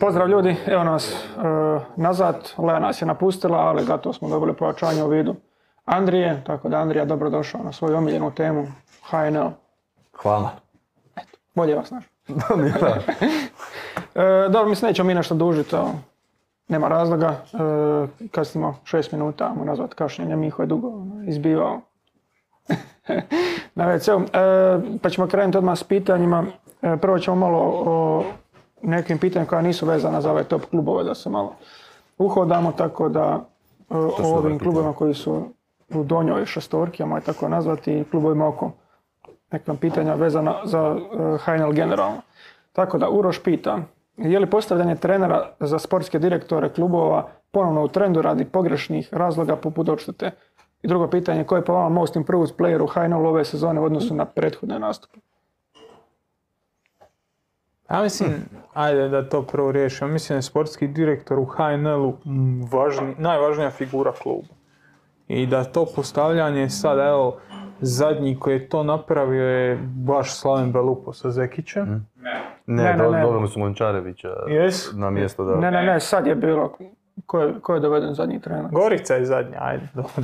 Pozdrav 0.00 0.28
ljudi, 0.28 0.56
evo 0.66 0.84
nas 0.84 1.12
e, 1.12 1.16
nazad. 1.96 2.52
Lea 2.58 2.78
nas 2.78 3.02
je 3.02 3.06
napustila, 3.06 3.58
ali 3.58 3.84
zato 3.84 4.12
smo 4.12 4.28
dobili 4.28 4.54
pojačanje 4.54 5.04
u 5.04 5.08
vidu 5.08 5.34
Andrije, 5.84 6.42
tako 6.46 6.68
da 6.68 6.76
Andrija 6.76 7.04
dobrodošao 7.04 7.60
na 7.64 7.72
svoju 7.72 7.96
omiljenu 7.96 8.30
temu 8.30 8.66
HNL. 9.10 9.48
Hvala. 10.22 10.50
Bolje 11.54 11.74
vas 11.74 11.88
znaš. 11.88 12.04
E, 14.14 14.48
dobro, 14.50 14.68
mislim, 14.68 14.88
nećemo 14.88 15.06
mi 15.06 15.14
nešto 15.14 15.34
dužiti, 15.34 15.70
to 15.70 15.90
nema 16.68 16.88
razloga. 16.88 17.28
E, 17.28 18.28
kasnimo 18.28 18.76
šest 18.84 19.12
minuta, 19.12 19.52
mu 19.56 19.64
nazvat 19.64 19.94
kašnjenje, 19.94 20.36
Miho 20.36 20.62
je 20.62 20.66
dugo 20.66 20.88
ono, 20.88 21.24
izbivao 21.28 21.80
na 23.74 23.86
WC-u. 23.86 24.22
E, 24.22 24.98
pa 25.02 25.10
ćemo 25.10 25.26
krenuti 25.26 25.58
odmah 25.58 25.78
s 25.78 25.84
pitanjima. 25.84 26.44
E, 26.82 26.96
prvo 26.96 27.18
ćemo 27.18 27.36
malo 27.36 27.58
o 27.86 28.24
nekim 28.86 29.18
pitanjima 29.18 29.48
koja 29.48 29.62
nisu 29.62 29.86
vezana 29.86 30.20
za 30.20 30.30
ove 30.30 30.44
top 30.44 30.64
klubove, 30.70 31.04
da 31.04 31.14
se 31.14 31.30
malo 31.30 31.54
uhodamo, 32.18 32.72
tako 32.72 33.08
da 33.08 33.44
e, 33.90 33.94
o 33.96 34.36
ovim 34.36 34.58
klubovima 34.58 34.92
koji 34.92 35.14
su 35.14 35.42
u 35.94 36.04
donjoj 36.04 36.46
šestorki, 36.46 37.02
je 37.02 37.20
tako 37.26 37.48
nazvati, 37.48 37.98
i 37.98 38.04
klubovima 38.04 38.48
oko 38.48 38.70
neka 39.52 39.74
pitanja 39.74 40.14
vezana 40.14 40.60
za 40.64 40.96
e, 40.96 41.38
HNL 41.38 41.72
generalno. 41.72 42.20
Tako 42.72 42.98
da 42.98 43.10
Uroš 43.10 43.42
pita, 43.42 43.78
je 44.16 44.38
li 44.38 44.50
postavljanje 44.50 44.96
trenera 44.96 45.50
za 45.60 45.78
sportske 45.78 46.18
direktore 46.18 46.68
klubova 46.68 47.28
ponovno 47.50 47.84
u 47.84 47.88
trendu 47.88 48.22
radi 48.22 48.44
pogrešnih 48.44 49.14
razloga 49.14 49.56
poput 49.56 49.88
odštete? 49.88 50.30
I 50.82 50.88
drugo 50.88 51.08
pitanje, 51.08 51.44
ko 51.44 51.56
je 51.56 51.64
po 51.64 51.72
vama 51.72 51.88
most 51.88 52.16
improved 52.16 52.50
player 52.58 52.82
u 52.82 52.86
HNL 52.86 53.26
ove 53.26 53.44
sezone 53.44 53.80
u 53.80 53.84
odnosu 53.84 54.14
na 54.14 54.24
prethodne 54.24 54.78
nastupe? 54.78 55.18
Ja 57.90 58.02
mislim, 58.02 58.30
ajde 58.74 59.08
da 59.08 59.28
to 59.28 59.42
prvo 59.42 59.72
riješimo. 59.72 60.10
Mislim 60.10 60.34
da 60.34 60.38
je 60.38 60.42
sportski 60.42 60.88
direktor 60.88 61.38
u 61.38 61.44
HNL-u 61.44 62.16
mm, 62.24 62.62
važni, 62.62 63.14
najvažnija 63.18 63.70
figura 63.70 64.12
kluba. 64.12 64.48
I 65.28 65.46
da 65.46 65.64
to 65.64 65.86
postavljanje 65.86 66.70
sad, 66.70 66.98
evo, 66.98 67.36
zadnji 67.80 68.38
koji 68.38 68.54
je 68.54 68.68
to 68.68 68.82
napravio 68.82 69.44
je 69.44 69.78
baš 69.84 70.34
Slaven 70.34 70.72
Belupo 70.72 71.12
sa 71.12 71.30
Zekićem. 71.30 72.06
Ne, 72.16 72.42
Ne, 72.66 72.82
ne, 72.84 72.96
do- 72.96 73.10
ne. 73.10 73.22
doveli 73.22 73.48
su 73.48 73.58
Mončarevića 73.58 74.28
Jes? 74.48 74.92
na 74.92 75.10
mjesto 75.10 75.44
da... 75.44 75.56
Ne, 75.56 75.70
ne, 75.70 75.82
ne, 75.82 76.00
sad 76.00 76.26
je 76.26 76.34
bilo. 76.34 76.76
Ko 77.26 77.40
je, 77.40 77.60
ko 77.60 77.74
je 77.74 77.80
doveden 77.80 78.14
zadnji 78.14 78.40
trener? 78.40 78.70
Gorica 78.72 79.14
je 79.14 79.24
zadnja, 79.24 79.58
ajde. 79.60 79.88
dobro. 79.94 80.22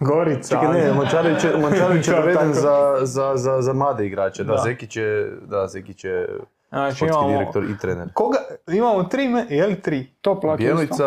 Gorica. 0.00 0.48
Čekaj, 0.50 0.80
ne, 0.80 0.92
Mončarević 0.92 1.44
je, 1.44 1.56
Mončarević 1.56 2.08
je 2.08 2.14
doveden 2.16 2.52
za, 2.52 2.96
za, 3.02 3.32
za, 3.36 3.62
za 3.62 3.72
mlade 3.72 4.06
igrače. 4.06 4.44
Da, 4.44 4.52
Da. 4.52 4.58
Zekić 4.58 4.96
je, 4.96 5.32
da, 5.46 5.66
Zekić 5.66 6.04
je 6.04 6.28
Znači, 6.70 6.96
sportski 6.96 7.16
imamo- 7.16 7.28
direktor 7.30 7.64
i 7.64 7.78
trener. 7.78 8.08
Koga? 8.14 8.38
Imamo 8.68 9.02
tri 9.04 9.28
me, 9.28 9.46
je 9.48 9.66
li 9.66 9.80
tri? 9.80 10.14
Top 10.20 10.44
lak 10.44 10.60
isto. 10.60 10.66
Bijelica, 10.66 11.04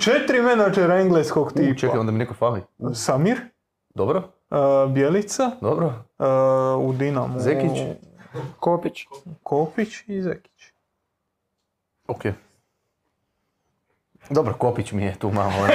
Četiri 0.00 0.42
menadžera 0.42 1.00
engleskog 1.00 1.52
tipa. 1.52 1.70
u, 1.70 1.74
čekaj, 1.74 1.98
onda 1.98 2.12
mi 2.12 2.18
neko 2.18 2.34
fali. 2.34 2.62
Samir, 2.94 3.40
Dobro, 3.88 4.22
uh, 4.50 4.58
Bjelica, 4.90 5.50
dobro. 5.60 5.86
uh, 6.78 6.84
u 6.84 6.92
Dinamu. 6.92 7.38
Zekić. 7.38 7.78
Kopić. 8.60 9.06
Kopić 9.42 9.88
i 10.06 10.22
Zekić. 10.22 10.72
Ok. 12.08 12.22
Dobro, 14.30 14.54
Kopić 14.54 14.92
mi 14.92 15.02
je 15.02 15.18
tu 15.18 15.30
malo. 15.30 15.52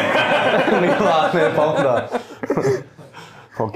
Mila, 0.81 1.29
ne, 1.33 1.51
pa 1.55 1.65
onda. 1.65 2.07
ok. 3.59 3.73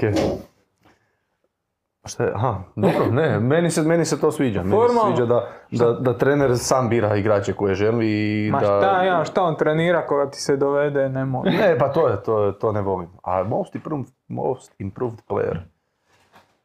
Šta 2.08 2.24
je? 2.24 2.32
Aha, 2.34 2.54
dobro, 2.76 3.06
ne, 3.12 3.38
meni 3.40 3.70
se, 3.70 3.82
meni 3.82 4.04
se 4.04 4.20
to 4.20 4.32
sviđa. 4.32 4.60
Meni 4.60 4.70
se 4.70 4.76
Formalno. 4.78 5.10
sviđa 5.10 5.26
da, 5.26 5.48
da, 5.72 5.92
da 5.92 6.12
trener 6.14 6.50
sam 6.54 6.88
bira 6.88 7.16
igrače 7.16 7.52
koje 7.52 7.74
želi 7.74 8.06
i 8.38 8.50
Ma 8.50 8.60
da... 8.60 8.66
šta 8.66 9.02
ja, 9.02 9.24
šta 9.24 9.42
on 9.42 9.56
trenira 9.56 10.02
koga 10.02 10.30
ti 10.30 10.38
se 10.38 10.56
dovede, 10.56 11.08
ne 11.08 11.24
može. 11.24 11.50
Ne, 11.50 11.78
pa 11.78 11.88
to 11.88 12.08
je, 12.08 12.16
to, 12.18 12.44
je- 12.44 12.52
to 12.54 12.72
ne 12.72 12.80
volim. 12.82 13.08
A 13.22 13.42
most 13.44 13.74
improved, 13.74 14.06
most 14.28 14.74
improved 14.78 15.18
player? 15.28 15.56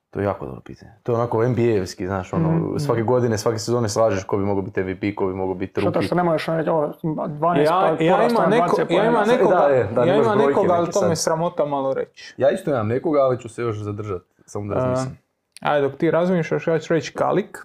To 0.10 0.20
je 0.20 0.26
jako 0.26 0.46
dobro 0.46 0.62
pitanje. 0.62 0.92
To 1.04 1.12
je 1.12 1.16
onako 1.16 1.38
NBA-evski, 1.40 2.06
znaš, 2.06 2.34
ono, 2.34 2.50
Mhm. 2.50 2.78
svake 2.78 3.02
godine, 3.04 3.38
svake 3.38 3.60
sezone 3.60 3.90
slažeš 3.90 4.24
ko 4.24 4.38
bi 4.38 4.44
mogao 4.44 4.62
biti 4.62 4.82
MVP, 4.82 5.16
ko 5.16 5.28
bi 5.28 5.34
mogao 5.34 5.56
biti 5.56 5.72
Što 5.72 5.82
to 5.82 5.86
rookie. 5.86 6.02
što 6.02 6.16
ne 6.16 6.24
možeš 6.24 6.46
reći, 6.48 6.70
ovo, 6.70 6.94
12 7.04 7.64
Ja, 7.64 7.96
pa 7.98 8.04
ja 8.04 8.18
imam 8.22 8.42
na 8.42 8.48
neko, 8.48 8.76
20 8.78 8.94
ja 8.96 9.26
sad- 9.26 9.28
nekoga, 9.30 9.56
da, 9.58 9.66
je, 9.66 9.84
da, 9.86 10.04
ja 10.04 10.22
brojke 10.22 10.46
nekoga, 10.48 10.74
ali 10.74 10.92
to 10.92 11.08
me 11.10 11.16
sramota 11.16 11.66
malo 11.66 11.94
reći. 11.94 12.34
Ja 12.38 12.50
isto 12.52 12.72
imam 12.72 12.88
nekoga, 12.88 13.20
ali 13.20 13.40
ću 13.40 13.50
se 13.50 13.62
još 13.62 13.78
zadržati. 13.78 14.26
Samo 14.46 14.68
da 14.68 14.76
razmislim. 14.76 15.18
Ajde, 15.64 15.88
dok 15.88 15.98
ti 15.98 16.12
razmišljaš, 16.12 16.68
ja 16.68 16.80
ću 16.80 16.94
reći 16.94 17.14
Kalik. 17.14 17.58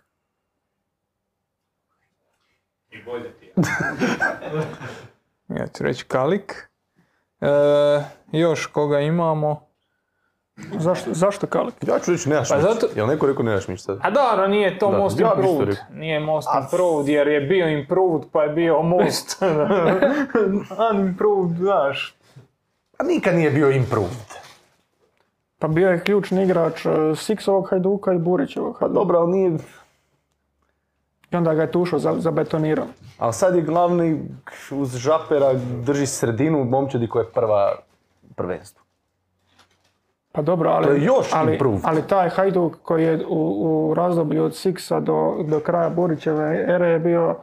Ja 5.48 5.66
ću 5.66 5.84
reći 5.84 6.04
Kalik. 6.04 6.68
E, 7.40 7.46
još 8.32 8.66
koga 8.66 9.00
imamo? 9.00 9.68
Zašto, 10.56 11.10
zašto 11.12 11.46
Kalik? 11.46 11.74
Ja 11.82 11.98
ću 11.98 12.10
reći 12.12 12.28
Nejašmić. 12.28 12.56
Pa 12.56 12.74
zato- 12.74 12.88
Jel 12.96 13.06
neko 13.06 13.26
rekao 13.26 13.42
Nejašmić 13.42 13.80
sad? 13.80 13.98
A 14.02 14.10
dobro, 14.10 14.48
nije 14.48 14.78
to 14.78 14.90
Da, 14.90 14.98
Most 14.98 15.20
ja 15.20 15.32
Improved. 15.36 15.76
Nije 15.92 16.20
Most 16.20 16.48
Improved 16.62 17.08
jer 17.08 17.28
je 17.28 17.40
bio 17.40 17.68
Improved 17.68 18.22
pa 18.32 18.42
je 18.42 18.48
bio 18.48 18.82
Most. 18.82 19.42
Unimproved, 20.92 21.56
znaš. 21.56 22.16
Pa 22.98 23.04
nikad 23.04 23.34
nije 23.34 23.50
bio 23.50 23.70
improved. 23.70 24.47
Pa 25.58 25.68
bio 25.68 25.90
je 25.90 26.00
ključni 26.00 26.42
igrač 26.42 26.86
e, 26.86 26.90
Siksovog 27.16 27.70
Hajduka 27.70 28.12
i 28.12 28.18
Burićevog 28.18 28.78
Hajduka. 28.80 29.00
Dobro, 29.00 29.18
ali 29.18 29.30
nije... 29.30 29.58
I 31.30 31.36
onda 31.36 31.54
ga 31.54 31.62
je 31.62 31.70
tušao 31.70 31.98
za, 31.98 32.14
za 32.18 32.30
betonirao. 32.30 32.86
Ali 33.18 33.32
sad 33.32 33.56
je 33.56 33.62
glavni 33.62 34.20
uz 34.70 34.96
žapera 34.96 35.54
drži 35.84 36.06
sredinu 36.06 36.64
momčadi 36.64 37.08
koja 37.08 37.22
je 37.22 37.32
prva 37.32 37.72
prvenstvo. 38.36 38.84
Pa 40.32 40.42
dobro, 40.42 40.70
ali, 40.70 40.86
To 40.86 40.92
je 40.92 41.04
još 41.04 41.26
ali, 41.32 41.58
ali 41.82 42.02
taj 42.06 42.28
Hajduk 42.28 42.76
koji 42.82 43.04
je 43.04 43.26
u, 43.28 43.90
u 43.90 43.94
razdoblju 43.94 44.44
od 44.44 44.56
Siksa 44.56 45.00
do, 45.00 45.44
do 45.48 45.60
kraja 45.60 45.90
Burićeve 45.90 46.64
ere 46.68 46.86
je 46.86 46.98
bio 46.98 47.36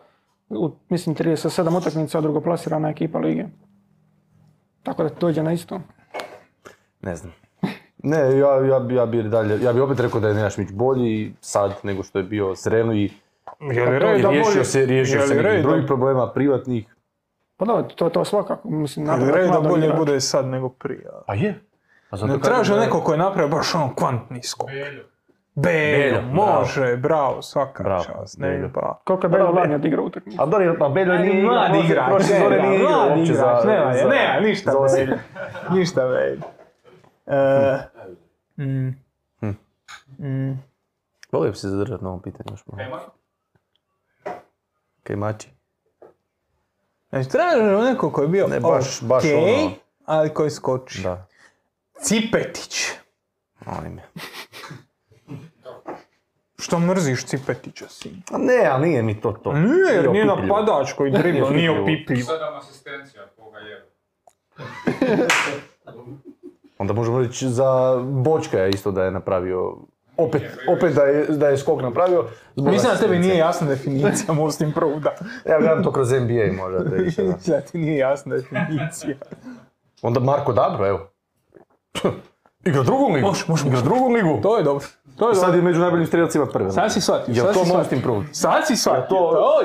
u, 0.50 0.72
mislim, 0.90 1.16
37 1.16 1.78
utakmica 1.78 2.22
drugoplasirana 2.22 2.90
ekipa 2.90 3.20
lige. 3.20 3.46
Tako 4.84 5.04
da 5.04 5.10
dođe 5.20 5.44
na 5.44 5.54
isto. 5.54 5.80
Ne 7.02 7.16
znam. 7.16 7.45
Ne, 8.06 8.38
ja, 8.38 8.56
ja, 8.66 8.80
bi- 8.80 8.96
ja 8.96 9.06
bi 9.06 9.24
dalje, 9.24 9.62
ja 9.62 9.74
bi 9.74 9.80
opet 9.82 10.00
rekao 10.00 10.20
da 10.20 10.28
je 10.28 10.34
Nejašmić 10.34 10.70
bolji 10.72 11.34
sad 11.42 11.72
nego 11.84 12.04
što 12.04 12.20
je 12.20 12.24
bio 12.26 12.56
s 12.56 12.68
Renu 12.68 12.94
i, 12.94 13.12
Je 13.62 13.86
li 13.86 14.00
red 14.00 14.02
da 14.22 14.30
riješio 14.30 14.44
bolje- 14.44 14.66
se, 14.66 14.86
riješio 14.86 15.16
je 15.16 15.22
se 15.22 15.34
li 15.34 15.44
nekih 15.44 15.56
da- 15.56 15.62
drugih 15.62 15.86
problema, 15.88 16.30
privatnih. 16.30 16.96
Pa 17.58 17.66
dobro, 17.66 17.84
to, 17.86 18.10
to 18.10 18.26
svakako. 18.26 18.70
Mislim, 18.70 19.06
Je 19.08 19.16
li 19.16 19.32
red 19.34 19.50
da 19.50 19.60
bolje 19.62 19.90
bude 19.90 20.22
sad 20.22 20.46
nego 20.46 20.70
prije? 20.70 21.06
A 21.28 21.36
je. 21.36 21.60
A 22.10 22.18
zato 22.18 22.34
Ne 22.34 22.40
traže 22.40 22.74
da 22.74 22.80
neko 22.80 23.02
ko 23.02 23.12
je 23.12 23.18
napravio 23.18 23.50
baš 23.50 23.76
ono 23.76 23.96
kvantni 23.96 24.44
skok. 24.44 24.70
Beljo. 24.70 25.04
Beljo, 25.56 26.12
bravo. 26.14 26.34
može, 26.58 26.98
bravo, 26.98 27.42
svaka 27.42 27.84
Bravo, 27.84 28.04
čast. 28.04 28.40
Ne, 28.40 28.50
Beljo. 28.50 28.70
pa. 28.74 29.00
Koliko 29.04 29.26
je 29.26 29.30
Belo 29.30 29.52
lani 29.52 29.76
odigrao 29.76 30.06
utakmicu? 30.06 30.42
A 30.42 30.46
dobro, 30.46 30.76
pa 30.80 30.90
Beljo 30.90 31.14
nije 31.14 31.34
igrao. 31.34 31.54
Mladi 31.54 31.74
prošle- 31.74 31.86
igrač, 31.86 32.10
prošle 32.10 32.28
sezone 32.28 32.60
nije 32.60 32.76
igrao 32.76 32.92
mladi 32.92 33.10
uopće 33.12 33.34
igrač, 33.34 33.62
za- 33.62 33.68
nema, 33.68 33.94
za- 33.94 34.10
nema, 34.10 34.40
ništa. 34.42 34.72
Beljo. 34.96 35.18
Ništa 35.76 36.02
Beljo. 36.04 36.42
Mm, 38.58 38.90
Hm. 39.40 39.50
mm, 40.20 40.64
Volio 41.32 41.52
bi 41.52 41.58
se 41.58 41.70
zadržati 41.70 42.04
na 42.04 42.10
ovom 42.10 42.22
pitanju 42.22 42.48
još 42.52 42.64
malo. 42.68 43.00
Kajmači. 45.04 45.48
Znači, 47.10 47.30
tražimo 47.30 47.82
neko 47.84 48.12
ko 48.12 48.22
je 48.22 48.28
bio 48.28 48.48
Ne, 48.48 48.60
baš- 48.60 49.02
baš 49.02 49.24
okej, 49.24 49.54
ono. 49.56 49.72
ali 50.06 50.30
koji 50.30 50.50
skoči. 50.50 51.02
Da. 51.02 51.28
Cipetić. 52.00 52.86
Je. 53.62 54.10
Što 56.58 56.80
mrziš 56.80 57.26
Cipetića, 57.26 57.88
sin? 57.90 58.22
A 58.32 58.38
ne, 58.38 58.66
ali 58.66 58.88
nije 58.88 59.04
mi 59.04 59.22
to 59.22 59.32
to. 59.34 59.54
Nije, 59.54 59.94
jer 59.94 60.12
nije 60.12 60.26
napadač 60.26 60.94
koji 60.94 61.12
dribla, 61.12 61.50
nije 61.50 61.72
opipljivo. 61.72 61.84
opipljiv. 61.84 62.24
Sedam 62.24 62.56
asistencija, 62.56 63.28
koga 63.30 63.58
je. 63.60 63.86
Onda 66.78 66.94
možemo 66.94 67.20
reći 67.20 67.50
za 67.50 68.02
Bočka 68.04 68.60
je 68.60 68.70
isto 68.70 68.92
da 68.92 69.04
je 69.04 69.12
napravio 69.12 69.76
opet, 70.18 70.44
opet 70.78 70.96
da 70.96 71.02
je, 71.02 71.26
da 71.28 71.48
je 71.48 71.58
skok 71.58 71.82
napravio. 71.82 72.26
zbog 72.56 72.74
Mislim 72.74 72.94
da 72.94 73.00
tebi 73.00 73.20
nije 73.20 73.38
jasna 73.38 73.68
definicija 73.68 74.34
most 74.44 74.62
improveda. 74.62 75.16
Ja 75.50 75.60
gledam 75.60 75.84
to 75.84 75.92
kroz 75.92 76.12
NBA 76.12 76.64
možda. 76.64 76.80
da 77.54 77.62
ti 77.62 77.78
nije 77.78 77.98
jasna 77.98 78.36
definicija. 78.36 79.16
Onda 80.02 80.20
Marko 80.20 80.54
Dabro, 80.54 80.88
evo. 80.88 81.00
Igra 82.66 82.84
drugu 82.84 83.14
ligu. 83.14 83.28
Može, 83.28 83.46
može, 83.48 83.68
Igra 83.68 83.82
drugu 83.82 84.10
ligu. 84.10 84.40
To 84.42 84.58
je 84.58 84.64
dobro. 84.64 84.86
To 85.16 85.30
je 85.30 85.36
Sad 85.36 85.44
dobro. 85.44 85.58
je 85.58 85.64
među 85.64 85.80
najboljim 85.80 86.06
strelcima 86.08 86.46
prve. 86.46 86.72
Sad 86.72 86.94
si 86.94 87.02
shvatio. 87.02 87.34
Jel 87.34 87.46
to 87.46 87.60
most 87.60 87.70
shvatio. 87.70 87.96
improved? 87.96 88.28
Sad 88.32 88.68
si 88.68 88.76
shvatio. 88.76 89.18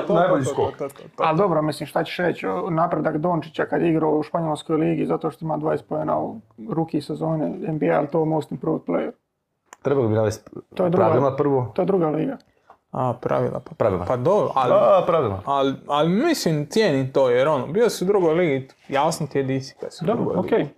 to 0.07 0.13
je 0.13 0.19
najbolji 0.19 0.43
to, 0.45 0.49
skok? 0.49 0.73
Ali 1.17 1.37
dobro, 1.37 1.61
mislim, 1.61 1.87
šta 1.87 2.03
ćeš 2.03 2.17
reći, 2.17 2.45
napredak 2.69 3.17
Dončića 3.17 3.65
kad 3.65 3.81
je 3.81 3.89
igrao 3.89 4.11
u 4.11 4.23
Španjolskoj 4.23 4.75
ligi 4.77 5.05
zato 5.05 5.31
što 5.31 5.45
ima 5.45 5.57
20 5.57 5.81
pojena 5.81 6.19
u 6.19 6.35
ruki 6.69 7.01
sezone 7.01 7.49
NBA, 7.49 7.97
ali 7.97 8.07
to 8.07 8.25
most 8.25 8.51
improved 8.51 8.81
player. 8.81 9.11
Trebalo 9.81 10.07
bi 10.07 10.13
navesti 10.13 10.49
To 10.73 10.83
je 10.83 10.89
druga- 10.89 11.05
pravila 11.05 11.35
prvo. 11.35 11.71
To 11.75 11.81
je 11.81 11.85
druga 11.85 12.07
liga. 12.07 12.37
A, 12.91 13.13
pravila. 13.13 13.59
Pa, 13.59 13.75
Pravila. 13.75 14.05
pa 14.05 14.15
dobro, 14.17 14.51
ali, 14.55 14.73
A, 14.73 15.03
pravila. 15.07 15.41
ali, 15.45 15.73
ali 15.87 16.09
mislim 16.09 16.65
cijenim 16.65 17.11
to 17.11 17.29
jer 17.29 17.47
ono, 17.47 17.67
bio 17.67 17.89
si 17.89 18.03
u 18.03 18.07
drugoj 18.07 18.33
ligi, 18.33 18.67
jasno 18.89 19.27
ti 19.27 19.37
je 19.37 19.43
di 19.43 19.61
si 19.61 19.75
kad 19.75 19.93
si 19.93 20.03
u 20.03 20.07
Dobro, 20.07 20.23
drugoj 20.23 20.39
ok. 20.39 20.51
ligi. 20.51 20.69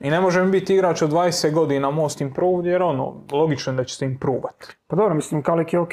I 0.00 0.10
ne 0.10 0.20
možem 0.20 0.50
biti 0.50 0.74
igrač 0.74 1.02
od 1.02 1.10
20 1.10 1.52
godina 1.52 1.90
most 1.90 2.20
improved 2.20 2.66
jer 2.66 2.82
ono, 2.82 3.14
logično 3.32 3.72
je 3.72 3.76
da 3.76 3.84
će 3.84 3.96
se 3.96 4.04
improvat. 4.04 4.54
Pa 4.86 4.96
dobro, 4.96 5.14
mislim, 5.14 5.42
Kalik 5.42 5.72
je 5.72 5.78
ok 5.78 5.92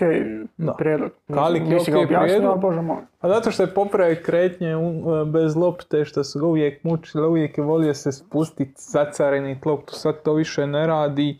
Da. 0.58 0.74
prijedlog. 0.74 1.12
Kalik 1.28 1.64
je 1.64 1.78
ok 1.78 1.84
prijedlog. 2.10 2.60
bože 2.60 2.82
moj. 2.82 2.98
Pa 3.20 3.28
zato 3.30 3.52
što 3.52 3.64
je 3.64 3.74
popravio 3.74 4.18
kretnje 4.18 4.76
u- 4.76 5.02
bez 5.26 5.56
lopte, 5.56 6.06
što 6.06 6.24
su 6.24 6.40
ga 6.40 6.46
uvijek 6.46 6.84
mučili, 6.84 7.28
uvijek 7.28 7.58
je 7.58 7.64
volio 7.64 7.94
se 7.94 8.12
spustiti, 8.12 8.74
zacarenit 8.78 9.66
loptu, 9.66 9.94
sad 9.94 10.22
to 10.22 10.34
više 10.34 10.68
ne 10.68 10.88
radi. 10.88 11.40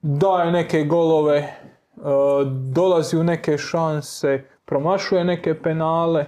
Daje 0.00 0.52
neke 0.52 0.82
golove, 0.82 1.36
e, 1.36 1.50
dolazi 2.66 3.16
u 3.16 3.24
neke 3.24 3.58
šanse, 3.58 4.42
promašuje 4.64 5.24
neke 5.24 5.54
penale. 5.54 6.24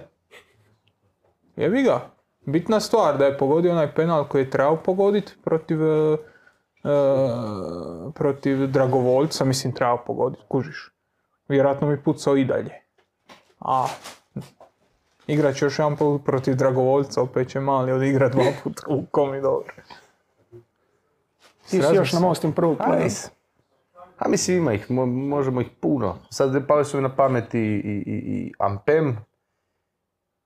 Jebi 1.55 1.83
ga. 1.83 1.99
Bitna 2.51 2.79
stvar 2.79 3.17
da 3.17 3.25
je 3.25 3.37
pogodio 3.37 3.71
onaj 3.71 3.95
penal 3.95 4.27
koji 4.27 4.41
je 4.41 4.49
trebao 4.49 4.75
pogoditi 4.75 5.33
protiv, 5.43 5.83
e, 5.83 6.13
e, 6.13 6.89
protiv 8.15 8.67
Dragovoljca, 8.67 9.45
mislim 9.45 9.73
trebao 9.73 10.03
pogoditi, 10.05 10.43
kužiš. 10.47 10.93
Vjerojatno 11.47 11.87
bi 11.87 12.03
pucao 12.03 12.37
i 12.37 12.45
dalje. 12.45 12.71
A, 13.59 13.87
igrat 15.27 15.55
će 15.55 15.65
još 15.65 15.79
jedan 15.79 15.95
put 15.97 16.25
protiv 16.25 16.55
Dragovoljca, 16.55 17.21
opet 17.21 17.49
će 17.49 17.59
mali 17.59 17.91
odigra 17.91 18.29
dva 18.29 18.43
puta 18.63 18.81
u 18.87 19.05
komi 19.11 19.41
dobro. 19.41 19.73
Ti 21.69 21.81
si 21.81 21.95
još 21.95 22.13
na 22.13 22.19
se. 22.19 22.25
most 22.25 22.43
improved 22.43 22.77
A, 24.17 24.27
mislim 24.27 24.57
ima 24.57 24.73
ih, 24.73 24.91
mo- 24.91 25.29
možemo 25.29 25.61
ih 25.61 25.67
puno. 25.79 26.17
Sad 26.29 26.67
pali 26.67 26.85
su 26.85 26.97
mi 26.97 27.03
na 27.03 27.15
pamet 27.15 27.53
i, 27.53 27.59
i, 27.59 28.03
i, 28.05 28.15
i 28.15 28.53
Ampem, 28.59 29.17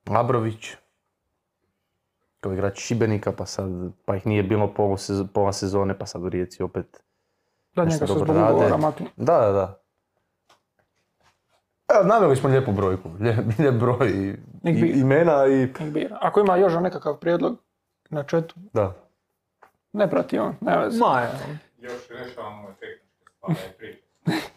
Labrović, 0.10 0.76
kao 2.44 2.54
igrač 2.54 2.78
Šibenika, 2.78 3.32
pa 3.32 3.46
sad, 3.46 3.70
pa 4.06 4.16
ih 4.16 4.28
nije 4.28 4.44
bilo 4.44 4.68
pola, 4.68 4.98
sez- 4.98 5.28
pola 5.28 5.54
sezone, 5.54 5.98
pa 5.98 6.06
sad 6.06 6.24
u 6.24 6.30
Rijeci 6.30 6.64
opet 6.64 7.04
Da, 7.76 7.86
nešto 7.86 8.06
dobro 8.06 8.26
zbog 8.26 8.36
ugovora 8.38 8.70
rade. 8.70 9.06
Da, 9.18 9.38
da, 9.38 9.52
da. 9.52 9.80
Evo, 11.90 12.04
naveli 12.06 12.36
smo 12.36 12.50
lijepu 12.50 12.72
brojku, 12.72 13.10
lijep, 13.20 13.38
lijep 13.60 13.76
broj 13.76 14.10
i, 14.10 14.36
i- 14.66 14.92
imena 14.96 15.46
i... 15.48 15.68
Ako 16.12 16.40
ima 16.40 16.58
još 16.58 16.74
nekakav 16.74 17.16
prijedlog 17.16 17.56
na 18.10 18.24
četu, 18.24 18.56
Da. 18.74 18.94
ne 19.94 20.10
prati 20.10 20.40
on, 20.40 20.56
ne 20.62 20.78
veze. 20.78 21.00
Ma, 21.00 21.20
je. 21.22 21.30
Još 21.80 22.10
rješavamo 22.10 22.64
ove 22.64 22.74
tehničke 22.74 23.32
stvari. 23.68 23.98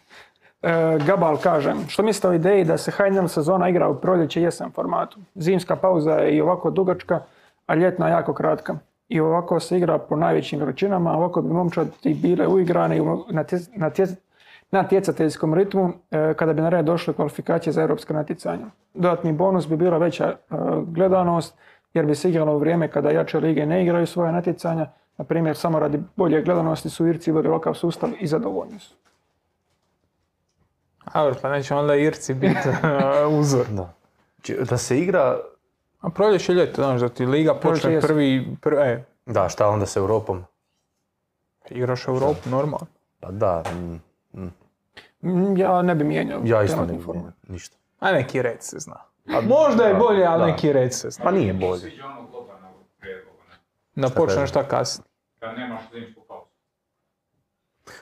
E, 0.61 0.69
Gabal 0.99 1.37
kaže, 1.37 1.73
što 1.87 2.03
mislite 2.03 2.27
o 2.27 2.33
ideji 2.33 2.63
da 2.63 2.77
se 2.77 2.91
HNL 2.91 3.27
sezona 3.27 3.69
igra 3.69 3.89
u 3.89 3.95
proljeće 3.95 4.41
jesen 4.41 4.71
formatu? 4.71 5.19
Zimska 5.35 5.75
pauza 5.75 6.11
je 6.11 6.35
i 6.35 6.41
ovako 6.41 6.69
dugačka, 6.71 7.21
a 7.67 7.75
ljetna 7.75 8.09
jako 8.09 8.33
kratka. 8.33 8.75
I 9.09 9.19
ovako 9.19 9.59
se 9.59 9.77
igra 9.77 9.97
po 9.99 10.15
najvećim 10.15 10.59
vrućinama, 10.59 11.11
a 11.11 11.17
ovako 11.17 11.41
bi 11.41 11.53
momčadi 11.53 11.91
bile 12.13 12.47
uigrane 12.47 12.99
natje- 13.29 14.15
natjecateljskom 14.71 15.53
ritmu 15.53 15.89
e, 16.11 16.33
kada 16.33 16.53
bi 16.53 16.61
na 16.61 16.69
red 16.69 16.85
došle 16.85 17.13
kvalifikacije 17.13 17.73
za 17.73 17.81
europska 17.81 18.13
natjecanja. 18.13 18.65
Dodatni 18.93 19.33
bonus 19.33 19.67
bi 19.67 19.77
bila 19.77 19.97
veća 19.97 20.25
e, 20.25 20.35
gledanost 20.83 21.55
jer 21.93 22.05
bi 22.05 22.15
se 22.15 22.29
igralo 22.29 22.55
u 22.55 22.59
vrijeme 22.59 22.87
kada 22.87 23.09
jače 23.11 23.39
lige 23.39 23.65
ne 23.65 23.83
igraju 23.83 24.07
svoje 24.07 24.31
natjecanja. 24.31 24.87
Na 25.17 25.25
primjer, 25.25 25.55
samo 25.55 25.79
radi 25.79 25.99
bolje 26.15 26.41
gledanosti 26.41 26.89
su 26.89 27.07
Irci 27.07 27.31
uveli 27.31 27.47
ovakav 27.47 27.73
sustav 27.73 28.09
i 28.19 28.27
zadovoljni 28.27 28.79
su. 28.79 28.95
A 31.05 31.31
pa 31.41 31.49
neće 31.49 31.75
onda 31.75 31.95
Irci 31.95 32.33
biti 32.33 32.69
uzor. 33.39 33.65
da. 33.67 33.93
Či- 34.41 34.57
Da 34.69 34.77
se 34.77 34.99
igra, 34.99 35.37
A 35.99 36.09
proljeće 36.09 36.51
i 36.51 36.55
ljeto, 36.55 36.75
znaš, 36.77 37.01
da 37.01 37.09
ti 37.09 37.25
liga 37.25 37.53
počne 37.55 38.01
prvi, 38.01 38.57
prvi 38.61 38.81
e, 38.81 39.03
da, 39.25 39.49
šta 39.49 39.67
onda 39.67 39.85
s 39.85 39.95
Europom? 39.97 40.43
igraš 41.69 42.07
Europu, 42.07 42.49
normalno. 42.49 42.87
Pa 43.19 43.31
da, 43.31 43.63
mm, 43.71 44.01
Mm, 45.21 45.57
Ja 45.57 45.81
ne 45.81 45.95
bi 45.95 46.03
mijenjao. 46.03 46.41
ja 46.43 46.63
isto 46.63 46.81
ne 46.81 46.99
format. 46.99 47.23
vidim 47.25 47.33
ništa. 47.45 47.77
A 47.99 48.11
neki 48.11 48.41
red 48.41 48.57
se 48.59 48.79
zna. 48.79 48.95
Možda 49.49 49.83
je 49.83 49.93
bolje, 49.95 50.25
ali 50.25 50.39
da. 50.39 50.45
neki 50.45 50.73
red 50.73 50.93
se 50.93 51.09
zna. 51.09 51.23
Pa 51.23 51.31
nije 51.31 51.53
bolje. 51.53 51.91
Ono? 52.05 52.27
Da 53.97 54.09
počneš 54.09 54.49
šta 54.49 54.63
kasnije. 54.63 55.07
Kad 55.39 55.57
nemaš 55.57 55.81
zimsku 55.93 56.21
pauzu. 56.23 56.45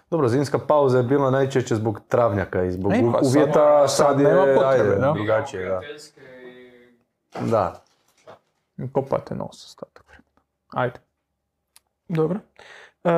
Dobro, 0.10 0.28
zimska 0.28 0.60
pauza 0.60 0.98
je 0.98 1.04
bila 1.04 1.32
najčešće 1.32 1.76
zbog 1.76 2.00
travnjaka 2.08 2.64
i 2.64 2.72
zbog 2.72 2.94
E, 2.94 3.02
pa 3.04 3.24
sad- 3.24 3.36
uvjeta, 3.36 3.88
sad 3.88 4.08
sad 4.08 4.20
je 4.20 4.26
nema 4.26 4.42
potrebe, 4.42 4.66
ajde, 4.66 4.96
da. 4.96 5.12
drugačije. 5.14 5.66
Da. 5.66 5.82
Da. 7.42 7.84
Kopate 8.92 9.36
nos 9.36 9.66
ostatak 9.66 10.04
vremena. 10.08 10.42
Ajde. 10.70 11.00
Dobro. 12.08 12.40
E, 13.04 13.10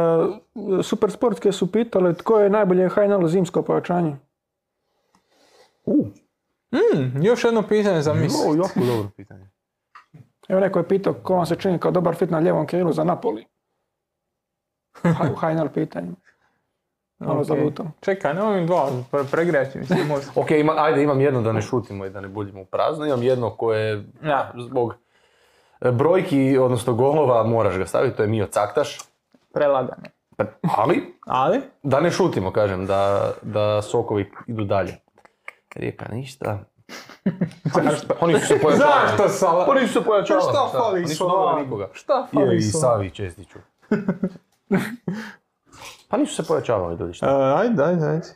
super 0.83 1.11
sportske 1.11 1.51
su 1.51 1.71
pitale 1.71 2.13
tko 2.13 2.39
je 2.39 2.49
najbolje 2.49 2.89
HNL 2.89 3.27
zimsko 3.27 3.61
pojačanje. 3.61 4.15
Mm, 6.71 7.21
još 7.21 7.43
jedno 7.43 7.61
pitanje 7.63 8.01
za 8.01 8.11
O, 8.11 8.15
misli. 8.15 8.57
jako 8.57 8.79
dobro 8.87 9.09
pitanje. 9.17 9.49
Evo 10.47 10.59
neko 10.61 10.79
je 10.79 10.87
pitao 10.87 11.13
ko 11.13 11.35
vam 11.35 11.45
se 11.45 11.55
čini 11.55 11.79
kao 11.79 11.91
dobar 11.91 12.15
fit 12.15 12.29
na 12.29 12.39
ljevom 12.39 12.67
krilu 12.67 12.93
za 12.93 13.03
Napoli. 13.03 13.45
U 15.03 15.35
HNL 15.35 15.67
pitanju. 15.73 16.11
Malo 17.19 17.39
Ok. 17.39 17.45
zalutam. 17.45 17.93
Čekaj, 18.01 18.33
mi 18.33 18.65
dva, 18.65 18.89
pre- 19.11 19.25
pregreći 19.31 19.77
mi 19.77 19.85
se. 19.85 19.95
Ok, 20.35 20.51
ima, 20.51 20.73
ajde 20.77 21.03
imam 21.03 21.21
jedno 21.21 21.41
da 21.41 21.51
ne 21.51 21.61
šutimo 21.61 22.05
i 22.05 22.09
da 22.09 22.21
ne 22.21 22.27
buljimo 22.27 22.61
u 22.61 22.65
prazno. 22.65 23.05
Imam 23.05 23.23
jedno 23.23 23.49
koje 23.49 24.03
Ja. 24.23 24.51
zbog 24.57 24.93
brojki, 25.81 26.57
odnosno 26.57 26.93
golova, 26.93 27.43
moraš 27.43 27.77
ga 27.77 27.85
staviti, 27.85 28.17
to 28.17 28.23
je 28.23 28.29
Mio 28.29 28.47
Caktaš. 28.47 28.97
Prelagane. 29.53 30.09
Pa, 30.37 30.43
Ali, 30.73 31.13
Ali? 31.21 31.61
da 31.83 31.99
ne 31.99 32.11
šutimo, 32.11 32.51
kažem, 32.51 32.85
da, 32.85 33.31
da 33.41 33.81
sokovi 33.81 34.31
idu 34.47 34.63
dalje. 34.63 34.95
Rijeka 35.75 36.05
ništa. 36.11 36.59
Zašto? 37.75 38.13
Oni 38.19 38.33
su 38.35 38.47
se 38.47 38.59
pojačavali. 38.59 39.07
Zašto 39.07 39.29
Sala? 39.29 39.65
Pa 39.65 39.73
nisu 39.73 39.93
se 39.93 40.01
pojačavali. 40.01 40.43
Šta 40.43 40.69
fali 40.71 41.05
doveli 41.19 41.63
nikoga. 41.63 41.89
Šta 41.93 42.27
fali 42.27 42.47
Je, 42.47 42.57
i? 42.57 42.61
Savi 42.61 43.09
Čestiću. 43.09 43.59
pa 46.09 46.17
nisu 46.17 46.35
se 46.35 46.43
pojačavali 46.43 46.91
ljudi, 46.91 47.09
E, 47.09 47.13
šta? 47.13 47.55
ajde, 47.57 47.83
ajde, 47.83 48.05
ajde. 48.07 48.27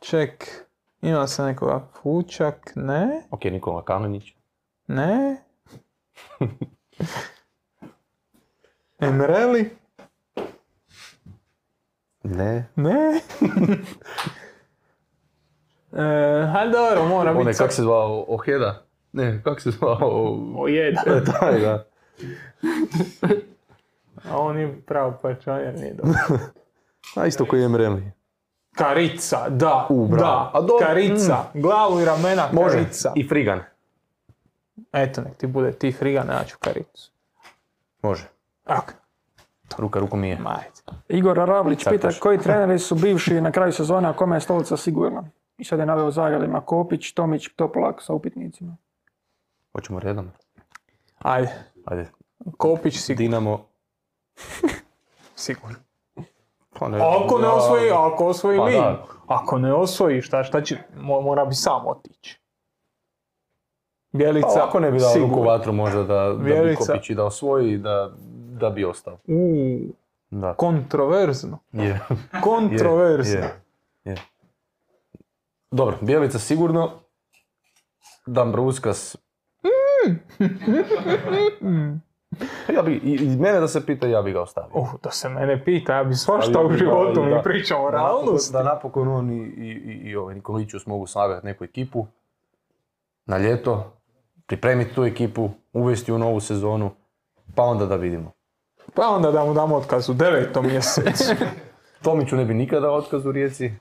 Ček, 0.00 0.64
ima 1.02 1.26
se 1.26 1.42
nekoga 1.42 1.80
Fučak, 1.94 2.72
ne, 2.74 3.22
Ok, 3.30 3.44
Nikola 3.44 3.82
Kamenić. 3.82 4.32
ne. 4.86 5.36
Emreli, 9.00 9.70
Ne. 12.22 12.68
ne. 12.76 12.98
e, 15.92 16.46
hajde 16.52 16.72
dobro, 16.72 17.04
mora 17.08 17.30
Onaj, 17.30 17.44
biti 17.44 17.58
kak 17.58 17.72
se 17.72 17.82
zvao, 17.82 18.24
Oheda? 18.28 18.82
Ne, 19.12 19.42
kak 19.44 19.60
se 19.60 19.70
zvao? 19.70 20.38
O, 20.56 20.68
jedan. 20.68 21.04
E, 21.16 21.24
taj, 21.24 21.60
da. 21.60 21.86
A 24.30 24.38
on 24.38 24.58
je 24.58 24.80
pravo 24.86 25.18
pojačanje, 25.22 25.72
nije 25.72 25.94
dobro. 25.94 26.14
A 27.16 27.26
isto 27.26 27.44
koji 27.44 27.60
je 27.60 27.64
Emreli. 27.64 28.12
Karica, 28.76 29.48
da, 29.48 29.86
U, 29.90 30.08
da, 30.18 30.50
A 30.54 30.60
dobro, 30.60 30.86
Karica, 30.86 31.36
glavu 31.54 32.00
i 32.00 32.04
ramena 32.04 32.48
Može. 32.52 32.76
Karica. 32.76 33.12
I 33.16 33.28
Frigan. 33.28 33.60
Eto, 34.92 35.20
nek 35.20 35.36
ti 35.36 35.46
bude 35.46 35.72
ti 35.72 35.92
Frigan, 35.92 36.28
ja 36.28 36.44
ću 36.44 36.56
Karicu. 36.60 37.10
Može. 38.02 38.28
Ok, 38.66 38.94
Ruka 39.78 40.00
ruku 40.00 40.16
mije. 40.16 40.38
ma 40.38 40.50
ajde. 40.50 41.00
Igor 41.08 41.36
Ravlić 41.36 41.84
pita 41.84 42.08
koji 42.20 42.38
treneri 42.44 42.78
su 42.78 42.94
bivši 42.94 43.40
na 43.40 43.52
kraju 43.52 43.72
sezone, 43.72 44.08
a 44.08 44.12
kome 44.12 44.36
je 44.36 44.40
stolica 44.40 44.76
sigurna. 44.76 45.22
I 45.58 45.64
sad 45.64 45.78
je 45.78 45.86
naveo 45.86 46.10
zagradima 46.10 46.60
Kopić, 46.60 47.12
Tomić, 47.12 47.48
Toplak 47.48 48.02
sa 48.02 48.12
upitnicima. 48.12 48.76
Hoćemo 49.72 50.00
redom. 50.00 50.30
Ajde, 51.18 51.64
Ajde. 51.84 52.10
Kopić 52.58 52.96
sigurno. 52.96 53.18
Dinamo. 53.18 53.66
sigurno. 55.36 55.76
Pa 56.78 56.88
ne, 56.88 56.98
Ako 56.98 57.38
ne 57.38 57.48
osvoji, 57.48 57.90
ako 57.90 58.26
osvoji 58.26 58.58
Pa. 58.58 59.06
Ako 59.26 59.58
ne 59.58 59.72
osvoji, 59.72 60.22
šta, 60.22 60.44
šta 60.44 60.62
će, 60.62 60.78
mo- 60.96 61.22
mora 61.22 61.44
bi 61.44 61.54
sam 61.54 61.86
otići. 61.86 62.39
Bjelica, 64.12 64.48
Pa 64.54 64.64
ako 64.68 64.80
ne 64.80 64.90
bi 64.90 64.98
dao 64.98 65.14
ruku 65.18 65.42
vatru 65.42 65.72
možda 65.72 66.02
da, 66.02 66.24
da 66.24 66.34
bi. 66.34 66.76
Kopić 66.76 67.10
i 67.10 67.14
da 67.14 67.24
osvoji 67.24 67.72
i 67.72 67.78
da, 67.78 68.10
da 68.60 68.70
bi 68.70 68.84
ostao. 68.84 69.18
U, 69.26 69.78
Da. 70.30 70.54
kontroverzno. 70.54 71.58
Je. 71.72 72.00
Kontroverzno. 72.44 73.40
Je, 73.40 73.60
je. 74.04 74.16
Dobro, 75.70 75.96
Bijelica 76.00 76.38
sigurno. 76.38 76.90
Dambruskas. 78.26 79.16
Ja 82.74 82.82
bi, 82.82 82.92
i, 82.92 83.14
i 83.14 83.36
mene 83.36 83.60
da 83.60 83.68
se 83.68 83.86
pita, 83.86 84.06
ja 84.06 84.22
bi 84.22 84.32
ga 84.32 84.40
ostavio. 84.42 84.70
Uh, 84.74 84.88
da 85.02 85.10
se 85.10 85.28
mene 85.28 85.64
pita, 85.64 85.94
ja 85.94 86.04
bi 86.04 86.14
svašta 86.14 86.60
u 86.60 86.72
životu, 86.72 87.22
mi 87.22 87.42
pričamo 87.42 87.84
o 87.84 87.90
realnosti. 87.90 88.52
Da 88.52 88.62
napokon 88.62 89.08
on 89.08 89.30
i, 89.30 89.36
i, 89.36 89.70
i, 89.84 90.10
i 90.10 90.16
ovaj 90.16 90.34
Nikolićus 90.34 90.86
mogu 90.86 91.06
savjeti 91.06 91.46
neku 91.46 91.64
ekipu 91.64 92.06
na 93.26 93.38
ljeto, 93.38 93.92
pripremiti 94.50 94.94
tu 94.94 95.04
ekipu, 95.04 95.50
uvesti 95.72 96.12
u 96.12 96.18
novu 96.18 96.40
sezonu, 96.40 96.90
pa 97.54 97.62
onda 97.62 97.86
da 97.86 97.96
vidimo. 97.96 98.32
Pa 98.94 99.08
onda 99.08 99.30
da 99.30 99.44
mu 99.44 99.54
damo 99.54 99.76
otkaz 99.76 100.08
u 100.08 100.14
devetom 100.14 100.66
mjesecu. 100.66 101.34
Tomiću 102.04 102.36
ne 102.36 102.44
bi 102.44 102.54
nikada 102.54 102.90
otkaz 102.90 103.26
u 103.26 103.32
Rijeci. 103.32 103.72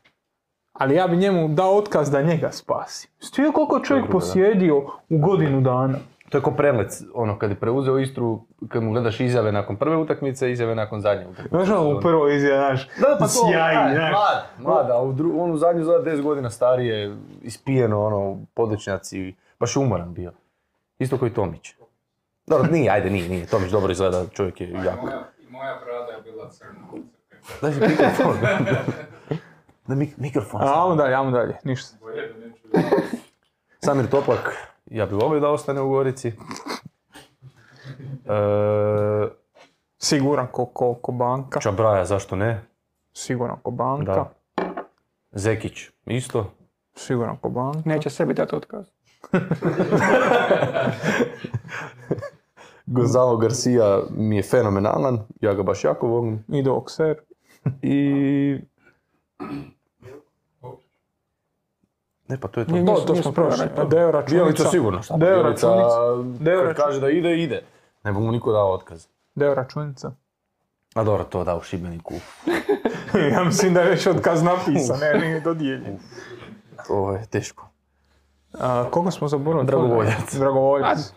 Ali 0.74 0.96
ja 0.96 1.08
bi 1.08 1.18
njemu 1.18 1.48
dao 1.48 1.78
otkaz 1.78 2.12
da 2.12 2.22
njega 2.22 2.52
spasi. 2.52 3.10
Stio 3.20 3.52
koliko 3.52 3.80
čovjek 3.80 4.06
Dobro, 4.06 4.20
da. 4.20 4.26
posjedio 4.26 4.78
u 5.10 5.18
godinu 5.18 5.62
dana. 5.62 5.98
To 6.30 6.38
je 6.38 6.42
ko 6.42 6.52
prelec, 6.52 7.02
ono, 7.14 7.40
kad 7.40 7.50
je 7.50 7.56
preuzeo 7.56 7.98
Istru, 8.00 8.40
kad 8.68 8.84
mu 8.84 8.92
gledaš 8.92 9.20
izjave 9.20 9.52
nakon 9.52 9.76
prve 9.76 9.98
utakmice, 9.98 10.52
izjave 10.52 10.76
nakon 10.76 11.02
zadnje 11.02 11.28
utakmice. 11.28 11.50
Znaš 11.50 11.70
ono 11.70 11.98
u 11.98 12.02
prvoj 12.02 12.36
izjavi, 12.36 12.58
znaš, 12.58 12.90
Da, 13.00 13.16
pa 13.20 13.26
to, 13.26 13.32
sjajni, 13.50 13.82
aj, 13.82 13.94
znaš. 13.96 14.12
mlad, 14.12 14.44
mlad, 14.60 14.92
a 14.92 15.02
u 15.02 15.14
dru, 15.14 15.34
on 15.40 15.52
u 15.52 15.58
zadnju 15.58 15.84
zove 15.84 16.12
10 16.12 16.22
godina 16.22 16.50
starije, 16.50 17.16
ispijeno, 17.42 18.06
ono, 18.06 18.38
podličnjaci, 18.54 19.36
baš 19.60 19.76
umoran 19.78 20.14
bio. 20.14 20.32
Isto 21.00 21.18
koji 21.18 21.34
Tomić. 21.34 21.76
Dobro, 22.48 22.72
nije, 22.72 22.92
ajde, 22.92 23.10
nije, 23.10 23.30
nije. 23.30 23.46
Tomić 23.46 23.72
dobro 23.72 23.92
izgleda, 23.92 24.26
čovjek 24.28 24.62
je 24.62 24.70
jako. 24.72 25.06
moja, 25.06 25.24
i 25.40 25.52
moja 25.52 25.80
brada 25.86 26.12
je 26.12 26.22
bila 26.22 26.50
crna. 26.50 26.80
Daj 27.62 27.74
si 27.74 27.80
mikrofon. 27.80 28.38
Daj 29.88 29.98
mik- 29.98 30.18
mikrofon. 30.18 30.62
A, 30.62 30.84
ajmo 30.84 30.96
dalje, 30.96 31.16
ajmo 31.16 31.32
dalje, 31.32 31.58
ništa. 31.64 31.98
Da 32.74 32.82
Samir 33.80 34.08
Toplak, 34.10 34.56
ja 34.86 35.06
bi 35.06 35.16
volio 35.16 35.40
da 35.40 35.50
ostane 35.50 35.82
u 35.82 35.90
Gorici. 35.90 36.28
E, 36.28 36.34
Siguran 39.98 40.48
ko, 40.48 40.66
ko, 40.66 40.94
ko 40.94 41.12
banka. 41.12 41.60
Čabraja, 41.60 42.06
zašto 42.06 42.36
ne? 42.36 42.62
Siguran 43.14 43.58
ko 43.62 43.72
banka. 43.72 44.14
Da. 44.14 44.30
Zekić, 45.32 45.90
isto. 46.06 46.52
Siguran 46.96 47.38
ko 47.38 47.50
banka. 47.50 47.82
Neće 47.86 48.10
sebi 48.10 48.34
dati 48.34 48.56
otkaz. 48.56 48.86
Gonzalo 52.88 53.38
Garcia 53.38 54.00
mi 54.10 54.36
je 54.36 54.44
fenomenalan, 54.44 55.20
ja 55.42 55.54
ga 55.54 55.64
baš 55.64 55.84
jako 55.84 56.08
volim. 56.08 56.44
Ide 56.50 56.70
okser. 56.72 57.16
I... 57.82 58.60
Ne, 62.28 62.40
pa 62.40 62.48
to 62.48 62.60
je 62.60 62.66
to. 62.66 62.72
Nije- 62.72 62.86
To, 62.86 62.96
to 62.98 63.16
smo 63.16 63.32
prošli. 63.32 63.66
to. 63.76 63.86
Deo 63.86 64.12
računica. 64.12 64.36
Bijelica 64.36 64.64
sigurno. 64.66 65.02
Deo 65.18 65.44
računica. 65.44 65.98
Deo 66.40 66.56
računica. 66.56 66.74
kaže 66.76 67.00
da 67.00 67.10
ide, 67.10 67.38
ide. 67.38 67.64
Ne 68.04 68.12
bi 68.12 68.20
mu 68.20 68.32
niko 68.32 68.52
dao 68.52 68.72
otkaz. 68.72 69.08
Deo 69.36 69.54
računica. 69.54 70.12
A 70.94 71.04
dobro, 71.04 71.24
to 71.24 71.44
da 71.44 71.56
u 71.56 71.62
Šibeniku. 71.62 72.14
ja 73.34 73.44
mislim 73.44 73.74
da 73.74 73.82
je 73.82 73.90
već 73.90 74.08
otkaz 74.08 74.44
napisan, 74.44 75.00
ne, 75.00 75.20
nije 75.20 75.40
dodijeljen. 75.40 75.98
To 76.88 77.12
je 77.12 77.26
teško. 77.26 77.69
A, 78.54 78.86
koga 78.92 79.12
smo 79.12 79.28
zaboravili? 79.28 79.68
Dragovoljac. 79.68 80.36
Dragovoljac. 80.36 81.14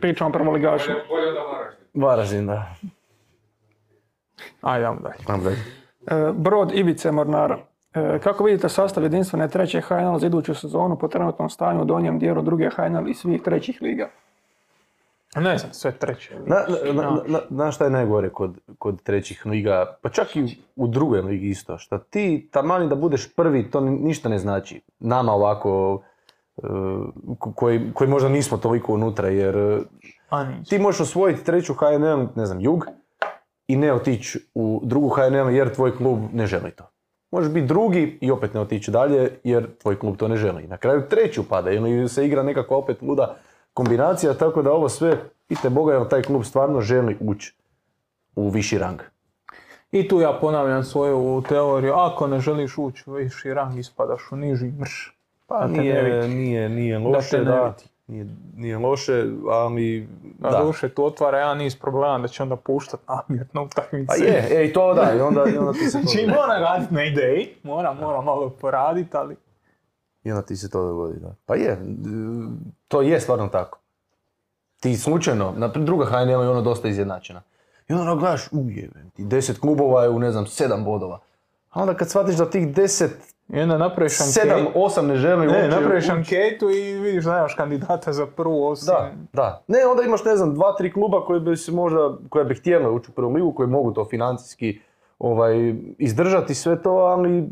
Pričamo 0.00 0.32
prvo 0.32 0.52
ligašu. 0.52 0.88
Bolje, 0.88 1.02
bolje 1.08 1.32
da. 1.32 2.06
Varaždin, 2.06 2.46
da. 2.46 2.74
Ajde, 4.60 4.86
ajmo 4.86 5.00
dalje. 5.00 5.56
E, 6.06 6.32
Brod 6.32 6.72
Ivice 6.72 7.12
Mornara. 7.12 7.58
E, 7.94 8.18
Kako 8.18 8.44
vidite 8.44 8.68
sastav 8.68 9.02
jedinstvene 9.02 9.48
treće 9.48 9.80
HNL 9.80 10.18
za 10.18 10.26
iduću 10.26 10.54
sezonu 10.54 10.98
po 10.98 11.08
trenutnom 11.08 11.50
stanju 11.50 11.82
u 11.82 11.84
donjem 11.84 12.18
dijelu 12.18 12.42
druge 12.42 12.70
HNL 12.70 13.08
i 13.08 13.14
svih 13.14 13.42
trećih 13.42 13.78
liga? 13.82 14.08
Ne 15.36 15.58
znam, 15.58 15.72
sve 15.72 15.92
treće. 15.92 16.34
Na, 16.36 16.56
na, 16.84 17.02
na, 17.02 17.20
na, 17.26 17.40
znaš 17.50 17.74
šta 17.74 17.84
je 17.84 17.90
najgore 17.90 18.28
kod, 18.30 18.58
kod 18.78 19.02
trećih 19.02 19.46
liga, 19.46 19.96
pa 20.02 20.08
čak 20.08 20.36
i 20.36 20.44
u 20.76 20.86
drugoj 20.86 21.20
ligi 21.20 21.48
isto, 21.48 21.78
što 21.78 21.98
ti 21.98 22.48
tamani 22.52 22.88
da 22.88 22.94
budeš 22.94 23.34
prvi, 23.34 23.70
to 23.70 23.80
ni- 23.80 23.90
ništa 23.90 24.28
ne 24.28 24.38
znači. 24.38 24.80
Nama 24.98 25.32
ovako, 25.32 25.68
ko- 25.70 26.02
koji, 27.54 27.92
koji 27.94 28.10
možda 28.10 28.28
nismo 28.28 28.58
toliko 28.58 28.92
unutra, 28.92 29.28
jer 29.28 29.56
e, 29.56 29.78
nisu. 30.58 30.70
ti 30.70 30.78
možeš 30.78 31.00
osvojiti 31.00 31.44
treću 31.44 31.74
HNL, 31.74 32.26
ne 32.36 32.46
znam, 32.46 32.60
jug, 32.60 32.86
i 33.68 33.76
ne 33.76 33.92
otići 33.92 34.38
u 34.54 34.80
drugu 34.84 35.08
HNL 35.08 35.50
jer 35.50 35.74
tvoj 35.74 35.96
klub 35.96 36.18
ne 36.32 36.46
želi 36.46 36.70
to. 36.70 36.90
Možeš 37.30 37.52
biti 37.52 37.66
drugi 37.66 38.18
i 38.20 38.30
opet 38.30 38.54
ne 38.54 38.60
otići 38.60 38.90
dalje 38.90 39.30
jer 39.44 39.66
tvoj 39.82 39.98
klub 39.98 40.16
to 40.16 40.28
ne 40.28 40.36
želi. 40.36 40.66
Na 40.66 40.76
kraju 40.76 41.02
treću 41.10 41.48
pada 41.48 41.70
ili 41.70 42.08
se 42.08 42.26
igra 42.26 42.42
nekakva 42.42 42.76
opet 42.76 43.02
luda 43.02 43.36
kombinacija, 43.72 44.34
tako 44.34 44.62
da 44.62 44.72
ovo 44.72 44.88
sve, 44.88 45.18
pite 45.48 45.70
Boga, 45.70 45.94
jer 45.94 46.08
taj 46.08 46.22
klub 46.22 46.44
stvarno 46.44 46.80
želi 46.80 47.16
ući 47.20 47.54
u 48.36 48.48
viši 48.48 48.78
rang. 48.78 49.00
I 49.92 50.08
tu 50.08 50.20
ja 50.20 50.38
ponavljam 50.40 50.84
svoju 50.84 51.42
teoriju, 51.48 51.92
ako 51.92 52.26
ne 52.26 52.40
želiš 52.40 52.78
ući 52.78 53.10
u 53.10 53.12
viši 53.12 53.54
rang, 53.54 53.78
ispadaš 53.78 54.32
u 54.32 54.36
niži 54.36 54.72
mrš. 54.80 55.13
Pa 55.46 55.66
ne 55.66 55.78
Nije, 55.78 56.28
nije, 56.28 56.68
nije 56.68 56.98
Da 56.98 57.08
loše, 57.08 57.30
te 57.30 57.38
ne 57.38 57.44
da. 57.44 57.74
Nije, 58.06 58.26
nije 58.56 58.78
loše, 58.78 59.24
ali 59.50 60.08
Na 60.38 60.50
da. 60.50 60.62
duše 60.64 60.88
tu 60.88 61.04
otvara 61.04 61.38
jedan 61.38 61.58
niz 61.58 61.76
problema 61.76 62.18
da 62.18 62.28
će 62.28 62.42
onda 62.42 62.56
puštat 62.56 63.00
namjerno 63.08 63.64
utakmice. 63.64 64.12
A 64.12 64.24
je, 64.24 64.48
e, 64.50 64.64
i 64.64 64.72
to 64.72 64.94
da, 64.94 65.12
i 65.16 65.20
onda, 65.20 65.44
i 65.54 65.58
onda 65.58 65.72
ti 65.72 65.90
se 65.90 66.02
to 66.02 66.08
Znači 66.08 66.26
mora 66.26 66.58
radit 66.58 66.90
na 66.90 67.04
ideji, 67.04 67.48
mora, 67.62 67.92
mora 67.92 68.20
malo 68.20 68.50
poradit, 68.50 69.14
ali... 69.14 69.36
I 70.22 70.32
onda 70.32 70.42
ti 70.42 70.56
se 70.56 70.70
to 70.70 70.86
dogodi, 70.86 71.20
da. 71.20 71.34
Pa 71.46 71.54
je, 71.54 71.78
to 72.88 73.02
je 73.02 73.20
stvarno 73.20 73.48
tako. 73.48 73.78
Ti 74.80 74.96
slučajno, 74.96 75.54
na 75.56 75.68
druga 75.68 76.04
HNL 76.04 76.42
je 76.42 76.48
ono 76.48 76.62
dosta 76.62 76.88
izjednačena. 76.88 77.42
I 77.88 77.92
onda 77.92 78.02
ono 78.02 78.16
gledaš, 78.16 78.48
ujebe, 78.52 79.04
ti 79.14 79.24
deset 79.24 79.58
klubova 79.58 80.02
je 80.02 80.08
u, 80.08 80.18
ne 80.18 80.32
znam, 80.32 80.46
sedam 80.46 80.84
bodova. 80.84 81.20
A 81.70 81.80
onda 81.82 81.94
kad 81.94 82.10
shvatiš 82.10 82.36
da 82.36 82.50
tih 82.50 82.74
deset, 82.74 83.33
I 83.48 83.60
onda 83.60 83.78
napraviš 83.78 84.12
sedam, 84.12 84.58
anketu. 84.58 84.82
osam 84.82 85.06
ne 85.06 85.16
želi 85.16 85.46
Ne, 85.46 85.68
napraviš 85.68 86.08
anketu 86.08 86.70
i 86.70 86.92
vidiš 86.92 87.24
da 87.24 87.34
nemaš 87.34 87.54
kandidata 87.54 88.12
za 88.12 88.26
prvu 88.26 88.66
osim... 88.66 88.86
Da, 88.86 89.10
da. 89.32 89.62
Ne, 89.68 89.86
onda 89.86 90.02
imaš, 90.02 90.24
ne 90.24 90.36
znam, 90.36 90.54
dva, 90.54 90.76
tri 90.76 90.92
kluba 90.92 91.24
koji 91.24 91.40
bi 91.40 91.56
se 91.56 91.72
možda, 91.72 92.16
koja 92.28 92.44
bi 92.44 92.54
htjela 92.54 92.90
ući 92.90 93.10
u 93.10 93.14
prvu 93.14 93.32
ligu, 93.32 93.52
koji 93.52 93.68
mogu 93.68 93.92
to 93.92 94.04
financijski 94.04 94.80
ovaj, 95.18 95.74
izdržati 95.98 96.54
sve 96.54 96.82
to, 96.82 96.90
ali 96.90 97.48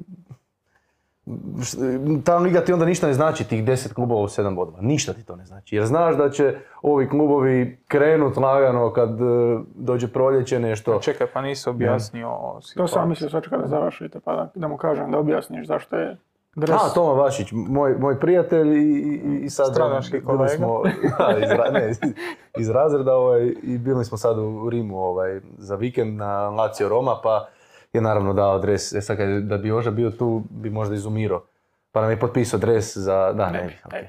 ta 2.24 2.36
liga 2.36 2.60
ti 2.60 2.72
onda 2.72 2.84
ništa 2.84 3.06
ne 3.06 3.12
znači, 3.12 3.44
tih 3.44 3.64
deset 3.64 3.92
klubova 3.92 4.22
u 4.22 4.28
sedam 4.28 4.56
bodova. 4.56 4.78
Ništa 4.80 5.12
ti 5.12 5.24
to 5.24 5.36
ne 5.36 5.44
znači. 5.44 5.76
Jer 5.76 5.84
znaš 5.84 6.16
da 6.16 6.30
će 6.30 6.56
ovi 6.82 7.08
klubovi 7.08 7.78
krenut 7.88 8.36
lagano 8.36 8.92
kad 8.92 9.10
e, 9.10 9.24
dođe 9.74 10.08
proljeće 10.08 10.60
nešto. 10.60 10.98
Čekaj, 11.02 11.26
pa 11.26 11.40
nisi 11.40 11.68
objasnio 11.68 12.28
o 12.28 12.60
To 12.76 12.88
sam 12.88 13.08
mislio 13.08 13.30
sad 13.30 13.48
kada 13.48 13.66
završite, 13.66 14.20
pa 14.24 14.36
da, 14.36 14.50
da 14.54 14.68
mu 14.68 14.76
kažem 14.76 15.10
da 15.10 15.18
objasniš 15.18 15.66
zašto 15.66 15.96
je 15.96 16.16
dres. 16.54 16.70
A, 16.70 16.94
Toma 16.94 17.12
Vašić, 17.12 17.52
moj, 17.52 17.94
moj 17.98 18.20
prijatelj 18.20 18.68
i, 18.68 19.20
i, 19.24 19.44
i 19.44 19.50
sad... 19.50 19.72
Stranački 19.72 20.12
bili 20.12 20.24
kolega. 20.24 20.48
Smo, 20.48 20.82
da, 21.18 21.38
iz, 21.38 21.72
ne, 21.72 21.90
iz, 21.90 21.98
iz 22.58 22.70
razreda 22.70 23.14
ovaj, 23.14 23.54
i 23.62 23.78
bili 23.78 24.04
smo 24.04 24.18
sad 24.18 24.38
u 24.38 24.70
Rimu 24.70 24.98
ovaj, 24.98 25.40
za 25.58 25.76
vikend 25.76 26.16
na 26.16 26.48
Lazio 26.48 26.88
Roma, 26.88 27.20
pa 27.22 27.48
je 27.92 28.00
naravno 28.00 28.32
dao 28.32 28.58
dres. 28.58 28.92
E 28.92 29.00
sad 29.00 29.16
kad, 29.16 29.28
da 29.28 29.58
bi 29.58 29.68
Joža 29.68 29.90
bio 29.90 30.10
tu, 30.10 30.42
bi 30.50 30.70
možda 30.70 30.94
izumirao. 30.94 31.44
Pa 31.92 32.00
nam 32.00 32.10
je 32.10 32.20
potpisao 32.20 32.58
dres 32.58 32.96
za... 32.96 33.32
Da, 33.32 33.50
ne, 33.50 33.62
bi, 33.64 33.76
okej. 33.84 34.08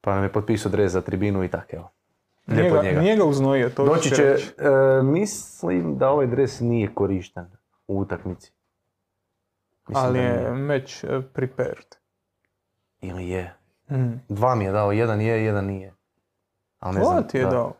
Pa 0.00 0.14
nam 0.14 0.22
je 0.22 0.32
potpisao 0.32 0.72
dres 0.72 0.92
za 0.92 1.00
tribinu 1.00 1.44
i 1.44 1.48
tako, 1.48 1.76
evo. 1.76 1.90
Lijepo 2.46 2.82
njega. 2.82 3.00
nije 3.00 3.16
ga 3.16 3.24
uznojio, 3.24 3.70
to 3.70 3.84
Doći 3.84 4.10
će, 4.10 4.24
reći. 4.24 4.52
e, 4.58 5.02
mislim 5.02 5.98
da 5.98 6.10
ovaj 6.10 6.26
dres 6.26 6.60
nije 6.60 6.94
korišten 6.94 7.46
u 7.86 7.98
utakmici. 8.00 8.52
Mislim 9.88 10.04
Ali 10.06 10.18
je 10.18 10.50
match 10.54 11.04
eh, 11.04 11.20
prepared. 11.32 11.86
Ili 13.00 13.28
je. 13.28 13.54
Mm. 13.90 14.12
Dva 14.28 14.54
mi 14.54 14.64
je 14.64 14.72
dao, 14.72 14.92
jedan 14.92 15.20
je, 15.20 15.44
jedan 15.44 15.64
nije. 15.66 15.94
Ali 16.78 16.94
ne 16.94 17.00
Ko 17.00 17.06
znam, 17.10 17.28
ti 17.28 17.38
je 17.38 17.44
da. 17.44 17.50
dao? 17.50 17.72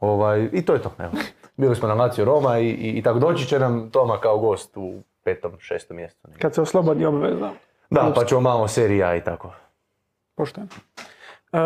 Ovaj, 0.00 0.48
I 0.52 0.64
to 0.64 0.74
je 0.74 0.82
to, 0.82 0.92
evo. 0.98 1.12
Bili 1.60 1.76
smo 1.76 1.88
na 1.88 1.94
Lazio 1.94 2.24
Roma 2.24 2.58
i, 2.58 2.68
i, 2.68 2.98
i 2.98 3.02
tako 3.02 3.18
doći 3.18 3.46
će 3.46 3.58
nam 3.58 3.90
Toma 3.90 4.18
kao 4.20 4.38
gost 4.38 4.76
u 4.76 4.94
petom, 5.24 5.52
šestom 5.58 5.96
mjestu. 5.96 6.28
Kad 6.38 6.54
se 6.54 6.62
oslobodi 6.62 7.04
obveza. 7.04 7.50
Da, 7.90 8.12
pa 8.14 8.24
ćemo 8.24 8.40
malo 8.40 8.68
serija 8.68 9.16
i 9.16 9.24
tako. 9.24 9.52
Pošteno. 10.34 10.66
E, 11.52 11.58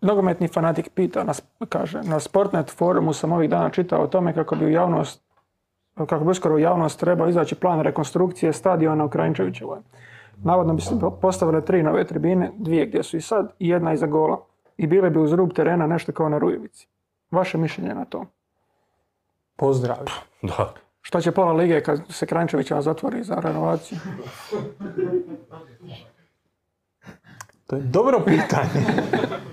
nogometni 0.00 0.48
fanatik 0.48 0.90
pita, 0.94 1.24
nas, 1.24 1.42
kaže, 1.68 2.00
na 2.02 2.20
Sportnet 2.20 2.70
forumu 2.70 3.12
sam 3.12 3.32
ovih 3.32 3.50
dana 3.50 3.70
čitao 3.70 4.02
o 4.02 4.06
tome 4.06 4.34
kako 4.34 4.54
bi 4.54 4.64
u 4.64 4.70
javnost 4.70 5.22
kako 6.06 6.24
bi 6.24 6.30
uskoro 6.30 6.54
u 6.54 6.58
javnost 6.58 7.00
trebao 7.00 7.28
izaći 7.28 7.54
plan 7.54 7.80
rekonstrukcije 7.80 8.52
stadiona 8.52 9.04
u 9.04 9.08
Kranjčevićevoj. 9.08 9.78
Navodno 10.44 10.74
bi 10.74 10.82
se 10.82 10.94
postavile 11.20 11.64
tri 11.64 11.82
nove 11.82 12.04
tribine, 12.04 12.50
dvije 12.58 12.86
gdje 12.86 13.02
su 13.02 13.16
i 13.16 13.20
sad 13.20 13.52
i 13.58 13.68
jedna 13.68 13.92
iza 13.92 14.06
gola. 14.06 14.40
I 14.76 14.86
bile 14.86 15.10
bi 15.10 15.18
uz 15.18 15.32
rub 15.32 15.52
terena 15.52 15.86
nešto 15.86 16.12
kao 16.12 16.28
na 16.28 16.38
Rujevici. 16.38 16.88
Vaše 17.30 17.58
mišljenje 17.58 17.94
na 17.94 18.04
to? 18.04 18.24
Pozdrav. 19.58 19.96
Da. 20.42 20.74
Šta 21.00 21.20
će 21.20 21.32
pola 21.32 21.52
lige 21.52 21.80
kad 21.80 22.00
se 22.08 22.26
Kranjčevićeva 22.26 22.82
zatvori 22.82 23.22
za 23.22 23.34
renovaciju? 23.34 23.98
To 27.66 27.76
je 27.76 27.82
dobro 27.82 28.20
pitanje. 28.20 28.84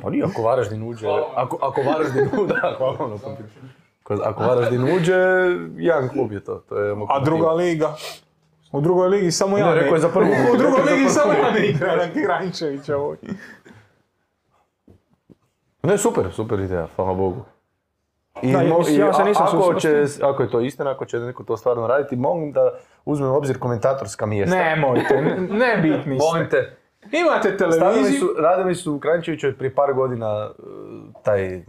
Pa 0.01 0.09
nije, 0.09 0.23
ako 0.23 0.41
Varaždin 0.41 0.83
uđe, 0.83 1.07
ako, 1.35 1.57
ako 1.61 1.81
Varaždin 1.81 2.29
uđe, 2.33 2.53
da, 2.61 2.75
hvala 2.77 3.17
pitanju. 3.17 4.23
Ako- 4.23 4.43
Varaždin 4.43 4.83
uđe, 4.95 5.15
jedan 5.77 6.09
klub 6.09 6.31
je 6.31 6.43
to. 6.43 6.55
to 6.69 6.77
je 6.77 6.95
A 7.09 7.19
druga 7.19 7.51
liga? 7.51 7.95
U 8.71 8.81
drugoj 8.81 9.07
ligi 9.07 9.31
samo 9.31 9.57
ja 9.57 9.65
Ne, 9.65 9.75
rekao 9.75 9.95
je 9.95 10.01
za 10.01 10.09
prvu. 10.09 10.27
U 10.53 10.57
drugoj 10.57 10.81
ligi 10.83 11.09
samo 11.09 11.33
ja 11.33 11.51
ne 11.51 11.67
igram 11.67 11.97
na 11.97 12.05
Grančevića 12.15 12.97
ovoj. 12.97 13.17
Ne, 15.83 15.97
super, 15.97 16.25
super 16.33 16.59
ideja, 16.59 16.87
hvala 16.95 17.13
Bogu. 17.13 17.45
I, 18.41 18.51
Da, 18.51 18.59
mo- 18.59 18.89
i 18.89 18.95
ja 18.95 19.13
se 19.13 19.23
nisam 19.23 19.47
ako, 19.47 19.73
će, 19.73 20.03
ako 20.21 20.43
je 20.43 20.49
to 20.49 20.59
istina, 20.59 20.91
ako 20.91 21.05
će 21.05 21.19
neko 21.19 21.43
to 21.43 21.57
stvarno 21.57 21.87
raditi, 21.87 22.15
molim 22.15 22.51
da 22.51 22.71
uzmem 23.05 23.31
u 23.31 23.35
obzir 23.35 23.59
komentatorska 23.59 24.25
mjesta. 24.25 24.55
Nemojte, 24.55 25.21
ne, 25.49 25.77
bitni 25.81 26.19
ste. 26.19 26.25
Molim 26.25 26.49
te. 26.49 26.75
Imate 27.11 27.57
televiziju. 27.57 28.19
su, 28.19 28.35
radili 28.39 28.75
su 28.75 28.95
u 28.95 28.99
Kranjčevićoj 28.99 29.57
prije 29.57 29.75
par 29.75 29.93
godina 29.93 30.49
e, 30.49 30.63
taj, 31.23 31.61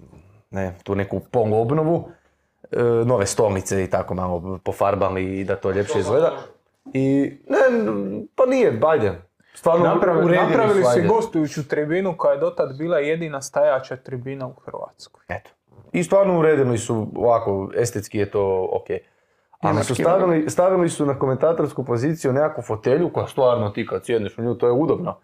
ne, 0.50 0.74
tu 0.84 0.94
neku 0.94 1.20
pong 1.20 1.54
obnovu, 1.54 2.08
e, 2.70 2.82
nove 2.82 3.26
stolnice 3.26 3.84
i 3.84 3.90
tako 3.90 4.14
malo 4.14 4.58
pofarbali 4.64 5.40
i 5.40 5.44
da 5.44 5.56
to 5.56 5.70
ljepše 5.70 5.98
izgleda. 5.98 6.32
I, 6.92 7.36
ne, 7.48 7.58
pa 8.34 8.46
nije, 8.46 8.80
ajde. 8.86 9.12
Stvarno 9.54 9.84
Napravili, 9.84 10.36
napravili 10.36 10.84
su, 10.84 11.08
gostujuću 11.08 11.68
tribinu 11.68 12.14
koja 12.16 12.32
je 12.32 12.38
dotad 12.38 12.78
bila 12.78 12.98
jedina 12.98 13.42
stajaća 13.42 13.96
tribina 13.96 14.46
u 14.46 14.54
Hrvatskoj. 14.64 15.22
Eto. 15.28 15.50
I 15.92 16.04
stvarno 16.04 16.38
uredili 16.38 16.78
su, 16.78 17.08
ovako, 17.16 17.70
estetski 17.74 18.18
je 18.18 18.30
to 18.30 18.68
ok. 18.72 18.86
Ali 19.60 19.84
su 19.84 19.94
stavili, 19.94 20.50
stavili 20.50 20.88
su 20.88 21.06
na 21.06 21.18
komentatorsku 21.18 21.84
poziciju 21.84 22.32
nekakvu 22.32 22.62
fotelju 22.62 23.10
koja 23.12 23.26
stvarno 23.26 23.70
ti 23.70 23.86
kad 23.86 24.04
sjedneš 24.04 24.38
u 24.38 24.42
nju, 24.42 24.54
to 24.54 24.66
je 24.66 24.72
udobno. 24.72 25.16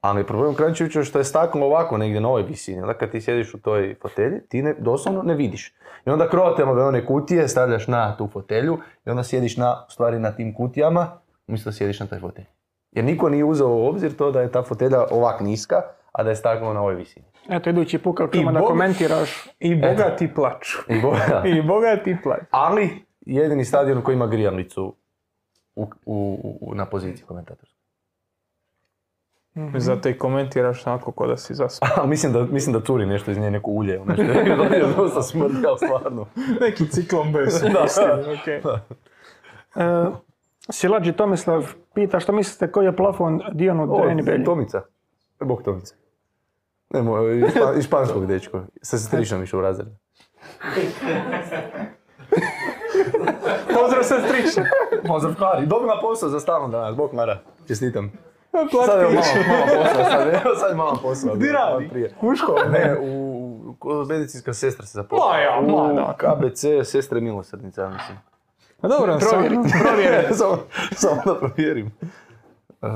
Ali 0.00 0.26
problem 0.26 0.52
u 0.52 0.56
Kranjčeviću 0.56 0.98
je 0.98 1.04
što 1.04 1.18
je 1.18 1.24
staklo 1.24 1.66
ovako 1.66 1.98
negdje 1.98 2.20
na 2.20 2.28
ovoj 2.28 2.42
visini. 2.42 2.80
Onda 2.80 2.94
kad 2.94 3.10
ti 3.10 3.20
sjediš 3.20 3.54
u 3.54 3.60
toj 3.60 3.94
fotelji, 4.02 4.40
ti 4.48 4.62
ne, 4.62 4.74
doslovno 4.78 5.22
ne 5.22 5.34
vidiš. 5.34 5.72
I 6.06 6.10
onda 6.10 6.28
kroatelove 6.28 6.84
one 6.84 7.06
kutije 7.06 7.48
stavljaš 7.48 7.86
na 7.86 8.16
tu 8.16 8.28
fotelju 8.28 8.78
i 9.06 9.10
onda 9.10 9.22
sjediš 9.22 9.56
na, 9.56 9.84
u 9.88 9.90
stvari 9.90 10.18
na 10.18 10.32
tim 10.32 10.54
kutijama, 10.54 11.20
umjesto 11.46 11.70
da 11.70 11.74
sjediš 11.74 12.00
na 12.00 12.06
toj 12.06 12.20
fotelji. 12.20 12.46
Jer 12.92 13.04
niko 13.04 13.28
nije 13.28 13.44
uzeo 13.44 13.68
u 13.68 13.86
obzir 13.86 14.16
to 14.16 14.30
da 14.30 14.40
je 14.40 14.52
ta 14.52 14.62
fotelja 14.62 15.04
ovak 15.10 15.40
niska, 15.40 15.82
a 16.12 16.22
da 16.22 16.30
je 16.30 16.36
staklo 16.36 16.72
na 16.72 16.80
ovoj 16.80 16.94
visini. 16.94 17.26
Eto, 17.48 17.70
idući 17.70 17.98
put 17.98 18.16
kad 18.16 18.30
krenemo 18.30 18.52
da 18.52 18.60
komentiraš, 18.60 19.48
I 19.60 19.74
bogati 19.74 20.34
plaču. 20.34 20.78
I 20.88 21.00
boja. 21.02 21.42
I 21.56 21.62
bogati 21.62 22.16
plaču. 22.22 22.44
Ali 22.50 22.90
jedini 23.20 23.64
stadion 23.64 24.02
koji 24.02 24.14
ima 24.14 24.26
grijavnicu 24.26 24.94
u, 25.76 25.86
u, 26.06 26.38
u- 26.60 26.74
na 26.74 26.86
poziciji 26.86 27.24
komentatorske. 27.26 27.74
Zato 29.74 30.08
i 30.08 30.18
komentiraš 30.18 30.86
onako 30.86 31.12
ko 31.12 31.26
da 31.26 31.36
si 31.36 31.54
zaspao. 31.54 31.88
Ali 31.96 32.08
mislim 32.08 32.32
da, 32.32 32.42
mislim 32.42 32.72
da 32.72 32.80
curi 32.80 33.06
nešto 33.06 33.30
iz 33.30 33.38
nje, 33.38 33.50
neko 33.50 33.70
ulje. 33.70 34.00
Nešto 34.06 34.22
je 34.22 34.94
dosta 34.96 35.22
smrdi, 35.22 35.66
ali 35.66 35.78
stvarno. 35.78 36.26
Neki 36.60 36.88
ciklon 36.88 37.32
bez. 37.32 37.62
okej. 38.40 38.56
e, 38.56 38.60
Silađi 40.70 41.12
Tomislav 41.12 41.74
pita 41.94 42.20
što 42.20 42.32
mislite 42.32 42.72
koji 42.72 42.86
je 42.86 42.96
plafon 42.96 43.40
Dijanu 43.52 43.82
O, 43.90 44.02
Dreni 44.02 44.22
Belji? 44.22 44.44
Tomica. 44.44 44.82
Bog 45.40 45.62
Tomica. 45.62 45.94
Ne, 46.90 47.02
mo- 47.02 47.28
iz, 47.28 47.44
špa- 47.44 47.78
iz 47.78 47.84
španskog 47.84 48.26
dečko. 48.26 48.62
Sa 48.82 48.98
sestričnom 48.98 49.42
išao 49.42 49.58
u 49.58 49.62
razred. 49.62 49.88
Pozdrav 53.74 54.02
se 54.02 54.14
striče. 54.20 54.68
Pozdrav 55.04 55.34
Kari, 55.34 55.66
dobila 55.66 55.98
posao 56.00 56.28
za 56.28 56.40
stalno 56.40 56.68
danas, 56.68 56.96
Bog 56.96 57.14
Mara. 57.14 57.38
Čestitam. 57.68 58.12
Sad 58.86 59.00
je 59.00 59.04
malo, 59.04 59.14
malo 59.48 59.66
posla, 59.66 60.04
sad, 60.04 60.28
evo 60.44 60.54
sad 60.56 60.70
je 60.70 60.76
malo 60.76 60.98
posla. 61.02 61.32
Di 61.32 61.38
bilo, 61.38 61.58
radi? 61.60 62.08
U 62.22 62.34
školu. 62.36 62.58
Ne, 62.70 62.96
u, 63.00 63.06
u 63.80 64.04
medicinska 64.04 64.54
sestra 64.54 64.86
se 64.86 64.92
zaposlila. 64.92 65.32
Ma 65.32 65.38
ja, 65.38 65.60
ma 65.62 65.82
U 65.82 65.94
da. 65.94 66.14
KBC, 66.14 66.60
sestre 66.84 67.20
milosrdnice, 67.20 67.80
ja 67.80 67.88
mislim. 67.88 68.18
A 68.80 68.88
dobro, 68.88 69.18
Provjeri, 69.20 69.54
sam- 69.54 69.80
provjeri. 69.82 70.34
samo, 70.34 70.58
samo 70.92 71.22
da 71.26 71.34
provjerim. 71.36 71.92
Uh, 72.82 72.88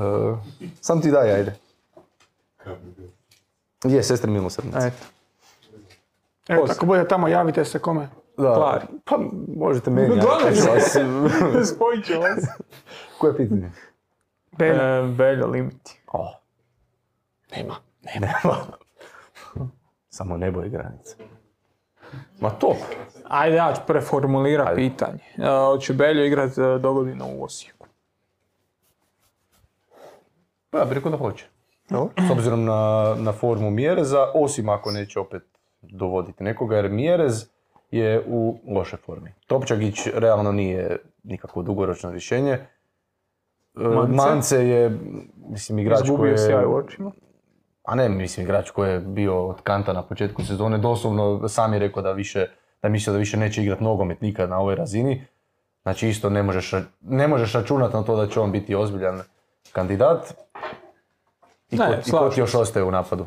sam 0.81 1.01
ti 1.01 1.11
daj, 1.11 1.31
ajde. 1.31 1.55
Je, 3.83 4.03
sestre 4.03 4.31
milosrdnice. 4.31 4.87
Eto. 4.87 5.05
Evo, 6.47 6.65
ako 6.69 6.85
bude 6.85 7.07
tamo, 7.07 7.27
javite 7.27 7.65
se 7.65 7.79
kome. 7.79 8.09
Da. 8.37 8.81
Pa 9.05 9.19
možete 9.57 9.89
meni, 9.89 10.15
ja 10.17 10.21
Gledaj. 10.23 10.55
ću 10.55 10.69
vas. 10.69 10.97
Spojit 11.75 12.05
ću 12.05 12.13
vas. 12.19 12.45
Koje 13.17 13.37
pitanje? 13.37 13.71
Belja. 14.57 14.83
E, 14.83 15.01
Beljo 15.07 15.47
limiti. 15.47 16.01
O. 16.07 16.33
Nema. 17.55 17.75
Nema. 18.15 18.55
Samo 20.09 20.37
nebo 20.37 20.63
i 20.63 20.69
granice. 20.69 21.15
Ma 22.39 22.49
top. 22.49 22.77
Ajde, 23.27 23.55
ja 23.55 23.73
ću 23.75 23.81
preformulirati 23.87 24.69
Ajde. 24.69 24.89
pitanje. 24.89 25.19
E, 25.37 25.65
Hoće 25.65 25.93
Beljo 25.93 26.25
igrat 26.25 26.57
e, 26.57 26.77
dogodine 26.79 27.23
u 27.23 27.43
Osijeku? 27.43 27.87
Pa 30.69 30.77
ja 30.79 30.85
bih 30.85 30.93
rekao 30.93 31.11
da 31.11 31.17
hoće. 31.17 31.45
S 32.27 32.31
obzirom 32.31 32.65
na, 32.65 33.15
na 33.17 33.31
formu 33.31 33.69
Mjereza, 33.69 34.31
osim 34.33 34.69
ako 34.69 34.91
neće 34.91 35.19
opet 35.19 35.43
dovoditi 35.81 36.43
nekoga, 36.43 36.75
jer 36.75 36.89
Mjerez 36.89 37.49
je 37.91 38.23
u 38.27 38.57
lošoj 38.67 38.99
formi. 39.05 39.33
Topčagić 39.47 40.07
realno 40.13 40.51
nije 40.51 40.97
nikakvo 41.23 41.63
dugoročno 41.63 42.11
rješenje. 42.11 42.51
E, 42.51 42.67
Mance? 43.73 44.15
Mance 44.15 44.67
je, 44.67 44.99
mislim, 45.49 45.79
igrač 45.79 46.09
koji 46.17 46.31
je... 46.31 46.37
sjaj 46.37 46.65
u 46.65 46.75
očima. 46.75 47.11
A 47.83 47.95
ne, 47.95 48.09
mislim, 48.09 48.45
igrač 48.45 48.69
koji 48.69 48.91
je 48.91 48.99
bio 48.99 49.47
od 49.47 49.61
kanta 49.61 49.93
na 49.93 50.03
početku 50.03 50.45
sezone, 50.45 50.77
doslovno 50.77 51.47
sam 51.47 51.73
je 51.73 51.79
rekao 51.79 52.03
da 52.03 52.11
više, 52.11 52.47
da 52.81 52.89
mislio 52.89 53.13
da 53.13 53.19
više 53.19 53.37
neće 53.37 53.61
igrati 53.61 53.83
nogomet 53.83 54.21
nikad 54.21 54.49
na 54.49 54.59
ovoj 54.59 54.75
razini. 54.75 55.25
Znači 55.83 56.09
isto 56.09 56.29
ne 56.29 56.43
možeš, 56.43 56.73
ne 57.01 57.27
možeš 57.27 57.53
računati 57.53 57.95
na 57.95 58.03
to 58.03 58.15
da 58.15 58.27
će 58.27 58.39
on 58.39 58.51
biti 58.51 58.75
ozbiljan 58.75 59.21
kandidat. 59.71 60.33
I 61.71 61.75
Ne, 61.75 61.85
ko, 61.87 61.93
i 62.07 62.11
ko 62.11 62.29
ti 62.29 62.39
još 62.39 62.55
ostaje 62.55 62.83
u 62.85 62.91
napadu? 62.91 63.25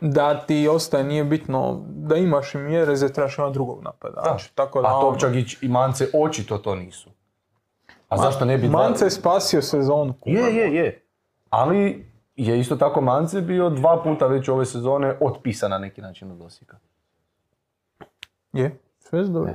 Da 0.00 0.40
ti 0.40 0.68
ostaje, 0.68 1.04
nije 1.04 1.24
bitno 1.24 1.82
da 1.86 2.16
imaš 2.16 2.54
i 2.54 2.58
mjere, 2.58 2.96
za 2.96 3.08
trebaš 3.08 3.38
imati 3.38 3.52
drugog 3.52 3.82
napada. 3.82 4.20
Znači, 4.22 4.54
tako 4.54 4.82
da 4.82 4.88
A 4.88 4.98
ono- 4.98 5.10
Topčagić 5.10 5.56
i 5.62 5.68
Mance 5.68 6.08
očito 6.14 6.58
to 6.58 6.74
nisu. 6.74 7.10
A 8.08 8.16
zašto 8.16 8.44
ne 8.44 8.58
bi... 8.58 8.68
Mance 8.68 9.04
je 9.04 9.10
spasio 9.10 9.62
sezonu. 9.62 10.14
Je, 10.24 10.56
je, 10.56 10.74
je. 10.74 11.02
Ali 11.50 12.06
je 12.36 12.60
isto 12.60 12.76
tako 12.76 13.00
Mance 13.00 13.40
bio 13.40 13.70
dva 13.70 14.02
puta 14.02 14.26
već 14.26 14.48
ove 14.48 14.66
sezone 14.66 15.16
otpisan 15.20 15.70
na 15.70 15.78
neki 15.78 16.00
način 16.00 16.30
od 16.30 16.42
Osijeka. 16.42 16.76
Je, 18.52 18.78
sve 18.98 19.24
dobro. 19.24 19.54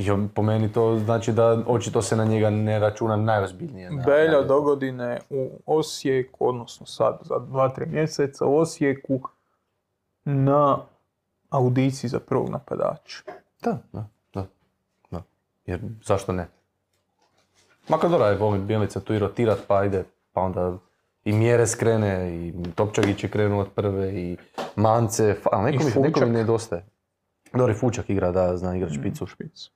I 0.00 0.10
on- 0.10 0.28
po 0.28 0.42
meni 0.42 0.72
to 0.72 0.98
znači 0.98 1.32
da 1.32 1.62
očito 1.66 2.02
se 2.02 2.16
na 2.16 2.24
njega 2.24 2.50
ne 2.50 2.78
računa 2.78 3.16
najozbiljnije. 3.16 3.90
na- 3.90 4.02
Belja 4.02 4.32
na- 4.32 4.42
do 4.42 4.60
godine 4.60 5.18
u 5.30 5.50
Osijeku, 5.68 6.48
odnosno 6.48 6.86
sad 6.86 7.18
za 7.22 7.34
2-3 7.36 7.86
mjeseca 7.86 8.46
u 8.46 8.56
Osijeku 8.56 9.20
na 10.24 10.78
audiciji 11.50 12.08
za 12.08 12.20
prvog 12.20 12.48
napadača. 12.48 13.22
Da, 13.62 13.78
da, 13.92 14.04
da, 14.34 14.46
da. 15.10 15.22
Jer 15.66 15.80
zašto 16.04 16.32
ne? 16.32 16.48
Makar 17.88 18.10
dobro, 18.10 18.26
je 18.26 18.36
volim 18.36 18.66
Bjelica 18.66 19.00
tu 19.00 19.14
i 19.14 19.18
rotirat, 19.18 19.58
pa 19.66 19.84
ide, 19.84 20.04
pa 20.32 20.40
onda 20.40 20.76
i 21.24 21.32
mjere 21.32 21.66
skrene, 21.66 22.10
i 22.36 22.54
Topčagić 22.74 23.24
je 23.24 23.30
krenuo 23.30 23.60
od 23.60 23.68
prve, 23.70 24.12
i 24.12 24.36
Mance, 24.76 25.36
ali 25.44 25.72
neko, 25.72 25.84
mi, 25.86 26.02
neko 26.02 26.20
mi 26.20 26.30
nedostaje. 26.30 26.84
Dobro, 27.52 27.72
i 27.72 27.76
Fučak 27.76 28.10
igra, 28.10 28.32
da, 28.32 28.56
zna 28.56 28.76
igrat 28.76 28.92
špicu, 28.92 29.26
Špic. 29.26 29.70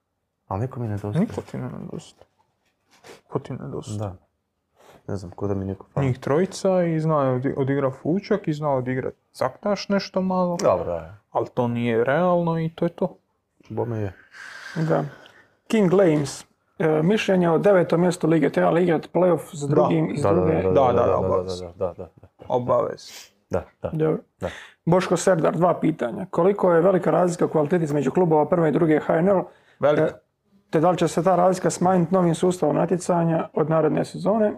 Ali 0.48 0.60
neko 0.60 0.80
mi 0.80 0.88
nedostaje. 0.88 1.20
Niko 1.20 1.40
ti 1.42 1.58
ne 1.58 1.70
nedostaje. 1.70 2.26
Ko 3.28 3.38
ti 3.38 3.52
nedostaje? 3.54 3.98
Da. 4.00 4.14
Ne 5.06 5.16
znam, 5.16 5.30
ko 5.30 5.46
da 5.46 5.54
mi 5.54 5.64
neko 5.64 5.86
fali. 5.86 6.06
Njih 6.06 6.18
trojica 6.18 6.82
i 6.84 7.00
zna 7.00 7.22
je 7.22 7.30
odi- 7.32 7.54
odigra 7.56 7.90
Fučak 7.92 8.48
i 8.48 8.52
zna 8.52 8.70
odigrat 8.70 9.14
Caktaš 9.32 9.88
nešto 9.88 10.22
malo, 10.22 10.56
Dobro, 10.56 10.84
da, 10.86 11.14
ali 11.30 11.46
to 11.48 11.68
nije 11.68 12.04
realno 12.04 12.58
i 12.58 12.70
to 12.70 12.84
je 12.84 12.88
to. 12.88 13.16
bome 13.68 13.98
je. 13.98 14.12
Da. 14.78 15.04
King 15.68 15.92
Lames. 15.92 16.44
E, 16.78 17.02
mišljenje 17.02 17.50
o 17.50 17.58
devetom 17.58 18.00
mjestu 18.00 18.26
lige 18.26 18.50
treba 18.50 18.70
li 18.70 18.82
igrati 18.82 19.08
playoff 19.12 19.54
s 19.54 19.60
drugim 19.60 20.10
iz 20.10 20.22
Da, 20.22 20.28
da, 20.28 20.34
druge? 20.34 20.54
da, 20.54 20.62
da, 20.62 20.70
Da, 20.72 20.80
da, 20.84 20.92
da, 20.94 21.06
da, 21.06 21.16
obavezno. 21.16 21.68
da, 21.68 21.86
da, 21.86 21.92
da, 21.94 22.08
da, 22.16 22.28
Obavez. 22.48 23.10
da, 23.50 23.64
da, 23.82 23.90
Dobro. 23.90 24.18
da. 24.40 24.48
Boško 24.84 25.16
Serdar, 25.16 25.52
dva 25.52 25.80
pitanja. 25.80 26.26
Koliko 26.26 26.72
je 26.72 26.80
velika 26.80 27.10
razlika 27.10 27.44
u 27.44 27.48
kvaliteti 27.48 27.84
između 27.84 28.10
klubova 28.10 28.48
prve 28.48 28.68
i 28.68 28.72
druge 28.72 29.00
HNL, 29.00 29.40
Velika. 29.80 30.18
Te 30.74 30.80
da 30.80 30.90
li 30.90 30.98
će 30.98 31.08
se 31.08 31.22
ta 31.22 31.36
razlika 31.36 31.70
smanjiti 31.70 32.14
novim 32.14 32.34
sustavom 32.34 32.76
natjecanja 32.76 33.48
od 33.52 33.70
naredne 33.70 34.04
sezone? 34.04 34.52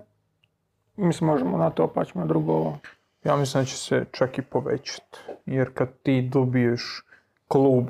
Mislim, 0.96 1.31
možemo 1.31 1.59
na 1.59 1.70
to, 1.70 1.92
pa 1.94 2.05
ćemo 2.05 2.26
drugo 2.26 2.52
ovo. 2.52 2.79
Ja 3.24 3.37
mislim 3.37 3.62
da 3.62 3.66
će 3.66 3.76
se 3.76 4.05
čak 4.12 4.38
i 4.38 4.42
povećati. 4.42 5.18
Jer 5.46 5.74
kad 5.74 5.88
ti 6.02 6.29
dobiješ 6.33 7.05
klub 7.48 7.87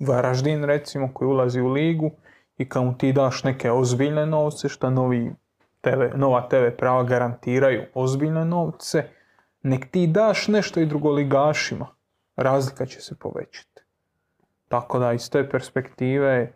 Varaždin 0.00 0.64
recimo 0.64 1.10
koji 1.14 1.28
ulazi 1.28 1.60
u 1.60 1.68
ligu 1.68 2.10
i 2.58 2.68
kad 2.68 2.84
mu 2.84 2.98
ti 2.98 3.12
daš 3.12 3.44
neke 3.44 3.70
ozbiljne 3.70 4.26
novce 4.26 4.68
što 4.68 4.90
novi 4.90 5.32
TV, 5.80 6.02
nova 6.14 6.48
TV 6.48 6.76
prava 6.78 7.02
garantiraju 7.02 7.82
ozbiljne 7.94 8.44
novce, 8.44 9.04
nek 9.62 9.90
ti 9.90 10.06
daš 10.06 10.48
nešto 10.48 10.80
i 10.80 10.86
drugoligašima. 10.86 11.86
Razlika 12.36 12.86
će 12.86 13.00
se 13.00 13.14
povećati. 13.18 13.82
Tako 14.68 14.98
da 14.98 15.12
iz 15.12 15.30
te 15.30 15.48
perspektive 15.48 16.52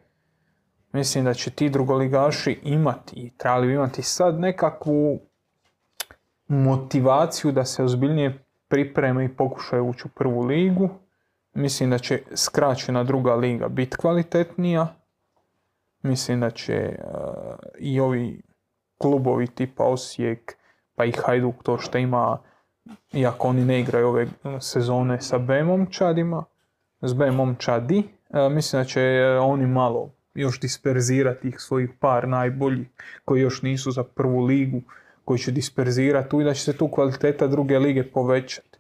mislim 0.94 1.24
da 1.24 1.34
će 1.34 1.50
ti 1.50 1.68
drugoligaši 1.68 2.60
imati 2.62 3.16
i 3.16 3.30
trebali 3.36 3.66
bi 3.66 3.74
imati 3.74 4.02
sad 4.02 4.40
nekakvu 4.40 5.20
motivaciju 6.48 7.52
da 7.52 7.64
se 7.64 7.84
ozbiljnije 7.84 8.44
pripreme 8.68 9.24
i 9.24 9.36
pokušaju 9.36 9.88
ući 9.88 10.02
u 10.04 10.10
prvu 10.10 10.40
ligu. 10.40 10.88
Mislim 11.54 11.90
da 11.90 11.98
će 11.98 12.22
skraćena 12.34 13.04
druga 13.04 13.34
liga 13.34 13.68
biti 13.68 13.96
kvalitetnija. 13.96 14.94
Mislim 16.02 16.40
da 16.40 16.50
će 16.50 16.74
e, 16.74 16.96
i 17.78 18.00
ovi 18.00 18.42
klubovi 18.98 19.46
tipa 19.46 19.84
Osijek, 19.84 20.56
pa 20.94 21.04
i 21.04 21.12
Hajduk 21.12 21.62
to 21.62 21.78
što 21.78 21.98
ima, 21.98 22.38
iako 23.12 23.48
oni 23.48 23.64
ne 23.64 23.80
igraju 23.80 24.08
ove 24.08 24.28
sezone 24.60 25.20
sa 25.20 25.38
B 25.38 25.64
momčadima, 25.64 26.44
s 27.02 27.12
B 27.12 27.30
momčadi, 27.30 28.08
e, 28.30 28.48
mislim 28.48 28.82
da 28.82 28.86
će 28.86 29.00
e, 29.00 29.38
oni 29.38 29.66
malo 29.66 30.13
još 30.34 30.60
disperzirati 30.60 31.40
tih 31.40 31.60
svojih 31.60 31.90
par 32.00 32.28
najboljih 32.28 32.88
koji 33.24 33.40
još 33.40 33.62
nisu 33.62 33.90
za 33.90 34.04
prvu 34.04 34.44
ligu, 34.44 34.82
koji 35.24 35.38
će 35.38 35.52
disperzirati 35.52 36.28
tu 36.28 36.40
i 36.40 36.44
da 36.44 36.54
će 36.54 36.62
se 36.62 36.76
tu 36.76 36.88
kvaliteta 36.88 37.46
druge 37.46 37.78
lige 37.78 38.04
povećati. 38.04 38.78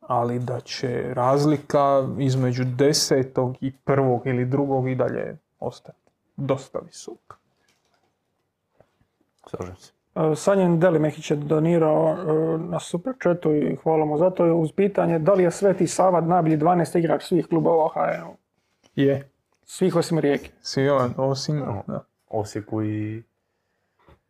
Ali 0.00 0.38
da 0.38 0.60
će 0.60 1.14
razlika 1.14 2.08
između 2.18 2.64
desetog 2.64 3.56
i 3.60 3.72
prvog 3.84 4.26
ili 4.26 4.44
drugog 4.44 4.88
i 4.88 4.94
dalje 4.94 5.36
ostati 5.60 5.98
dosta 6.36 6.78
visoka. 6.78 7.36
Slažem 9.46 9.76
se. 9.76 9.92
E, 10.14 10.36
Sanjen 10.36 10.80
Delimehić 10.80 11.30
je 11.30 11.36
donirao 11.36 12.10
e, 12.10 12.58
na 12.58 12.80
super 12.80 13.14
chatu 13.22 13.54
i 13.54 13.76
hvala 13.82 14.04
mu 14.04 14.18
za 14.18 14.30
to. 14.30 14.54
Uz 14.54 14.72
pitanje 14.72 15.18
da 15.18 15.32
li 15.32 15.42
je 15.42 15.50
Sveti 15.50 15.86
Sava 15.86 16.20
najbolji 16.20 16.56
12 16.56 16.98
igrač 16.98 17.22
svih 17.22 17.46
klubova 17.46 17.84
u? 18.30 18.36
Je. 18.94 19.28
Svih 19.70 19.96
osim 19.96 20.18
Rijeke. 20.18 20.50
Svi 20.62 20.88
on, 20.88 21.14
osim, 21.16 21.64
da. 21.86 22.04
Osijeku 22.28 22.82
i, 22.82 23.22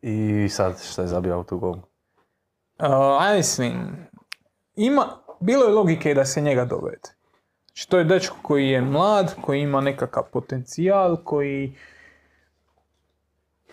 i 0.01 0.49
sad 0.49 0.83
što 0.83 1.01
je 1.01 1.07
zabio 1.07 1.33
autogol. 1.33 1.71
Uh, 1.71 1.83
a 3.19 3.33
mislim, 3.35 3.97
ima, 4.75 5.07
bilo 5.39 5.65
je 5.65 5.73
logike 5.73 6.13
da 6.13 6.25
se 6.25 6.41
njega 6.41 6.65
dovede. 6.65 7.09
Znači, 7.67 7.89
to 7.89 7.97
je 7.97 8.03
dečko 8.03 8.37
koji 8.41 8.69
je 8.69 8.81
mlad, 8.81 9.35
koji 9.41 9.61
ima 9.61 9.81
nekakav 9.81 10.23
potencijal, 10.31 11.17
koji 11.23 11.75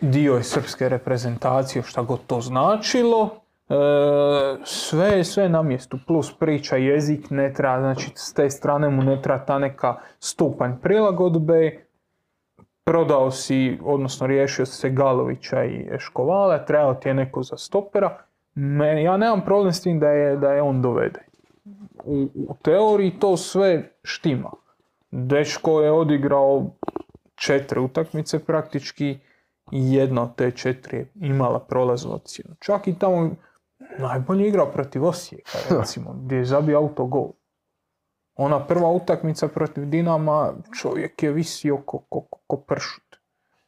dio 0.00 0.35
je 0.35 0.42
srpske 0.42 0.88
reprezentacije, 0.88 1.83
šta 1.83 2.02
god 2.02 2.20
to 2.26 2.40
značilo. 2.40 3.40
E, 3.68 3.74
sve 4.64 5.07
je 5.07 5.24
sve 5.24 5.48
na 5.48 5.62
mjestu, 5.62 5.98
plus 6.07 6.38
priča, 6.38 6.76
jezik 6.76 7.31
ne 7.31 7.52
treba, 7.52 7.81
znači 7.81 8.11
s 8.14 8.35
te 8.35 8.50
strane 8.50 8.88
mu 8.88 9.02
ne 9.02 9.22
treba 9.22 9.44
ta 9.44 9.59
neka 9.59 9.96
stupanj 10.18 10.72
prilagodbe. 10.83 11.87
Prodao 12.85 13.31
si, 13.31 13.79
odnosno 13.85 14.26
riješio 14.26 14.66
se 14.66 14.90
Galovića 14.90 15.64
i 15.64 15.88
Eškovala, 15.90 16.64
trebao 16.64 16.94
ti 16.94 17.09
je 17.09 17.14
neko 17.14 17.42
za 17.42 17.57
stopera. 17.57 18.18
Me, 18.55 19.02
ja 19.02 19.16
nemam 19.16 19.44
problem 19.44 19.72
s 19.72 19.83
tim 19.83 20.00
da 20.00 20.09
je, 20.09 20.37
da 20.37 20.52
je 20.52 20.62
on 20.62 20.83
dovede. 20.83 21.20
U, 22.05 22.29
u 22.35 22.57
teoriji 22.62 23.18
to 23.18 23.37
sve 23.37 23.90
štima. 24.02 24.50
Dečko 25.11 25.81
je 25.81 25.92
odigrao 25.92 26.66
četiri 27.35 27.81
utakmice 27.81 28.44
praktički 28.44 29.18
jedna 29.70 30.22
od 30.22 30.37
te 30.37 30.50
četiri 30.50 30.96
je 30.96 31.07
imala 31.20 31.59
prolaznu 31.59 32.14
ocjenu. 32.14 32.55
Čak 32.61 32.88
i 32.88 32.98
tamo 32.98 33.31
najbolje 33.98 34.48
igrao 34.48 34.66
protiv 34.66 35.04
Osijeka, 35.04 35.59
recimo, 35.80 36.12
gdje 36.12 36.37
je 36.37 36.44
zabio 36.44 36.78
autogol. 36.78 37.32
Ona 38.37 38.66
prva 38.66 38.90
utakmica 38.90 39.48
protiv 39.48 39.85
Dinama, 39.85 40.52
čovjek 40.80 41.22
je 41.22 41.32
visio 41.32 41.76
ko, 41.76 41.98
ko, 41.98 42.20
ko- 42.20 42.38
ko 42.46 42.56
pršut. 42.56 43.16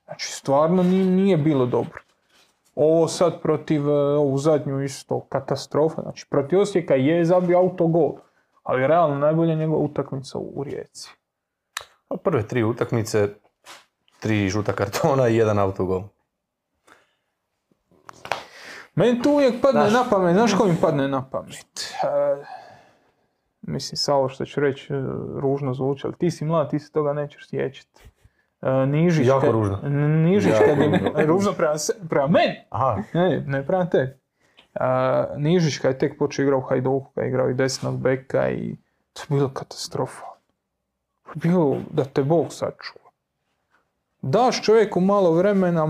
Znači, 0.05 0.33
stvarno 0.33 0.83
nije, 0.83 1.05
nije 1.05 1.37
bilo 1.37 1.67
dobro. 1.67 2.01
Ovo 2.75 3.09
sad 3.09 3.43
protiv, 3.43 3.89
e, 3.89 3.93
ovu 3.93 4.39
zadnju 4.39 4.83
isto, 4.83 5.21
katastrofa. 5.21 6.03
Znači, 6.03 6.27
protiv 6.31 6.61
Osijeka 6.61 6.95
je 6.95 7.25
zabio 7.25 7.59
autogol, 7.59 8.15
ali 8.63 8.87
realno 8.87 9.19
najbolja 9.19 9.55
njegova 9.55 9.81
utakmica 9.81 10.39
u, 10.39 10.53
u 10.55 10.65
Rijeci. 10.65 11.11
A 12.09 12.17
prve 12.17 12.47
tri 12.47 12.63
utakmice, 12.65 13.29
tri 14.21 14.49
žuta 14.49 14.73
kartona 14.73 15.29
i 15.29 15.37
jedan 15.37 15.59
autogol. 15.59 16.03
Meni 18.99 19.23
tu 19.23 19.31
uvijek 19.31 19.55
padne 19.63 19.81
Znaš- 19.81 19.93
na 19.95 20.11
pamet, 20.11 20.35
znaš 20.35 20.55
ko 20.55 20.65
mi 20.65 20.77
padne 20.77 21.09
na 21.09 21.23
pamet? 21.23 21.95
E, 22.05 22.45
mislim, 23.63 23.97
sa 23.97 24.15
ovo 24.15 24.29
što 24.29 24.45
ću 24.45 24.61
reći, 24.61 24.93
e, 24.93 24.97
ružno 25.37 25.75
zvuči, 25.75 26.07
ali 26.07 26.15
ti 26.17 26.31
si 26.31 26.45
mlad, 26.45 26.71
ti 26.71 26.79
se 26.79 26.93
toga 26.93 27.13
nećeš 27.13 27.49
sjećati. 27.49 28.03
E, 28.63 28.87
Nižić, 28.87 29.27
Jako 29.27 29.41
kad- 29.41 29.51
ružno. 29.51 29.81
N- 29.85 29.93
Nižić 30.23 30.53
Jako 30.53 30.65
kad 30.67 30.79
je, 30.79 30.87
ružno. 30.89 31.13
ružno 31.27 31.53
prema, 31.53 31.79
se- 31.79 31.97
prema 32.09 32.27
meni, 32.27 32.55
Aha, 32.71 32.97
ne, 33.15 33.45
ne 33.47 33.67
prema 33.67 33.87
tebi. 33.87 34.11
E, 34.75 34.85
Nižić 35.37 35.79
kad 35.79 35.93
je 35.93 35.99
tek 35.99 36.19
počeo 36.19 36.43
igrao 36.43 36.59
u 36.59 36.63
Hajduku, 36.63 37.11
kad 37.15 37.25
je 37.25 37.29
igrao 37.29 37.51
i 37.51 37.55
desnog 37.55 37.99
beka 37.99 38.51
i 38.51 38.77
to 39.13 39.23
je 39.23 39.27
bilo 39.31 39.49
katastrofa. 39.51 40.25
Bilo 41.35 41.77
da 41.91 42.05
te 42.05 42.23
Bog 42.23 42.47
sačuva. 42.49 43.08
Daš 44.23 44.63
čovjeku 44.63 45.01
malo 45.01 45.33
vremena, 45.33 45.87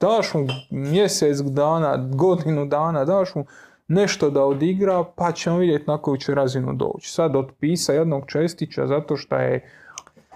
daš 0.00 0.34
mu 0.34 0.46
mjesec 0.70 1.40
dana, 1.40 1.96
godinu 2.14 2.66
dana, 2.66 3.04
daš 3.04 3.34
mu 3.34 3.44
nešto 3.88 4.30
da 4.30 4.44
odigra, 4.44 5.04
pa 5.16 5.32
ćemo 5.32 5.58
vidjeti 5.58 5.84
na 5.86 5.98
koju 5.98 6.16
će 6.16 6.34
razinu 6.34 6.72
doći. 6.74 7.12
Sad 7.12 7.36
otpisa 7.36 7.92
jednog 7.92 8.24
Čestića 8.26 8.86
zato 8.86 9.16
što 9.16 9.36
je 9.36 9.70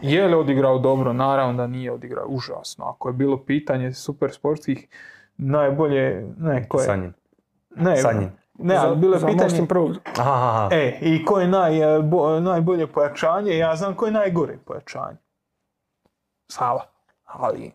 je 0.00 0.26
li 0.26 0.34
odigrao 0.34 0.78
dobro? 0.78 1.12
Naravno 1.12 1.54
da 1.54 1.66
nije 1.66 1.92
odigrao 1.92 2.26
užasno. 2.28 2.84
Ako 2.84 3.08
je 3.08 3.12
bilo 3.12 3.44
pitanje 3.44 3.92
super 3.92 4.32
sportskih, 4.32 4.88
najbolje, 5.36 6.26
ne, 6.38 6.68
ko 6.68 6.78
je? 6.78 6.84
Sanjin. 6.84 7.12
Ne, 7.76 7.96
Sanjin. 7.96 8.30
ne, 8.58 8.76
ali 8.76 8.96
bilo 8.96 9.14
je 9.14 9.20
za 9.20 9.26
pitanje. 9.26 9.66
Aha, 10.16 10.32
aha. 10.32 10.68
e, 10.72 10.98
i 11.00 11.24
ko 11.24 11.40
je 11.40 11.48
naj, 11.48 11.72
bo- 12.02 12.40
najbolje 12.40 12.86
pojačanje, 12.86 13.58
ja 13.58 13.76
znam 13.76 13.94
ko 13.94 14.06
je 14.06 14.12
najgore 14.12 14.58
pojačanje. 14.64 15.16
Sava. 16.48 16.93
Ali, 17.24 17.72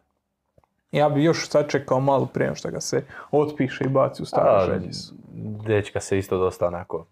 ja 0.91 1.09
bi 1.09 1.23
još 1.23 1.49
sačekao 1.49 1.99
malo 1.99 2.25
prije 2.25 2.45
nego 2.45 2.55
što 2.55 2.71
ga 2.71 2.81
se 2.81 3.03
otpiše 3.31 3.83
i 3.83 3.89
baci 3.89 4.23
u 4.23 4.25
staru 4.25 4.65
željezu. 4.65 5.13
dečka 5.65 5.99
se 5.99 6.17
isto 6.17 6.37
dosta 6.37 6.67
onako... 6.67 7.05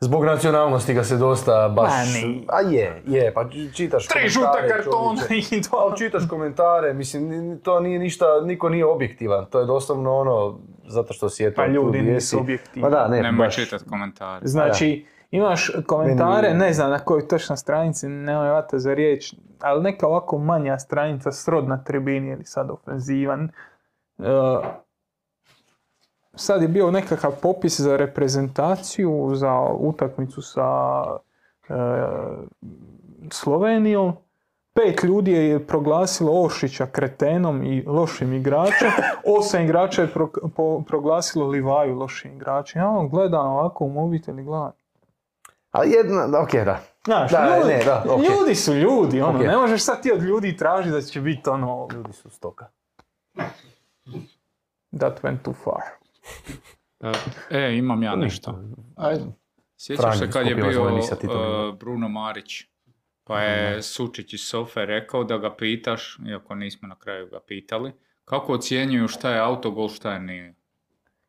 Zbog 0.00 0.24
nacionalnosti 0.24 0.94
ga 0.94 1.04
se 1.04 1.16
dosta 1.16 1.68
baš... 1.68 1.90
Ma 1.90 2.04
nije. 2.04 2.40
A 2.48 2.60
je, 2.60 3.02
je, 3.06 3.34
pa 3.34 3.44
čitaš 3.74 4.08
Tri 4.08 4.28
žuta 4.28 4.52
komentare, 4.52 4.82
kartona 4.82 5.20
čovječe. 5.28 5.56
i 5.56 5.62
to. 5.62 5.76
Ali 5.76 5.98
čitaš 5.98 6.22
komentare, 6.28 6.94
mislim, 6.94 7.58
to 7.62 7.80
nije 7.80 7.98
ništa, 7.98 8.26
niko 8.44 8.68
nije 8.68 8.86
objektivan, 8.86 9.46
to 9.46 9.60
je 9.60 9.66
doslovno 9.66 10.16
ono, 10.16 10.58
zato 10.86 11.12
što 11.12 11.28
si 11.28 11.44
eto 11.44 11.56
Pa 11.56 11.66
tu 11.66 11.72
ljudi 11.72 12.02
nisu 12.02 12.38
objektivni. 12.40 12.82
Ma 12.82 12.90
da, 12.90 13.08
ne, 13.08 13.22
Nemoj 13.22 13.46
baš. 13.46 13.54
čitat 13.54 13.82
komentare. 13.88 14.46
Znači, 14.46 15.06
imaš 15.32 15.70
komentare, 15.86 16.54
ne 16.54 16.72
znam 16.72 16.90
na 16.90 16.98
kojoj 16.98 17.28
točno 17.28 17.56
stranici, 17.56 18.08
nemoj 18.08 18.50
vata 18.50 18.78
za 18.78 18.94
riječ, 18.94 19.34
ali 19.60 19.82
neka 19.82 20.06
ovako 20.06 20.38
manja 20.38 20.78
stranica 20.78 21.32
srod 21.32 21.68
na 21.68 21.84
tribini 21.84 22.30
ili 22.30 22.44
sad 22.44 22.70
ofenzivan. 22.70 23.50
E, 24.18 24.22
sad 26.34 26.62
je 26.62 26.68
bio 26.68 26.90
nekakav 26.90 27.32
popis 27.42 27.80
za 27.80 27.96
reprezentaciju, 27.96 29.30
za 29.34 29.60
utakmicu 29.78 30.42
sa 30.42 31.02
e, 31.68 31.74
Slovenijom. 33.30 34.12
Pet 34.74 35.02
ljudi 35.02 35.32
je 35.32 35.66
proglasilo 35.66 36.42
Ošića 36.44 36.86
kretenom 36.86 37.62
i 37.62 37.84
lošim 37.86 38.32
igračem. 38.32 38.90
Osam 39.38 39.62
igrača 39.62 40.02
je 40.02 40.08
pro- 40.14 40.50
po- 40.56 40.82
proglasilo 40.88 41.46
Livaju 41.46 41.98
lošim 41.98 42.32
igračem. 42.32 42.82
Ja 42.82 42.88
on 42.88 43.08
gledam 43.08 43.46
ovako 43.46 43.84
u 43.84 43.88
mobitel 43.88 44.38
i 44.38 44.42
gledam. 44.42 44.81
Ali 45.72 45.90
jedna, 45.90 46.40
ok, 46.42 46.52
da. 46.52 46.80
Znaš, 47.04 47.30
Da, 47.30 47.58
ljudi, 47.58 47.68
ne, 47.68 47.84
da, 47.84 48.04
ok. 48.08 48.20
ljudi 48.22 48.54
su 48.54 48.74
ljudi, 48.74 49.20
ono, 49.20 49.38
ne 49.38 49.56
možeš 49.56 49.82
sad 49.82 50.02
ti 50.02 50.12
od 50.12 50.22
ljudi 50.22 50.56
tražiti 50.56 50.90
da 50.90 51.00
će 51.00 51.20
biti 51.20 51.50
ono, 51.50 51.88
Ljudi 51.92 52.12
su 52.12 52.30
stoka. 52.30 52.66
that 54.92 55.22
went 55.22 55.42
too 55.42 55.54
far. 55.64 55.82
E, 57.50 57.76
imam 57.76 58.02
ja 58.02 58.16
nešto. 58.16 58.58
Ajde. 58.96 59.24
Sjećaš 59.76 60.18
se 60.18 60.30
kad 60.30 60.46
je 60.46 60.54
bio 60.54 60.94
uh, 60.94 61.78
Bruno 61.78 62.08
Marić? 62.08 62.64
Pa 63.24 63.40
je 63.40 63.82
Sučić 63.82 64.32
iz 64.32 64.40
Sofe 64.40 64.86
rekao 64.86 65.24
da 65.24 65.38
ga 65.38 65.56
pitaš, 65.56 66.18
iako 66.28 66.54
nismo 66.54 66.88
na 66.88 66.94
kraju 66.94 67.26
ga 67.26 67.40
pitali, 67.40 67.92
kako 68.24 68.52
ocjenjuju 68.52 69.08
šta 69.08 69.30
je 69.30 69.40
autogol, 69.40 69.88
šta 69.88 70.12
je 70.12 70.20
nije. 70.20 70.54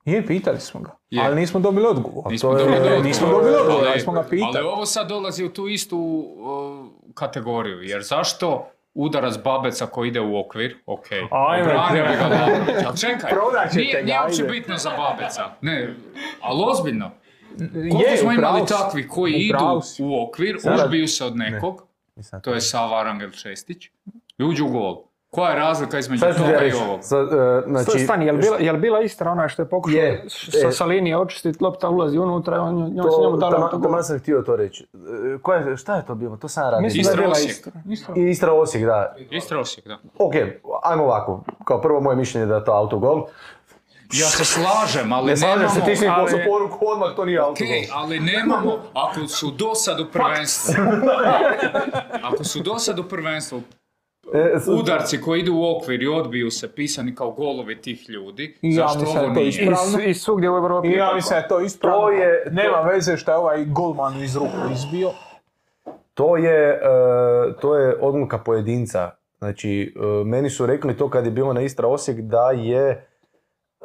Je, 0.06 0.26
pitali 0.26 0.60
smo 0.60 0.80
ga, 0.80 0.92
Je. 1.10 1.22
ali 1.22 1.36
nismo 1.36 1.60
dobili 1.60 1.88
odgovor. 1.88 2.32
Nismo 2.32 2.52
to 2.52 2.58
je- 2.58 2.64
dobili 2.64 2.80
odgovor, 2.80 3.06
nismo 3.06 3.28
dobili 3.28 3.56
odgovor, 3.56 3.80
ali 3.80 3.90
ali- 3.90 4.00
smo 4.00 4.14
ga 4.14 4.24
pitali. 4.24 4.58
Ali 4.58 4.68
ovo 4.68 4.86
sad 4.86 5.10
dolazi 5.10 5.46
u 5.46 5.50
tu 5.50 5.68
istu 5.68 5.98
uh, 5.98 6.86
kategoriju, 7.14 7.82
jer 7.82 8.02
zašto 8.02 8.66
udarac 8.94 9.38
Babeca 9.38 9.86
koji 9.86 10.08
ide 10.08 10.20
u 10.20 10.40
okvir, 10.40 10.78
ok, 10.86 11.06
Ajme, 11.32 11.64
obranio 11.64 12.04
bi 12.04 12.14
ga. 12.14 12.30
Babić, 12.30 12.86
ali 12.86 12.98
čekaj, 13.08 13.32
nije, 13.74 14.04
nije 14.04 14.22
uopće 14.22 14.44
bitno 14.44 14.78
za 14.78 14.90
Babeca, 14.92 15.44
ne, 15.62 15.94
ali 16.42 16.64
ozbiljno, 16.66 17.12
Koliko 17.92 18.18
smo 18.18 18.32
imali 18.32 18.62
takvi 18.68 19.08
koji 19.08 19.34
U 19.34 19.38
idu 19.38 19.58
u 20.00 20.24
okvir, 20.24 20.58
užbiju 20.76 21.08
se 21.08 21.26
od 21.26 21.38
nekog, 21.38 21.82
to 22.44 22.54
je 22.54 22.62
Sava 22.62 23.00
Arangel 23.00 23.32
Šestić, 23.32 23.86
i 24.38 24.44
uđu 24.44 24.66
u 24.66 24.70
gol. 24.70 25.04
Koja 25.34 25.50
je 25.50 25.56
razlika 25.58 26.00
između 26.00 26.20
Sad 26.20 26.38
toga 26.38 26.64
i 26.64 26.72
ovog? 26.74 27.00
Sad, 27.02 27.28
e, 27.28 27.64
znači, 27.68 28.00
Stani, 28.00 28.26
jel 28.26 28.38
bila, 28.38 28.58
jel 28.58 28.78
bila 28.78 29.02
Istra 29.02 29.32
ona 29.32 29.48
što 29.48 29.62
je 29.62 29.68
pokušao 29.68 29.98
Je. 29.98 30.26
sa, 30.30 30.68
E. 30.68 30.72
sa 30.72 30.86
linije 30.86 31.18
očistiti, 31.18 31.64
lopta 31.64 31.90
ulazi 31.90 32.18
unutra, 32.18 32.62
on, 32.62 32.76
njoj 32.76 33.04
to, 33.04 33.12
se 33.12 33.22
njemu 33.22 33.40
tamo, 33.40 33.56
autogol. 33.58 33.82
tamo 33.84 34.04
sam 34.04 34.20
htio 34.20 34.42
to 34.42 34.56
reći. 34.56 34.88
E, 35.36 35.38
Koja 35.38 35.60
je, 35.60 35.78
šta 35.78 35.96
je 35.96 36.06
to 36.06 36.16
bilo? 36.16 36.38
To 36.38 36.48
sam 36.48 36.64
radio. 36.64 36.80
Da 36.80 36.88
je 36.88 37.00
Istra 37.00 37.16
bila 37.16 37.32
Osijek. 37.32 37.68
Istra. 37.88 38.14
I 38.16 38.22
Istra 38.22 38.54
Osijek, 38.54 38.86
da. 38.86 39.16
Istra 39.32 39.60
Osijek, 39.60 39.88
da. 39.88 39.98
Ok, 40.20 40.34
ajmo 40.84 41.04
ovako. 41.04 41.44
Kao 41.66 41.82
prvo 41.82 42.02
moje 42.02 42.16
mišljenje 42.16 42.44
je 42.44 42.48
da 42.48 42.56
je 42.56 42.64
to 42.64 42.72
autogol. 42.74 43.26
Ja 44.14 44.28
se 44.28 44.46
slažem, 44.46 45.14
ali 45.14 45.26
Ne 45.26 45.38
slažem 45.38 45.60
nemamo... 45.60 45.76
se, 45.76 45.82
ti 45.82 45.96
si 45.96 46.04
mi 46.04 46.12
ali- 46.12 46.46
poruku 46.46 46.78
odmah, 46.82 47.16
to 47.16 47.26
nije 47.26 47.40
autogol. 47.40 47.54
Okej, 47.68 47.88
ali 47.94 48.20
nemamo, 48.22 48.72
ako 48.96 49.28
su 49.28 49.52
dosad 49.52 50.00
u 50.00 50.06
prvenstvu, 50.08 50.74
ako 52.24 52.44
su 52.44 52.60
dosad 52.62 53.00
u 53.00 53.04
prvenstvu 53.04 53.62
udarci 54.70 55.22
koji 55.22 55.40
idu 55.40 55.54
u 55.54 55.78
okvir 55.78 56.02
i 56.04 56.08
odbiju 56.08 56.52
se 56.52 56.72
pisani 56.72 57.16
kao 57.16 57.32
golovi 57.32 57.82
tih 57.82 58.10
ljudi, 58.10 58.58
I 58.62 58.70
ja 58.70 58.74
zašto 58.78 59.00
mislim 59.00 59.20
ovo 59.20 59.34
nije? 59.34 60.06
I, 60.06 60.10
I 60.10 60.14
svugdje 60.14 60.50
u 60.50 60.56
Europi. 60.56 60.88
I 60.88 60.92
ja 60.92 61.12
mislim 61.16 61.30
da 61.32 61.38
je 61.38 61.48
to 61.48 61.60
ispravno. 61.60 62.00
To 62.00 62.10
je- 62.10 62.44
to- 62.44 62.50
Nema 62.52 62.82
veze 62.84 63.18
što 63.18 63.32
je 63.32 63.38
ovaj 63.38 63.66
golman 63.66 64.24
iz 64.24 64.36
ruku 64.36 64.58
izbio. 64.74 65.10
To 66.14 66.38
je, 66.38 66.70
e, 66.70 66.80
to 67.62 67.76
je 67.76 67.98
odluka 68.02 68.38
pojedinca. 68.38 69.12
Znači, 69.38 69.94
e, 69.96 70.26
meni 70.26 70.50
su 70.50 70.66
rekli 70.66 70.98
to 70.98 71.10
kad 71.10 71.26
je 71.26 71.32
bilo 71.32 71.54
na 71.54 71.62
Istra 71.62 71.88
Osijek 71.88 72.18
da 72.20 72.52
je... 72.52 73.08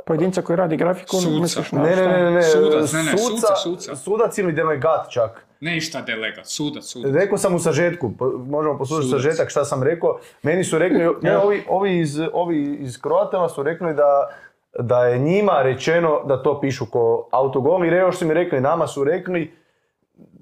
Pojedinca 0.09 0.43
koji 0.43 0.57
radi 0.57 0.77
grafiku, 0.77 1.17
Suca. 1.17 1.31
misliš 1.33 1.73
na 1.73 1.83
Ne, 1.83 1.87
ne, 1.87 1.95
šta? 1.95 2.09
ne, 2.09 2.19
ne, 2.21 2.31
ne, 2.31 2.43
Sudac, 2.43 2.93
ne, 2.93 3.03
ne, 3.03 3.11
suca, 3.11 3.25
suca, 3.31 3.57
suca. 3.57 3.97
sudac 3.97 4.39
ili 4.39 4.53
delegat 4.53 5.11
čak. 5.11 5.47
Ne 5.61 5.77
išta 5.77 6.01
delegat, 6.03 6.47
sudac, 6.47 6.85
sudac. 6.85 7.13
Rekao 7.13 7.39
sam 7.39 7.55
u 7.55 7.59
sažetku, 7.59 8.11
možemo 8.47 8.79
poslušati 8.79 9.09
Sudac. 9.09 9.23
sažetak 9.23 9.51
šta 9.51 9.65
sam 9.65 9.83
rekao. 9.83 10.19
Meni 10.43 10.65
su 10.65 10.79
rekli, 10.79 10.99
ne, 11.23 11.39
ovi, 11.39 11.65
ovi, 11.69 11.99
iz, 11.99 12.21
ovi 12.33 12.77
iz 12.77 13.01
Kroatama 13.01 13.49
su 13.49 13.63
rekli 13.63 13.95
da, 13.95 14.29
da 14.75 15.05
je 15.05 15.19
njima 15.19 15.63
rečeno 15.63 16.21
da 16.25 16.43
to 16.43 16.61
pišu 16.61 16.87
ko 16.87 17.29
autogol 17.31 17.85
i 17.85 17.89
još 17.89 18.17
su 18.17 18.27
mi 18.27 18.35
rekli, 18.35 18.61
nama 18.61 18.87
su 18.87 19.05
rekli, 19.05 19.53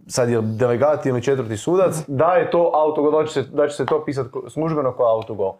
sad 0.06 0.30
je 0.30 0.40
delegat 0.42 1.06
ili 1.06 1.22
četvrti 1.22 1.56
sudac, 1.56 1.94
da 2.06 2.26
je 2.28 2.50
to 2.50 2.70
autogol, 2.74 3.12
da 3.12 3.26
će 3.26 3.32
se, 3.32 3.42
da 3.42 3.68
će 3.68 3.76
se 3.76 3.86
to 3.86 4.04
pisati 4.04 4.30
ko- 4.30 4.50
službeno 4.50 4.92
kao 4.92 5.06
autogol. 5.08 5.54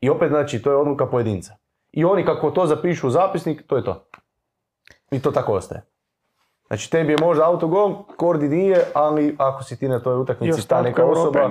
I 0.00 0.10
opet, 0.10 0.28
znači, 0.28 0.62
to 0.62 0.70
je 0.70 0.76
odluka 0.76 1.06
pojedinca. 1.06 1.54
I 1.92 2.04
oni 2.04 2.24
kako 2.24 2.50
to 2.50 2.66
zapišu 2.66 3.06
u 3.06 3.10
zapisnik, 3.10 3.62
to 3.66 3.76
je 3.76 3.84
to. 3.84 4.04
I 5.10 5.20
to 5.20 5.30
tako 5.30 5.52
ostaje. 5.52 5.82
Znači, 6.66 6.90
tebi 6.90 7.12
je 7.12 7.18
možda 7.20 7.46
autogol, 7.46 8.04
Kordi 8.16 8.48
nije, 8.48 8.84
ali 8.94 9.36
ako 9.38 9.62
si 9.62 9.78
ti 9.78 9.88
na 9.88 10.00
toj 10.00 10.16
utakmici 10.16 10.68
ta 10.68 10.82
neka 10.82 11.04
osoba, 11.04 11.50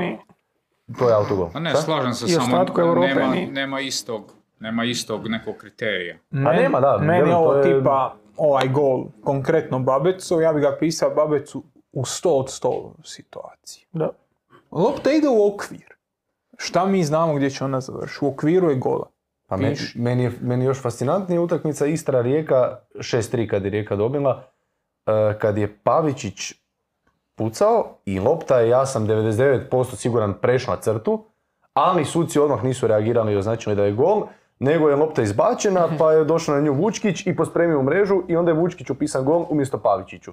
to 0.99 1.09
je 1.09 1.15
autogol. 1.15 1.49
A 1.53 1.59
ne, 1.59 1.75
slažem 1.75 2.13
se 2.13 2.25
I 2.25 2.29
samo, 2.29 2.65
nema, 2.95 3.35
nema 3.51 3.79
istog, 3.79 4.21
nema 4.59 4.83
istog 4.83 5.27
nekog 5.27 5.55
kriterija. 5.55 6.17
Meni- 6.31 6.61
nema, 6.61 6.79
da, 6.79 6.97
Meni 6.97 7.11
vjerujem, 7.11 7.37
ovo 7.37 7.53
je- 7.53 7.63
tipa, 7.63 8.15
ovaj 8.37 8.67
gol, 8.67 9.05
konkretno 9.23 9.79
Babecu, 9.79 10.41
ja 10.41 10.53
bi 10.53 10.61
ga 10.61 10.77
pisao 10.79 11.09
Babecu 11.09 11.63
u 11.91 12.01
100 12.01 12.29
od 12.29 12.45
100 12.47 12.91
situaciji. 13.03 13.85
Da. 13.91 14.09
Lopta 14.71 15.11
ide 15.11 15.27
u 15.27 15.47
okvir. 15.47 15.95
Šta 16.57 16.85
mi 16.85 17.03
znamo 17.03 17.33
gdje 17.35 17.49
će 17.49 17.63
ona 17.63 17.81
završiti? 17.81 18.25
U 18.25 18.27
okviru 18.27 18.69
je 18.69 18.75
gola. 18.75 19.10
Pa 19.51 19.57
meni, 19.57 19.75
Piš. 19.75 19.95
meni 19.95 20.23
je 20.23 20.31
meni 20.41 20.65
još 20.65 20.81
fascinantnija 20.81 21.41
utakmica 21.41 21.85
Istra-Rijeka, 21.85 22.75
6-3 22.95 23.49
kad 23.49 23.63
je 23.63 23.69
Rijeka 23.69 23.95
dobila, 23.95 24.43
e, 25.05 25.37
kad 25.39 25.57
je 25.57 25.77
Pavičić 25.83 26.53
pucao 27.35 27.97
i 28.05 28.19
lopta 28.19 28.59
je, 28.59 28.69
ja 28.69 28.85
sam 28.85 29.07
99% 29.07 29.95
siguran, 29.95 30.33
prešla 30.33 30.77
crtu, 30.77 31.25
ali 31.73 32.05
suci 32.05 32.39
odmah 32.39 32.63
nisu 32.63 32.87
reagirali 32.87 33.33
i 33.33 33.37
označili 33.37 33.75
da 33.75 33.83
je 33.83 33.91
gol, 33.91 34.23
nego 34.59 34.89
je 34.89 34.95
lopta 34.95 35.21
izbačena, 35.21 35.87
pa 35.99 36.11
je 36.11 36.23
došao 36.25 36.55
na 36.55 36.61
nju 36.61 36.73
Vučkić 36.73 37.27
i 37.27 37.35
pospremio 37.35 37.79
u 37.79 37.83
mrežu 37.83 38.21
i 38.27 38.35
onda 38.35 38.51
je 38.51 38.57
Vučkić 38.57 38.89
upisan 38.89 39.25
gol 39.25 39.45
umjesto 39.49 39.77
Pavičiću. 39.77 40.31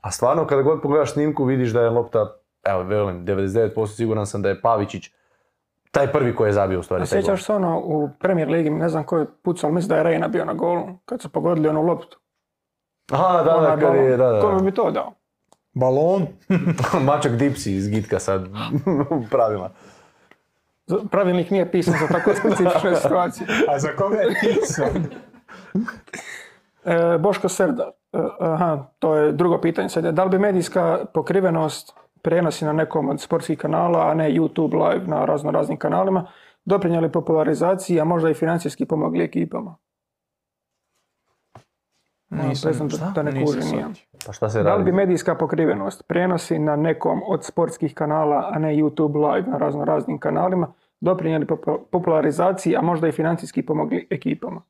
A 0.00 0.10
stvarno 0.10 0.46
kada 0.46 0.62
god 0.62 0.82
pogledaš 0.82 1.12
snimku 1.12 1.44
vidiš 1.44 1.70
da 1.70 1.82
je 1.82 1.90
lopta, 1.90 2.36
evo 2.64 2.82
velim, 2.82 3.26
99% 3.26 3.86
siguran 3.86 4.26
sam 4.26 4.42
da 4.42 4.48
je 4.48 4.60
Pavičić 4.60 5.10
taj 5.96 6.12
prvi 6.12 6.34
koji 6.34 6.48
je 6.48 6.52
zabio 6.52 6.80
u 6.80 6.82
stvari 6.82 7.02
A 7.02 7.06
taj 7.06 7.20
gol. 7.20 7.22
sjećaš 7.22 7.44
se 7.44 7.52
ono 7.52 7.78
u 7.78 8.08
Premier 8.18 8.48
Ligi, 8.48 8.70
ne 8.70 8.88
znam 8.88 9.04
ko 9.04 9.18
je 9.18 9.26
pucao, 9.42 9.70
mislim 9.70 9.88
da 9.88 9.96
je 9.96 10.02
Reina 10.02 10.28
bio 10.28 10.44
na 10.44 10.52
golu, 10.52 10.82
kad 11.04 11.22
su 11.22 11.28
pogodili 11.28 11.68
onu 11.68 11.82
loptu. 11.82 12.18
Aha, 13.12 13.42
da, 13.42 13.60
da, 13.60 13.76
kad 13.80 13.94
je, 13.94 14.16
balon. 14.16 14.34
da, 14.34 14.40
Kome 14.40 14.58
da. 14.58 14.62
bi 14.62 14.74
to 14.74 14.90
dao? 14.90 15.12
Balon. 15.74 16.26
Mačak 17.06 17.32
Dipsi 17.32 17.72
iz 17.72 17.88
Gitka 17.88 18.18
sad 18.18 18.48
pravila. 19.30 19.70
Pravilnik 21.10 21.50
nije 21.50 21.70
pisan 21.72 21.94
za 22.00 22.06
tako 22.06 22.30
specifične 22.40 22.96
situacije. 22.96 23.46
A 23.68 23.78
za 23.78 23.88
koga 23.88 24.16
je 24.16 24.34
pisao? 24.40 24.86
E, 26.84 27.18
Boško 27.18 27.48
Serdar, 27.48 27.86
e, 28.12 28.18
aha, 28.40 28.84
to 28.98 29.14
je 29.14 29.32
drugo 29.32 29.60
pitanje 29.60 29.88
sad. 29.88 30.04
Da 30.04 30.24
li 30.24 30.30
bi 30.30 30.38
medijska 30.38 30.98
pokrivenost 31.14 31.94
prenosi 32.26 32.64
na 32.64 32.72
nekom 32.72 33.08
od 33.08 33.20
sportskih 33.20 33.58
kanala, 33.58 34.10
a 34.10 34.14
ne 34.14 34.30
YouTube 34.30 34.74
live 34.88 35.06
na 35.06 35.24
razno 35.24 35.50
raznim 35.50 35.78
kanalima, 35.78 36.26
doprinijeli 36.64 37.12
popularizaciji, 37.12 38.00
a 38.00 38.04
možda 38.04 38.30
i 38.30 38.34
financijski 38.34 38.84
pomogli 38.84 39.24
ekipama? 39.24 39.76
Nisam, 42.30 42.88
da, 42.88 43.12
da 43.14 43.22
ne 43.22 43.32
Nisam 43.32 43.60
kužim. 43.60 43.94
Pa 44.26 44.32
šta 44.32 44.48
se 44.50 44.62
Da 44.62 44.74
li 44.74 44.78
radi? 44.78 44.84
bi 44.84 44.92
medijska 44.96 45.34
pokrivenost 45.34 46.02
prenosi 46.08 46.58
na 46.58 46.76
nekom 46.76 47.22
od 47.26 47.44
sportskih 47.44 47.94
kanala, 47.94 48.50
a 48.52 48.58
ne 48.58 48.74
YouTube 48.76 49.32
live 49.32 49.50
na 49.50 49.58
razno 49.58 49.84
raznim 49.84 50.18
kanalima, 50.18 50.72
doprinijeli 51.00 51.46
popu- 51.46 51.78
popularizaciji, 51.90 52.76
a 52.76 52.80
možda 52.82 53.08
i 53.08 53.12
financijski 53.12 53.66
pomogli 53.66 54.06
ekipama? 54.10 54.62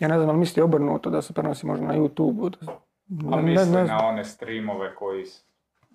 Ja 0.00 0.08
ne 0.08 0.16
znam, 0.16 0.28
ali 0.28 0.38
misli 0.38 0.62
obrnuto 0.62 1.10
da 1.10 1.22
se 1.22 1.32
prenosi 1.32 1.66
možda 1.66 1.86
na 1.86 1.94
YouTube? 1.94 2.50
Da... 2.60 2.72
A 3.32 3.36
ne- 3.36 3.42
mislim 3.42 3.74
ne 3.74 3.84
znam. 3.84 3.98
na 3.98 4.06
one 4.06 4.24
streamove 4.24 4.94
koji 4.94 5.24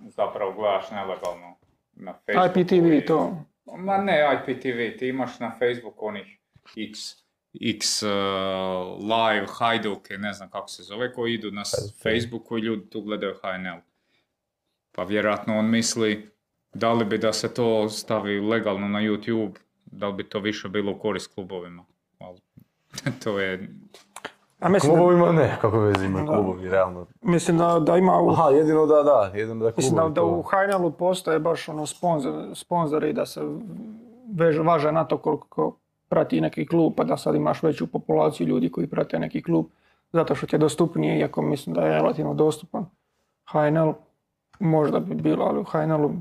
zapravo 0.01 0.53
gledaš 0.53 0.91
nelegalno 0.91 1.55
na 1.93 2.13
Facebooku. 2.15 2.59
IPTV 2.59 2.97
i- 2.97 3.05
to. 3.05 3.45
Ma 3.77 3.97
ne 3.97 4.19
IPTV, 4.33 4.97
ti 4.97 5.07
imaš 5.07 5.39
na 5.39 5.55
Facebooku 5.59 6.05
onih 6.05 6.37
X, 6.77 6.99
X 7.61 8.03
uh, 8.03 8.09
live, 8.99 9.47
hajduke, 9.49 10.17
ne 10.17 10.33
znam 10.33 10.49
kako 10.49 10.67
se 10.67 10.83
zove, 10.83 11.13
koji 11.13 11.33
idu 11.33 11.51
na 11.51 11.63
Facebooku 12.03 12.57
i 12.57 12.61
ljudi 12.61 12.89
tu 12.89 13.01
gledaju 13.01 13.33
HNL. 13.35 13.79
Pa 14.91 15.03
vjerojatno 15.03 15.59
on 15.59 15.69
misli 15.69 16.31
da 16.73 16.93
li 16.93 17.05
bi 17.05 17.17
da 17.17 17.33
se 17.33 17.53
to 17.53 17.89
stavi 17.89 18.39
legalno 18.39 18.87
na 18.87 18.99
YouTube, 18.99 19.55
da 19.85 20.07
li 20.07 20.13
bi 20.13 20.29
to 20.29 20.39
više 20.39 20.69
bilo 20.69 20.91
u 20.91 20.99
korist 20.99 21.33
klubovima. 21.33 21.85
Ali, 22.19 22.39
to 23.23 23.39
je 23.39 23.69
A 24.61 24.69
mislim 24.69 24.91
da, 24.93 24.97
Klubovima 24.97 25.31
ne, 25.31 25.57
kako 25.61 25.79
veze 25.79 26.05
imaju 26.05 26.25
Da. 26.25 26.33
klubovi, 26.33 26.69
realno. 26.69 27.05
mislim 27.21 27.57
da, 27.57 27.79
da 27.79 27.97
ima 27.97 28.19
u, 28.21 28.29
Aha, 28.29 28.49
jedino 28.49 28.85
da, 28.85 29.03
da, 29.03 29.31
jedino 29.35 29.65
da 29.65 29.71
mislim 29.77 29.95
da, 29.95 30.09
da 30.09 30.23
u 30.23 30.41
HNL-u 30.43 30.91
postoje 30.91 31.39
baš 31.39 31.69
ono 31.69 31.85
sponzor, 31.85 32.33
sponzori 32.53 33.13
da 33.13 33.25
se 33.25 33.41
veže, 34.33 34.61
važe 34.61 34.91
na 34.91 35.03
to 35.03 35.17
koliko 35.17 35.75
prati 36.09 36.41
neki 36.41 36.65
klub, 36.67 36.93
pa 36.97 37.03
da 37.03 37.17
sad 37.17 37.35
imaš 37.35 37.63
veću 37.63 37.87
populaciju 37.87 38.47
ljudi 38.47 38.71
koji 38.71 38.87
prate 38.87 39.19
neki 39.19 39.43
klub, 39.43 39.65
zato 40.13 40.35
što 40.35 40.47
ti 40.47 40.55
je 40.55 40.59
dostupnije, 40.59 41.19
iako 41.19 41.41
mislim 41.41 41.75
da 41.75 41.81
je 41.81 41.93
relativno 41.93 42.33
dostupan. 42.33 42.85
HNL 43.51 43.93
možda 44.59 44.99
bi 44.99 45.15
bilo, 45.15 45.45
ali 45.45 45.59
u 45.59 45.63
HNL-u 45.63 46.11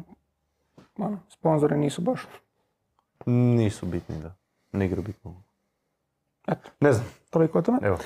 ono, 0.98 1.18
sponzori 1.28 1.76
nisu 1.78 2.02
baš. 2.02 2.20
Nisu 3.26 3.86
bitni, 3.86 4.16
da. 4.22 4.34
Ne 4.72 4.86
igraju 4.86 5.02
bitnu. 5.02 5.34
Eto. 6.48 6.70
Ne 6.80 6.92
znam, 6.92 7.06
Toliko 7.30 7.58
o 7.58 7.62
tome. 7.62 7.78
evo. 7.82 7.96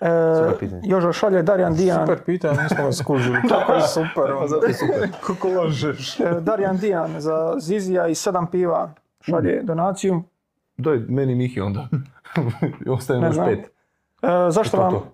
E, 0.00 0.06
Super 0.36 0.58
pitanje. 0.60 0.82
Jožo 0.84 1.12
šalje 1.12 1.42
Darjan 1.42 1.74
Dijan. 1.74 2.00
Super 2.00 2.24
pitanje, 2.24 2.62
nismo 2.62 2.84
ga 2.84 2.92
skužili. 2.92 3.38
Kako 3.48 3.72
je 3.72 3.80
super. 3.82 4.32
Pa 4.40 4.46
zato 4.46 4.66
je 4.66 4.74
super. 4.74 5.08
Kako 5.26 5.48
lažeš. 5.48 6.20
E, 6.20 6.40
Darjan 6.40 6.76
Dijan 6.76 7.20
za 7.20 7.54
Zizija 7.58 8.06
i 8.06 8.14
sedam 8.14 8.46
piva 8.46 8.90
šalje 9.20 9.60
donaciju. 9.62 10.22
Doj 10.76 10.98
meni 10.98 11.34
Mihi 11.34 11.60
onda. 11.60 11.88
Ostaje 12.88 13.20
još 13.20 13.36
pet. 13.36 13.58
E, 14.22 14.50
zašto, 14.50 14.76
To, 14.76 14.82
vam, 14.82 14.92
to. 14.92 15.06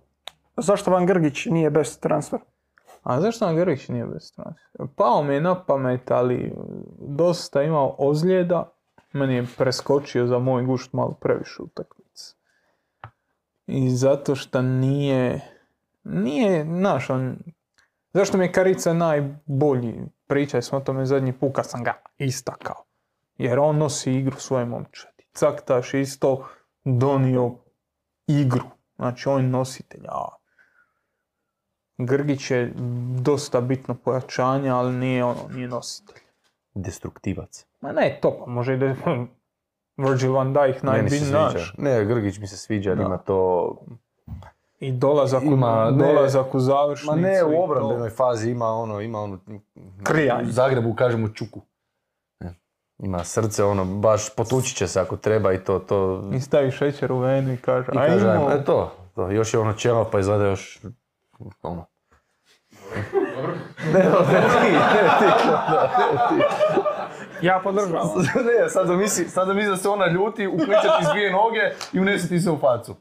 zašto 0.56 0.90
vam 0.90 1.06
Grgić 1.06 1.46
nije 1.46 1.70
best 1.70 2.00
transfer? 2.00 2.38
A 3.02 3.20
zašto 3.20 3.46
nam 3.46 3.56
Grgić 3.56 3.88
nije 3.88 4.06
bez 4.06 4.32
transfera? 4.32 4.86
Pao 4.96 5.22
mi 5.22 5.34
je 5.34 5.40
na 5.40 5.54
pamet, 5.56 6.10
ali 6.10 6.52
dosta 6.98 7.62
imao 7.62 7.94
ozljeda. 7.98 8.70
Meni 9.12 9.34
je 9.34 9.46
preskočio 9.58 10.26
za 10.26 10.38
moj 10.38 10.64
gušt 10.64 10.92
malo 10.92 11.12
previše 11.12 11.62
utakmice. 11.62 12.09
I 13.72 13.90
zato 13.90 14.35
što 14.35 14.62
nije, 14.62 15.40
nije, 16.04 16.64
znaš, 16.64 17.11
on, 17.11 17.38
zašto 18.12 18.38
mi 18.38 18.44
je 18.44 18.52
Karica 18.52 18.92
najbolji? 18.92 19.94
Pričali 20.26 20.62
smo 20.62 20.78
o 20.78 20.80
tome 20.80 21.06
zadnji 21.06 21.33
put 21.33 21.54
kad 21.54 21.66
sam 21.66 21.85
ga 21.85 22.02
istakao. 22.18 22.85
Jer 23.38 23.59
on 23.59 23.78
nosi 23.78 24.12
igru 24.12 24.37
svoje 24.37 24.64
momčadi. 24.64 25.26
Caktaš 25.33 25.94
isto 25.94 26.48
donio 26.85 27.54
igru. 28.26 28.64
Znači 28.96 29.28
on 29.28 29.42
je 29.42 29.48
nositelj. 29.48 30.06
A 30.09 30.28
Grgić 31.98 32.50
je 32.50 32.72
dosta 33.20 33.61
bitno 33.61 33.94
pojačanje, 33.94 34.70
ali 34.70 34.92
nije 34.92 35.24
ono, 35.24 35.48
nije 35.50 35.68
nositelj. 35.68 36.22
Destruktivac. 36.74 37.66
Ma 37.80 37.92
ne 37.92 38.18
to, 38.22 38.38
pa 38.38 38.50
može 38.50 38.74
i 38.74 38.78
da 38.78 38.94
Virgil 40.00 40.32
van 40.32 40.52
Dijk 40.52 40.76
sviđa. 41.08 41.38
naš. 41.40 41.74
Ne, 41.78 42.04
Grgić 42.04 42.38
mi 42.38 42.46
se 42.46 42.56
sviđa, 42.56 42.94
Da. 42.94 43.02
ima 43.02 43.18
to... 43.18 43.74
I 44.80 44.92
dolazak, 44.92 45.42
Ima, 45.42 45.86
u, 45.86 45.90
ne- 45.90 46.06
dolazak 46.06 46.46
u 46.46 46.56
Ma 46.56 46.60
završnicu. 46.60 47.16
ne, 47.16 47.38
i 47.40 47.56
u 47.56 47.62
obrambenoj 47.62 48.10
fazi 48.10 48.50
ima 48.50 48.66
ono, 48.66 49.00
ima 49.00 49.20
ono... 49.20 49.38
Krijanje. 50.02 50.42
U 50.42 50.52
Zagrebu 50.52 50.94
kažemo 50.94 51.28
čuku. 51.28 51.60
Ne. 52.40 52.54
Ima 52.98 53.24
srce, 53.24 53.64
ono, 53.64 53.84
baš 53.86 54.34
potući 54.34 54.74
će 54.74 54.88
se 54.88 55.00
ako 55.00 55.16
treba 55.16 55.52
i 55.52 55.58
to, 55.58 55.78
to... 55.78 56.22
I 56.32 56.40
stavi 56.40 56.70
šećer 56.70 57.12
u 57.12 57.18
venu 57.18 57.52
i 57.52 57.56
kaže, 57.56 57.86
I 57.86 57.98
ajmo. 57.98 58.14
kaže, 58.14 58.28
ajmo, 58.28 58.50
e 58.50 58.64
to, 58.64 58.92
to, 59.14 59.30
još 59.30 59.54
je 59.54 59.60
ono 59.60 59.72
čelav 59.72 60.04
pa 60.04 60.18
izgleda 60.18 60.44
još, 60.44 60.80
ono. 61.62 61.84
ne, 63.84 63.92
ne, 63.92 64.02
ti, 64.02 64.72
ne, 64.72 65.10
ti, 65.18 65.48
da, 65.48 65.90
ne, 65.98 66.38
ti. 66.38 66.44
Ja 67.42 67.61
podržavam. 67.64 68.09
ne, 68.18 68.68
sad 68.68 68.87
zamisli, 68.87 69.24
sad 69.24 69.46
zamisli 69.46 69.70
da 69.70 69.76
se 69.76 69.88
ona 69.88 70.07
ljuti, 70.07 70.46
ukliče 70.46 70.66
ti 70.98 71.05
s 71.05 71.12
dvije 71.12 71.31
noge 71.33 71.61
i 71.92 72.00
unese 72.00 72.29
ti 72.29 72.40
se 72.40 72.50
u 72.50 72.59
facu. 72.59 72.94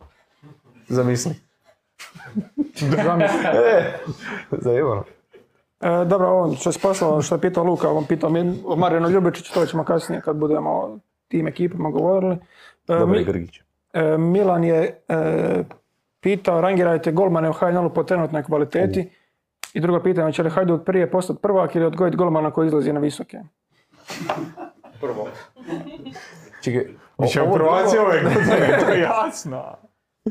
Zamisli. 0.88 1.36
Zamisli. 3.04 3.40
E, 3.72 3.94
zajebano. 4.52 5.04
E, 5.82 6.06
dobro, 6.06 6.28
ovo 6.28 6.56
što 6.56 6.72
se 6.72 6.80
poslao, 6.80 7.22
što 7.22 7.36
je 7.36 7.42
pitao 7.42 7.64
Luka, 7.64 7.90
on 7.90 8.06
pitao 8.06 8.30
mi, 8.30 8.62
o 8.66 8.76
Marinu 8.76 9.10
Ljubičiću, 9.10 9.54
to 9.54 9.66
ćemo 9.66 9.84
kasnije 9.84 10.22
kad 10.22 10.36
budemo 10.36 10.70
o 10.72 10.98
tim 11.28 11.48
ekipama 11.48 11.90
govorili. 11.90 12.38
E, 12.88 13.06
Mi- 13.06 13.18
je 13.18 13.24
Grgić. 13.24 13.60
e, 13.94 14.18
Milan 14.18 14.64
je 14.64 15.02
e, 15.08 15.64
pitao, 16.20 16.62
rangirajte 16.62 17.12
golmane 17.12 17.50
u 17.50 17.54
HNL-u 17.54 17.90
po 17.90 18.04
trenutnoj 18.04 18.44
kvaliteti. 18.44 19.10
I 19.74 19.80
drugo 19.80 20.00
pitanje, 20.00 20.34
će 20.34 20.44
li 20.44 20.50
Hajduk 20.50 20.86
prije 20.86 21.12
postati 21.12 21.40
prvak 21.42 21.76
ili 21.76 21.86
odgojiti 21.86 22.18
golmana 22.18 22.52
koji 22.52 22.68
izlazi 22.68 22.94
na 22.94 23.00
visoke? 23.00 23.38
Prvo. 25.02 25.28
Čekaj, 26.62 26.88
Biće 27.20 27.40
drugo- 27.40 27.70
ove 28.00 28.24
godine, 28.24 28.80
to 28.82 28.92
je 28.92 29.00
jasno. 29.00 29.76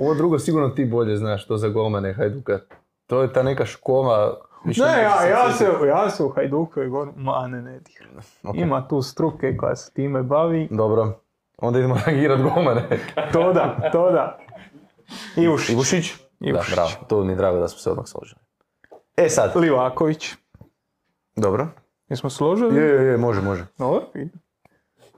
Ovo 0.00 0.14
drugo 0.14 0.38
sigurno 0.38 0.68
ti 0.68 0.84
bolje 0.84 1.16
znaš, 1.16 1.46
to 1.46 1.56
za 1.56 1.68
golmane 1.68 2.12
Hajduka. 2.12 2.58
To 3.06 3.22
je 3.22 3.32
ta 3.32 3.42
neka 3.42 3.64
škola... 3.64 4.40
Ne, 4.64 4.72
ja, 4.78 5.24
ja, 5.24 5.52
se, 5.52 5.66
ja 5.88 6.10
se 6.10 6.24
u 6.24 6.28
Hajduku 6.28 6.82
i 6.82 6.88
govorim, 6.88 7.14
ma 7.16 7.46
ne, 7.48 7.62
ne 7.62 7.80
diram. 7.80 8.16
Ok. 8.42 8.54
Ima 8.56 8.88
tu 8.88 9.02
struke 9.02 9.56
koja 9.56 9.76
se 9.76 9.92
time 9.92 10.22
bavi. 10.22 10.68
Dobro, 10.70 11.20
onda 11.58 11.78
idemo 11.78 11.96
rangirat 12.06 12.40
golmane. 12.40 12.82
To 13.32 13.52
da, 13.52 13.90
to 13.92 14.10
da. 14.10 14.38
Ivušić. 15.36 15.70
Ivušić? 15.70 16.14
Ivušić. 16.40 16.70
Da, 16.70 16.74
bravo, 16.76 16.90
to 17.08 17.24
mi 17.24 17.32
je 17.32 17.36
drago 17.36 17.58
da 17.58 17.68
smo 17.68 17.78
se 17.78 17.90
odmah 17.90 18.06
složili. 18.06 18.40
E 19.16 19.28
sad, 19.28 19.56
Livaković. 19.56 20.34
dobro. 21.36 21.66
Jesmo 22.09 22.31
složili? 22.31 22.77
Je, 22.77 22.85
je, 22.85 23.05
je, 23.05 23.16
može, 23.16 23.40
može. 23.40 23.66
Dobro. 23.79 24.07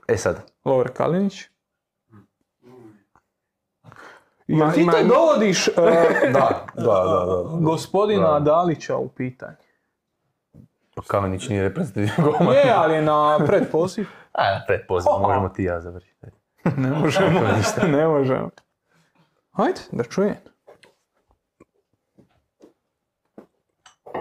E 0.07 0.17
sad, 0.17 0.51
Lover 0.65 0.89
Kalinić. 0.89 1.43
Ima- 4.47 4.65
Jel 4.65 4.73
ti 4.73 4.81
ima- 4.81 4.91
te 4.91 5.03
dovodiš 5.03 5.67
e, 5.67 5.71
da, 6.23 6.65
da, 6.75 6.83
da, 6.83 7.25
da. 7.25 7.57
gospodina 7.61 8.27
Da. 8.29 8.39
Dalića 8.41 8.97
u 8.97 9.07
pitanje? 9.07 9.55
Kamenić 11.07 11.49
nije 11.49 11.63
reprezentativan 11.63 12.15
golman. 12.29 12.55
Je, 12.55 12.73
ali 12.75 12.93
je 12.93 13.01
na 13.01 13.39
predpoziv. 13.47 14.05
A, 14.31 14.43
na 14.45 14.61
predpoziv, 14.67 15.09
možemo 15.19 15.49
ti 15.49 15.61
i 15.61 15.65
ja 15.65 15.81
završiti. 15.81 16.25
Ne 16.77 16.89
možemo, 16.91 17.39
ne 17.87 18.07
možemo. 18.07 18.49
Hajde, 19.51 19.79
da 19.91 20.03
čujem. 20.03 20.35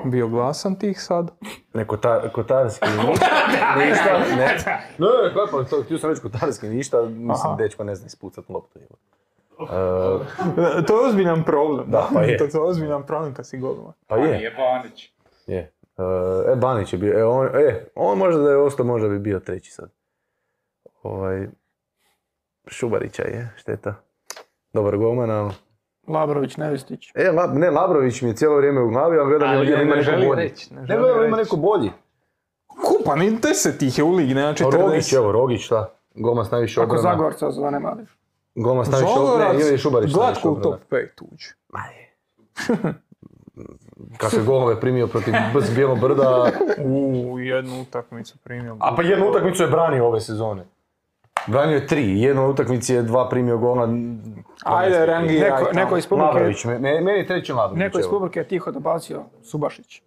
Bio 0.05 0.29
glasan 0.29 0.79
tih 0.79 1.03
sad. 1.03 1.31
Ne, 1.75 1.87
kota, 1.87 2.33
kotarski 2.33 2.89
ništa, 3.09 3.27
ništa, 3.79 4.19
ne. 4.37 4.47
Ne, 4.99 5.07
ne, 5.23 5.35
kako 5.35 5.57
pa, 5.63 5.65
to, 5.65 5.83
htio 5.83 5.99
sam 5.99 6.11
reći 6.11 6.23
kotarski 6.23 6.69
ništa, 6.69 7.03
mislim, 7.03 7.57
dečko 7.59 7.85
ne 7.85 7.95
zna 7.95 8.07
ispucat 8.07 8.49
loptu. 8.49 8.79
E, 8.79 8.87
To 10.87 11.01
je 11.01 11.09
ozbiljan 11.09 11.45
problem. 11.45 11.91
Da, 11.91 12.09
pa 12.15 12.23
je. 12.23 12.37
To 12.39 12.45
je 12.45 12.65
ozbiljan 12.65 13.07
problem 13.07 13.35
kad 13.35 13.47
si 13.47 13.59
golman. 13.59 13.93
pa 14.07 14.17
Je. 14.17 14.29
je, 14.29 14.43
je 14.43 14.51
Banić. 14.51 15.13
je. 15.47 15.73
E, 15.99 16.53
e, 16.53 16.57
Banić 16.57 16.93
je 16.93 16.99
bio, 16.99 17.19
e, 17.19 17.25
on, 17.25 17.47
e, 17.47 17.85
on 17.95 18.19
možda 18.19 18.43
da 18.43 18.51
je 18.51 18.57
ostao, 18.57 18.87
možda 18.87 19.09
bi 19.09 19.19
bio 19.19 19.41
treći 19.41 19.71
sad. 19.71 19.91
Ovaj, 21.03 21.47
Šubarića 22.67 23.23
je, 23.23 23.53
šteta. 23.57 23.95
Dobar 24.73 24.97
golman, 24.97 25.31
ali... 25.31 25.53
Labrović, 26.11 26.57
Nevistić. 26.57 27.11
E, 27.15 27.31
La, 27.31 27.47
ne, 27.47 27.71
Labrović 27.71 28.23
mi 28.23 28.29
je 28.29 28.35
cijelo 28.37 28.57
vrijeme 28.57 28.83
u 28.83 28.89
glavi, 28.89 29.19
ali 29.19 29.29
gledam 29.29 29.49
Ali 29.49 29.67
ne 29.67 29.83
ima 29.83 29.95
neko 29.97 30.11
bolji. 30.27 30.43
reći, 30.43 30.75
ne 30.75 30.81
Ne 30.81 30.87
želi 30.87 31.01
gledam 31.01 31.25
ima 31.25 31.37
neko 31.37 31.57
bolji. 31.57 31.91
Kupa, 32.67 33.17
ni 33.17 33.31
deset 33.31 33.83
ih 33.83 33.99
je 33.99 34.05
u 34.05 34.11
ligi, 34.11 34.35
nema 34.35 34.49
A 34.49 34.55
Rogić, 34.61 35.05
40. 35.05 35.17
evo, 35.17 35.33
Rogić, 35.33 35.65
šta? 35.65 35.95
Golman 36.15 36.45
s 36.45 36.51
najviše 36.51 36.81
Ako 36.81 36.97
obrana. 36.97 37.17
Zagorca 37.17 37.51
zanemariš. 37.51 38.09
Golman 38.55 38.85
s 38.85 38.91
najviše 38.91 39.13
obrana. 39.19 39.53
Ne, 39.53 39.61
ili 39.61 39.71
je 39.71 39.79
Šubarić 39.79 40.13
najviše 40.13 40.19
glatko 40.21 40.49
u 40.49 40.53
obrana. 40.53 40.77
top 40.77 40.81
5 40.91 41.33
uđe. 41.33 41.49
Ma 41.69 41.81
je. 41.81 42.15
Kakve 44.19 44.43
golove 44.43 44.81
primio 44.81 45.07
protiv 45.07 45.35
Bs 45.55 45.75
Bijelo 45.75 45.95
brda. 45.97 46.51
U 46.85 47.39
jednu 47.39 47.81
utakmicu 47.83 48.39
primio. 48.45 48.77
A 48.81 48.95
pa 48.97 49.03
jednu 49.03 49.31
utakmicu 49.31 49.63
je 49.63 49.69
branio 49.69 50.07
ove 50.07 50.21
sezone. 50.21 50.65
Branio 51.47 51.75
je 51.75 51.87
tri, 51.87 52.21
jednu 52.21 52.47
utakmici 52.47 52.95
je 52.95 53.03
dva 53.03 53.29
primio 53.29 53.59
gola. 53.59 53.89
Ajde, 54.65 55.07
rangiraj 55.07 55.63
Neko, 55.75 55.97
iz 55.97 56.07
publike, 56.07 56.69
me- 56.69 56.79
meni 57.01 57.11
je 57.11 57.27
treći 57.27 57.53
Labrović. 57.53 57.79
neko 57.79 57.99
iz 57.99 58.09
publike 58.09 58.41
je 58.41 58.49
tiho 58.49 58.73
dobacio 58.73 59.25
Subašić. 59.43 60.03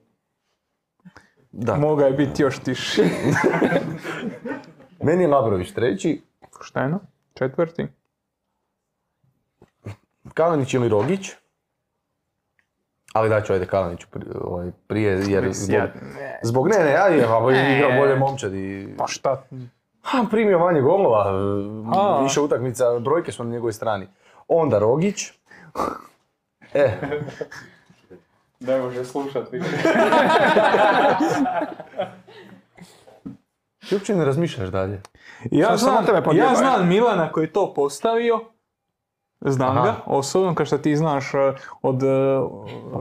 Da. 1.51 1.75
Mogao 1.75 2.05
je 2.05 2.13
biti 2.13 2.41
još 2.41 2.59
tiši. 2.59 3.01
Meni 5.03 5.23
je 5.23 5.27
Labrović 5.27 5.71
treći, 5.71 6.21
Pošteno. 6.53 6.99
Četvrti. 7.33 7.87
Kalanić 10.33 10.73
ili 10.73 10.89
Rogić. 10.89 11.29
Ali 13.13 13.29
daću 13.29 13.53
ajde 13.53 13.65
Kalaniću 13.65 14.07
pri- 14.11 14.25
ovaj, 14.35 14.71
prije, 14.87 15.23
jer 15.27 15.53
zbog, 15.53 15.79
ne. 16.15 16.39
zbog 16.43 16.67
ne, 16.67 16.77
ne, 16.77 16.95
ajde, 16.95 17.25
a 17.25 17.51
Ne. 17.53 17.75
igrao 17.77 17.91
bolje 17.91 18.15
momčad 18.15 18.53
i... 18.53 18.95
Pa 18.97 19.07
šta? 19.07 19.43
Ha, 20.03 20.25
primio 20.31 20.59
manje 20.59 20.81
golova, 20.81 21.25
A. 21.95 22.23
više 22.23 22.41
utakmica, 22.41 22.99
brojke 22.99 23.31
su 23.31 23.43
na 23.43 23.49
njegovoj 23.51 23.73
strani. 23.73 24.07
Onda 24.47 24.79
Rogić. 24.79 25.31
E, 26.75 26.91
Ne 28.59 28.77
može 28.79 29.05
slušat 29.05 29.51
više. 29.51 29.65
ti 33.89 33.95
uopće 33.95 34.15
ne 34.15 34.25
razmišljaš 34.25 34.69
dalje. 34.69 35.01
Ja 35.51 35.77
samo 35.77 35.77
znam, 35.77 36.05
tebe 36.05 36.37
ja 36.37 36.55
znam 36.55 36.87
Milana 36.87 37.31
koji 37.31 37.43
je 37.43 37.53
to 37.53 37.73
postavio. 37.73 38.39
Znam 39.45 39.77
Aha. 39.77 39.85
ga, 39.85 39.95
osobno, 40.05 40.55
kao 40.55 40.65
što 40.65 40.77
ti 40.77 40.95
znaš 40.95 41.33
uh, 41.33 41.39
od 41.81 42.03
uh, 42.03 42.49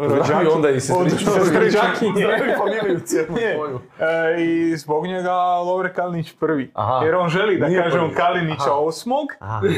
Pozdravi 0.09 0.47
onda 0.47 0.71
i 0.71 0.81
sestričakinje. 0.81 2.27
Familiju 2.59 3.01
cijelu 3.01 3.39
Je. 3.39 3.55
svoju. 3.57 3.81
E, 3.99 4.43
I 4.43 4.77
zbog 4.77 5.07
njega 5.07 5.33
Lovre 5.37 5.95
Kalinić 5.95 6.33
prvi. 6.41 6.71
Aha. 6.75 7.05
Jer 7.05 7.15
on 7.15 7.29
želi 7.29 7.59
da 7.59 7.67
Nije 7.67 7.83
kažemo 7.83 8.05
prvi. 8.05 8.17
Kalinića 8.17 8.63
Aha. 8.71 8.75
osmog, 8.75 9.27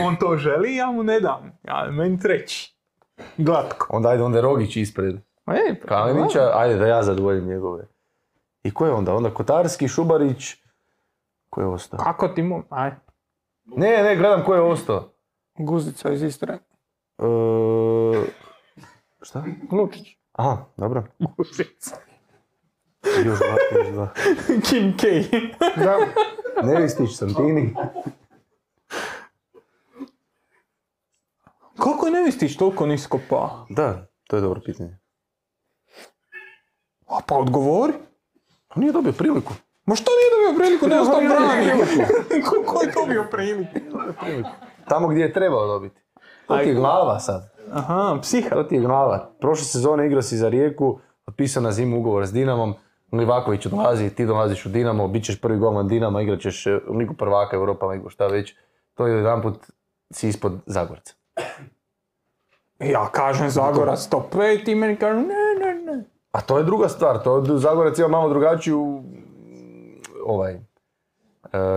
on 0.03 0.17
to 0.17 0.37
želi, 0.37 0.77
ja 0.77 0.87
mu 0.87 1.03
ne 1.03 1.21
dam. 1.21 1.59
Ja, 1.63 1.87
meni 1.91 2.21
treći. 2.21 2.75
Glatko. 3.37 3.87
Onda 3.91 4.09
ajde, 4.09 4.23
onda 4.23 4.39
je 4.39 4.43
Rogić 4.43 4.77
ispred 4.77 5.15
E, 5.47 5.75
pa, 5.81 5.89
Kalinića, 5.89 6.51
ajde 6.55 6.77
da 6.77 6.87
ja 6.87 7.03
zadovoljim 7.03 7.47
njegove. 7.47 7.85
I 8.63 8.71
ko 8.71 8.87
je 8.87 8.93
onda? 8.93 9.15
Onda 9.15 9.31
Kotarski, 9.31 9.89
Šubarić, 9.89 10.55
ko 11.51 11.61
je 11.61 11.67
ostao? 11.67 11.99
Kako 11.99 12.29
ti 12.29 12.43
mu... 12.43 12.63
Aj. 12.71 12.91
Ne, 13.65 14.03
ne, 14.03 14.17
gledam 14.17 14.45
ko 14.45 14.55
je 14.55 14.61
ostao. 14.61 15.14
Guzica 15.59 16.13
iz 16.13 16.23
Istre. 16.23 16.59
E, 17.19 17.25
šta? 19.23 19.45
Lučić. 19.73 20.17
Aha, 20.33 20.65
dobro. 20.77 21.05
Još 23.25 23.39
dva, 23.39 23.57
još 23.79 23.89
dva. 23.89 24.09
Kim 24.71 24.97
K. 24.97 25.03
Da, 25.77 25.99
Nevistić, 26.63 27.17
Santini. 27.17 27.75
Kako 31.77 32.11
ne 32.11 32.23
misliš 32.23 32.57
toliko 32.57 32.87
nisko 32.87 33.21
pa? 33.31 33.67
Da, 33.69 34.07
to 34.27 34.37
je 34.37 34.43
dobro 34.43 34.61
pitanje. 34.65 34.99
A 37.07 37.19
pa 37.27 37.35
odgovori. 37.35 37.93
Pa 38.69 38.81
nije 38.81 38.93
dobio 38.93 39.13
priliku. 39.13 39.53
Ma 39.87 39.95
što 39.95 40.11
nije 40.11 40.31
dobio 40.37 40.65
priliku, 40.65 40.87
ne 40.87 41.01
ostao 41.01 41.21
brani? 41.21 41.85
Kako 42.43 42.81
je 42.83 42.93
dobio 42.93 43.27
priliku? 43.31 43.79
Tamo 44.89 45.09
gdje 45.09 45.23
je 45.23 45.33
trebao 45.33 45.67
dobiti. 45.67 46.01
To 46.47 46.59
ti 46.59 46.69
je 46.69 46.75
glava 46.75 47.19
sad. 47.19 47.55
Aha, 47.73 48.19
psiha. 48.23 48.51
To 48.51 48.63
ti 48.63 48.75
je 48.75 48.81
glava. 48.81 49.31
Prošle 49.41 49.65
sezone 49.65 50.07
igrao 50.07 50.23
si 50.23 50.37
za 50.37 50.49
Rijeku, 50.49 50.99
potpisao 51.25 51.63
na 51.63 51.73
zimu 51.73 51.99
ugovor 51.99 52.27
s 52.27 52.33
Dinamom, 52.33 52.75
Livaković 53.13 53.67
dolazi, 53.67 54.11
ti 54.11 54.27
dolaziš 54.27 54.67
u 54.67 54.69
Dinamo, 54.69 55.09
bit 55.09 55.25
ćeš 55.25 55.41
prvi 55.41 55.59
golman 55.59 55.89
Dinama, 55.89 56.23
igrat 56.23 56.41
ćeš 56.41 56.67
e, 56.67 56.81
Ligu 56.99 57.15
prvaka, 57.15 57.57
Europa 57.57 57.87
ligu, 57.87 58.11
šta 58.11 58.27
već. 58.27 58.55
To 58.95 59.07
je 59.07 59.17
jedan 59.17 59.43
put 59.43 59.55
si 60.11 60.29
ispod 60.29 60.53
Zagorca. 60.67 61.15
Ja 62.79 63.09
kažem 63.13 63.51
Zagorac 63.51 64.07
top 64.07 64.35
5 64.35 64.71
i 64.71 64.75
meni 64.75 64.97
kažu 64.97 65.21
ne, 65.21 65.45
ne, 65.61 65.93
ne. 65.93 66.05
A 66.33 66.41
to 66.41 66.59
je 66.59 66.65
druga 66.65 66.89
stvar, 66.89 67.23
to 67.23 67.45
Zagorac 67.59 67.99
ima 67.99 68.09
malo 68.09 68.29
drugačiju, 68.29 69.03
ovaj, 70.27 70.55
e, 70.55 70.61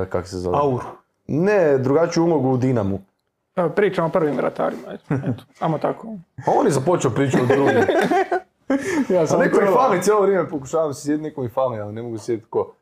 kak 0.09 0.27
se 0.27 0.37
zove? 0.37 0.57
Auru. 0.57 0.85
Ne, 1.27 1.77
drugačiju 1.77 2.23
ulogu 2.23 2.49
u 2.49 2.57
Dinamu. 2.57 2.99
Evo, 3.55 3.69
pričamo 3.69 4.07
o 4.07 4.11
prvim 4.11 4.39
ratarima, 4.39 4.93
eto, 4.93 5.13
eto, 5.31 5.43
samo 5.53 5.77
tako. 5.77 6.07
A 6.47 6.51
on 6.59 6.65
je 6.65 6.71
započeo 6.71 7.11
priču 7.11 7.37
o 7.43 7.45
drugim. 7.45 7.75
Ja 9.09 9.21
A 9.21 9.37
neko 9.37 9.61
mi 9.61 9.67
fali, 9.73 10.01
cijelo 10.01 10.21
vrijeme 10.21 10.49
pokušavam 10.49 10.93
se 10.93 11.01
sjetiti, 11.01 11.23
neko 11.23 11.41
mi 11.41 11.49
fali, 11.49 11.79
ali 11.79 11.93
ne 11.93 12.01
mogu 12.01 12.17
sjetiti 12.17 12.49
ko. 12.49 12.73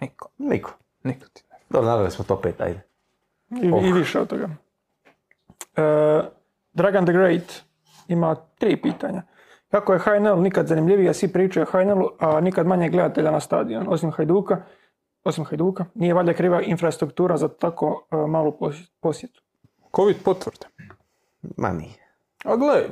Niko, 0.00 0.28
Niko. 0.38 0.70
niko 1.02 1.26
ti 1.32 1.42
ne. 1.50 1.56
Dobro, 1.70 1.88
naveli 1.88 2.10
smo 2.10 2.24
to 2.24 2.40
pet, 2.40 2.60
ajde. 2.60 2.80
I, 3.50 3.86
i 3.88 3.92
više 3.92 4.20
od 4.20 4.28
toga. 4.28 4.48
E, 5.76 6.22
Dragan 6.72 7.04
the 7.04 7.12
Great 7.12 7.62
ima 8.08 8.34
tri 8.58 8.76
pitanja. 8.76 9.22
Kako 9.70 9.92
je 9.92 9.98
HNL 9.98 10.42
nikad 10.42 10.66
zanimljiviji, 10.66 11.08
a 11.08 11.12
svi 11.12 11.28
pričaju 11.28 11.66
o 11.68 11.72
HNL-u, 11.72 12.10
a 12.18 12.40
nikad 12.40 12.66
manje 12.66 12.88
gledatelja 12.88 13.30
na 13.30 13.40
stadion, 13.40 13.86
osim 13.88 14.10
Hajduka, 14.10 14.62
osim 15.24 15.44
Hajduka, 15.44 15.84
nije 15.94 16.14
valjda 16.14 16.34
kriva 16.34 16.62
infrastruktura 16.62 17.36
za 17.36 17.48
tako 17.48 18.06
e, 18.10 18.16
malu 18.16 18.52
posjet- 18.52 18.90
posjetu. 19.00 19.42
Covid 19.96 20.16
potvrde. 20.24 20.66
Ma 21.56 21.68
nije. 21.68 22.14
A 22.44 22.56
gle, 22.56 22.82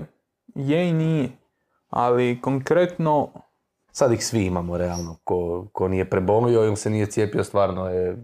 je 0.55 0.89
i 0.89 0.93
nije. 0.93 1.29
Ali 1.89 2.41
konkretno, 2.41 3.29
Sad 3.95 4.13
ih 4.13 4.27
svi 4.27 4.45
imamo 4.45 4.77
realno, 4.77 5.17
ko, 5.25 5.67
ko 5.73 5.89
nije 5.89 6.11
prebolio 6.11 6.65
ili 6.65 6.77
se 6.77 6.91
nije 6.91 7.07
cijepio, 7.07 7.45
stvarno 7.45 7.89
je, 7.89 8.17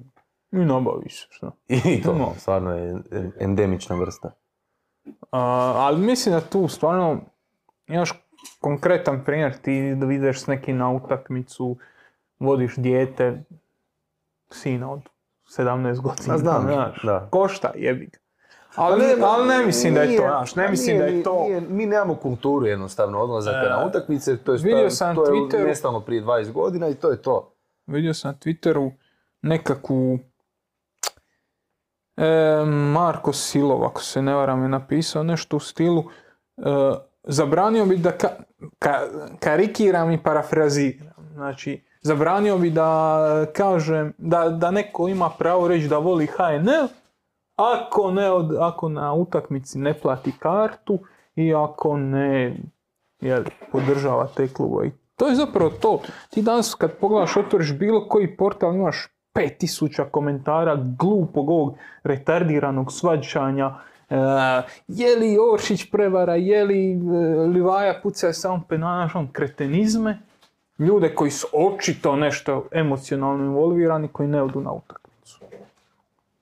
i 0.52 0.56
nabavi 0.56 1.10
se, 1.10 1.26
što? 1.30 1.52
i 1.94 2.02
to, 2.02 2.14
No. 2.14 2.32
stvarno 2.36 2.70
je 2.70 2.96
endemična 3.40 3.96
vrsta. 3.96 4.30
A, 5.30 5.40
ali 5.76 6.00
mislim 6.00 6.34
da 6.34 6.40
tu 6.40 6.68
stvarno 6.68 7.20
imaš 7.86 8.12
konkretan 8.60 9.24
primjer, 9.24 9.58
ti 9.58 9.94
da 9.94 10.12
ideš 10.12 10.42
s 10.42 10.46
nekim 10.46 10.76
na 10.76 10.90
utakmicu, 10.90 11.76
vodiš 12.38 12.76
dijete, 12.76 13.42
sina 14.50 14.92
od 14.92 15.00
17 15.48 16.00
godina. 16.00 16.34
A 16.34 16.38
znam, 16.38 16.62
znaš, 16.62 17.02
da. 17.02 17.28
Košta, 17.30 17.72
jebi 17.76 18.06
ga. 18.06 18.18
Ali, 18.74 18.98
ne, 19.00 19.14
ali 19.22 19.48
ne 19.48 19.66
mislim 19.66 19.94
da 19.94 20.00
je 20.00 20.06
to, 20.06 20.10
Nije- 20.12 20.28
znaš, 20.28 20.54
ne 20.54 20.64
pa 20.64 20.70
mislim 20.70 20.98
da 20.98 21.04
nije- 21.06 21.16
je 21.16 21.22
to... 21.22 21.42
nije- 21.42 21.60
mi 21.60 21.86
nemamo 21.86 22.14
kulturu 22.14 22.66
jednostavno 22.66 23.18
odlazaka 23.18 23.56
E, 23.58 23.68
na 23.70 23.86
utakmice, 23.86 24.36
to 24.36 24.52
je, 24.52 24.58
vidio 24.58 24.90
sam 24.90 25.14
to 25.16 25.24
je 25.24 25.30
Twitteru- 25.32 25.64
nestalo 25.64 26.00
prije 26.00 26.22
20 26.22 26.52
godina 26.52 26.88
i 26.88 26.94
to 26.94 27.10
je 27.10 27.22
to. 27.22 27.54
Vidio 27.86 28.14
sam 28.14 28.30
na 28.30 28.36
Twitteru 28.36 28.90
nekakvu 29.42 30.18
e, 32.16 32.26
Marko 32.66 33.32
Silov, 33.32 33.84
ako 33.84 34.02
se 34.02 34.22
ne 34.22 34.34
varam, 34.34 34.62
je 34.62 34.68
napisao 34.68 35.22
nešto 35.22 35.56
u 35.56 35.60
stilu 35.60 36.04
e, 36.56 36.62
zabranio 37.24 37.84
bi 37.86 37.96
da 37.96 38.12
ka, 38.12 38.28
ka- 38.78 39.08
karikiram 39.38 40.10
i 40.10 40.22
parafraziram. 40.22 41.08
Znači, 41.32 41.84
zabranio 42.08 42.58
bi 42.58 42.70
da 42.70 43.46
kažem, 43.52 44.12
da, 44.18 44.48
da 44.48 44.70
neko 44.70 45.08
ima 45.08 45.30
pravo 45.38 45.68
reći 45.68 45.88
da 45.88 45.98
voli 45.98 46.26
HNL, 46.26 46.88
ako, 47.56 48.10
ne 48.10 48.30
od, 48.30 48.56
ako 48.60 48.88
na 48.88 49.12
utakmici 49.12 49.78
ne 49.78 49.94
plati 49.94 50.32
kartu 50.38 50.98
i 51.36 51.54
ako 51.54 51.96
ne 51.96 52.56
jel, 53.20 53.44
podržava 53.72 54.26
te 54.36 54.48
klubove. 54.48 54.90
To 55.16 55.28
je 55.28 55.34
zapravo 55.34 55.70
to. 55.70 56.00
Ti 56.30 56.42
danas 56.42 56.74
kad 56.74 56.92
pogledaš, 56.92 57.36
otvoriš 57.36 57.72
bilo 57.78 58.08
koji 58.08 58.36
portal, 58.36 58.74
imaš 58.74 59.08
5000 59.34 60.10
komentara 60.10 60.76
glupog 60.98 61.50
ovog 61.50 61.76
retardiranog 62.02 62.92
svađanja. 62.92 63.74
E, 64.10 64.16
je 64.88 65.16
li 65.16 65.38
Oršić 65.52 65.90
prevara, 65.90 66.34
je 66.34 66.64
li 66.64 66.92
e, 66.92 66.96
Livaja 67.46 68.00
puca 68.02 68.32
samo 68.32 68.62
penal, 68.68 69.08
on 69.14 69.28
kretenizme. 69.32 70.18
Ljude 70.78 71.14
koji 71.14 71.30
su 71.30 71.46
očito 71.54 72.16
nešto 72.16 72.66
emocionalno 72.72 73.44
involvirani, 73.44 74.08
koji 74.08 74.28
ne 74.28 74.42
odu 74.42 74.60
na 74.60 74.72
utakmicu. 74.72 75.40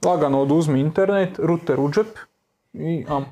Lagano 0.05 0.41
oduzmi 0.41 0.81
internet, 0.81 1.39
ruter 1.39 1.81
u 1.81 1.91
džep 1.91 2.07
i 2.73 3.05
am. 3.09 3.25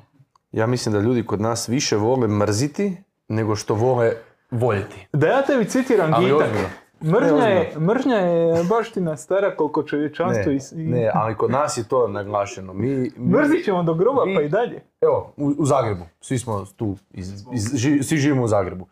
Ja 0.51 0.67
mislim 0.67 0.93
da 0.93 0.99
ljudi 0.99 1.25
kod 1.25 1.41
nas 1.41 1.69
više 1.69 1.95
vole 1.97 2.27
mrziti 2.27 2.97
nego 3.27 3.55
što 3.55 3.73
vole 3.73 4.11
voljeti. 4.51 5.07
Da 5.13 5.27
ja 5.27 5.41
tebi 5.41 5.65
citiram 5.65 6.13
Ali 6.13 6.25
Gitak. 6.25 6.41
ozbiljno. 6.41 6.67
Mržnja 7.01 7.45
je, 7.45 7.73
mržnja 7.79 8.15
je 8.15 8.63
baština 8.63 9.17
stara 9.17 9.55
koliko 9.55 9.83
čovječanstvo 9.83 10.51
Ne, 10.51 10.59
i... 10.73 10.85
ne, 10.85 11.11
ali 11.13 11.35
kod 11.35 11.51
nas 11.51 11.77
je 11.77 11.83
to 11.83 12.07
naglašeno. 12.07 12.73
Mi, 12.73 12.87
mi- 12.89 13.11
Mrzit 13.17 13.65
ćemo 13.65 13.83
do 13.83 13.93
groba 13.93 14.23
Vi- 14.23 14.35
pa 14.35 14.41
i 14.41 14.49
dalje. 14.49 14.81
Evo, 15.01 15.33
u, 15.37 15.53
u 15.57 15.65
Zagrebu, 15.65 16.03
svi 16.21 16.39
smo 16.39 16.65
tu, 16.67 16.95
iz, 17.11 17.33
iz- 17.53 17.73
ži- 17.73 18.03
svi 18.03 18.17
živimo 18.17 18.43
u 18.43 18.47
Zagrebu. 18.47 18.87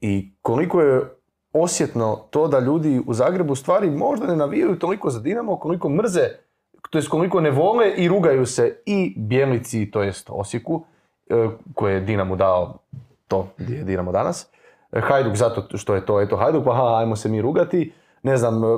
I 0.00 0.32
koliko 0.42 0.80
je 0.80 1.02
osjetno 1.52 2.16
to 2.30 2.48
da 2.48 2.58
ljudi 2.58 3.00
u 3.06 3.14
Zagrebu 3.14 3.54
stvari 3.54 3.90
možda 3.90 4.26
ne 4.26 4.36
navijaju 4.36 4.78
toliko 4.78 5.10
za 5.10 5.20
Dinamo, 5.20 5.56
koliko 5.56 5.88
mrze, 5.88 6.28
to 6.90 6.98
jest 6.98 7.08
koliko 7.08 7.40
ne 7.40 7.50
vole 7.50 7.90
i 7.90 8.08
rugaju 8.08 8.46
se 8.46 8.76
i 8.86 9.14
Bjelici, 9.16 9.90
to 9.90 10.02
jest 10.02 10.30
Osijeku, 10.30 10.84
e, 11.30 11.48
koje 11.74 11.94
je 11.94 12.00
Dinamo 12.00 12.36
dao 12.36 12.78
to 13.28 13.48
gdje 13.58 13.76
je 13.76 13.84
Dinamo 13.84 14.12
danas. 14.12 14.48
E, 14.92 15.00
Hajduk 15.00 15.34
zato 15.34 15.78
što 15.78 15.94
je 15.94 16.06
to, 16.06 16.20
eto 16.20 16.36
Hajduk, 16.36 16.64
pa 16.64 16.98
ajmo 16.98 17.16
se 17.16 17.28
mi 17.28 17.42
rugati. 17.42 17.92
Ne 18.22 18.36
znam, 18.36 18.64
e, 18.64 18.68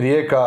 Rijeka, 0.00 0.38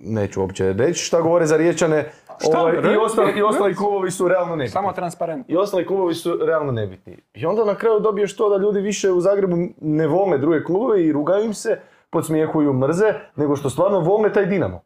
neću 0.00 0.40
uopće 0.40 0.72
reći 0.72 1.04
šta 1.04 1.20
govore 1.20 1.46
za 1.46 1.56
Riječane, 1.56 2.10
Šta? 2.40 2.60
ovaj, 2.60 2.74
i, 2.94 2.96
ostali, 2.96 3.32
i 3.32 3.42
ostali 3.42 3.74
klubovi 3.74 4.10
su 4.10 4.28
realno 4.28 4.56
nebitni. 4.56 4.72
Samo 4.72 4.92
transparentno. 4.92 5.44
I 5.48 5.56
ostali 5.56 5.86
klubovi 5.86 6.14
su 6.14 6.38
realno 6.42 6.72
nebitni. 6.72 7.16
I 7.34 7.46
onda 7.46 7.64
na 7.64 7.74
kraju 7.74 8.00
dobiješ 8.00 8.36
to 8.36 8.48
da 8.48 8.56
ljudi 8.56 8.80
više 8.80 9.10
u 9.10 9.20
Zagrebu 9.20 9.56
ne 9.80 10.06
vole 10.06 10.38
druge 10.38 10.64
klubove 10.64 11.04
i 11.04 11.12
rugaju 11.12 11.44
im 11.44 11.54
se, 11.54 11.80
podsmijehuju, 12.10 12.72
mrze, 12.72 13.04
nego 13.36 13.56
što 13.56 13.70
stvarno 13.70 14.00
vole 14.00 14.32
taj 14.32 14.46
Dinamo. 14.46 14.82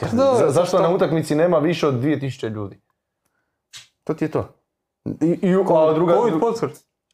Jer 0.00 0.10
Da, 0.10 0.34
za- 0.34 0.50
zašto 0.50 0.76
šta- 0.76 0.82
na 0.82 0.94
utakmici 0.94 1.34
nema 1.34 1.58
više 1.58 1.86
od 1.88 1.94
2000 1.94 2.48
ljudi? 2.48 2.80
To 4.04 4.14
ti 4.14 4.24
je 4.24 4.30
to. 4.30 4.48
I, 5.04 5.38
i, 5.42 5.54
a 5.54 5.94
druga, 5.94 6.14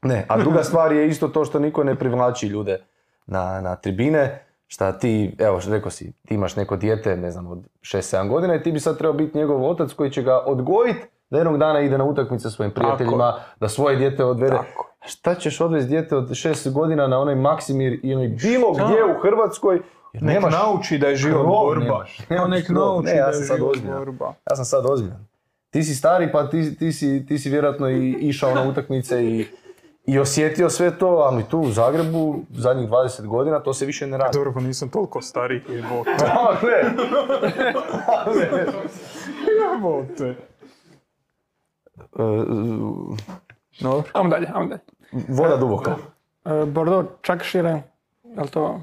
ne, 0.03 0.27
a 0.29 0.39
druga 0.39 0.65
stvar 0.65 0.93
je 0.93 1.09
isto 1.09 1.29
to 1.29 1.45
što 1.45 1.59
niko 1.59 1.85
ne 1.85 1.95
privlači 1.95 2.47
ljude 2.47 2.79
na, 3.27 3.61
na 3.61 3.77
tribine. 3.77 4.46
Šta 4.67 4.93
ti, 4.93 5.37
evo 5.39 5.61
što 5.61 5.71
rekao 5.71 5.91
si, 5.91 6.13
ti 6.29 6.35
imaš 6.35 6.57
neko 6.57 6.77
dijete, 6.77 7.17
ne 7.17 7.31
znam, 7.31 7.47
od 7.47 7.59
6-7 7.81 8.29
godina 8.29 8.55
i 8.55 8.63
ti 8.63 8.73
bi 8.73 8.81
sad 8.81 8.99
trebao 8.99 9.15
biti 9.15 9.39
njegov 9.39 9.65
otac 9.65 9.93
koji 9.93 10.11
će 10.11 10.23
ga 10.23 10.39
odgojiti 10.39 11.01
da 11.31 11.39
jednog 11.39 11.59
dana 11.59 11.81
ide 11.81 11.99
na 11.99 12.05
utakmice 12.05 12.43
sa 12.43 12.51
svojim 12.51 12.73
prijateljima, 12.73 13.35
da 13.61 13.69
svoje 13.69 13.97
dijete 13.97 14.25
odvede. 14.25 14.57
Tako. 14.57 14.93
Šta 15.07 15.35
ćeš 15.35 15.61
odvesti 15.61 15.91
dijete 15.91 16.17
od 16.17 16.29
6 16.29 16.73
godina 16.73 17.07
na 17.07 17.19
onaj 17.19 17.35
Maksimir 17.35 18.01
ili 18.03 18.29
bilo 18.29 18.75
Šta? 18.75 18.85
gdje 18.85 19.05
u 19.05 19.21
Hrvatskoj? 19.23 19.81
Jer 20.13 20.23
Nek 20.23 20.35
nemaš 20.35 20.53
nauči 20.55 20.99
da 20.99 21.07
je 21.07 21.17
život 21.17 21.47
borba. 21.47 22.05
nek 22.49 22.69
nauči 22.81 23.07
Ne, 23.07 23.17
ja 23.17 23.27
da 23.27 23.33
sam 23.33 23.43
je 23.43 23.47
sad 23.47 23.57
život 23.57 23.71
ozbiljan. 23.71 23.99
borba. 23.99 24.35
Ja 24.51 24.57
sam 24.57 24.65
sad 24.65 24.87
ozbiljan. 24.87 25.27
Ti 25.71 25.83
si 25.83 25.95
stari 25.95 26.33
pa 26.33 26.51
ti, 26.51 26.77
ti, 26.79 26.93
si, 26.93 27.27
ti 27.27 27.39
si 27.39 27.51
vjerojatno 27.51 27.91
i 27.91 28.11
išao 28.13 28.55
na 28.55 28.63
utakmice 28.63 29.25
i, 29.25 29.47
i 30.07 30.19
osjetio 30.19 30.71
sve 30.71 30.99
to, 30.99 31.07
ali 31.07 31.45
tu 31.45 31.59
u 31.59 31.71
Zagrebu 31.71 32.35
zadnjih 32.51 32.89
20 32.89 33.27
godina 33.27 33.61
to 33.61 33.75
se 33.75 33.87
više 33.87 34.07
ne 34.07 34.19
radi. 34.19 34.39
Dobro, 34.39 34.53
pa 34.53 34.61
nisam 34.61 34.89
toliko 34.89 35.23
stari. 35.23 35.63
Jebote. 35.69 36.11
A, 36.25 36.55
gle. 36.61 36.73
Jebote. 39.75 40.29
E, 40.29 40.37
Dobro. 43.81 44.03
Ajmo 44.13 44.29
dalje, 44.31 44.47
ajmo 44.55 44.67
dalje. 44.69 44.81
Voda 45.29 45.57
duboka. 45.57 45.97
E, 46.45 46.65
Bordeaux 46.67 47.09
Čakšire, 47.23 47.83
jel 48.25 48.47
to 48.47 48.81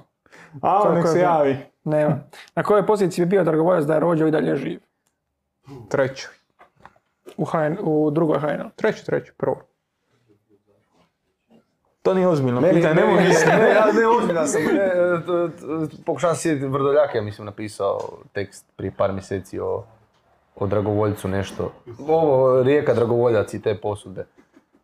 A, 0.61 0.93
nek 0.95 1.07
se 1.07 1.19
javi. 1.19 1.57
nema. 1.83 2.19
Na 2.55 2.63
kojoj 2.63 2.85
poziciji 2.85 3.25
bi 3.25 3.29
bio 3.29 3.43
Dragovoljac 3.43 3.85
da 3.85 3.93
je 3.93 3.99
rođo 3.99 4.27
i 4.27 4.31
dalje 4.31 4.55
živ? 4.55 4.79
Treći. 5.89 6.27
U, 7.37 7.45
HN, 7.45 7.77
u 7.81 8.11
drugoj 8.11 8.39
HNL. 8.39 8.69
Treći, 8.75 9.05
treći, 9.05 9.31
prvo. 9.37 9.61
To 12.03 12.13
nije 12.13 12.27
ozbiljno 12.27 12.61
Meni, 12.61 12.73
pitanje, 12.73 12.95
ne, 12.95 13.01
nemoj 13.01 13.21
ne, 13.21 13.27
misliti. 13.27 13.51
ne, 13.51 13.69
ja 13.69 13.85
ne 13.91 14.07
ozbiljan 14.07 14.47
sam. 14.47 14.61
Ne, 14.63 14.71
e, 14.71 16.03
pokušavam 16.05 16.35
sjetiti, 16.35 16.67
Vrdoljak 16.67 17.15
je 17.15 17.21
mislim 17.21 17.45
napisao 17.45 17.99
tekst 18.33 18.65
prije 18.75 18.91
par 18.97 19.11
mjeseci 19.11 19.59
o, 19.59 19.83
o 20.55 20.67
Dragovoljcu 20.67 21.27
nešto. 21.27 21.71
Ovo, 22.07 22.63
Rijeka 22.63 22.93
Dragovoljac 22.93 23.53
i 23.53 23.61
te 23.61 23.77
posude. 23.77 24.25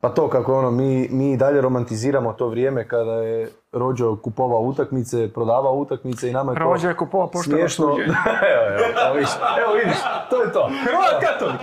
Pa 0.02 0.10
to 0.10 0.30
kako 0.30 0.58
ono, 0.58 0.72
mi, 0.72 1.08
mi 1.12 1.32
i 1.32 1.38
dalje 1.38 1.62
romantiziramo 1.62 2.34
to 2.34 2.48
vrijeme 2.48 2.88
kada 2.88 3.12
je 3.14 3.50
Rođo 3.72 4.16
kupovao 4.16 4.60
utakmice, 4.62 5.34
prodavao 5.34 5.74
utakmice 5.74 6.30
i 6.30 6.34
nama 6.34 6.52
je 6.52 6.58
to 6.58 6.64
Rođo 6.64 6.88
je 6.88 6.96
kupovao 6.96 7.28
pošteno 7.28 7.58
smiješno. 7.58 7.86
evo, 8.54 8.66
evo, 8.70 8.86
evo, 9.06 9.14
vidiš, 9.14 9.30
evo 9.62 9.74
vidiš, 9.74 9.98
to 10.30 10.42
je 10.42 10.52
to. 10.52 10.70
Hrvat 10.84 11.24
katolik! 11.24 11.62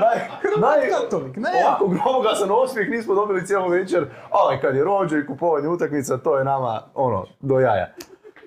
Naj, 0.60 0.90
katolik, 0.90 1.36
ne 1.36 1.50
ja. 1.60 1.66
Ovako 1.66 1.88
gromogasan 1.88 2.48
osmijeh 2.50 2.90
nismo 2.90 3.14
dobili 3.14 3.46
cijelu 3.46 3.68
večer, 3.68 4.06
ali 4.30 4.60
kad 4.60 4.76
je 4.76 4.84
rođo 4.84 5.16
i 5.18 5.26
kupovanje 5.26 5.68
utakmica, 5.68 6.16
to 6.16 6.38
je 6.38 6.44
nama, 6.44 6.82
ono, 6.94 7.24
do 7.40 7.60
jaja. 7.60 7.88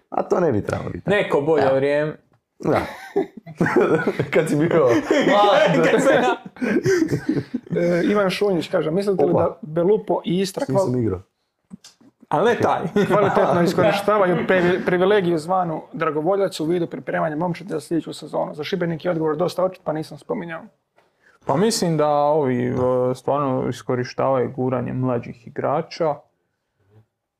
A 0.09 0.23
to 0.23 0.39
ne 0.39 0.51
bi 0.51 0.61
trebalo 0.61 0.89
biti. 0.89 1.09
Neko 1.09 1.41
bolje 1.41 1.73
vrijeme. 1.75 2.28
Da. 2.59 2.79
kad 4.33 4.49
si 4.49 4.55
bio 4.55 4.87
mlad. 5.27 5.87
E, 7.71 8.03
Ivan 8.03 8.29
Šunjić 8.29 8.67
kaže, 8.67 8.91
mislite 8.91 9.25
li 9.25 9.31
Opa. 9.31 9.41
da 9.41 9.57
Belupo 9.63 10.21
i 10.25 10.39
Istra 10.39 10.65
kval- 10.65 10.73
Nisam 10.85 11.01
igrao. 11.01 11.21
Ali 12.29 12.45
ne 12.45 12.57
taj. 12.57 12.79
kvalitetno 13.07 13.61
iskorištavaju 13.63 14.37
privi- 14.47 14.85
privilegiju 14.85 15.37
zvanu 15.37 15.81
dragovoljac 15.93 16.59
u 16.59 16.65
vidu 16.65 16.87
pripremanja 16.87 17.35
momčadi 17.35 17.69
za 17.69 17.79
sljedeću 17.79 18.13
sezonu. 18.13 18.53
Za 18.53 18.63
Šibenik 18.63 19.05
je 19.05 19.11
odgovor 19.11 19.35
dosta 19.37 19.63
očit, 19.63 19.83
pa 19.83 19.93
nisam 19.93 20.17
spominjao. 20.17 20.61
Pa 21.45 21.55
mislim 21.55 21.97
da 21.97 22.07
ovi 22.09 22.65
e, 22.65 22.73
stvarno 23.15 23.69
iskorištavaju 23.69 24.51
guranje 24.51 24.93
mlađih 24.93 25.47
igrača. 25.47 26.15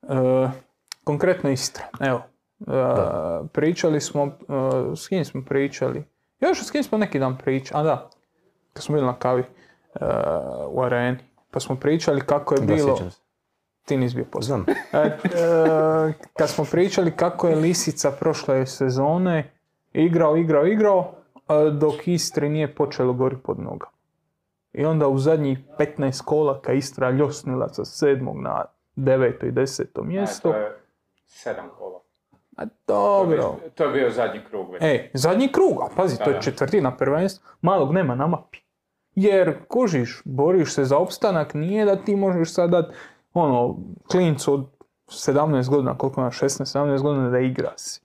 E, 0.04 0.50
konkretno 1.04 1.50
Istra, 1.50 1.84
evo. 2.00 2.22
E, 2.68 2.72
pričali 3.52 4.02
smo, 4.02 4.24
e, 4.26 4.32
s 4.96 5.08
kim 5.08 5.26
smo 5.26 5.44
pričali? 5.46 6.04
Još 6.40 6.64
s 6.64 6.72
kim 6.72 6.84
smo 6.84 6.98
neki 6.98 7.20
dan 7.20 7.38
pričali, 7.38 7.82
a 7.82 7.84
da, 7.84 8.10
kad 8.74 8.84
smo 8.84 8.96
bili 8.96 9.08
na 9.08 9.16
kavi 9.20 9.42
e, 9.42 10.06
u 10.70 10.82
areni. 10.82 11.18
Pa 11.52 11.60
smo 11.60 11.76
pričali 11.76 12.22
kako 12.22 12.56
je 12.56 12.60
Da, 12.62 12.66
bilo... 12.76 12.96
sjećam 12.96 13.12
se. 13.12 13.20
Ti 13.86 13.98
nisi 13.98 14.16
bio. 14.16 14.26
Znam. 14.42 14.66
E, 14.94 16.14
kad 16.38 16.50
smo 16.50 16.66
pričali 16.72 17.12
kako 17.12 17.48
je 17.48 17.56
Lisica 17.56 18.12
prošle 18.12 18.66
sezone 18.66 19.52
igrao, 19.94 20.38
igrao, 20.38 20.66
igrao, 20.66 21.14
dok 21.74 22.08
Istri 22.08 22.50
nije 22.50 22.76
počelo 22.76 23.14
gori 23.14 23.38
pod 23.38 23.60
noga. 23.60 23.88
I 24.74 24.86
onda 24.86 25.08
u 25.08 25.18
zadnjih 25.18 25.60
15 25.80 26.24
kola 26.24 26.62
kad 26.62 26.76
Istra 26.76 27.10
ljosnila 27.12 27.70
sa 27.70 27.86
sedmog 27.86 28.40
na 28.42 28.66
deveto 28.96 29.46
i 29.46 29.52
deseto 29.52 30.04
mjesto. 30.04 30.52
to 30.52 30.58
je 30.58 30.80
sedam 31.28 31.70
kola. 31.78 32.00
A 32.60 32.64
dobro. 32.88 33.56
To 33.76 33.84
je 33.84 33.92
bio 33.92 34.12
zadnji 34.12 34.42
krug 34.50 34.72
već. 34.72 34.82
E, 34.84 35.12
zadnji 35.14 35.48
krug, 35.52 35.82
a 35.82 35.88
pazi, 35.96 36.18
to 36.24 36.30
je 36.30 36.42
četvrtina 36.42 36.98
prvenstva, 36.98 37.50
malog 37.62 37.94
nema 37.94 38.16
na 38.16 38.28
mapi. 38.28 38.58
Jer, 39.16 39.58
kužiš, 39.68 40.22
boriš 40.26 40.74
se 40.74 40.86
za 40.86 40.98
opstanak, 40.98 41.54
nije 41.54 41.86
da 41.86 41.96
ti 41.96 42.16
možeš 42.16 42.54
sad 42.54 42.70
dat, 42.70 42.94
ono, 43.34 43.78
klincu 44.12 44.54
od 44.54 44.66
17 45.08 45.70
godina, 45.70 45.98
koliko 45.98 46.22
ima, 46.22 46.32
16-17 46.32 47.02
godina 47.02 47.30
da 47.30 47.40
igra 47.40 47.74
si. 47.76 48.02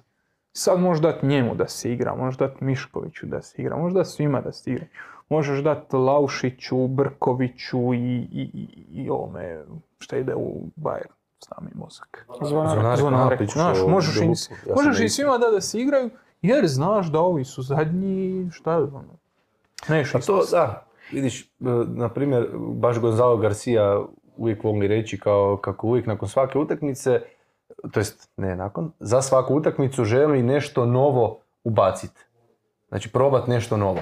Sad 0.53 0.81
možeš 0.81 1.03
dati 1.03 1.27
njemu 1.27 1.55
da 1.55 1.69
se 1.69 1.93
igra, 1.93 2.15
možeš 2.15 2.39
dati 2.39 2.65
Miškoviću 2.65 3.27
da 3.27 3.43
se 3.43 3.63
igra, 3.63 3.77
možeš 3.77 3.95
dati 3.95 4.09
svima 4.09 4.41
da 4.41 4.53
se 4.53 4.71
igra. 4.71 4.87
Možeš 5.29 5.61
dati 5.61 5.97
Laušiću, 5.97 6.87
Brkoviću 6.89 7.95
i, 7.95 8.29
i, 8.33 8.51
i, 8.55 8.69
i 9.03 9.11
ovome, 9.11 9.65
šta 9.99 10.17
ide 10.17 10.35
u 10.35 10.61
Bayern, 10.77 11.24
sami 11.49 11.71
mozak. 11.75 12.27
Zvonar. 12.43 12.97
Zvonarek, 12.99 13.51
znaš, 13.51 13.79
možeš. 13.89 14.17
Ja 14.17 14.35
sam 14.35 14.75
možeš 14.75 15.01
i 15.01 15.09
svima 15.09 15.39
da, 15.39 15.51
da 15.51 15.61
se 15.61 15.81
igraju, 15.81 16.11
jer 16.43 16.67
znaš 16.67 17.07
da 17.07 17.21
ovi 17.21 17.45
su 17.45 17.63
zadnji, 17.63 18.51
šta 18.53 18.73
je 18.73 18.83
ono. 18.83 19.19
Neš 19.89 20.13
Pa 20.13 20.19
to, 20.19 20.45
da, 20.51 20.87
vidiš, 21.13 21.43
e, 21.43 21.47
na 21.87 22.09
primjer, 22.09 22.49
baš 22.57 22.99
Gonzalo 22.99 23.37
Garcia 23.37 24.01
uvijek 24.37 24.65
voli 24.65 24.87
reći 24.89 25.21
kao 25.21 25.57
kako 25.57 25.87
uvijek 25.87 26.07
nakon 26.07 26.29
svake 26.29 26.59
utakmice, 26.59 27.21
to 27.93 28.01
jest 28.01 28.31
ne 28.37 28.57
nakon, 28.57 28.93
za 29.01 29.23
svaku 29.23 29.55
utakmicu 29.55 30.05
želi 30.05 30.43
nešto 30.43 30.87
novo 30.87 31.41
ubaciti. 31.65 32.21
Znači 32.89 33.13
probat 33.13 33.47
nešto 33.47 33.77
novo. 33.77 34.01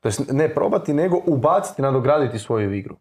To 0.00 0.08
jest 0.08 0.32
ne 0.32 0.54
probati, 0.54 0.92
nego 0.92 1.20
ubaciti, 1.26 1.82
nadograditi 1.82 2.38
svoju 2.38 2.74
igru. 2.74 2.96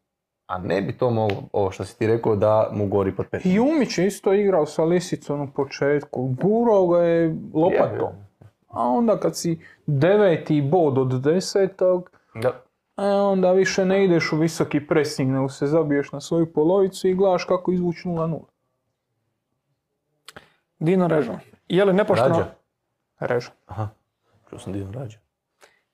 A 0.51 0.57
ne 0.57 0.81
bi 0.81 0.97
to 0.97 1.09
moglo, 1.09 1.43
ovo 1.53 1.71
što 1.71 1.85
si 1.85 1.97
ti 1.97 2.07
rekao, 2.07 2.35
da 2.35 2.69
mu 2.71 2.87
gori 2.87 3.15
pod 3.15 3.25
petom. 3.27 3.51
I 3.51 3.59
Umić 3.59 3.97
je 3.97 4.07
isto 4.07 4.33
igrao 4.33 4.65
sa 4.65 4.83
Lisicom 4.83 5.41
u 5.41 5.47
početku, 5.47 6.35
gurao 6.41 6.87
ga 6.87 6.99
je 6.99 7.35
lopatom. 7.53 8.09
A 8.67 8.87
onda 8.87 9.19
kad 9.19 9.37
si 9.37 9.59
deveti 9.85 10.61
bod 10.61 10.97
od 10.97 11.21
desetog, 11.21 12.11
Da. 12.35 12.49
e, 12.97 13.03
onda 13.05 13.51
više 13.51 13.85
ne 13.85 14.05
ideš 14.05 14.31
u 14.31 14.37
visoki 14.37 14.87
pressing, 14.87 15.31
nego 15.31 15.49
se 15.49 15.67
zabiješ 15.67 16.11
na 16.11 16.21
svoju 16.21 16.53
polovicu 16.53 17.07
i 17.07 17.15
gledaš 17.15 17.43
kako 17.45 17.71
izvući 17.71 18.07
0-0. 18.07 18.39
Dino 20.79 21.07
Režo. 21.07 21.33
Je 21.67 21.85
li 21.85 21.93
nepošteno, 21.93 22.29
Rađa. 22.29 22.45
Reža. 23.19 23.51
Aha, 23.65 23.87
čuo 24.49 24.59
sam 24.59 24.73
Dino 24.73 24.91
Rađa. 24.91 25.17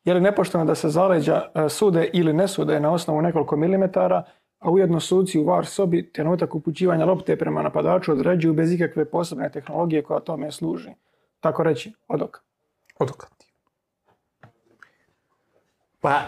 je 0.03 0.13
li 0.13 0.21
nepošteno 0.21 0.65
da 0.65 0.75
se 0.75 0.89
zaleđa 0.89 1.41
e, 1.55 1.69
sude 1.69 2.09
ili 2.13 2.33
ne 2.33 2.47
sude 2.47 2.79
na 2.79 2.91
osnovu 2.91 3.21
nekoliko 3.21 3.55
milimetara, 3.55 4.23
a 4.59 4.71
ujedno 4.71 4.99
suci 4.99 5.39
u 5.39 5.45
VAR 5.45 5.65
sobi 5.65 6.11
trenutak 6.11 6.55
upućivanja 6.55 7.05
lopte 7.05 7.37
prema 7.37 7.61
napadaču 7.61 8.11
određuju 8.11 8.53
bez 8.53 8.73
ikakve 8.73 9.05
posebne 9.05 9.51
tehnologije 9.51 10.03
koja 10.03 10.19
tome 10.19 10.51
služi. 10.51 10.89
Tako 11.39 11.63
reći, 11.63 11.93
odok. 12.07 12.37
Odokativno. 12.99 13.37
Pa 16.01 16.21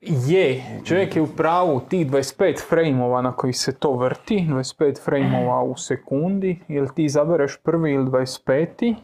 je, 0.00 0.64
čovjek 0.84 1.16
je 1.16 1.22
u 1.22 1.36
pravu 1.36 1.80
tih 1.88 2.06
25 2.06 2.68
frejmova 2.68 3.22
na 3.22 3.32
koji 3.32 3.52
se 3.52 3.78
to 3.78 3.92
vrti, 3.92 4.46
25 4.48 5.04
frejmova 5.04 5.62
u 5.62 5.76
sekundi, 5.76 6.60
ili 6.68 6.88
ti 6.94 7.04
izabereš 7.04 7.56
prvi 7.62 7.92
ili 7.92 8.04
25 8.04 8.94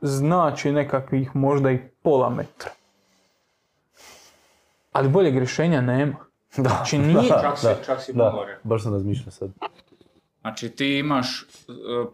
znači 0.00 0.72
nekakvih 0.72 1.36
možda 1.36 1.70
i 1.70 1.78
pola 2.02 2.30
metra. 2.30 2.70
Ali 4.92 5.08
boljeg 5.08 5.36
rješenja 5.36 5.80
nema. 5.80 6.25
Da, 6.56 6.68
Znači 6.68 6.98
nije, 6.98 7.28
Čak 7.28 7.58
si, 7.58 7.66
da, 7.66 7.74
čak 7.86 8.02
si 8.02 8.12
da, 8.12 8.46
baš 8.62 8.82
sam 8.82 8.92
razmišljao 8.92 9.30
sad. 9.30 9.50
Znači 10.40 10.68
ti 10.68 10.98
imaš 10.98 11.42
e, 11.42 11.46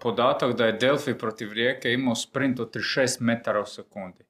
podatak 0.00 0.56
da 0.56 0.66
je 0.66 0.72
Delfi 0.72 1.14
protiv 1.14 1.52
Rijeke 1.52 1.92
imao 1.92 2.14
sprint 2.14 2.60
od 2.60 2.74
36 2.74 3.16
metara 3.20 3.60
u 3.60 3.66
sekundi. 3.66 4.24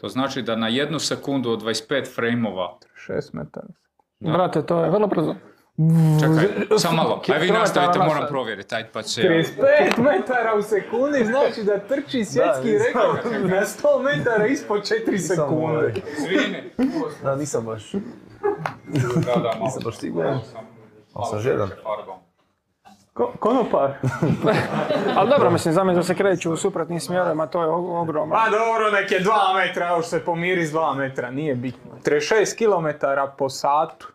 To 0.00 0.08
znači 0.08 0.42
da 0.42 0.56
na 0.56 0.68
jednu 0.68 0.98
sekundu 0.98 1.50
od 1.50 1.62
25 1.62 2.14
frejmova, 2.14 2.78
6 3.08 3.30
metara. 3.32 3.68
Brate, 4.20 4.66
to 4.66 4.84
je 4.84 4.90
vrlo 4.90 5.06
brzo. 5.06 5.34
čekaj, 6.20 6.66
samo 6.82 6.96
malo, 6.96 7.22
aj 7.28 7.38
vi 7.38 7.50
nastavite, 7.50 7.98
na 7.98 8.04
moram 8.04 8.26
provjeriti, 8.28 8.74
ajde 8.74 8.88
pa 8.92 9.02
će 9.02 9.22
ja. 9.22 9.30
35 9.30 9.98
metara 9.98 10.54
u 10.58 10.62
sekundi 10.62 11.24
znači 11.24 11.62
da 11.62 11.78
trči 11.78 12.24
svjetski 12.24 12.78
rekord 12.78 13.42
na 13.50 13.62
100 13.62 14.02
metara 14.04 14.46
ispod 14.46 14.80
4 14.80 15.18
sekunde. 15.18 15.94
Zvini. 16.18 16.62
Da, 17.22 17.36
nisam 17.36 17.64
baš, 17.64 17.92
Da, 19.16 19.32
da, 19.32 19.48
malo. 19.48 19.64
nisam 19.64 19.82
baš 19.84 19.96
siguran. 19.96 20.40
Malo 21.14 21.26
sam, 21.26 21.38
žedan. 21.40 21.70
Ko, 23.12 23.32
konopar. 23.38 23.92
Ali 25.16 25.30
dobro, 25.30 25.50
mislim, 25.50 25.74
za 25.74 25.84
da 25.84 26.02
se 26.02 26.14
kreću 26.14 26.52
u 26.52 26.56
suprotnim 26.56 27.00
smjerovima, 27.00 27.46
to 27.46 27.62
je 27.62 27.68
ogromno. 27.68 28.34
Pa 28.34 28.50
dobro, 28.50 28.90
nek 28.90 29.10
je 29.10 29.20
2 29.20 29.32
metra, 29.56 29.88
još 29.88 30.06
se 30.06 30.24
pomiri 30.24 30.66
s 30.66 30.72
2 30.72 30.96
metra, 30.96 31.30
nije 31.30 31.54
bitno. 31.54 31.90
36 32.04 32.56
km 32.56 33.06
po 33.38 33.48
satu. 33.48 34.06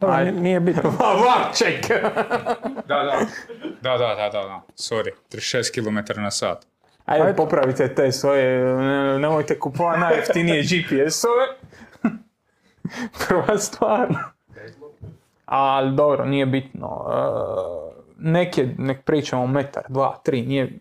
Dobro, 0.00 0.16
ajde. 0.16 0.32
nije- 0.32 0.60
bitno. 0.60 0.92
Pa 0.98 1.04
Varček! 1.04 1.88
Da, 2.86 3.02
da. 3.02 3.18
Da, 3.80 3.90
da, 3.90 4.14
da, 4.14 4.28
da, 4.28 4.42
da. 4.42 4.60
Sorry, 4.74 5.10
36 5.28 5.80
km 6.10 6.20
na 6.20 6.30
sat. 6.30 6.66
Ajde, 7.06 7.24
Ajde. 7.24 7.36
popravite 7.36 7.94
te 7.94 8.12
svoje, 8.12 8.44
ne- 8.76 9.18
nemojte 9.18 9.58
kupovati 9.58 10.00
najjeftinije 10.00 10.62
GPS-ove. 10.62 11.46
Prva 13.20 13.58
stvar. 13.58 14.08
Ali 15.44 15.96
dobro, 15.96 16.24
nije 16.24 16.46
bitno. 16.46 17.04
E, 17.08 17.96
Nek, 18.18 18.58
je, 18.58 18.74
nek 18.78 19.04
pričamo 19.04 19.46
metar, 19.46 19.82
dva, 19.88 20.16
tri, 20.16 20.42
nije, 20.42 20.78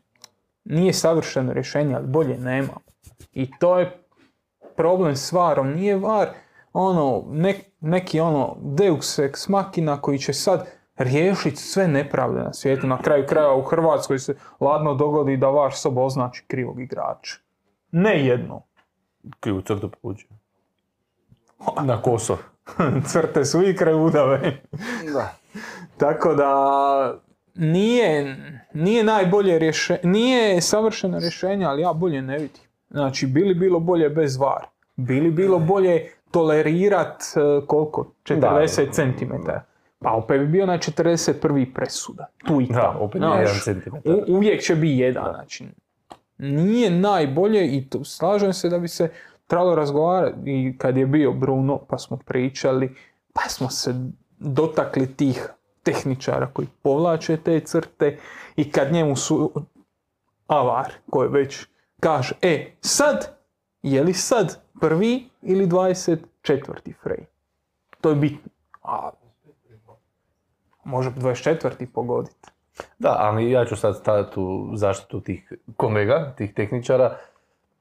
nije 0.63 0.93
savršeno 0.93 1.53
rješenje, 1.53 1.95
ali 1.95 2.07
bolje 2.07 2.37
nema. 2.37 2.73
I 3.33 3.51
to 3.59 3.79
je 3.79 3.97
problem 4.75 5.15
s 5.15 5.31
varom, 5.31 5.71
nije 5.71 5.97
var 5.97 6.27
ono, 6.73 7.23
nek- 7.27 7.65
neki 7.79 8.19
ono 8.19 8.55
deus 8.59 9.19
ex 9.19 9.47
machina 9.47 10.01
koji 10.01 10.19
će 10.19 10.33
sad 10.33 10.67
riješiti 10.97 11.57
sve 11.57 11.87
nepravde 11.87 12.41
na 12.41 12.53
svijetu. 12.53 12.87
Na 12.87 13.01
kraju 13.01 13.25
krajeva 13.25 13.55
u 13.55 13.61
Hrvatskoj 13.61 14.19
se 14.19 14.35
ladno 14.59 14.93
dogodi 14.93 15.37
da 15.37 15.47
var 15.47 15.73
soba 15.73 16.01
označi 16.01 16.43
krivog 16.47 16.81
igrača. 16.81 17.35
Ne 17.91 18.25
jedno. 18.25 18.61
Krivu 19.39 19.61
crtu 19.61 19.89
povuče. 20.01 20.27
Na 21.81 22.01
koso. 22.01 22.37
Crte 23.11 23.45
su 23.45 23.63
i 23.63 23.75
kraj 23.75 23.93
udave. 23.93 24.61
Da. 25.13 25.35
Tako 25.97 26.33
da 26.33 27.19
nije, 27.55 28.37
nije 28.73 29.03
najbolje 29.03 29.59
rješenje, 29.59 29.99
nije 30.03 30.61
savršeno 30.61 31.19
rješenje, 31.19 31.65
ali 31.65 31.81
ja 31.81 31.93
bolje 31.93 32.21
ne 32.21 32.33
vidim. 32.33 32.61
Znači, 32.89 33.27
bili 33.27 33.53
bilo 33.53 33.79
bolje 33.79 34.09
bez 34.09 34.37
VAR. 34.37 34.65
Bili 34.95 35.31
bilo 35.31 35.59
bolje 35.59 36.11
tolerirat 36.31 37.23
e, 37.35 37.65
koliko? 37.67 38.11
40 38.23 38.91
cm. 38.91 39.49
Pa 40.05 40.11
opet 40.13 40.39
bi 40.39 40.47
bio 40.47 40.65
na 40.65 40.73
41. 40.73 41.33
presuda. 41.73 42.25
Tu 42.39 42.61
i 42.61 42.65
Da, 42.65 42.81
tamo. 42.81 42.99
opet 42.99 43.21
jedan 43.21 43.45
centimetar. 43.63 44.13
u- 44.13 44.23
uvijek 44.27 44.61
će 44.61 44.75
biti 44.75 44.93
jedan. 44.93 45.23
Znači, 45.25 45.65
nije 46.37 46.89
najbolje 46.91 47.67
i 47.67 47.85
to, 47.85 48.03
slažem 48.03 48.53
se 48.53 48.69
da 48.69 48.79
bi 48.79 48.87
se 48.87 49.11
trebalo 49.47 49.75
razgovarati 49.75 50.37
i 50.45 50.77
kad 50.77 50.97
je 50.97 51.05
bio 51.05 51.31
Bruno 51.33 51.79
pa 51.79 51.97
smo 51.97 52.17
pričali, 52.17 52.95
pa 53.33 53.41
smo 53.41 53.69
se 53.69 53.95
dotakli 54.39 55.07
tih 55.07 55.49
tehničara 55.83 56.47
koji 56.47 56.67
povlače 56.81 57.37
te 57.37 57.59
crte 57.59 58.17
i 58.55 58.71
kad 58.71 58.91
njemu 58.91 59.15
su 59.15 59.51
avar 60.47 60.91
koji 61.09 61.29
već 61.29 61.65
kaže, 61.99 62.35
e, 62.41 62.71
sad, 62.81 63.37
je 63.83 64.03
li 64.03 64.13
sad 64.13 64.61
prvi 64.81 65.29
ili 65.41 65.67
24. 65.67 66.17
frame? 66.93 67.25
To 68.01 68.09
je 68.09 68.15
bitno. 68.15 68.51
A 68.83 69.09
može 70.85 71.09
24. 71.09 71.85
pogoditi. 71.93 72.49
Da, 72.99 73.15
ali 73.19 73.51
ja 73.51 73.65
ću 73.65 73.75
sad 73.75 73.97
staviti 73.97 74.39
u 74.39 74.69
zaštitu 74.73 75.21
tih 75.21 75.53
kolega, 75.77 76.33
tih 76.37 76.53
tehničara. 76.53 77.17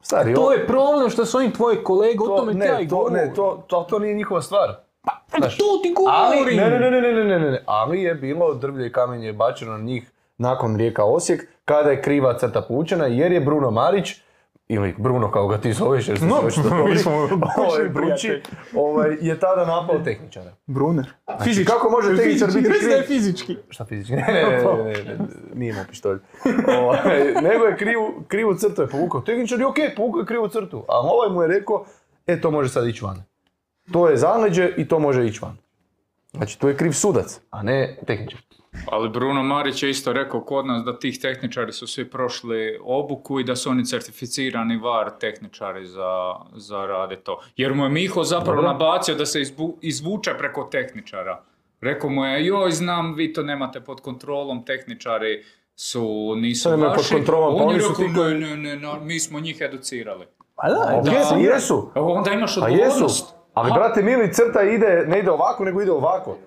Stari, 0.00 0.34
to 0.34 0.52
je 0.52 0.66
problem 0.66 1.11
što 1.11 1.24
su 1.24 1.38
oni 1.38 1.52
tvoji 1.52 1.76
kolege, 1.84 2.18
to, 2.18 2.34
o 2.34 2.38
tome 2.38 2.55
ne, 2.55 2.86
to, 2.90 3.09
ne, 3.11 3.32
to, 3.34 3.64
to, 3.66 3.86
to 3.90 3.98
nije 3.98 4.14
njihova 4.14 4.42
stvar. 4.42 4.74
Pa, 5.02 5.12
e, 5.36 5.38
Znaš, 5.38 5.59
to 5.59 5.64
ti! 5.82 5.94
Ali, 6.09 6.57
ne, 6.57 6.70
ne, 6.70 6.90
ne, 6.90 6.90
ne, 6.90 7.12
ne, 7.12 7.24
ne, 7.24 7.50
ne, 7.50 7.62
ali 7.66 8.02
je 8.02 8.14
bilo 8.14 8.55
drvlje 8.55 8.86
i 8.86 8.92
kamenje 8.92 9.32
bačeno 9.32 9.72
na 9.72 9.84
njih 9.84 10.12
nakon 10.38 10.76
Rijeka 10.76 11.05
Osijek, 11.05 11.48
kada 11.64 11.90
je 11.90 12.02
kriva 12.02 12.38
crta 12.38 12.62
pučena, 12.62 13.07
jer 13.07 13.32
je 13.32 13.40
Bruno 13.40 13.70
Marić 13.70 14.20
ili 14.68 14.94
Bruno 14.98 15.30
kao 15.30 15.48
ga 15.48 15.58
ti 15.58 15.72
zoveš, 15.72 16.08
jer 16.08 16.22
No, 16.22 16.50
se 16.50 16.60
mi 16.88 16.98
smo 16.98 17.12
ovaj, 17.66 17.88
Bruči, 17.88 18.42
ovaj, 18.74 19.16
je 19.20 19.40
tada 19.40 19.66
napao 19.66 19.98
tehničara. 19.98 20.52
Bruner. 20.66 21.06
Fizički. 21.44 21.64
kako 21.64 21.90
može 21.90 22.16
tehničar 22.16 22.48
biti 22.48 22.68
da 22.68 22.74
je 22.74 23.04
kriv? 23.04 23.06
fizički. 23.06 23.56
Šta 23.70 23.84
fizički? 23.84 24.14
Ne, 24.16 24.22
ne, 24.32 24.42
ne, 24.42 24.92
ne, 24.92 25.14
ne, 25.14 25.16
nije 25.54 25.70
imao 25.70 25.84
pištolj. 25.88 26.18
Ovaj, 26.78 27.34
nego 27.42 27.64
je 27.64 27.76
krivu, 27.76 28.24
krivu 28.28 28.54
crtu 28.54 28.82
je 28.82 28.88
povukao. 28.88 29.20
Tehničar 29.20 29.60
je 29.60 29.66
okej, 29.66 29.94
povukao 29.96 30.20
je 30.20 30.26
krivu 30.26 30.48
crtu. 30.48 30.84
A 30.88 30.98
ovaj 31.00 31.30
mu 31.30 31.42
je 31.42 31.48
rekao, 31.48 31.84
e 32.26 32.40
to 32.40 32.50
može 32.50 32.68
sad 32.68 32.86
ići 32.86 33.04
van. 33.04 33.22
To 33.92 34.08
je 34.08 34.16
zaleđe 34.16 34.72
i 34.76 34.88
to 34.88 34.98
može 34.98 35.26
ići 35.26 35.40
van. 35.42 35.56
Znači, 36.32 36.58
tu 36.58 36.68
je 36.68 36.76
kriv 36.76 36.92
sudac, 36.92 37.40
a 37.50 37.62
ne 37.62 37.98
tehničar. 38.06 38.40
Ali 38.86 39.08
Bruno 39.08 39.42
Marić 39.42 39.82
je 39.82 39.90
isto 39.90 40.12
rekao 40.12 40.40
kod 40.40 40.66
nas 40.66 40.82
da 40.82 40.98
tih 40.98 41.18
tehničari 41.20 41.72
su 41.72 41.86
svi 41.86 42.04
prošli 42.06 42.56
obuku 42.82 43.40
i 43.40 43.44
da 43.44 43.56
su 43.56 43.70
oni 43.70 43.84
certificirani 43.84 44.76
VAR 44.78 45.10
tehničari 45.10 45.86
za, 45.86 46.10
za 46.52 46.76
rade 46.78 47.16
to. 47.16 47.40
Jer 47.56 47.74
mu 47.74 47.84
je 47.84 47.90
Miho 47.90 48.24
zapravo 48.24 48.56
Dobro. 48.56 48.72
nabacio 48.72 49.14
da 49.14 49.26
se 49.26 49.40
izbu- 49.40 49.76
izvuče 49.80 50.34
preko 50.34 50.64
tehničara. 50.64 51.42
Rekao 51.80 52.10
mu 52.10 52.24
je, 52.24 52.46
joj 52.46 52.70
znam, 52.72 53.14
vi 53.14 53.32
to 53.32 53.42
nemate 53.42 53.80
pod 53.80 54.00
kontrolom, 54.00 54.64
tehničari 54.64 55.44
su, 55.76 56.04
nisu 56.36 56.70
nemaju 56.70 56.88
pod 56.88 56.98
vaši. 56.98 57.14
kontrolom? 57.14 57.50
Pa 57.50 57.62
On 57.62 57.68
oni 57.68 57.74
je 57.74 57.82
su 57.82 57.94
ti 57.94 58.02
ne, 58.04 58.24
ne, 58.30 58.56
ne, 58.56 58.76
ne, 58.76 59.00
mi 59.00 59.20
smo 59.20 59.40
njih 59.40 59.56
educirali. 59.60 60.26
Pa 60.56 60.68
da, 60.68 61.00
Da. 61.02 61.36
jesu. 61.36 61.90
Evo, 61.94 62.12
onda 62.12 62.30
imaš 62.30 62.54
Pa 62.54 62.68
jesu. 62.68 62.82
odgovornost. 62.84 63.34
Ali, 63.54 63.72
brate, 63.72 64.02
mili, 64.02 64.32
crta 64.32 64.62
ide, 64.64 65.04
ne 65.06 65.18
ide 65.18 65.30
ovako, 65.30 65.64
nego 65.64 65.82
ide 65.82 65.92
ovako. 65.92 66.38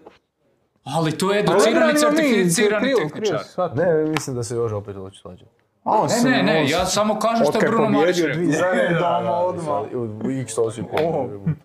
Ali 0.88 1.12
to 1.12 1.34
je 1.34 1.40
educirani, 1.42 1.94
certificirani 1.96 2.94
tehničar. 2.98 3.40
Ne, 3.76 4.06
mislim 4.06 4.36
da 4.36 4.44
se 4.44 4.56
još 4.56 4.72
opet 4.72 4.96
hoće 4.96 5.20
svađati. 5.22 5.52
On 5.86 6.08
Ne, 6.24 6.32
ne, 6.32 6.44
ne, 6.44 6.70
ja 6.70 6.86
samo 6.86 7.20
kažem 7.20 7.46
što 7.46 7.58
je 7.58 7.70
Bruno 7.70 7.90
Marić 7.92 8.16
pobjedio 8.18 8.60
rekao. 8.64 9.00
odmah. 9.40 9.66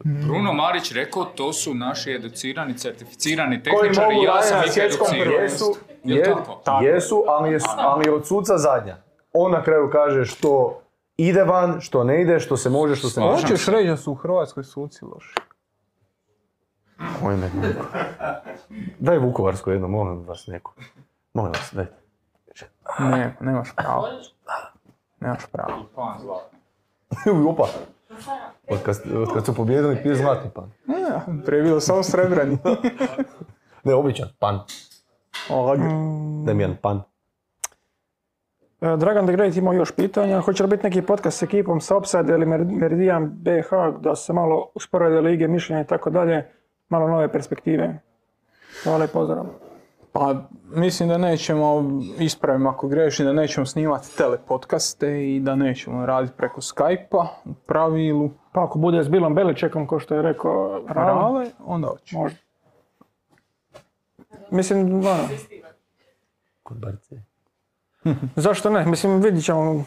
Bruno 0.04 0.52
Marić 0.52 0.92
rekao, 0.92 1.24
to 1.24 1.52
su 1.52 1.74
naši 1.74 2.12
educirani, 2.12 2.78
certificirani 2.78 3.62
tehničari, 3.62 3.92
ja 4.16 4.42
sam 4.42 4.60
ih 4.60 4.72
educirao. 4.78 5.40
Jel 6.04 6.18
je- 6.18 6.24
jesu, 6.84 7.24
ali 7.28 7.52
je, 7.52 7.58
ali 7.76 8.06
je 8.06 8.12
od 8.12 8.26
suca 8.26 8.58
zadnja. 8.58 8.96
On 9.32 9.52
na 9.52 9.62
kraju 9.62 9.90
kaže 9.92 10.24
što 10.24 10.80
ide 11.16 11.44
van, 11.44 11.80
što 11.80 12.04
ne 12.04 12.22
ide, 12.22 12.40
što 12.40 12.56
se 12.56 12.70
može, 12.70 12.96
što 12.96 13.08
se 13.08 13.20
ne 13.20 13.26
može. 13.26 13.42
Hoćeš 13.42 13.66
reći 13.66 13.88
da 13.88 13.96
su 13.96 14.12
u 14.12 14.14
Hrvatskoj 14.14 14.64
suci 14.64 15.04
loši? 15.04 15.34
Oj, 17.24 17.36
ne, 17.36 17.50
Vuko. 17.54 17.86
Daj 18.98 19.18
Vukovarsko 19.18 19.70
jedno, 19.70 19.88
molim 19.88 20.24
vas 20.26 20.46
neko. 20.46 20.74
Molim 21.34 21.52
vas, 21.52 21.70
dajte. 21.72 21.92
Ne, 22.98 23.36
nemaš 23.40 23.72
pravo. 23.76 24.08
Nemaš 25.20 25.46
pravo. 25.52 25.86
Opa. 27.50 27.66
Od 28.68 28.82
kad, 28.82 28.96
od 29.14 29.32
kad 29.34 29.44
su 29.46 29.54
pobjedili 29.54 30.02
pije 30.02 30.14
zlatni 30.14 30.50
pan. 30.54 30.70
Ne, 30.86 30.96
prije 31.46 31.58
je 31.58 31.62
bilo 31.62 31.80
samo 31.80 32.02
srebrani. 32.02 32.58
Ne, 33.84 33.94
običan 33.94 34.28
pan. 34.38 34.60
Lagano. 35.50 36.42
Daj 36.44 36.54
mi 36.54 36.62
jedan 36.62 36.76
pan. 36.82 37.02
E, 38.80 38.96
Dragan 38.96 39.26
de 39.26 39.32
Great 39.32 39.56
imao 39.56 39.72
još 39.72 39.92
pitanja. 39.92 40.40
Hoće 40.40 40.62
li 40.62 40.68
biti 40.68 40.82
neki 40.82 41.02
podcast 41.02 41.38
s 41.38 41.42
ekipom 41.42 41.80
sa 41.80 41.96
Opside 41.96 42.32
ili 42.32 42.46
Mer- 42.46 42.80
Meridian 42.80 43.30
BH 43.34 43.70
da 44.00 44.16
se 44.16 44.32
malo 44.32 44.70
usporede 44.74 45.20
lige, 45.20 45.48
mišljenja 45.48 45.82
i 45.82 45.86
tako 45.86 46.10
dalje, 46.10 46.50
malo 46.92 47.08
nove 47.08 47.32
perspektive. 47.32 47.98
Hvala 48.84 49.04
i 49.04 49.08
pozdrav. 49.08 49.44
Pa 50.12 50.34
mislim 50.66 51.08
da 51.08 51.18
nećemo, 51.18 51.82
ispravim 52.18 52.66
ako 52.66 52.88
grešim, 52.88 53.26
da 53.26 53.32
nećemo 53.32 53.66
snimati 53.66 54.16
telepodcaste 54.16 55.34
i 55.34 55.40
da 55.40 55.54
nećemo 55.56 56.06
raditi 56.06 56.34
preko 56.36 56.60
Skype-a 56.60 57.26
u 57.44 57.54
pravilu. 57.54 58.30
Pa 58.52 58.64
ako 58.64 58.78
bude 58.78 59.04
s 59.04 59.08
Bilom 59.08 59.34
Beličekom, 59.34 59.86
ko 59.86 59.98
što 59.98 60.14
je 60.14 60.22
rekao 60.22 60.82
Rale, 60.88 61.12
Rale, 61.22 61.46
onda 61.64 61.88
hoće. 61.88 62.16
možda. 62.16 62.38
Mislim, 64.50 64.94
ono, 64.94 65.28
Kod 66.62 66.76
Barce. 66.76 67.16
zašto 68.36 68.70
ne? 68.70 68.86
Mislim, 68.86 69.20
vidit 69.20 69.44
ćemo 69.44 69.84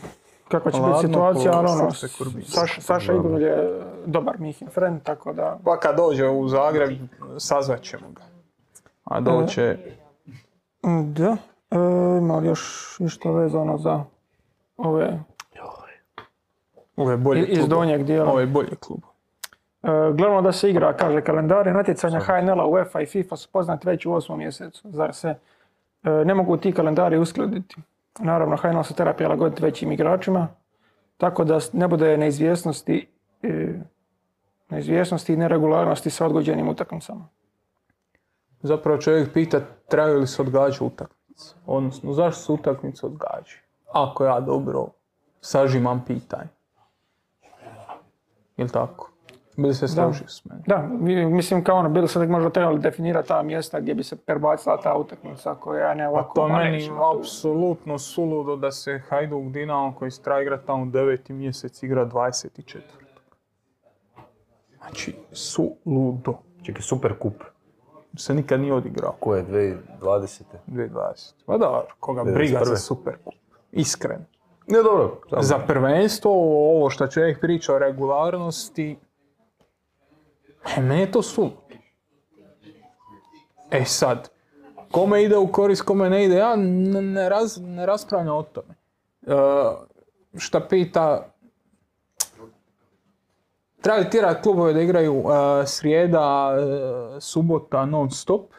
kakva 0.47 0.71
će 0.71 0.81
biti 0.81 0.99
situacija, 1.01 1.51
ali 1.53 1.67
ono. 1.71 1.91
Saša, 2.45 2.81
Saša 2.81 3.13
Igor 3.13 3.41
je 3.41 3.81
dobar 4.05 4.39
Mihin 4.39 4.67
friend, 4.69 5.01
tako 5.03 5.33
da... 5.33 5.59
Pa 5.65 5.79
kad 5.79 5.95
dođe 5.95 6.29
u 6.29 6.47
Zagreb, 6.47 6.89
sazvat 7.37 7.81
ćemo 7.81 8.09
ga. 8.09 8.21
A 9.03 9.19
doće... 9.19 9.77
Mm, 10.85 11.13
Da, 11.13 11.37
e, 11.71 11.77
ima 12.17 12.37
li 12.37 12.47
još 12.47 12.95
nešto 12.99 13.33
vezano 13.33 13.77
za 13.77 14.03
ove 14.77 15.19
Ove 16.97 17.17
bolje 17.17 17.45
iz 17.45 17.57
klubove. 17.57 17.67
donjeg 17.67 18.03
dijela? 18.03 18.31
Ove 18.31 18.45
bolje 18.45 18.75
klub. 18.79 18.99
E, 19.83 19.87
glavno 20.13 20.41
da 20.41 20.51
se 20.51 20.69
igra, 20.69 20.93
kaže, 20.93 21.21
kalendari 21.21 21.71
natjecanja 21.71 22.19
HNL-a, 22.19 22.65
UEFA 22.65 23.01
i 23.01 23.05
FIFA 23.05 23.35
su 23.35 23.49
poznati 23.51 23.87
već 23.87 24.05
u 24.05 24.13
osmom 24.13 24.39
mjesecu. 24.39 24.91
Zar 24.91 25.13
se 25.13 25.27
e, 26.03 26.09
ne 26.09 26.33
mogu 26.33 26.57
ti 26.57 26.71
kalendari 26.71 27.17
uskladiti? 27.17 27.75
Naravno, 28.19 28.57
HNL 28.57 28.83
se 28.83 28.93
treba 28.93 29.13
prilagoditi 29.13 29.63
većim 29.63 29.91
igračima, 29.91 30.47
tako 31.17 31.43
da 31.43 31.59
ne 31.73 31.87
bude 31.87 32.17
neizvjesnosti, 32.17 33.07
e, 33.43 33.73
neizvjesnosti 34.69 35.33
i 35.33 35.37
neregularnosti 35.37 36.09
sa 36.09 36.25
odgođenim 36.25 36.69
utakmicama. 36.69 37.29
Zapravo 38.61 38.97
čovjek 39.01 39.33
pita 39.33 39.59
trebaju 39.87 40.19
li 40.19 40.27
se 40.27 40.41
odgađati 40.41 40.83
utakmice. 40.83 41.55
Odnosno, 41.65 42.13
zašto 42.13 42.41
se 42.41 42.51
utakmice 42.51 43.05
odgađaju? 43.05 43.59
Ako 43.93 44.25
ja 44.25 44.39
dobro 44.39 44.87
sažimam 45.41 46.03
pitanje. 46.07 46.49
Jel 48.57 48.67
tako? 48.67 49.14
Bili 49.57 49.73
se 49.73 49.87
složio 49.87 50.27
s 50.27 50.45
menom? 50.45 50.63
Da, 50.67 50.77
mislim 51.27 51.63
kao 51.63 51.77
ono, 51.77 51.89
bilo 51.89 52.07
se 52.07 52.19
da 52.19 52.25
možda 52.25 52.49
trebali 52.49 52.79
definirati 52.79 53.27
ta 53.27 53.43
mjesta 53.43 53.79
gdje 53.79 53.93
bi 53.95 54.03
se 54.03 54.15
prebacila 54.15 54.77
ta 54.77 54.95
utakmica 54.95 55.55
koja 55.55 55.93
ne 55.93 56.07
ovako... 56.09 56.33
To 56.35 56.47
je 56.47 56.53
ma 56.53 56.57
meni 56.59 56.89
apsolutno 57.13 57.97
suludo 57.99 58.55
da 58.55 58.71
se 58.71 59.01
Hajduk 59.09 59.43
Dinamo 59.43 59.95
koji 59.95 60.11
se 60.11 60.21
treba 60.21 60.41
igrati 60.41 60.65
tamo 60.67 60.85
deveti 60.85 61.33
mjesec 61.33 61.83
igra 61.83 62.05
24. 62.05 62.79
Znači, 64.77 65.15
suludo. 65.31 66.33
Čekaj, 66.63 66.81
super 66.81 67.13
kup. 67.13 67.43
Se 68.17 68.33
nikad 68.33 68.59
nije 68.59 68.73
odigrao 68.73 69.11
Ko 69.11 69.35
je 69.35 69.45
2020. 69.45 70.43
2020. 70.67 71.33
Pa 71.45 71.57
da, 71.57 71.83
koga 71.99 72.23
briga 72.23 72.59
za 72.59 72.71
91.. 72.71 72.77
Superkup. 72.77 73.33
Iskreno. 73.71 74.23
Ne, 74.67 74.77
dobro. 74.77 75.19
samo- 75.29 75.41
Za 75.41 75.57
prvenstvo, 75.57 76.31
ovo 76.71 76.89
što 76.89 77.07
čovjek 77.07 77.39
priča 77.41 77.75
o 77.75 77.79
regularnosti, 77.79 78.97
e, 81.03 81.11
to 81.11 81.21
suludo. 81.21 81.55
E 83.71 83.85
sad, 83.85 84.29
kome 84.91 85.23
ide 85.23 85.37
u 85.37 85.47
korist, 85.47 85.81
kome 85.81 86.09
ne 86.09 86.25
ide, 86.25 86.35
ja 86.35 86.55
ne, 86.55 87.01
ne, 87.01 87.29
raz, 87.29 87.57
ne 87.61 87.85
raspravljam 87.85 88.35
o 88.35 88.43
tome. 88.43 88.75
E, 89.27 89.33
šta 90.37 90.59
pita, 90.59 91.33
treba 93.81 93.99
li 93.99 94.09
tjerati 94.09 94.43
klubove 94.43 94.73
da 94.73 94.81
igraju 94.81 95.15
e, 95.15 95.67
srijeda, 95.67 96.55
e, 96.57 97.21
subota 97.21 97.85
non 97.85 98.11
stop, 98.11 98.53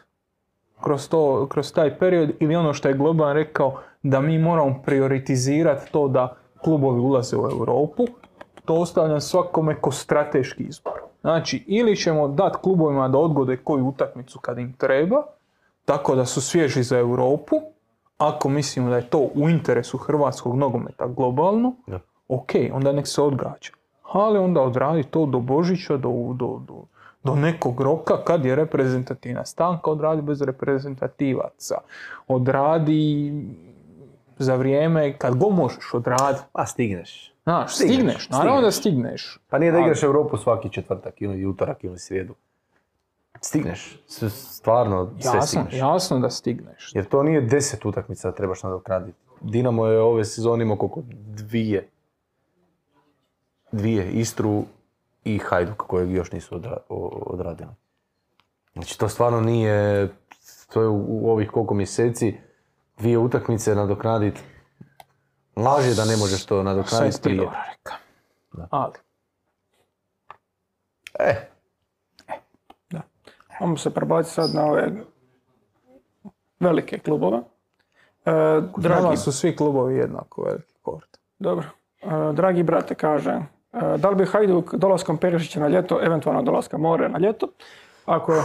kroz, 0.83 1.09
to, 1.09 1.47
kroz 1.49 1.73
taj 1.73 1.97
period 1.99 2.31
ili 2.39 2.55
ono 2.55 2.73
što 2.73 2.87
je 2.87 2.93
Globan 2.97 3.33
rekao 3.33 3.81
da 4.03 4.21
mi 4.21 4.39
moramo 4.39 4.81
prioritizirati 4.85 5.91
to 5.91 6.07
da 6.07 6.35
klubovi 6.63 6.99
ulaze 6.99 7.37
u 7.37 7.49
Europu, 7.51 8.07
to 8.67 8.73
ostavljam 8.73 9.21
svakome 9.21 9.75
ko 9.81 9.91
strateški 9.91 10.63
izbor. 10.63 10.93
Znači, 11.21 11.63
ili 11.67 11.95
ćemo 11.95 12.27
dati 12.27 12.57
klubovima 12.61 13.07
da 13.07 13.17
odgode 13.17 13.57
koju 13.57 13.87
utakmicu 13.87 14.39
kad 14.39 14.57
im 14.57 14.73
treba, 14.73 15.23
tako 15.85 16.15
da 16.15 16.25
su 16.25 16.41
svježi 16.41 16.83
za 16.83 16.99
Europu, 16.99 17.55
ako 18.17 18.49
mislimo 18.49 18.89
da 18.89 18.95
je 18.95 19.09
to 19.09 19.29
u 19.35 19.49
interesu 19.49 19.97
hrvatskog 19.97 20.55
nogometa 20.55 21.07
globalno, 21.07 21.73
Da. 21.87 21.99
ok, 22.27 22.51
onda 22.73 22.91
nek 22.91 23.07
se 23.07 23.21
odgađa. 23.21 23.71
Ali 24.11 24.39
onda 24.39 24.61
odradi 24.61 25.03
to 25.03 25.25
do 25.25 25.39
Božića, 25.39 25.97
do, 25.97 26.09
do, 26.33 26.61
do, 26.67 26.83
do 27.23 27.35
nekog 27.35 27.81
roka 27.81 28.23
kad 28.23 28.45
je 28.45 28.55
reprezentativna 28.55 29.45
stanka, 29.45 29.91
odradi 29.91 30.21
bez 30.21 30.41
reprezentativaca. 30.41 31.75
Odradi 32.27 33.33
za 34.37 34.55
vrijeme 34.55 35.17
kad 35.17 35.35
go 35.35 35.49
možeš 35.49 35.93
odraditi. 35.93 36.43
Pa 36.51 36.65
stigneš. 36.65 37.36
Znaš, 37.47 37.75
Stigneš, 37.75 37.95
stigneš, 37.95 38.29
naravno 38.29 38.61
da 38.61 38.71
stigneš. 38.71 39.39
Pa 39.49 39.59
nije 39.59 39.71
da 39.71 39.77
Ali- 39.77 39.85
igraš 39.85 40.03
Europu 40.03 40.37
svaki 40.37 40.69
četvrtak 40.69 41.21
ili 41.21 41.45
utorak 41.45 41.83
ili 41.83 41.99
srijedu. 41.99 42.35
stigneš. 43.41 43.99
Stvarno 44.29 45.05
sve 45.11 45.27
Jasno, 45.29 45.41
stigneš. 45.43 45.73
jasno 45.73 46.19
da 46.19 46.29
stigneš. 46.29 46.91
Jer 46.95 47.05
to 47.05 47.23
nije 47.23 47.41
deset 47.41 47.85
utakmica 47.85 48.29
da 48.29 48.35
trebaš 48.35 48.63
nadoknaditi. 48.63 49.17
Dinamo 49.41 49.85
je 49.85 49.99
ove 50.01 50.25
sezone 50.25 50.63
imao 50.63 50.77
koliko? 50.77 51.01
Dvije. 51.27 51.89
Dvije. 53.71 54.11
Istru 54.11 54.63
i 55.23 55.37
Hajduk 55.39 55.77
kojeg 55.77 56.11
još 56.11 56.31
nisu 56.31 56.55
odra- 56.55 56.81
odradili. 57.25 57.69
Znači 58.73 58.99
to 58.99 59.09
stvarno 59.09 59.41
nije, 59.41 60.09
to 60.73 60.81
je 60.81 60.87
u, 60.87 61.05
u 61.09 61.31
ovih 61.31 61.49
koliko 61.49 61.73
mjeseci 61.73 62.35
dvije 62.97 63.17
utakmice 63.17 63.75
nadoknaditi. 63.75 64.41
Laž 65.57 65.85
je 65.87 65.93
da 65.95 66.05
ne 66.05 66.17
možeš 66.17 66.45
to 66.45 66.63
nadoknaditi 66.63 67.21
prije. 67.21 67.37
dobro 67.37 67.57
rekao. 67.69 67.97
Ali, 68.69 68.93
E, 71.19 71.47
Ajmo 73.59 73.77
se 73.77 73.93
prebaciti 73.93 74.33
sad 74.33 74.49
na 74.53 74.65
ove 74.65 74.91
velike 76.59 76.99
klubove. 76.99 77.37
E, 78.25 78.31
dragi, 78.77 79.17
su 79.17 79.31
svi 79.31 79.55
klubovi 79.55 79.95
jednako 79.95 80.43
veliki 80.43 80.73
kort. 80.81 81.17
dobro. 81.39 81.65
E, 82.01 82.33
dragi 82.33 82.63
brate 82.63 82.95
kaže, 82.95 83.31
e, 83.31 83.97
da 83.97 84.09
li 84.09 84.15
bi 84.15 84.25
Hajduk 84.25 84.73
dolaskom 84.73 85.17
Perišića 85.17 85.59
na 85.59 85.67
ljeto, 85.67 85.99
eventualno 86.03 86.41
dolaska 86.41 86.77
More 86.77 87.09
na 87.09 87.19
ljeto, 87.19 87.47
ako, 88.05 88.33
e, 88.33 88.41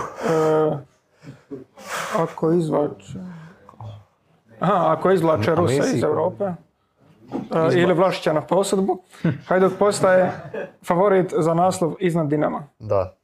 ako 2.16 2.52
izvlače, 2.52 3.18
aha, 4.60 4.94
ako 4.98 5.10
izvlače 5.10 5.54
Messi 5.56 5.96
iz 5.96 6.02
Europe, 6.02 6.52
e, 7.54 7.80
ili 7.80 7.94
Vlašića 7.94 8.32
na 8.32 8.40
posudbu, 8.40 9.02
Hajduk 9.46 9.72
postaje 9.78 10.32
favorit 10.86 11.34
za 11.38 11.54
naslov 11.54 11.94
iznad 12.00 12.28
Dinama. 12.28 12.68
da. 12.78 13.16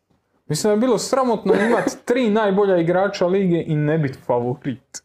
Mislim 0.48 0.68
da 0.68 0.72
je 0.72 0.80
bilo 0.80 0.98
sramotno 0.98 1.54
imati 1.54 1.96
tri 2.04 2.30
najbolja 2.30 2.76
igrača 2.76 3.26
lige 3.26 3.64
i 3.66 3.76
ne 3.76 3.98
biti 3.98 4.18
favorit. 4.18 5.02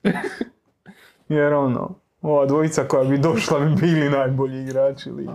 Jer 1.29 1.53
ono, 1.53 1.89
ova 2.21 2.45
dvojica 2.45 2.83
koja 2.83 3.03
bi 3.03 3.17
došla 3.17 3.59
bi 3.59 3.75
bili 3.81 4.09
najbolji 4.09 4.63
igrači 4.63 5.11
lige. 5.11 5.31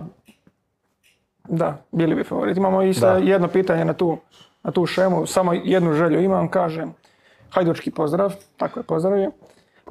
Da, 1.49 1.77
bili 1.91 2.15
bi 2.15 2.23
favorit. 2.23 2.57
Imamo 2.57 2.83
i 2.83 2.93
jedno 3.21 3.47
pitanje 3.47 3.85
na 3.85 3.93
tu, 3.93 4.17
na 4.63 4.71
tu 4.71 4.85
šemu, 4.85 5.25
samo 5.25 5.53
jednu 5.53 5.93
želju 5.93 6.21
imam, 6.21 6.47
kaže 6.47 6.85
Hajdučki 7.49 7.91
pozdrav, 7.91 8.33
tako 8.57 8.79
je 8.79 8.83
pozdravio. 8.83 9.31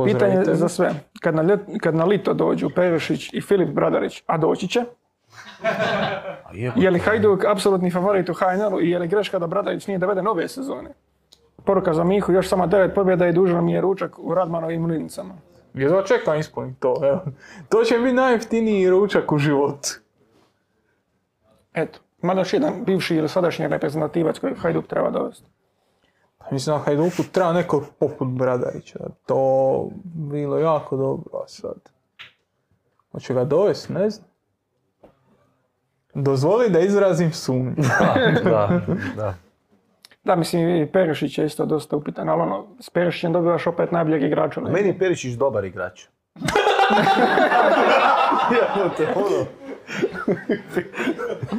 Pitanje 0.05 0.45
za 0.45 0.69
sve. 0.69 0.95
Kad 1.21 1.35
na, 1.35 1.43
ljet- 1.43 1.79
kad 1.81 1.95
na 1.95 2.05
lito 2.05 2.35
dođu 2.35 2.71
Perišić 2.75 3.33
i 3.33 3.41
Filip 3.41 3.69
Bradarić, 3.69 4.23
a 4.27 4.39
doći 4.39 4.69
će, 4.69 4.85
je 6.77 6.91
li 6.91 6.99
Hajduk 6.99 7.45
apsolutni 7.45 7.91
favorit 7.91 8.29
u 8.29 8.35
HNL-u 8.35 8.81
i 8.81 8.91
je 8.91 8.99
li 8.99 9.09
greška 9.09 9.39
da 9.39 9.47
Bradarić 9.47 9.87
nije 9.87 9.99
doveden 9.99 10.25
nove 10.25 10.49
sezone? 10.49 10.91
Poruka 11.65 11.95
za 11.95 12.05
Mihu, 12.05 12.33
još 12.33 12.49
samo 12.49 12.67
devet 12.67 12.95
pobjeda 12.95 13.27
i 13.27 13.33
dužan 13.33 13.65
mi 13.65 13.73
je 13.73 13.81
ručak 13.81 14.19
u 14.19 14.35
Radmanovim 14.35 14.83
mlinicama. 14.83 15.35
Jedva 15.75 16.03
čekam 16.03 16.39
ispuniti 16.39 16.81
to, 16.81 17.01
evo. 17.03 17.21
To 17.69 17.85
će 17.85 17.99
biti 17.99 18.13
najjeftiniji 18.13 18.91
ručak 18.91 19.33
u 19.33 19.39
životu. 19.39 19.89
Eto, 21.75 21.99
mada 22.23 22.41
još 22.41 22.53
jedan 22.53 22.85
bivši 22.85 23.17
ili 23.17 23.29
sadašnji 23.29 23.69
reprezentativac 23.69 24.39
kojeg 24.39 24.59
Hajduk 24.59 24.87
treba 24.87 25.11
dovesti. 25.11 25.47
Mislim 26.51 26.77
da 26.77 26.83
Hajduku 26.83 27.23
treba 27.33 27.53
neko 27.53 27.85
poput 27.99 28.29
Bradarića. 28.29 28.99
To 29.27 29.89
bilo 30.05 30.59
jako 30.59 30.97
dobro, 30.97 31.39
a 31.45 31.49
sad. 31.49 31.79
Hoće 33.13 33.35
ga 33.35 33.45
dovesti, 33.45 33.93
ne 33.93 34.11
znam. 34.11 34.29
Dozvoli 36.15 36.71
da 36.71 36.81
izrazim 36.81 37.33
sumnju. 37.33 37.75
da, 38.45 38.81
da. 39.17 39.35
Da, 40.25 40.37
mislim 40.37 40.69
i 40.69 40.93
Perišić 40.93 41.39
je 41.39 41.47
isto 41.47 41.67
dosta 41.67 41.97
upitan, 41.97 42.29
ali 42.29 42.43
ono, 42.43 42.67
s 42.81 42.91
Perišićem 42.91 43.33
dobivaš 43.33 43.67
opet 43.67 43.93
najboljeg 43.93 44.23
igrača. 44.23 44.61
Meni 44.61 44.89
je 44.89 44.99
Perišić 44.99 45.35
dobar 45.35 45.65
igrač. 45.65 46.07
Jebote, 48.53 49.07
ono. 49.15 49.47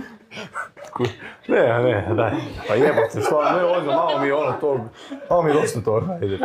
Ne, 1.47 1.83
ne, 1.83 2.13
daj. 2.13 2.31
Pa 2.67 2.73
jebote, 2.75 3.21
stvarno, 3.21 3.57
ne, 3.59 3.65
ono, 3.65 3.85
malo 3.85 4.19
mi 4.19 4.27
je 4.27 4.33
ono 4.35 4.51
tog, 4.51 4.79
malo 5.29 5.41
mi 5.41 5.49
je 5.49 5.53
dosta 5.53 5.81
toga, 5.81 6.13
ajde. 6.13 6.37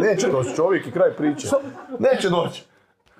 Neće 0.00 0.28
doći 0.28 0.56
čovjek 0.56 0.86
i 0.86 0.92
kraj 0.92 1.10
priče. 1.10 1.48
Neće 2.00 2.28
doći. 2.30 2.64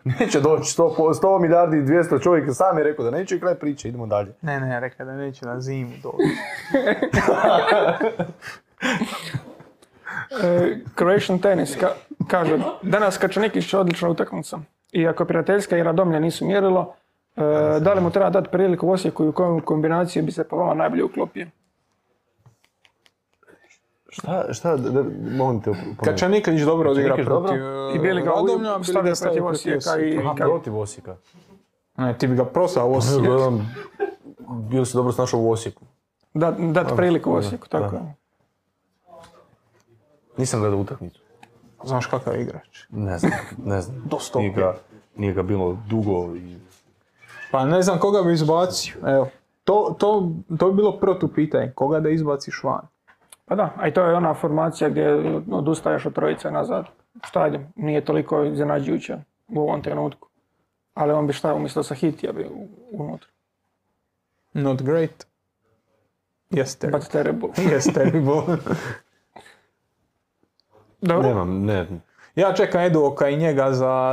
Neće 0.05 0.41
doći, 0.41 0.62
100, 0.72 0.97
po- 0.97 1.14
100 1.14 1.39
milijardi 1.39 1.77
i 1.77 1.83
200 1.83 2.22
čovjek 2.22 2.45
sam 2.53 2.79
je 2.79 2.85
rekao 2.85 3.05
da 3.05 3.11
neće 3.11 3.37
i 3.37 3.41
kraj 3.41 3.55
priče, 3.55 3.89
idemo 3.89 4.07
dalje. 4.07 4.33
Ne, 4.43 4.61
ne, 4.61 4.81
rekao 4.81 5.07
da 5.07 5.12
neće 5.12 5.47
na 5.47 5.61
zimu 5.61 5.93
doći. 6.03 6.31
E, 10.43 10.77
Croatian 10.95 11.39
Tennis 11.39 11.77
ka- 11.77 11.95
kaže, 12.29 12.59
danas 12.83 13.18
Kačanikić 13.18 13.72
je 13.72 13.79
odlična 13.79 14.09
utakmica. 14.09 14.59
Iako 14.93 15.25
prijateljska 15.25 15.77
i 15.77 15.83
Radomlja 15.83 16.18
nisu 16.18 16.47
mjerilo, 16.47 16.95
e, 17.37 17.41
da 17.80 17.95
li 17.95 18.01
mu 18.01 18.11
treba 18.11 18.30
dati 18.30 18.49
priliku 18.49 18.87
u 18.87 18.91
Osijeku 18.91 19.24
i 19.24 19.28
u 19.28 19.32
kojoj 19.32 19.61
kombinaciji 19.61 20.22
bi 20.22 20.32
se 20.32 20.45
po 20.45 20.57
vama 20.57 20.74
najbolje 20.74 21.05
uklopio? 21.05 21.47
Šta, 24.09 24.53
šta, 24.53 24.76
da, 24.76 25.05
molim 25.30 25.61
te. 25.61 25.70
Kad 26.05 26.30
Niklić 26.30 26.61
dobro 26.61 26.91
odigra 26.91 27.16
protiv 27.16 27.57
I 27.95 27.99
bili 27.99 28.22
ga 28.22 28.30
Radomlja, 28.30 28.76
u- 28.76 28.80
bili 28.80 29.03
ga 29.03 29.12
protiv 29.20 29.47
Osijeka 29.47 29.99
i- 29.99 30.18
Aha, 30.18 30.35
protiv 30.37 30.78
Osijeka. 30.78 31.16
Ne, 31.97 32.18
ti 32.18 32.26
bi 32.26 32.37
ga 32.37 32.45
prosao 32.45 32.89
u 32.89 32.95
Osijek. 32.95 33.22
Bio 34.61 34.85
se 34.85 34.99
dobro 34.99 35.12
snašao 35.12 35.41
u 35.41 35.51
Osijeku. 35.51 35.82
Da, 36.35 36.51
dati 36.51 36.97
priliku 36.97 37.30
u 37.30 37.35
Osijeku, 37.35 37.68
tako 37.68 37.97
je. 37.97 38.14
Nisam 40.37 40.61
gledao 40.61 40.78
utakmicu. 40.78 41.20
Znaš 41.85 42.07
kakav 42.07 42.35
je 42.35 42.43
igrač. 42.43 42.85
Ne 42.91 43.18
znam, 43.18 43.32
ne 43.59 43.80
znam. 43.80 44.03
Dosta 44.05 44.39
nije 44.39 44.53
ga, 44.53 44.74
nije 45.16 45.32
ga 45.32 45.43
bilo 45.43 45.78
dugo 45.89 46.37
i... 46.37 46.57
Pa 47.55 47.65
ne 47.65 47.83
znam 47.83 47.99
koga 47.99 48.23
bi 48.23 48.33
izbacio. 48.33 48.95
Evo, 49.07 49.29
to, 49.65 49.97
to, 49.99 50.31
to 50.59 50.71
bi 50.71 50.77
bilo 50.77 50.99
protupitanje. 50.99 51.73
Koga 51.75 52.01
da 52.01 52.09
izbaciš 52.09 52.63
van? 52.65 52.87
Pa 53.45 53.55
da, 53.55 53.71
a 53.77 53.89
i 53.89 53.93
to 53.93 54.05
je 54.05 54.15
ona 54.15 54.35
formacija 54.35 54.91
gdje 54.91 55.15
odustaješ 55.51 56.07
od 56.07 56.15
trojice 56.15 56.51
nazad. 56.51 56.85
Šta 57.25 57.43
ajde, 57.43 57.61
nije 57.77 58.05
toliko 58.05 58.45
iznenađujuće 58.45 59.17
u 59.49 59.61
ovom 59.61 59.83
trenutku. 59.83 60.29
Ali 60.95 61.13
on 61.13 61.27
bi 61.27 61.33
šta 61.33 61.55
umjesto 61.55 61.83
sa 61.83 61.95
Hitija 61.95 62.33
bi 62.33 62.47
unutra. 62.93 63.29
Not 64.53 64.83
great. 64.83 65.27
Yes, 66.51 66.79
terrible. 66.79 67.01
But 67.01 67.09
terrible. 67.09 67.49
Yes, 67.77 67.95
terrible. 67.95 68.57
Dobro, 71.01 71.29
Nemam, 71.29 71.65
ne. 71.65 71.87
Ja 72.35 72.53
čekam 72.53 72.80
Eduoka 72.80 73.28
i 73.28 73.37
njega 73.37 73.72
za... 73.72 74.12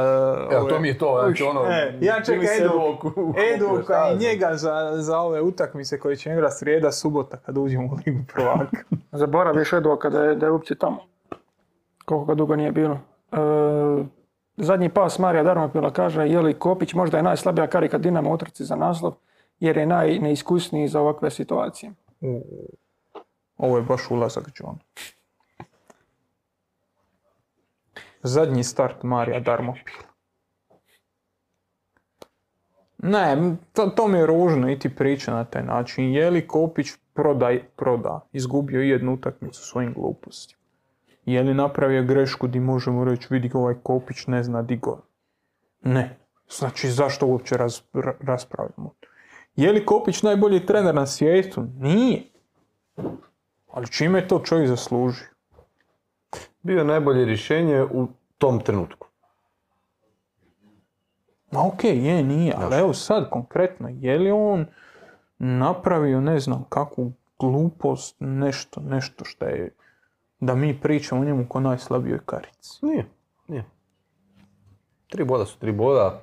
Evo, 0.51 0.69
to 0.69 0.79
mi 0.79 0.87
je 0.87 0.97
to, 0.97 1.19
znači 1.25 1.43
ono... 1.43 1.61
E, 1.61 1.97
ja 2.01 2.21
čekam 2.25 2.39
bili 2.39 2.47
se 2.47 2.63
Edu, 2.63 2.69
Eduoku- 2.73 3.53
Eduka 3.55 4.11
i 4.13 4.17
njega 4.17 4.49
za, 4.53 4.91
za 4.95 5.19
ove 5.19 5.41
utakmice 5.41 5.99
koje 5.99 6.15
će 6.15 6.31
igrati 6.31 6.55
srijeda, 6.55 6.91
subota 6.91 7.37
kad 7.37 7.57
uđemo 7.57 7.87
u 7.87 7.97
Ligu 8.05 8.19
prvaka. 8.33 8.77
zaboraviš 9.11 9.73
Edo 9.73 9.95
kada 9.95 10.23
je, 10.23 10.35
da 10.35 10.45
je 10.45 10.51
uopće 10.51 10.75
tamo. 10.75 10.99
Koliko 12.05 12.25
ga 12.25 12.35
dugo 12.35 12.55
nije 12.55 12.71
bilo. 12.71 12.99
E, 13.31 13.37
zadnji 14.57 14.89
pas 14.89 15.19
Marija 15.19 15.43
Darmopila 15.43 15.93
kaže 15.93 16.27
je 16.27 16.39
li 16.39 16.53
Kopić 16.53 16.93
možda 16.93 17.17
je 17.17 17.23
najslabija 17.23 17.67
karika 17.67 17.97
Dinama 17.97 18.29
u 18.29 18.33
utrci 18.33 18.65
za 18.65 18.75
naslov 18.75 19.13
jer 19.59 19.77
je 19.77 19.85
najneiskusniji 19.85 20.87
za 20.87 21.01
ovakve 21.01 21.29
situacije. 21.29 21.91
Ovo 23.57 23.77
je 23.77 23.83
baš 23.83 24.11
ulazak 24.11 24.43
John. 24.55 24.75
Zadnji 28.23 28.63
start 28.63 29.03
Marija 29.03 29.39
Darmopil. 29.39 29.93
Ne, 32.97 33.55
to, 33.73 33.85
to 33.85 34.07
mi 34.07 34.17
je 34.17 34.25
ružno 34.25 34.71
i 34.71 34.79
ti 34.79 34.95
priča 34.95 35.33
na 35.33 35.45
taj 35.45 35.63
način. 35.63 36.13
Je 36.13 36.29
li 36.29 36.47
Kopić 36.47 36.87
prodaj, 37.13 37.63
proda, 37.75 38.27
izgubio 38.31 38.81
jednu 38.81 39.13
utakmicu 39.13 39.63
svojim 39.63 39.93
glupostima? 39.93 40.61
Je 41.25 41.43
li 41.43 41.53
napravio 41.53 42.03
grešku 42.03 42.47
di 42.47 42.59
možemo 42.59 43.05
reći 43.05 43.27
vidi 43.29 43.51
ovaj 43.53 43.75
Kopić 43.83 44.27
ne 44.27 44.43
zna 44.43 44.61
di 44.61 44.77
gol? 44.77 44.97
Ne. 45.81 46.17
Znači 46.49 46.89
zašto 46.89 47.25
uopće 47.25 47.57
raz, 47.57 47.81
ra- 47.93 48.17
raspravljamo? 48.21 48.93
Je 49.55 49.71
li 49.71 49.85
Kopić 49.85 50.23
najbolji 50.23 50.65
trener 50.65 50.95
na 50.95 51.05
svijetu? 51.05 51.63
Nije. 51.79 52.23
Ali 53.71 53.87
čime 53.87 54.19
je 54.19 54.27
to 54.27 54.39
čovjek 54.39 54.67
zaslužio? 54.67 55.27
Bio 56.63 56.77
je 56.77 56.85
najbolje 56.85 57.25
rješenje 57.25 57.83
u 57.83 58.07
tom 58.37 58.59
trenutku. 58.59 59.07
Ma 61.51 61.67
okej, 61.67 62.07
je, 62.07 62.23
nije, 62.23 62.53
ali 62.57 62.75
evo 62.75 62.93
sad 62.93 63.29
konkretno, 63.29 63.89
je 63.91 64.19
li 64.19 64.31
on 64.31 64.65
napravio, 65.39 66.21
ne 66.21 66.39
znam, 66.39 66.65
kakvu 66.69 67.11
glupost, 67.39 68.15
nešto, 68.19 68.81
nešto 68.81 69.25
što 69.25 69.45
je, 69.45 69.73
da 70.39 70.55
mi 70.55 70.79
pričamo 70.79 71.21
o 71.21 71.25
njemu 71.25 71.45
ko 71.49 71.59
najslabijoj 71.59 72.19
karici. 72.25 72.85
Nije, 72.85 73.05
nije. 73.47 73.65
Tri 75.07 75.23
boda 75.23 75.45
su 75.45 75.59
tri 75.59 75.71
boda. 75.71 76.21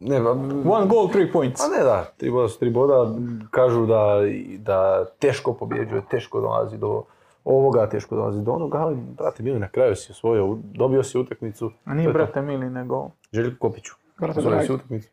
Ne, 0.00 0.20
ba- 0.20 0.30
One 0.66 0.86
goal, 0.86 1.08
three 1.08 1.32
points. 1.32 1.60
Pa 1.60 1.76
ne 1.76 1.84
da, 1.84 2.04
tri 2.16 2.30
boda 2.30 2.48
su 2.48 2.58
tri 2.58 2.70
boda. 2.70 3.14
Kažu 3.50 3.86
da, 3.86 4.16
da 4.58 5.04
teško 5.18 5.54
pobjeđuje, 5.54 6.02
teško 6.10 6.40
dolazi 6.40 6.78
do 6.78 7.02
ovoga, 7.44 7.88
teško 7.88 8.16
dolazi 8.16 8.42
do 8.42 8.52
onoga, 8.52 8.78
ali 8.78 8.96
brate 8.96 9.42
mili, 9.42 9.58
na 9.58 9.68
kraju 9.68 9.96
si 9.96 10.12
osvojio, 10.12 10.58
dobio 10.62 11.02
si 11.02 11.18
utakmicu. 11.18 11.70
A 11.84 11.94
nije 11.94 12.12
brate 12.12 12.42
mili 12.42 12.70
nego... 12.70 13.10
Željko 13.32 13.68
Kopiću. 13.68 13.94
Brate, 14.18 14.42
dragi. 14.42 14.66
si 14.66 14.72
utakmicu. 14.72 15.08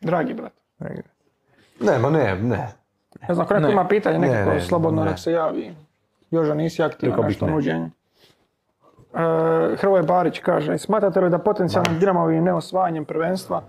Dragi 0.00 0.34
brat. 0.34 0.52
Ne, 1.80 1.98
ma 1.98 2.10
ne, 2.10 2.36
ne. 2.42 2.68
Ne 3.28 3.34
znam, 3.34 3.44
ako 3.44 3.54
neko 3.54 3.72
ima 3.72 3.88
pitanje, 3.88 4.18
Ne, 4.18 4.28
nekako 4.28 4.50
ne, 4.50 4.60
slobodno 4.60 5.04
ne. 5.04 5.10
nek 5.10 5.18
se 5.18 5.32
javi. 5.32 5.74
Joža, 6.30 6.54
nisi 6.54 6.82
aktivan 6.82 7.20
nešto 7.22 7.46
ne. 7.46 7.52
nuđenje. 7.52 7.90
E, 9.14 9.76
Hrvoje 9.76 10.02
Barić 10.02 10.38
kaže, 10.38 10.78
smatrate 10.78 11.20
li 11.20 11.30
da 11.30 11.38
potencijalnim 11.38 11.98
Dinamovim 11.98 12.44
neosvajanjem 12.44 13.04
prvenstva 13.04 13.62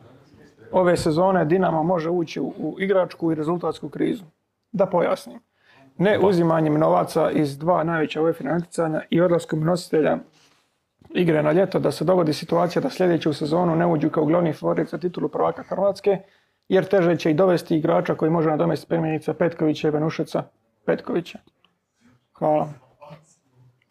ove 0.72 0.97
sezone 0.97 1.45
Dinamo 1.45 1.84
može 1.84 2.09
ući 2.09 2.39
u, 2.39 2.53
u 2.57 2.76
igračku 2.80 3.32
i 3.32 3.36
rezultatsku 3.36 3.89
krizu? 3.89 4.24
Da 4.72 4.86
pojasnim. 4.86 5.39
Ne 5.97 6.19
uzimanjem 6.19 6.79
novaca 6.79 7.31
iz 7.31 7.57
dva 7.57 7.83
najveća 7.83 8.21
UEFA 8.21 8.43
natjecanja 8.43 9.01
i 9.09 9.21
odlaskom 9.21 9.59
nositelja 9.59 10.17
igre 11.13 11.43
na 11.43 11.51
ljeto 11.51 11.79
da 11.79 11.91
se 11.91 12.03
dogodi 12.05 12.33
situacija 12.33 12.81
da 12.81 12.89
sljedeću 12.89 13.33
sezonu 13.33 13.75
ne 13.75 13.85
uđu 13.85 14.09
kao 14.09 14.25
glavni 14.25 14.53
favorit 14.53 14.89
za 14.89 14.97
titulu 14.97 15.29
prvaka 15.29 15.63
Hrvatske, 15.63 16.17
jer 16.69 16.85
teže 16.85 17.17
će 17.17 17.31
i 17.31 17.33
dovesti 17.33 17.77
igrača 17.77 18.15
koji 18.15 18.31
može 18.31 18.49
nadomestiti 18.49 18.89
primjerice 18.89 19.33
Petkovića 19.33 19.87
i 19.87 19.91
Venušeca 19.91 20.43
Petkovića. 20.85 21.39
Hvala. 22.33 22.69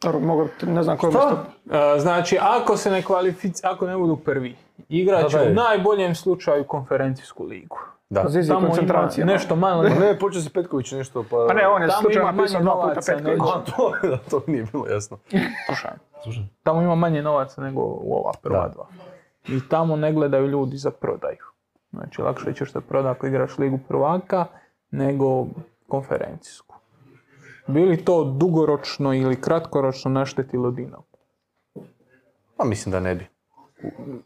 Dobro, 0.03 0.21
mogu, 0.21 0.49
ne 0.63 0.83
znam 0.83 0.97
koji. 0.97 1.15
E, 1.15 2.01
Znači, 2.01 2.39
ako 2.41 2.77
se 2.77 2.91
ne 2.91 3.03
kvalific... 3.03 3.65
ako 3.65 3.87
ne 3.87 3.97
budu 3.97 4.17
prvi, 4.17 4.57
igrat 4.89 5.31
će 5.31 5.39
u 5.41 5.55
najboljem 5.55 6.15
slučaju 6.15 6.65
konferencijsku 6.65 7.45
ligu. 7.45 7.79
Da. 8.11 8.25
Zizi, 8.29 8.49
Tamo 8.49 8.67
koncentracija. 8.67 9.23
ima 9.23 9.33
nešto 9.33 9.57
malo... 9.57 9.83
Ma 9.83 9.89
ne, 9.91 10.19
počeo 10.19 10.41
si 10.41 10.51
Petković 10.51 10.93
nešto, 10.93 11.23
pa... 11.23 11.45
Pa 11.49 11.55
ne, 11.55 11.69
on 11.69 11.83
je 11.83 11.89
Tamo 11.89 12.01
slučajno 12.01 12.21
ima 12.21 12.33
manje 12.33 12.43
napisao 12.43 12.63
dva 12.63 12.73
puta 12.73 12.83
novaca 12.83 13.13
Petković. 13.13 13.31
nego- 13.31 13.49
A, 13.49 13.65
to, 13.67 14.09
da, 14.09 14.17
to 14.21 14.43
nije 14.47 14.65
bilo 14.65 14.87
jasno. 14.87 15.19
Slušaj, 15.67 15.91
Tamo 16.63 16.83
ima 16.83 16.95
manje 16.95 17.23
novaca 17.23 17.61
nego 17.61 17.81
u 17.81 18.15
ova 18.15 18.33
prva 18.43 18.61
Da. 18.61 18.69
dva. 18.69 18.87
I 19.49 19.69
tamo 19.69 19.97
ne 19.97 20.13
gledaju 20.13 20.47
ljudi 20.47 20.77
za 20.77 20.91
prodaju. 20.91 21.45
Znači, 21.93 22.23
lakše 22.23 22.53
ćeš 22.53 22.73
se 22.73 22.81
prodati 22.81 23.17
ako 23.17 23.27
igraš 23.27 23.59
ligu 23.59 23.79
prvaka 23.89 24.47
nego 24.91 25.47
konferencijsku. 25.89 26.75
Bili 27.67 27.97
to 27.97 28.25
dugoročno 28.27 29.15
ili 29.15 29.41
kratkoročno 29.41 30.11
naštetilo 30.11 30.71
Dinamo? 30.71 31.05
Pa 32.57 32.65
mislim 32.65 32.93
da 32.93 33.01
ne 33.01 33.15
bi. 33.15 33.27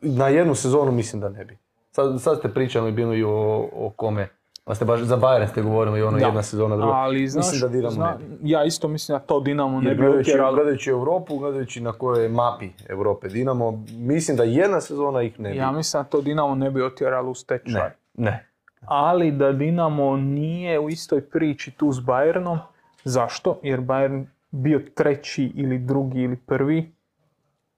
Na 0.02 0.28
jednu 0.28 0.54
sezonu 0.54 0.92
mislim 0.92 1.20
da 1.20 1.28
ne 1.28 1.44
bi. 1.44 1.58
Sad, 1.98 2.20
sad 2.20 2.38
ste 2.38 2.48
pričali 2.48 2.92
bili 2.92 3.22
o, 3.24 3.30
o 3.74 3.92
kome. 3.96 4.28
Pa 4.64 4.74
ste 4.74 4.84
baš 4.84 5.00
za 5.00 5.16
Bayern 5.16 5.48
ste 5.48 5.62
govorili 5.62 6.02
ono 6.02 6.18
Da. 6.18 6.26
jedna 6.26 6.42
sezona, 6.42 6.76
druga. 6.76 6.92
Ali, 6.92 7.28
znaš, 7.28 7.44
mislim 7.44 7.60
da 7.62 7.68
Dinamo 7.68 7.90
zna- 7.92 8.16
ne 8.20 8.36
bi. 8.36 8.38
ja 8.42 8.64
isto 8.64 8.88
mislim 8.88 9.18
da 9.18 9.20
to 9.20 9.40
Dinamo 9.40 9.80
ne 9.80 9.90
bi 9.90 9.96
gledajući, 9.96 10.20
utjeralo. 10.22 10.54
gledajući 10.54 10.90
Europu, 10.90 11.38
gledajući 11.38 11.80
na 11.80 11.92
kojoj 11.92 12.28
mapi 12.30 12.68
Europe 12.88 13.28
Dinamo, 13.28 13.72
mislim 13.90 14.36
da 14.36 14.42
jedna 14.42 14.80
sezona 14.80 15.22
ih 15.22 15.40
ne 15.40 15.50
bi. 15.50 15.56
Ja 15.56 15.72
mislim 15.72 16.02
da 16.02 16.08
to 16.08 16.20
Dinamo 16.20 16.54
ne 16.54 16.70
bi 16.70 16.82
otjeralo 16.82 17.30
u 17.30 17.34
stečaj. 17.34 17.72
ne, 17.74 17.94
ne. 18.16 18.46
ali 18.80 19.30
da 19.32 19.52
Dinamo 19.52 20.16
nije 20.16 20.78
u 20.78 20.88
istoj 20.88 21.20
priči 21.22 21.70
tu 21.70 21.92
s 21.92 21.98
Bayernom. 21.98 22.58
Zašto? 23.04 23.60
Jer 23.62 23.80
Bayern 23.80 24.24
bio 24.50 24.80
treći 24.94 25.52
ili 25.54 25.78
drugi 25.78 26.20
ili 26.20 26.36
prvi, 26.38 26.92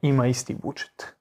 ima 0.02 0.26
isti 0.26 0.54
budžet. 0.54 1.14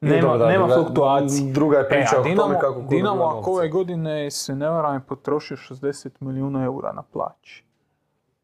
Nema, 0.00 0.22
dobro, 0.22 0.38
da, 0.38 0.46
nema 0.48 0.66
druga- 0.66 0.74
fluktuacije. 0.74 1.52
Druga 1.52 1.78
je 1.78 1.88
priča 1.88 2.16
E, 2.16 2.18
o 2.18 2.22
Dinamo, 2.22 2.42
tome 2.42 2.60
kako 2.60 2.74
ko 2.74 2.86
Dinamo 2.88 3.24
ako 3.24 3.50
ove 3.50 3.68
godine 3.68 4.30
se 4.30 4.54
ne 4.54 4.68
varam 4.70 4.94
je 4.94 5.00
potrošio 5.00 5.56
60 5.56 6.08
milijuna 6.20 6.64
eura 6.64 6.92
na 6.92 7.02
plaći. 7.02 7.64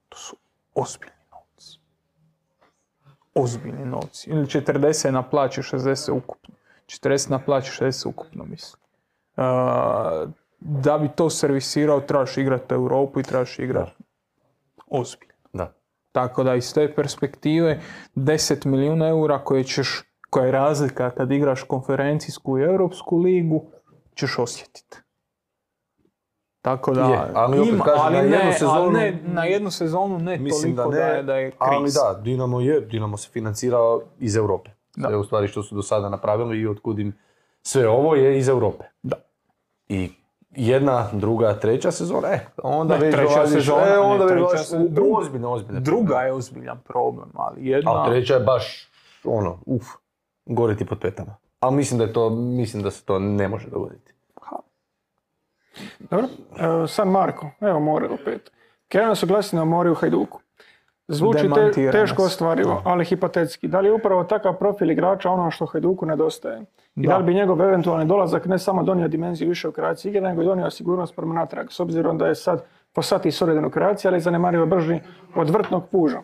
To 0.09 0.19
su 0.19 0.37
ozbiljni 0.75 1.23
novci. 1.33 1.79
Ozbiljni 3.35 3.85
novci. 3.87 4.31
Ili 4.31 4.47
40 4.47 5.11
na 5.11 5.23
plaći, 5.23 5.61
60 5.63 6.13
ukupno. 6.13 6.55
40 6.87 7.31
na 7.31 7.39
plaći, 7.39 7.83
60 7.85 8.09
ukupno 8.09 8.45
mislim. 8.45 8.83
Uh, 9.37 9.43
da 10.61 10.99
bi 10.99 11.09
to 11.09 11.31
servisirao 11.31 12.01
trebaš 12.01 12.37
igrati 12.37 12.75
Europu 12.75 13.21
i 13.21 13.23
trebaš 13.23 13.59
igrati 13.59 13.93
ozbiljno. 14.89 15.33
Da. 15.53 15.73
Tako 16.13 16.45
da 16.45 16.55
iz 16.55 16.75
te 16.75 16.95
perspektive 16.95 17.81
10 18.15 18.67
milijuna 18.67 19.09
eura 19.09 19.39
koje 19.39 19.65
ćeš, 19.65 20.03
koja 20.33 20.47
je 20.47 20.53
razlika 20.53 21.11
kad 21.11 21.33
igraš 21.33 21.63
konferencijsku 21.63 22.59
i 22.59 22.63
europsku 22.63 23.19
ligu, 23.19 23.65
ćeš 24.15 24.39
osjetiti. 24.39 24.97
Tako 26.63 26.93
da, 26.93 27.01
Je, 27.03 27.19
ali 27.35 27.61
opet 27.61 27.81
kažem, 27.85 28.01
ali 28.01 28.17
na 28.17 28.23
ne, 28.23 28.29
jednu 28.29 28.41
ali 28.43 28.55
sezonu- 28.55 28.93
ne, 28.93 29.19
na 29.25 29.45
jednu 29.45 29.71
sezonu 29.71 30.19
ne 30.19 30.39
Mislim 30.39 30.75
da 30.75 30.83
toliko 30.83 30.97
ne, 30.97 31.07
da 31.07 31.13
je, 31.13 31.23
da 31.23 31.35
je 31.35 31.51
kriz. 31.51 31.57
ali 31.61 31.91
da, 32.15 32.21
Dinamo 32.21 32.61
je, 32.61 32.81
Dinamo 32.81 33.17
se 33.17 33.29
financira 33.31 33.79
iz 34.19 34.37
Europe. 34.37 34.71
Da. 34.97 35.09
Sve 35.09 35.17
u 35.17 35.25
stvari 35.25 35.49
što 35.49 35.63
su 35.63 35.75
do 35.75 35.83
sada 35.83 36.09
napravili 36.09 36.61
i 36.61 36.67
otkud 36.67 36.99
im 36.99 37.13
sve 37.63 37.89
ovo 37.89 38.15
je 38.15 38.39
iz 38.39 38.49
Europe. 38.49 38.85
Da. 39.03 39.17
I 39.89 40.11
jedna, 40.51 41.09
druga, 41.13 41.55
treća 41.55 41.91
sezona, 41.91 42.29
e, 42.29 42.41
onda 42.57 42.95
Ne, 42.95 43.01
već 43.01 43.15
treća 43.15 43.35
dolaziš, 43.35 43.55
sezona, 43.55 43.83
e, 43.83 43.91
ne, 43.91 43.99
onda 43.99 44.25
već 44.25 44.33
treća 44.33 44.45
dolaziš 44.45 44.91
druga- 44.91 45.19
ozbiljne, 45.19 45.47
ozbiljne. 45.47 45.81
Druga 45.81 46.17
je 46.17 46.33
ozbiljan 46.33 46.79
problem, 46.81 47.29
ali 47.35 47.67
jedna... 47.67 47.91
A 47.95 48.07
treća 48.07 48.35
je 48.35 48.41
baš, 48.41 48.89
ono, 49.25 49.59
uf, 49.67 49.87
gore 50.47 50.77
ti 50.77 50.85
pod 50.85 50.99
petama. 51.01 51.37
Ali 51.61 51.77
mislim 51.77 51.99
da 51.99 52.05
je 52.05 52.13
to, 52.13 52.31
mislim 52.31 52.83
da 52.83 52.91
se 52.91 53.05
to 53.05 53.19
ne 53.19 53.49
može 53.49 53.69
dogoditi. 53.69 54.13
Dobro. 56.11 56.27
E, 56.27 56.87
San 56.89 57.09
Marko, 57.09 57.51
evo 57.61 57.81
more 57.81 58.09
opet. 58.09 58.53
Krenuli 58.89 59.17
su 59.17 59.27
glasine 59.27 59.63
o 59.63 59.65
mori 59.65 59.91
u 59.91 59.95
Hajduku. 59.95 60.41
Zvuči 61.09 61.51
te, 61.75 61.91
teško 61.91 62.25
ostvarivo, 62.25 62.83
ali 62.85 63.05
hipotetski. 63.05 63.69
Da 63.69 63.81
li 63.81 63.89
je 63.89 63.93
upravo 63.93 64.25
takav 64.25 64.59
profil 64.59 64.91
igrača 64.91 65.31
ono 65.31 65.51
što 65.51 65.67
Hajduku 65.67 66.07
nedostaje? 66.07 66.61
I 66.97 67.07
da, 67.07 67.09
Da. 67.09 67.17
li 67.17 67.25
bi 67.25 67.35
njegov 67.35 67.63
eventualni 67.63 68.07
dolazak 68.07 68.47
ne 68.47 68.59
samo 68.59 68.83
donio 68.83 69.09
dimenziju 69.09 69.49
više 69.49 69.69
u 69.69 69.73
kreaciji 69.73 70.11
igre, 70.11 70.21
nego 70.21 70.43
i 70.43 70.45
donio 70.45 70.71
sigurnost 70.71 71.17
prema 71.17 71.35
natrag, 71.35 71.71
s 71.71 71.81
obzirom 71.81 72.19
da 72.19 72.27
je 72.27 72.35
sad 72.35 72.65
po 72.93 73.03
sati 73.03 73.31
solidan 73.31 73.65
u 73.65 73.71
kreaciji, 73.71 74.09
ali 74.09 74.21
zanemarivo 74.21 74.67
brži 74.67 75.01
od 75.35 75.51
vrtnog 75.51 75.89
puža. 75.89 76.23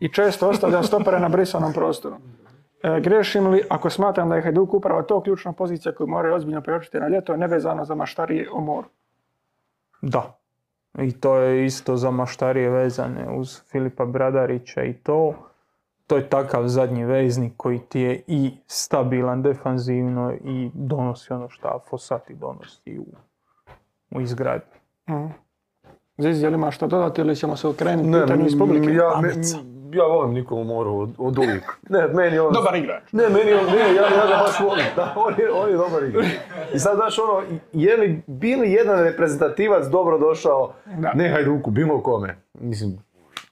I 0.00 0.12
često 0.12 0.48
ostavlja 0.48 0.82
stopere 0.82 1.20
na 1.20 1.28
brisanom 1.28 1.72
prostoru. 1.72 2.16
E, 2.82 3.00
grešim 3.00 3.46
li 3.46 3.62
ako 3.70 3.90
smatram 3.90 4.28
da 4.28 4.36
je 4.36 4.42
Hajduk 4.42 4.74
upravo 4.74 5.02
to 5.02 5.20
ključna 5.20 5.52
pozicija 5.52 5.94
koju 5.94 6.06
moraju 6.06 6.34
ozbiljno 6.34 6.60
preočiti 6.60 7.00
na 7.00 7.08
ljeto, 7.08 7.36
nevezano 7.36 7.84
za 7.84 7.94
maštarije 7.94 8.48
o 8.52 8.60
moru? 8.60 8.88
Da. 10.02 10.38
I 10.98 11.12
to 11.12 11.36
je 11.36 11.66
isto 11.66 11.96
za 11.96 12.10
maštarije 12.10 12.70
vezane 12.70 13.28
uz 13.36 13.62
Filipa 13.70 14.04
Bradarića 14.04 14.82
i 14.82 14.92
to. 14.92 15.34
To 16.06 16.16
je 16.16 16.28
takav 16.28 16.68
zadnji 16.68 17.04
veznik 17.04 17.52
koji 17.56 17.78
ti 17.78 18.00
je 18.00 18.22
i 18.26 18.52
stabilan 18.66 19.42
defanzivno 19.42 20.32
i 20.44 20.70
donosi 20.74 21.32
ono 21.32 21.48
što 21.48 21.80
Fosati 21.90 22.34
donosi 22.34 22.98
u, 22.98 23.06
u 24.10 24.20
izgradnji. 24.20 24.78
Mhm. 25.10 25.26
Zizi, 26.18 26.44
je 26.44 26.50
li 26.50 26.54
imaš 26.54 26.76
što 26.76 26.86
dodati 26.86 27.20
ili 27.20 27.36
ćemo 27.36 27.56
se 27.56 27.68
okrenuti 27.68 28.20
pitanju 28.20 28.46
iz 28.46 28.58
publike? 28.58 28.92
ja, 28.92 29.20
me-. 29.22 29.77
Ja 29.90 30.04
volim 30.04 30.32
Nikolu 30.32 30.64
Moru 30.64 30.94
od, 30.94 31.10
od 31.18 31.38
uvijek. 31.38 31.78
Ne, 31.88 32.08
meni 32.08 32.38
on... 32.38 32.52
Dobar 32.52 32.74
igrač. 32.74 33.02
Ne, 33.12 33.28
meni 33.28 33.52
on, 33.52 33.66
ne, 33.66 33.78
ja, 33.78 34.02
ja 34.02 34.26
ga 34.26 34.42
baš 34.42 34.60
volim. 34.60 34.84
Da, 34.96 35.14
on 35.18 35.34
je, 35.38 35.52
on 35.52 35.70
je 35.70 35.76
dobar 35.76 36.04
igrač. 36.04 36.26
I 36.74 36.78
sad, 36.78 36.96
znaš, 36.96 37.18
ono, 37.18 37.42
je 37.72 37.96
li 37.96 38.22
bili 38.26 38.72
jedan 38.72 38.98
reprezentativac 39.00 39.86
dobro 39.86 40.18
došao, 40.20 40.72
Da. 40.86 41.12
ne 41.14 41.28
Hajduku, 41.28 41.70
bilo 41.70 42.00
kome. 42.00 42.36
Mislim, 42.54 42.98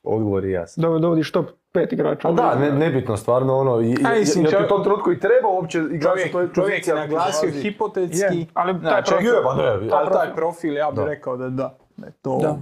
odgovor 0.05 0.45
je 0.45 0.53
jasan. 0.53 0.83
Do, 0.83 0.99
dovodiš 0.99 1.33
top 1.33 1.47
pet 1.73 1.93
igrača. 1.93 2.29
A 2.29 2.33
da, 2.33 2.55
ne, 2.55 2.71
nebitno, 2.73 3.17
stvarno, 3.17 3.57
ono, 3.57 3.81
i, 3.81 3.97
A, 4.05 4.11
mislim, 4.11 4.45
jer 4.45 4.49
u 4.49 4.53
čovjek- 4.53 4.69
tom 4.69 4.83
trenutku 4.83 5.13
i 5.13 5.21
treba 5.21 5.49
uopće 5.51 5.79
igrač 5.81 6.03
u 6.21 6.23
toj 6.23 6.31
Čovjek, 6.33 6.55
čovjek 6.55 6.55
je 6.69 6.75
poziciji, 6.75 6.93
ako 6.93 7.01
naglasio 7.01 7.51
hipotetski, 7.53 8.37
Je, 8.37 8.47
ali 8.55 8.73
taj 8.75 8.81
Znači, 8.83 9.13
profil- 9.15 9.25
Je, 9.27 9.43
pa 9.45 9.55
ne, 9.55 9.69
ali 9.69 9.89
taj 9.91 10.07
taj 10.09 10.35
profil 10.35 10.75
ja 10.75 10.91
bih 10.91 11.05
rekao 11.05 11.37
da 11.37 11.49
da. 11.51 11.77
Je 11.97 12.13
to 12.13 12.39
Da. 12.43 12.57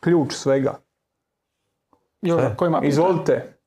ključ 0.00 0.32
svega. 0.32 0.74
Joža, 2.22 2.54
ko 2.56 2.66
ima 2.66 2.78
pitanje? 2.78 2.88
Izvolite, 2.88 3.58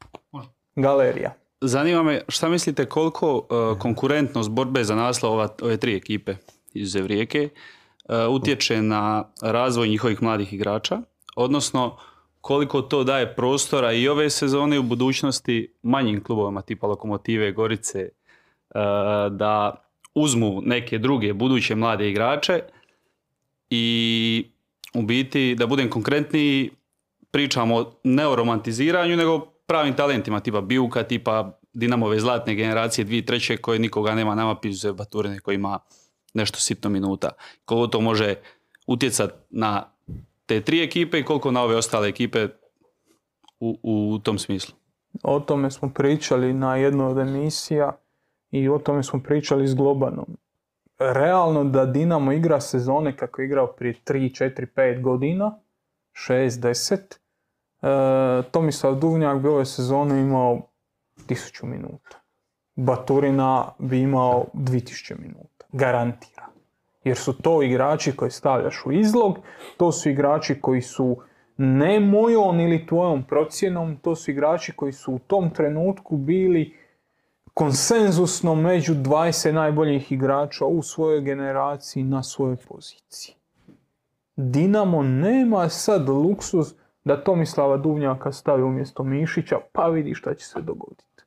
galerija. 0.75 1.33
Zanima 1.61 2.03
me 2.03 2.21
šta 2.27 2.49
mislite 2.49 2.85
koliko 2.85 3.35
uh, 3.35 3.79
konkurentnost 3.79 4.49
borbe 4.49 4.83
za 4.83 4.95
naslov 4.95 5.33
ova, 5.33 5.47
ove 5.61 5.77
tri 5.77 5.95
ekipe 5.95 6.35
iz 6.73 6.95
Rijeke 6.95 7.49
uh, 7.49 8.15
utječe 8.29 8.81
na 8.81 9.23
razvoj 9.41 9.87
njihovih 9.87 10.23
mladih 10.23 10.53
igrača, 10.53 11.01
odnosno 11.35 11.97
koliko 12.41 12.81
to 12.81 13.03
daje 13.03 13.35
prostora 13.35 13.93
i 13.93 14.07
ove 14.07 14.29
sezone 14.29 14.75
i 14.75 14.79
u 14.79 14.83
budućnosti 14.83 15.73
manjim 15.83 16.23
klubovima 16.23 16.61
tipa 16.61 16.87
Lokomotive, 16.87 17.51
Gorice, 17.51 18.09
uh, 18.09 18.81
da 19.31 19.75
uzmu 20.15 20.61
neke 20.65 20.97
druge 20.97 21.33
buduće 21.33 21.75
mlade 21.75 22.09
igrače 22.09 22.63
i 23.69 24.45
u 24.93 25.01
biti, 25.01 25.55
da 25.55 25.67
budem 25.67 25.89
konkretniji, 25.89 26.69
pričamo 27.31 27.75
o 28.29 28.35
romantiziranju, 28.35 29.17
nego 29.17 29.39
pravim 29.65 29.93
talentima, 29.93 30.39
tipa 30.39 30.61
Bijuka, 30.61 31.03
tipa 31.03 31.57
Dinamove 31.73 32.19
zlatne 32.19 32.55
generacije, 32.55 33.05
dvije 33.05 33.25
treće 33.25 33.57
koje 33.57 33.79
nikoga 33.79 34.15
nema 34.15 34.35
nama 34.35 34.55
pizuze 34.55 34.93
Baturine 34.93 35.39
koji 35.39 35.55
ima 35.55 35.79
nešto 36.33 36.59
sitno 36.59 36.89
minuta. 36.89 37.29
Koliko 37.65 37.87
to 37.87 38.01
može 38.01 38.35
utjecati 38.87 39.33
na 39.49 39.91
te 40.45 40.61
tri 40.61 40.83
ekipe 40.83 41.19
i 41.19 41.23
koliko 41.25 41.51
na 41.51 41.63
ove 41.63 41.75
ostale 41.75 42.07
ekipe 42.07 42.47
u, 43.59 43.79
u 43.83 44.19
tom 44.19 44.39
smislu? 44.39 44.75
O 45.23 45.39
tome 45.39 45.71
smo 45.71 45.89
pričali 45.93 46.53
na 46.53 46.75
jednoj 46.75 47.07
od 47.07 47.17
emisija 47.17 47.97
i 48.51 48.69
o 48.69 48.79
tome 48.79 49.03
smo 49.03 49.23
pričali 49.23 49.67
s 49.67 49.75
Globanom. 49.75 50.37
Realno 50.99 51.63
da 51.63 51.85
Dinamo 51.85 52.31
igra 52.31 52.61
sezone 52.61 53.17
kako 53.17 53.41
je 53.41 53.45
igrao 53.45 53.67
prije 53.67 53.95
3, 54.05 54.43
4, 54.43 54.65
5 54.75 55.01
godina, 55.01 55.59
6, 56.27 56.49
10, 56.49 56.93
e, 56.95 57.20
Tomislav 58.51 58.95
Duvnjak 58.95 59.39
bi 59.39 59.47
ove 59.47 59.65
sezone 59.65 60.21
imao 60.21 60.61
1000 61.27 61.65
minuta. 61.65 62.19
Baturina 62.75 63.71
bi 63.79 64.01
imao 64.01 64.45
2000 64.53 65.19
minuta. 65.19 65.65
Garantira. 65.71 66.47
Jer 67.03 67.17
su 67.17 67.33
to 67.33 67.63
igrači 67.63 68.15
koje 68.15 68.31
stavljaš 68.31 68.85
u 68.85 68.91
izlog, 68.91 69.39
to 69.77 69.91
su 69.91 70.09
igrači 70.09 70.61
koji 70.61 70.81
su 70.81 71.17
ne 71.57 71.99
mojom 71.99 72.59
ili 72.59 72.87
tvojom 72.87 73.23
procjenom, 73.23 73.97
to 74.01 74.15
su 74.15 74.31
igrači 74.31 74.71
koji 74.71 74.93
su 74.93 75.13
u 75.13 75.19
tom 75.19 75.49
trenutku 75.49 76.17
bili 76.17 76.77
konsenzusno 77.53 78.55
među 78.55 78.93
20 78.93 79.51
najboljih 79.51 80.11
igrača 80.11 80.65
u 80.65 80.81
svojoj 80.81 81.21
generaciji 81.21 82.03
na 82.03 82.23
svojoj 82.23 82.55
poziciji. 82.55 83.35
Dinamo 84.35 85.03
nema 85.03 85.69
sad 85.69 86.09
luksuz 86.09 86.73
da 87.03 87.23
Tomislava 87.23 87.77
Duvnjaka 87.77 88.31
stavi 88.31 88.63
umjesto 88.63 89.03
Mišića, 89.03 89.57
pa 89.71 89.87
vidi 89.87 90.13
šta 90.13 90.33
će 90.33 90.45
se 90.45 90.61
dogoditi. 90.61 91.23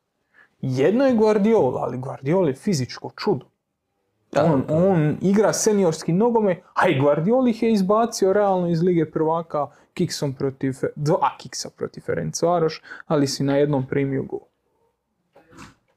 Jedno 0.60 1.06
je 1.06 1.14
Guardiola, 1.14 1.80
ali 1.80 1.98
Guardiola 1.98 2.48
je 2.48 2.54
fizičko 2.54 3.10
čudo. 3.16 3.46
On, 4.36 4.62
on 4.68 5.16
igra 5.20 5.52
seniorski 5.52 6.12
nogome, 6.12 6.62
a 6.74 6.88
i 6.88 7.00
Guardiola 7.00 7.48
ih 7.48 7.62
je 7.62 7.72
izbacio 7.72 8.32
realno 8.32 8.68
iz 8.68 8.82
Lige 8.82 9.10
prvaka 9.10 9.66
kiksom 9.94 10.32
protiv, 10.32 10.74
dva 10.96 11.30
kiksa 11.38 11.70
protiv 11.70 12.00
Ferencvaroš, 12.00 12.82
ali 13.06 13.26
si 13.26 13.44
na 13.44 13.56
jednom 13.56 13.86
primio 13.86 14.22
gol. 14.22 14.40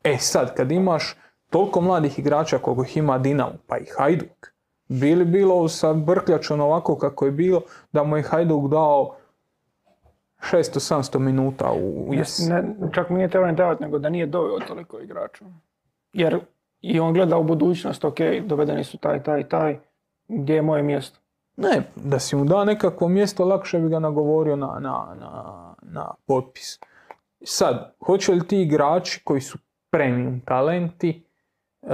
E 0.04 0.18
sad, 0.18 0.56
kad 0.56 0.72
imaš 0.72 1.16
toliko 1.50 1.82
mladih 1.82 2.20
igrača 2.20 2.58
koliko 2.58 2.84
ih 2.84 2.98
ima 2.98 3.18
Dinamo, 3.18 3.58
pa 3.68 3.78
i 3.78 3.86
Hajduk, 3.98 4.54
bili 4.88 5.26
bilo 5.26 5.68
sa 5.68 5.94
Brkljačom 5.94 6.62
ovako 6.62 6.96
kako 6.96 7.26
je 7.26 7.32
bilo, 7.32 7.62
da 7.92 8.04
mu 8.04 8.18
je 8.18 8.24
Hajduk 8.24 8.70
dao 8.70 9.17
600-700 10.40 11.20
minuta 11.20 11.72
u 11.72 12.14
jesen. 12.14 12.56
Ne, 12.56 12.92
čak 12.92 13.10
mi 13.10 13.16
nije 13.16 13.30
trebalo 13.30 13.52
ni 13.52 13.58
davati, 13.58 13.84
nego 13.84 14.00
da 14.00 14.10
nije 14.10 14.26
doveo 14.26 14.60
toliko 14.60 15.00
igrača. 15.00 15.46
Jer 16.14 16.40
i 16.82 17.00
on 17.00 17.14
gleda 17.14 17.38
u 17.38 17.44
budućnost, 17.44 18.06
ok, 18.06 18.18
dovedeni 18.46 18.84
su 18.84 18.98
taj, 18.98 19.24
taj, 19.24 19.50
taj, 19.50 19.80
gdje 20.28 20.54
je 20.54 20.62
moje 20.62 20.84
mjesto? 20.84 21.20
Ne, 21.56 21.82
da 21.96 22.20
si 22.20 22.36
mu 22.36 22.46
dao 22.46 22.66
nekakvo 22.66 23.08
mjesto, 23.08 23.46
lakše 23.46 23.80
bi 23.80 23.90
ga 23.90 24.00
nagovorio 24.00 24.56
na, 24.56 24.78
na, 24.80 25.16
na, 25.20 25.76
na 25.82 26.14
potpis. 26.26 26.80
Sad, 27.44 27.96
hoće 28.06 28.32
li 28.32 28.48
ti 28.48 28.62
igrači 28.62 29.22
koji 29.24 29.42
su 29.42 29.58
premium 29.90 30.40
talenti 30.40 31.24
uh, 31.82 31.90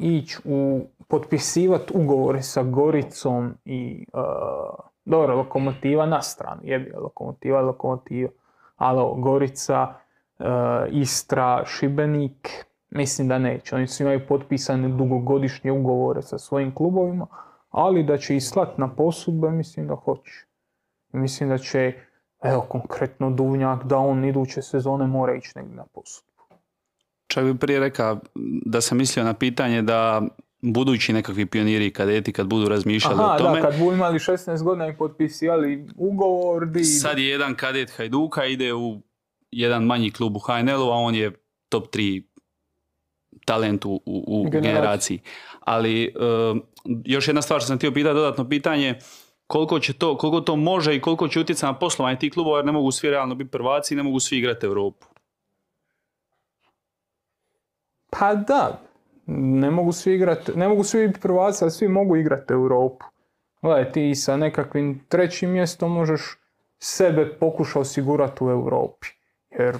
ići 0.00 0.38
u 0.44 0.80
potpisivati 1.08 1.92
ugovore 1.96 2.42
sa 2.42 2.62
Goricom 2.62 3.54
i 3.64 4.06
uh, 4.12 4.91
dobro, 5.04 5.36
lokomotiva 5.36 6.06
na 6.06 6.22
stranu, 6.22 6.60
jebi 6.64 6.92
lokomotiva, 6.96 7.60
lokomotiva, 7.60 8.30
ali 8.76 9.22
Gorica, 9.22 9.94
uh, 10.38 10.46
Istra, 10.90 11.64
Šibenik, 11.66 12.48
mislim 12.90 13.28
da 13.28 13.38
neće. 13.38 13.76
Oni 13.76 13.86
su 13.86 14.02
imaju 14.02 14.26
potpisane 14.28 14.88
dugogodišnje 14.88 15.72
ugovore 15.72 16.22
sa 16.22 16.38
svojim 16.38 16.74
klubovima, 16.74 17.26
ali 17.70 18.02
da 18.02 18.18
će 18.18 18.36
ih 18.36 18.44
slat 18.44 18.78
na 18.78 18.88
posudbe, 18.94 19.50
mislim 19.50 19.88
da 19.88 19.94
hoće. 19.94 20.46
Mislim 21.12 21.48
da 21.48 21.58
će, 21.58 21.92
evo 22.42 22.60
konkretno 22.60 23.30
Duvnjak, 23.30 23.84
da 23.84 23.98
on 23.98 24.24
iduće 24.24 24.62
sezone 24.62 25.06
mora 25.06 25.34
ići 25.34 25.52
negdje 25.56 25.76
na 25.76 25.84
posudbu. 25.94 26.32
Čak 27.26 27.44
bi 27.44 27.58
prije 27.58 27.80
rekao 27.80 28.18
da 28.66 28.80
sam 28.80 28.98
mislio 28.98 29.24
na 29.24 29.34
pitanje 29.34 29.82
da 29.82 30.22
budući 30.62 31.12
nekakvi 31.12 31.46
pioniri 31.46 31.86
i 31.86 31.92
kadeti 31.92 32.32
kad 32.32 32.46
budu 32.46 32.68
razmišljali 32.68 33.20
Aha, 33.20 33.34
o 33.34 33.38
tome. 33.38 33.60
da, 33.60 33.70
kad 33.70 33.78
budu 33.78 33.96
imali 33.96 34.18
16 34.18 34.62
godina 34.62 34.88
i 34.88 34.96
potpisivali 34.96 35.86
ugovor, 35.96 36.66
di... 36.66 36.84
Sad 36.84 37.18
je 37.18 37.28
jedan 37.28 37.54
kadet 37.54 37.96
Hajduka, 37.96 38.44
ide 38.44 38.74
u 38.74 39.00
jedan 39.50 39.84
manji 39.84 40.10
klub 40.10 40.36
u 40.36 40.38
HNL-u, 40.38 40.90
a 40.90 40.96
on 40.96 41.14
je 41.14 41.32
top 41.68 41.94
3 41.94 42.22
talent 43.44 43.84
u, 43.84 44.02
u, 44.06 44.50
Generaciji. 44.50 45.20
Ali 45.60 46.04
e, 46.04 46.10
još 47.04 47.28
jedna 47.28 47.42
stvar 47.42 47.60
što 47.60 47.66
sam 47.66 47.76
htio 47.76 47.92
pitati, 47.92 48.14
dodatno 48.14 48.48
pitanje, 48.48 48.98
koliko, 49.46 49.78
će 49.78 49.92
to, 49.92 50.16
koliko 50.16 50.40
to 50.40 50.56
može 50.56 50.96
i 50.96 51.00
koliko 51.00 51.28
će 51.28 51.40
utjecati 51.40 51.72
na 51.72 51.78
poslovanje 51.78 52.18
tih 52.18 52.32
klubova, 52.32 52.58
jer 52.58 52.64
ne 52.64 52.72
mogu 52.72 52.90
svi 52.90 53.10
realno 53.10 53.34
biti 53.34 53.50
prvaci 53.50 53.94
i 53.94 53.96
ne 53.96 54.02
mogu 54.02 54.20
svi 54.20 54.38
igrati 54.38 54.66
Europu. 54.66 55.06
Pa 58.10 58.34
da, 58.34 58.80
ne 59.26 59.70
mogu 59.70 59.92
svi 59.92 60.14
igrati, 60.14 60.52
ne 60.56 60.68
mogu 60.68 60.84
svi 60.84 61.06
biti 61.06 61.20
prvaci, 61.20 61.64
ali 61.64 61.70
svi 61.70 61.88
mogu 61.88 62.16
igrati 62.16 62.52
Europu. 62.52 63.06
Gledaj, 63.62 63.92
ti 63.92 64.14
sa 64.14 64.36
nekakvim 64.36 65.04
trećim 65.08 65.50
mjestom 65.50 65.92
možeš 65.92 66.38
sebe 66.78 67.38
pokušati 67.38 67.78
osigurati 67.78 68.44
u 68.44 68.50
Europi. 68.50 69.08
Jer 69.50 69.76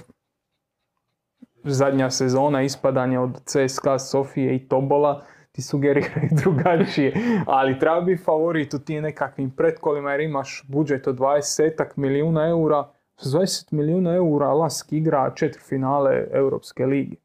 zadnja 1.63 2.09
sezona 2.09 2.61
ispadanje 2.61 3.19
od 3.19 3.41
CSKA, 3.45 3.99
Sofije 3.99 4.55
i 4.55 4.67
Tobola 4.67 5.23
ti 5.51 5.61
sugeriraju 5.61 6.29
drugačije. 6.43 7.13
Ali 7.47 7.79
treba 7.79 8.01
biti 8.01 8.23
favorit 8.23 8.73
u 8.73 8.79
tim 8.79 9.03
nekakvim 9.03 9.51
pretkolima 9.51 10.11
jer 10.11 10.19
imaš 10.19 10.63
budžet 10.67 11.07
od 11.07 11.17
20 11.19 11.83
milijuna 11.95 12.47
eura. 12.47 12.89
S 13.17 13.33
20 13.33 13.73
milijuna 13.73 14.15
eura 14.15 14.53
Lask 14.53 14.93
igra 14.93 15.31
četiri 15.35 15.61
finale 15.61 16.27
Europske 16.31 16.85
lige. 16.85 17.15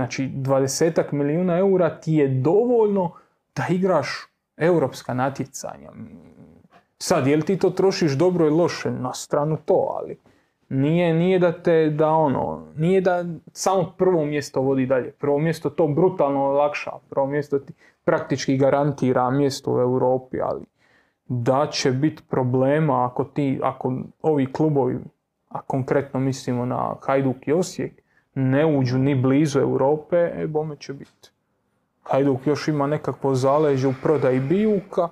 Znači 0.00 0.30
20 0.34 1.12
milijuna 1.12 1.58
eura 1.58 2.00
ti 2.00 2.12
je 2.12 2.28
dovoljno 2.28 3.10
da 3.56 3.66
igraš 3.70 4.08
europska 4.56 5.14
natjecanja. 5.14 5.90
Sad, 6.98 7.26
je 7.26 7.36
li 7.36 7.42
ti 7.42 7.58
to 7.58 7.70
trošiš 7.70 8.12
dobro 8.12 8.46
ili 8.46 8.56
loše? 8.56 8.90
Na 8.90 9.14
stranu 9.14 9.56
to, 9.64 9.96
ali 10.00 10.18
nije, 10.68 11.14
nije 11.14 11.38
da 11.38 11.52
te, 11.52 11.90
da 11.90 12.08
ono, 12.10 12.66
nije 12.76 13.00
da 13.00 13.24
samo 13.52 13.94
prvo 13.98 14.24
mjesto 14.24 14.60
vodi 14.60 14.86
dalje. 14.86 15.12
Prvo 15.12 15.38
mjesto 15.38 15.70
to 15.70 15.86
brutalno 15.86 16.44
olakša. 16.44 16.90
Prvo 17.10 17.26
mjesto 17.26 17.58
ti 17.58 17.72
praktički 18.04 18.56
garantira 18.56 19.30
mjesto 19.30 19.74
u 19.74 19.80
Europi, 19.80 20.40
ali 20.40 20.64
da 21.28 21.66
će 21.70 21.90
biti 21.90 22.22
problema 22.28 23.06
ako 23.06 23.24
ti, 23.24 23.60
ako 23.62 23.92
ovi 24.22 24.52
klubovi, 24.52 24.98
a 25.48 25.62
konkretno 25.62 26.20
mislimo 26.20 26.64
na 26.66 26.94
Hajduk 27.00 27.48
i 27.48 27.52
Osijek, 27.52 27.99
ne 28.34 28.66
uđu 28.78 28.98
ni 28.98 29.14
blizu 29.14 29.58
Europe, 29.58 30.16
e 30.34 30.46
bome 30.46 30.76
će 30.76 30.92
biti. 30.92 31.30
Hajduk 32.02 32.46
još 32.46 32.68
ima 32.68 32.86
nekakvo 32.86 33.34
zaleđe 33.34 33.88
u 33.88 33.94
prodaji 34.02 34.40
bijuka, 34.40 35.08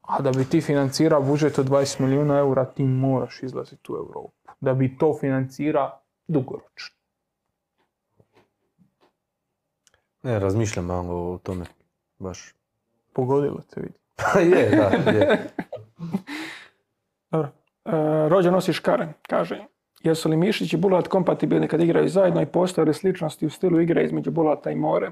a 0.00 0.22
da 0.22 0.30
bi 0.30 0.44
ti 0.44 0.60
financirao 0.60 1.22
budžet 1.22 1.58
od 1.58 1.68
20 1.68 2.00
milijuna 2.00 2.38
eura, 2.38 2.64
ti 2.64 2.84
moraš 2.84 3.42
izlaziti 3.42 3.92
u 3.92 3.94
Europu. 3.94 4.32
Da 4.60 4.74
bi 4.74 4.98
to 4.98 5.18
financira 5.20 6.00
dugoročno. 6.28 6.96
Ne, 10.22 10.38
razmišljam 10.38 10.84
malo 10.84 11.32
o 11.32 11.38
tome. 11.38 11.64
Baš. 12.18 12.54
Pogodilo 13.12 13.60
te 13.70 13.80
vidi. 13.80 13.98
Pa 14.16 14.40
je, 14.40 14.70
da, 14.70 15.10
je. 15.10 15.50
Dobro. 17.30 17.48
E, 17.84 18.28
rođen 18.28 18.52
nosi 18.52 18.72
škare, 18.72 19.12
kaže. 19.28 19.66
Jesu 20.06 20.28
li 20.28 20.36
Mišić 20.36 20.72
i 20.72 20.76
Bulat 20.76 21.08
kompatibilni 21.08 21.68
kad 21.68 21.80
igraju 21.80 22.08
zajedno 22.08 22.42
i 22.42 22.46
postoje 22.46 22.84
li 22.84 22.94
sličnosti 22.94 23.46
u 23.46 23.50
stilu 23.50 23.80
igre 23.80 24.04
između 24.04 24.30
Bulata 24.30 24.70
i 24.70 24.76
More? 24.76 25.10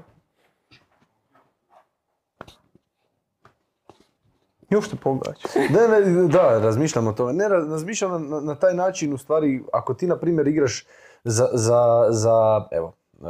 Još 4.69 4.89
te 4.89 4.95
pogađa. 4.95 5.47
Ne, 5.55 5.87
ne, 5.87 6.27
da, 6.27 6.59
razmišljam 6.59 7.07
o 7.07 7.13
tome. 7.13 7.33
Ne, 7.33 7.45
ra- 7.45 7.69
razmišljam 7.69 8.29
na, 8.29 8.39
na 8.39 8.55
taj 8.55 8.73
način, 8.73 9.13
u 9.13 9.17
stvari, 9.17 9.63
ako 9.73 9.93
ti, 9.93 10.07
na 10.07 10.17
primjer, 10.17 10.47
igraš 10.47 10.85
za, 11.23 11.49
za, 11.53 12.07
za 12.09 12.67
evo, 12.71 12.93
e, 13.13 13.25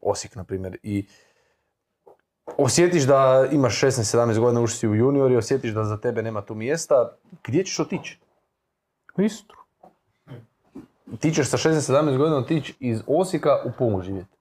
Osijek, 0.00 0.34
na 0.34 0.44
primjer, 0.44 0.78
i 0.82 1.06
osjetiš 2.56 3.02
da 3.02 3.48
imaš 3.52 3.80
16-17 3.80 4.38
godina, 4.38 4.60
ušli 4.60 4.78
si 4.78 4.88
u 4.88 4.94
junior 4.94 5.30
i 5.32 5.36
osjetiš 5.36 5.70
da 5.70 5.84
za 5.84 5.96
tebe 5.96 6.22
nema 6.22 6.42
tu 6.42 6.54
mjesta, 6.54 7.16
gdje 7.44 7.64
ćeš 7.64 7.80
otići? 7.80 8.20
U 9.18 9.22
Istru. 9.22 9.65
Ti 11.20 11.34
ćeš 11.34 11.48
sa 11.48 11.56
16-17 11.56 12.16
godina 12.16 12.36
otići 12.36 12.74
iz 12.80 13.02
Osijeka 13.06 13.62
u 13.64 13.70
Pumu 13.78 14.02
živjeti. 14.02 14.36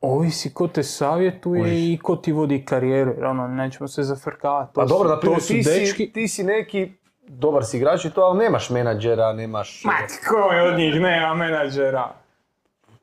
Ovisi 0.00 0.54
ko 0.54 0.68
te 0.68 0.82
savjetuje 0.82 1.92
i 1.92 1.98
ko 2.02 2.16
ti 2.16 2.32
vodi 2.32 2.64
karijeru. 2.64 3.10
Jer 3.10 3.24
ono, 3.24 3.48
nećemo 3.48 3.88
se 3.88 4.02
zafrkavati. 4.02 4.72
Pa 4.74 4.84
dobro, 4.84 5.08
na 5.08 5.20
primjer, 5.20 5.40
ti, 5.42 5.62
si, 5.64 6.12
ti 6.12 6.28
si 6.28 6.44
neki 6.44 6.92
dobar 7.28 7.64
si 7.64 7.76
igrač 7.76 8.04
i 8.04 8.10
to, 8.10 8.20
ali 8.20 8.38
nemaš 8.38 8.70
menadžera, 8.70 9.32
nemaš... 9.32 9.84
Ma 9.84 9.92
tko 9.92 10.52
je 10.52 10.62
od 10.62 10.78
njih 10.78 11.00
nema 11.00 11.34
menadžera? 11.34 12.12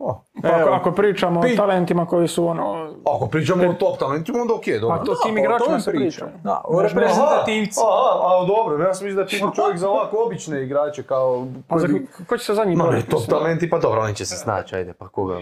O, 0.06 0.24
Pa 0.42 0.48
ako, 0.48 0.60
Evo, 0.60 0.70
ako 0.70 0.92
pričamo 0.92 1.42
pi- 1.42 1.54
o 1.54 1.56
talentima 1.56 2.06
koji 2.06 2.28
su 2.28 2.48
ono... 2.48 2.94
Ako 3.16 3.28
pričamo 3.28 3.70
o 3.70 3.74
top 3.74 3.98
talentima, 4.00 4.42
onda 4.42 4.54
okej, 4.54 4.80
dobro. 4.80 4.98
Pa 4.98 5.04
to 5.04 5.16
tim 5.16 5.36
o 5.36 5.40
igračima 5.40 5.80
se 5.80 5.92
pričam. 5.92 6.28
priča. 6.28 6.44
Da, 6.44 6.62
o 6.66 6.82
reprezentativci. 6.82 7.80
Aha, 7.80 8.20
a 8.24 8.46
dobro, 8.48 8.84
ja 8.84 8.94
sam 8.94 9.06
mislio 9.06 9.24
da 9.24 9.30
ti 9.30 9.40
čovjek 9.56 9.78
za 9.78 9.90
ovako 9.90 10.18
obične 10.26 10.64
igrače 10.64 11.04
kao... 11.04 11.48
Pa 11.68 11.80
za, 11.80 11.88
ko 12.30 12.38
će 12.38 12.46
se 12.46 12.54
za 12.54 12.64
njih 12.66 12.78
Ma 12.78 12.84
top 12.84 12.94
mislim? 12.94 13.30
talenti, 13.30 13.70
pa 13.70 13.80
dobro, 13.80 14.02
oni 14.02 14.16
će 14.16 14.26
se 14.26 14.36
snaći, 14.36 14.76
ajde, 14.76 14.94
pa 14.94 15.08
koga... 15.08 15.40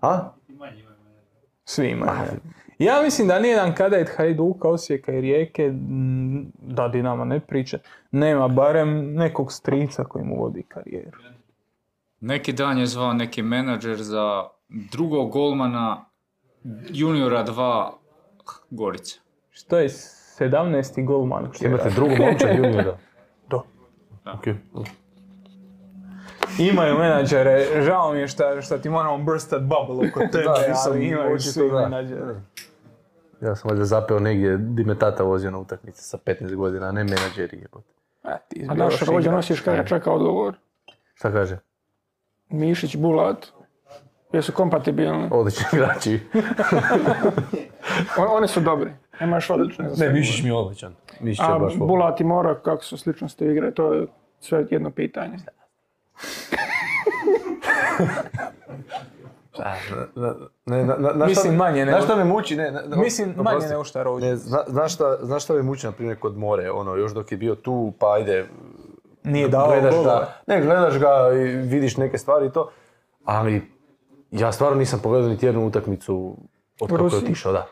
A? 0.00 0.20
Svi 1.64 1.88
imaju. 1.88 2.12
Ja 2.78 3.02
mislim 3.02 3.28
da 3.28 3.38
nijedan 3.38 3.74
kadet 3.74 4.10
Hajduka, 4.16 4.68
Osijeka 4.68 5.12
i 5.12 5.20
Rijeke, 5.20 5.70
da 6.58 6.88
Dinamo 6.88 7.24
ne 7.24 7.40
priča, 7.40 7.78
nema 8.10 8.48
barem 8.48 9.14
nekog 9.14 9.52
strica 9.52 10.04
koji 10.04 10.24
mu 10.24 10.42
vodi 10.42 10.62
karijeru. 10.62 11.18
Neki 12.22 12.52
dan 12.52 12.78
je 12.78 12.86
zvao 12.86 13.12
neki 13.12 13.42
menadžer 13.42 13.96
za 13.96 14.44
drugog 14.92 15.30
golmana 15.30 16.04
juniora 16.88 17.44
2 17.44 17.90
Gorice. 18.70 19.18
Što 19.50 19.78
je 19.78 19.88
17. 19.88 21.04
golman? 21.06 21.48
što 21.52 21.66
Imate 21.66 21.84
radio. 21.84 21.94
drugu 21.96 22.14
momčad 22.16 22.50
juniora. 22.58 22.96
To. 23.48 23.66
Okej. 24.28 24.54
Imaju 26.60 26.98
menadžere, 26.98 27.82
žao 27.82 28.12
mi 28.12 28.18
je 28.18 28.28
šta, 28.28 28.60
šta 28.60 28.78
ti 28.78 28.88
moramo 28.88 29.18
brstat 29.20 29.62
bubble 29.62 30.08
oko 30.08 30.20
tebe, 30.32 30.44
Da, 30.44 30.54
ali 30.86 31.06
imaju 31.06 31.38
svi 31.40 31.70
da. 31.70 31.80
menadžere. 31.80 32.34
Ja 33.40 33.56
sam 33.56 33.68
valjda 33.68 33.84
zapeo 33.84 34.18
negdje 34.18 34.56
di 34.56 34.84
me 34.84 34.98
tata 34.98 35.22
vozio 35.22 35.50
na 35.50 35.58
utakmice 35.58 36.02
sa 36.02 36.18
15 36.18 36.54
godina, 36.54 36.86
a 36.86 36.92
ne 36.92 37.04
menadžeri 37.04 37.58
jebote. 37.58 37.92
A, 38.22 38.38
ti 38.38 38.66
A 38.68 38.74
naš 38.74 39.02
igrač. 39.02 39.24
nosiš 39.26 39.60
kada 39.60 39.84
čeka 39.84 40.12
odgovor. 40.12 40.54
Šta 41.14 41.32
kaže? 41.32 41.58
Mišić, 42.52 42.96
Bulat. 42.96 43.46
Jesu 44.32 44.52
kompatibilni. 44.52 45.28
Odlični 45.30 45.64
igrači. 45.72 46.20
On, 48.18 48.26
oni 48.30 48.48
su 48.48 48.60
dobri. 48.60 48.90
Nemaš 49.20 49.50
odlične 49.50 49.88
za 49.88 49.96
sebe. 49.96 50.12
mi 50.12 50.48
je 50.48 50.54
odličan. 50.54 50.94
Mišić 51.20 51.40
je 51.40 51.54
A 51.54 51.58
baš. 51.58 51.76
Bulat 51.76 52.20
i 52.20 52.24
Mora, 52.24 52.54
kako 52.54 52.84
su 52.84 52.96
sličnosti 52.96 53.44
igre, 53.44 53.74
to 53.74 53.92
je 53.92 54.06
sve 54.40 54.66
jedno 54.70 54.90
pitanje. 54.90 55.36
Ne, 60.66 60.84
na, 60.84 60.96
na, 60.96 61.12
na 61.12 61.26
Mislim, 61.26 61.54
manje 61.54 61.84
nego- 61.84 61.90
Znaš 61.90 62.04
šta 62.04 62.16
me 62.16 62.24
muči? 62.24 62.56
Ne, 62.56 62.70
ne, 62.70 62.96
Mislim, 62.96 63.34
manje 63.36 63.66
nego 63.66 63.84
šta 63.84 64.02
rođe. 64.02 64.26
Ne, 64.26 64.36
zna, 64.36 64.64
znaš, 64.66 64.94
šta, 64.94 65.18
znaš 65.22 65.44
šta 65.44 65.54
me 65.54 65.62
muči, 65.62 65.86
na 65.86 65.92
primjer, 65.92 66.18
kod 66.18 66.36
More, 66.36 66.70
ono, 66.70 66.96
još 66.96 67.12
dok 67.12 67.32
je 67.32 67.38
bio 67.38 67.54
tu, 67.54 67.92
pa 67.98 68.14
ajde, 68.14 68.46
Nije 69.24 69.48
dao 69.48 69.66
gledaš 69.68 69.94
golove. 69.94 70.14
ga, 70.16 70.28
ne, 70.46 70.60
gledaš 70.60 70.98
ga 70.98 71.08
i 71.34 71.44
vidiš 71.46 71.96
neke 71.96 72.18
stvari 72.18 72.46
i 72.46 72.50
to, 72.50 72.70
ali 73.24 73.62
ja 74.30 74.52
stvarno 74.52 74.78
nisam 74.78 75.00
pogledao 75.02 75.28
niti 75.28 75.46
jednu 75.46 75.66
utakmicu 75.66 76.36
od 76.80 76.90
kako 76.90 77.04
je 77.06 77.16
otišao, 77.16 77.52
da. 77.52 77.66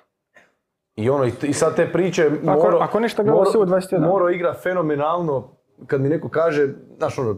I 0.97 1.11
ono, 1.11 1.25
i, 1.25 1.33
i 1.43 1.53
sad 1.53 1.77
te 1.77 1.93
priče, 1.93 2.27
Ako- 2.27 2.63
Moro, 2.63 2.79
ako 2.79 2.99
gledao 3.17 3.45
si 3.47 3.59
u 3.59 3.61
21. 3.61 3.99
Moro 4.01 4.31
igra 4.31 4.55
fenomenalno, 4.55 5.49
kad 5.87 6.01
mi 6.01 6.09
neko 6.09 6.29
kaže, 6.29 6.69
znaš 6.97 7.19
ono, 7.19 7.37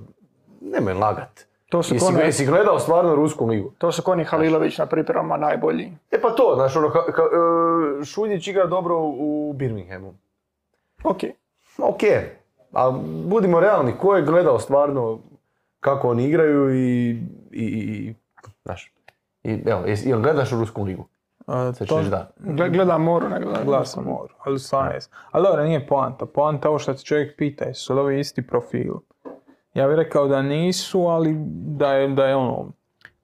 nemoj 0.61 0.95
lagat. 0.95 1.41
To 1.69 1.83
su 1.83 1.95
Jesi, 1.95 2.07
kone- 2.07 2.21
jesi 2.21 2.47
gledao 2.47 2.79
stvarno 2.79 3.15
Rusku 3.15 3.47
ligu? 3.47 3.73
To 3.79 3.93
su 3.93 4.03
Koni 4.03 4.25
Halilović 4.25 4.79
na 4.79 4.87
pripremama 4.87 5.37
najbolji. 5.39 5.93
E 6.11 6.21
pa 6.21 6.31
to, 6.31 6.53
znaš 6.55 6.77
ono, 6.77 6.89
ha- 6.89 7.05
e, 8.01 8.05
Šuljić 8.05 8.47
igra 8.49 8.67
dobro 8.67 8.97
u 8.97 9.13
u 9.43 9.53
Birminghamu. 9.53 10.15
Ok. 11.05 11.19
Ok, 11.79 12.01
a 12.73 12.91
budimo 13.25 13.61
realni, 13.61 13.93
ko 13.93 14.16
je 14.16 14.23
gledao 14.23 14.59
stvarno 14.59 15.18
kako 15.81 16.09
oni 16.09 16.25
igraju 16.25 16.75
i, 16.75 17.11
i, 17.51 17.64
i 17.64 18.14
znaš, 18.64 18.93
i, 19.43 19.62
evo, 19.66 19.81
jesi, 19.87 20.09
jel 20.09 20.20
gledaš 20.20 20.51
Rusku 20.51 20.83
ligu? 20.83 21.05
A, 21.47 21.73
to- 21.89 22.03
da. 22.03 22.31
Gle- 22.39 22.70
Gledam 22.70 23.03
Moru, 23.03 23.29
ne 23.29 23.41
gledam. 23.41 23.85
Sam 23.85 24.05
moru, 24.05 24.35
ali 24.39 24.59
stvarno 24.59 24.91
jesam. 24.93 25.12
Ali 25.31 25.45
dobro, 25.45 25.64
nije 25.64 25.87
poanta. 25.87 26.27
Poanta 26.27 26.68
je 26.68 26.70
ovo 26.70 26.79
što 26.79 26.95
te 26.95 27.03
čovjek 27.03 27.37
pita, 27.37 27.64
jesu 27.64 27.95
li 27.95 28.01
ovi 28.01 28.20
isti 28.20 28.47
profil? 28.47 28.95
Ja 29.75 29.87
bih 29.89 29.97
rekao 29.97 30.29
da 30.29 30.43
nisu, 30.43 31.01
ali 31.01 31.35
da 31.55 31.93
je, 31.93 32.09
da 32.09 32.25
je 32.25 32.37
ono, 32.37 32.73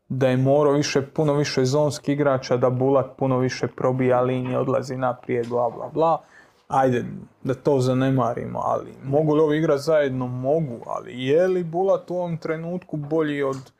da 0.09 0.29
je 0.29 0.37
Moro 0.37 0.73
više, 0.73 1.03
puno 1.07 1.33
više 1.33 1.65
zonski 1.65 2.13
igrača, 2.13 2.57
da 2.57 2.71
Bulat 2.71 3.07
puno 3.17 3.39
više 3.39 3.67
probija 3.67 4.21
linije, 4.21 4.59
odlazi 4.59 4.97
naprijed, 4.97 5.49
bla 5.49 5.71
bla 5.71 5.89
bla. 5.89 6.21
Ajde, 6.69 7.05
da 7.45 7.55
to 7.55 7.81
zanemarimo, 7.81 8.59
ali 8.65 8.95
mogu 9.05 9.35
li 9.35 9.41
ovi 9.41 9.59
igrati 9.59 9.83
zajedno? 9.83 10.27
Mogu, 10.27 10.81
ali 10.87 11.25
je 11.25 11.47
li 11.47 11.65
Bulat 11.65 12.11
u 12.11 12.15
ovom 12.15 12.37
trenutku 12.37 12.97
bolji 12.97 13.43
od 13.43 13.73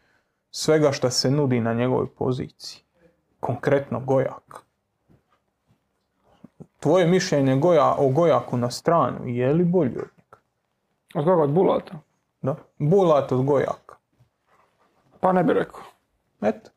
svega 0.51 0.93
što 0.93 1.11
se 1.11 1.31
nudi 1.31 1.61
na 1.61 1.75
njegovoj 1.75 2.07
poziciji? 2.19 2.83
Konkretno 3.41 4.01
Gojak 4.01 4.69
tvoje 6.81 7.07
mišljenje 7.07 7.57
Goja, 7.57 7.95
o 7.99 8.09
Gojaku 8.09 8.57
na 8.57 8.71
stranu, 8.71 9.19
je 9.27 9.53
li 9.53 9.65
bolji 9.65 9.97
od 9.99 10.09
njega? 10.19 10.39
Od 11.15 11.25
koga? 11.25 11.43
Od 11.43 11.51
Bulata? 11.51 11.99
Da? 12.43 12.57
Bulat 12.79 13.33
od 13.33 13.45
Gojaka. 13.45 13.97
Pa 15.21 15.33
ne 15.33 15.45
bi 15.45 15.53
rekao. 15.53 15.83
Eto. 16.41 16.71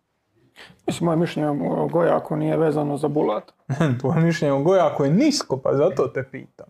Mislim, 0.87 1.05
moje 1.05 1.17
mišljenje 1.17 1.49
o 1.49 1.87
Gojaku 1.87 2.35
nije 2.35 2.57
vezano 2.57 2.97
za 2.97 3.07
Bulata. 3.07 3.53
Tvoje 3.99 4.21
mišljenje 4.21 4.53
o 4.53 4.63
Gojaku 4.63 5.03
je 5.03 5.11
nisko, 5.11 5.57
pa 5.57 5.73
zato 5.73 6.07
te 6.07 6.23
pitam. 6.31 6.67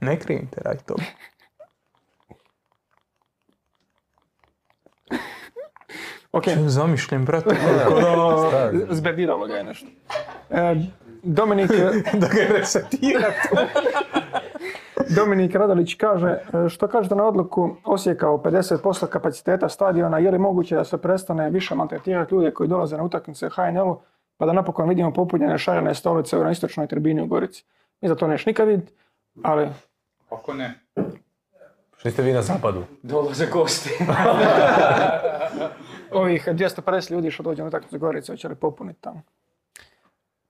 Ne 0.00 0.18
krivim 0.18 0.48
te 0.50 0.60
radi 0.64 0.84
toga. 0.84 1.02
Ok, 6.32 6.44
Zamišljen, 6.66 7.24
brate. 7.24 7.56
Kako 7.84 8.00
da, 8.00 8.72
zbediralo 8.90 9.46
ga 9.46 9.54
je 9.54 9.64
nešto. 9.64 9.86
E, 10.50 10.74
Dominik, 11.22 11.70
da 12.20 12.28
ga 12.28 12.58
resetira. 12.58 13.32
Dominik 15.14 15.54
Radolić 15.54 15.94
kaže, 15.94 16.28
e, 16.28 16.68
što 16.68 16.88
kažete 16.88 17.14
na 17.14 17.24
odluku 17.24 17.76
Osijeka 17.84 18.30
o 18.30 18.38
50% 18.38 19.06
kapaciteta 19.06 19.68
stadiona, 19.68 20.18
je 20.18 20.30
li 20.30 20.38
moguće 20.38 20.74
da 20.74 20.84
se 20.84 20.98
prestane 20.98 21.50
više 21.50 21.74
maltretirati 21.74 22.34
ljude 22.34 22.50
koji 22.50 22.68
dolaze 22.68 22.96
na 22.96 23.02
utakmice 23.02 23.46
u 23.46 23.50
HNL-u, 23.50 24.00
pa 24.36 24.46
da 24.46 24.52
napokon 24.52 24.88
vidimo 24.88 25.12
popunjene 25.12 25.58
šarene 25.58 25.94
stolice 25.94 26.36
na 26.36 26.50
istočnoj 26.50 26.86
tribini 26.86 27.22
u 27.22 27.26
Gorici? 27.26 27.64
Mi 28.00 28.08
za 28.08 28.14
to 28.14 28.26
neš 28.26 28.46
nikad 28.46 28.68
vidjeti, 28.68 28.92
ali 29.42 29.68
Ako 30.30 30.54
ne, 30.54 30.80
Što 31.96 32.10
ste 32.10 32.22
vi 32.22 32.32
na 32.32 32.42
zapadu? 32.42 32.84
dolaze 33.02 33.46
gosti. 33.46 33.90
ovih 36.12 36.48
250 36.48 37.12
ljudi 37.12 37.30
što 37.30 37.42
dođe 37.42 37.62
na 37.62 37.68
utakmicu 37.68 37.96
u 37.96 37.98
Gorici, 37.98 38.32
hoće 38.32 38.48
li 38.48 38.54
popuniti 38.54 39.00
tamo? 39.00 39.22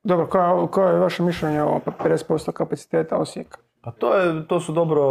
Dobro, 0.02 0.26
koja, 0.26 0.66
koje 0.66 0.92
je 0.92 0.98
vaše 0.98 1.22
mišljenje 1.22 1.62
o 1.62 1.80
50% 1.98 2.52
kapaciteta 2.52 3.16
Osijeka? 3.16 3.58
Pa 3.80 3.90
to, 3.90 4.14
je, 4.14 4.48
to 4.48 4.60
su 4.60 4.72
dobro, 4.72 5.02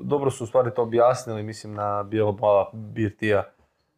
dobro 0.00 0.30
su 0.30 0.44
u 0.44 0.46
stvari 0.46 0.70
to 0.76 0.82
objasnili, 0.82 1.42
mislim, 1.42 1.74
na 1.74 2.02
bijelo 2.02 2.36
plava 2.36 2.70
birtija, 2.72 3.44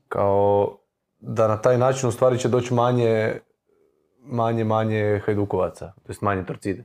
kao 0.09 0.77
da 1.21 1.49
na 1.49 1.57
taj 1.57 1.79
način 1.79 2.09
u 2.09 2.13
stvari 2.13 2.39
će 2.39 2.49
doći 2.49 2.75
manje, 2.75 3.41
manje, 4.23 4.65
manje 4.65 5.23
hajdukovaca, 5.27 5.87
to 5.87 6.11
jest 6.13 6.23
manje 6.23 6.47
torcide. 6.47 6.85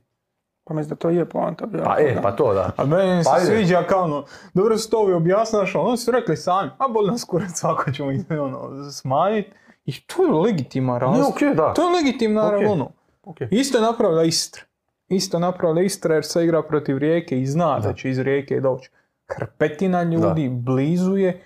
Pa 0.64 0.73
mislim 0.73 0.89
da 0.89 0.95
to 0.95 1.10
je 1.10 1.30
poanta. 1.30 1.65
bila. 1.65 1.84
Pa 1.84 1.99
e, 1.99 2.22
pa 2.22 2.31
to 2.31 2.53
da. 2.53 2.72
A 2.77 2.85
meni 2.85 3.23
se 3.23 3.30
Pa 3.30 3.39
sviđa 3.39 3.84
kao 3.84 4.03
ono, 4.03 4.26
dobro 4.53 4.77
su 4.77 4.89
to 4.89 4.99
ovi 4.99 5.14
objasnaš, 5.14 5.76
ono 5.76 5.98
su 5.98 6.11
rekli 6.11 6.38
sami, 6.38 6.69
a 6.77 6.88
boli 6.88 7.11
nas 7.11 7.23
kurac 7.23 7.64
ako 7.64 7.91
ćemo 7.91 8.11
ih 8.11 8.22
ono, 8.30 8.91
smanjiti. 8.91 9.52
I 9.85 10.02
to 10.02 10.23
je 10.26 10.31
legitiman 10.31 10.99
razlog. 10.99 11.34
Da. 11.56 11.73
To 11.73 11.81
je 11.81 11.95
legitimna 11.95 12.48
Okej. 12.48 12.65
ono. 12.65 12.91
Okej. 13.23 13.48
Isto 13.52 13.77
je 13.77 13.81
napravila 13.81 14.23
Istra. 14.23 14.66
Isto 15.09 15.39
napravila 15.39 15.81
Istra 15.81 16.15
jer 16.15 16.25
se 16.25 16.43
igra 16.43 16.61
protiv 16.63 16.97
Rijeke 16.97 17.39
i 17.41 17.45
zna 17.45 17.79
da, 17.79 17.93
će 17.93 18.09
iz 18.09 18.19
Rijeke 18.19 18.59
doći. 18.59 18.91
Hrpetina 19.27 20.03
ljudi, 20.03 20.49
blizu 20.49 21.17
je, 21.17 21.41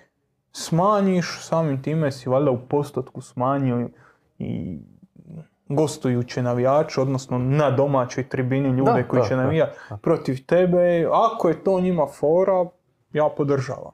smanjiš, 0.52 1.38
samim 1.40 1.82
time 1.82 2.12
si 2.12 2.28
valjda 2.28 2.50
u 2.50 2.58
postotku 2.68 3.20
smanjio 3.20 3.88
i 4.38 4.78
gostujuće 5.68 6.42
navijače, 6.42 7.00
odnosno 7.00 7.38
na 7.38 7.70
domaćoj 7.70 8.28
tribini 8.28 8.68
ljude 8.68 8.92
Da, 8.92 9.08
koji 9.08 9.22
da, 9.22 9.28
će 9.28 9.36
da, 9.36 9.42
navijati 9.42 9.78
protiv 10.02 10.46
tebe. 10.46 11.06
Ako 11.12 11.48
je 11.48 11.64
to 11.64 11.80
njima 11.80 12.06
fora, 12.06 12.66
ja 13.12 13.28
podržavam. 13.36 13.92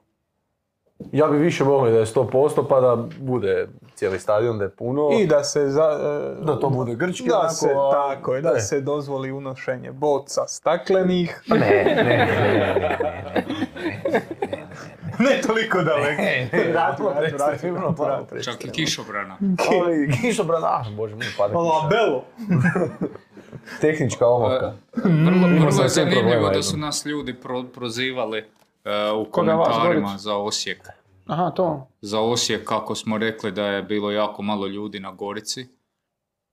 Ja 1.11 1.27
bi 1.27 1.37
više 1.37 1.63
volio 1.63 1.93
da 1.93 1.99
je 1.99 2.05
100% 2.05 2.29
pa 2.69 2.79
da 2.81 2.97
bude 3.19 3.67
cijeli 3.95 4.19
stadion, 4.19 4.57
da 4.57 4.63
je 4.63 4.69
puno. 4.69 5.09
I 5.13 5.27
da 5.27 5.43
se 5.43 5.67
za, 5.67 5.99
e, 6.41 6.45
Da 6.45 6.55
to 6.55 6.69
bude 6.69 6.95
grčki 6.95 7.27
da 7.27 7.35
onako, 7.35 7.53
se, 7.53 7.67
a- 7.69 7.91
tako 8.09 8.35
je, 8.35 8.41
da 8.41 8.53
ne. 8.53 8.59
se 8.59 8.81
dozvoli 8.81 9.31
unošenje 9.31 9.91
boca 9.91 10.41
staklenih. 10.47 11.43
Ne, 11.47 11.57
ne, 11.57 11.95
ne, 11.95 12.03
ne, 12.03 12.75
ne. 12.75 13.45
Ne 15.19 15.41
toliko 15.43 15.77
daleko. 15.79 16.21
Vratimo 17.35 17.95
pa 17.97 18.21
Čak 18.41 18.65
i 18.65 18.69
kišobrana. 18.69 19.37
Ali 19.81 20.11
kišobran, 20.13 20.63
ah, 20.63 20.85
bože 20.89 21.15
moj, 21.15 21.25
pada 21.37 21.49
kiša. 21.49 21.59
Labelo. 21.59 22.23
Tehnička 23.81 24.27
olovka. 24.27 24.73
Vrlo, 24.95 25.47
vrlo 25.49 25.71
sam 25.71 25.83
je 25.83 25.89
zanimljivo 25.89 26.49
da 26.49 26.63
su 26.63 26.77
nas 26.77 27.05
ljudi 27.05 27.35
pro- 27.35 27.63
prozivali 27.65 28.39
e, 28.39 28.43
u 29.15 29.25
Koga 29.25 29.53
vas, 29.53 29.67
komentarima 29.67 30.17
za 30.17 30.35
Osijek. 30.37 30.87
Aha, 31.27 31.49
to. 31.49 31.87
Za 32.01 32.19
Osijek, 32.19 32.65
kako 32.65 32.95
smo 32.95 33.17
rekli 33.17 33.51
da 33.51 33.65
je 33.65 33.83
bilo 33.83 34.11
jako 34.11 34.41
malo 34.41 34.67
ljudi 34.67 34.99
na 34.99 35.11
Gorici, 35.11 35.67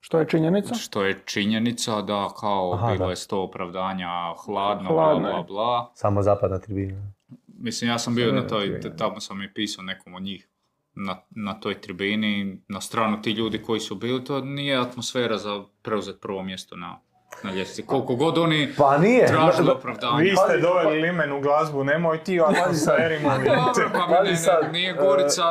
Što 0.00 0.18
je 0.18 0.28
činjenica? 0.28 0.74
što 0.74 1.04
je 1.04 1.22
činjenica 1.24 2.02
da 2.02 2.28
kao 2.40 2.72
Aha, 2.74 2.86
bilo 2.86 3.04
da. 3.04 3.10
je 3.10 3.16
sto 3.16 3.42
opravdanja, 3.42 4.08
hladno, 4.44 4.88
Hladno 4.88 5.20
bla, 5.20 5.32
bla, 5.32 5.42
bla. 5.42 5.90
Samo 5.94 6.22
zapadna 6.22 6.58
tribina. 6.58 7.02
Mislim, 7.48 7.90
ja 7.90 7.98
sam 7.98 8.14
bio 8.14 8.32
na 8.32 8.46
toj, 8.46 8.64
tribina. 8.70 8.96
tamo 8.96 9.20
sam 9.20 9.42
i 9.42 9.54
pisao 9.54 9.84
nekom 9.84 10.14
od 10.14 10.22
njih 10.22 10.48
na, 10.94 11.16
na 11.30 11.60
toj 11.60 11.80
tribini, 11.80 12.62
na 12.68 12.80
stranu 12.80 13.22
ti 13.22 13.30
ljudi 13.30 13.62
koji 13.62 13.80
su 13.80 13.94
bili, 13.94 14.24
to 14.24 14.40
nije 14.40 14.76
atmosfera 14.76 15.38
za 15.38 15.64
preuzeti 15.82 16.20
prvo 16.20 16.42
mjesto 16.42 16.76
na, 16.76 17.00
na 17.42 17.52
ljestvici. 17.52 17.86
Koliko 17.86 18.16
god 18.16 18.38
oni 18.38 18.68
Pa 18.78 18.98
nije. 18.98 19.26
tražili 19.26 19.66
Da- 19.66 19.72
opravdanja. 19.72 20.16
Vi 20.16 20.32
ste 20.36 20.58
doveli 20.58 21.00
limenu 21.00 21.40
glazbu, 21.40 21.84
nemoj 21.84 22.18
ti 22.18 22.40
atmosferi, 22.40 23.18
molim 23.20 23.44
te. 23.44 23.50
Dobro, 23.50 23.90
pa 23.92 24.14
Pazi 24.16 24.30
ne, 24.30 24.62
ne, 24.62 24.72
nije 24.72 24.92
Gorica 24.94 25.42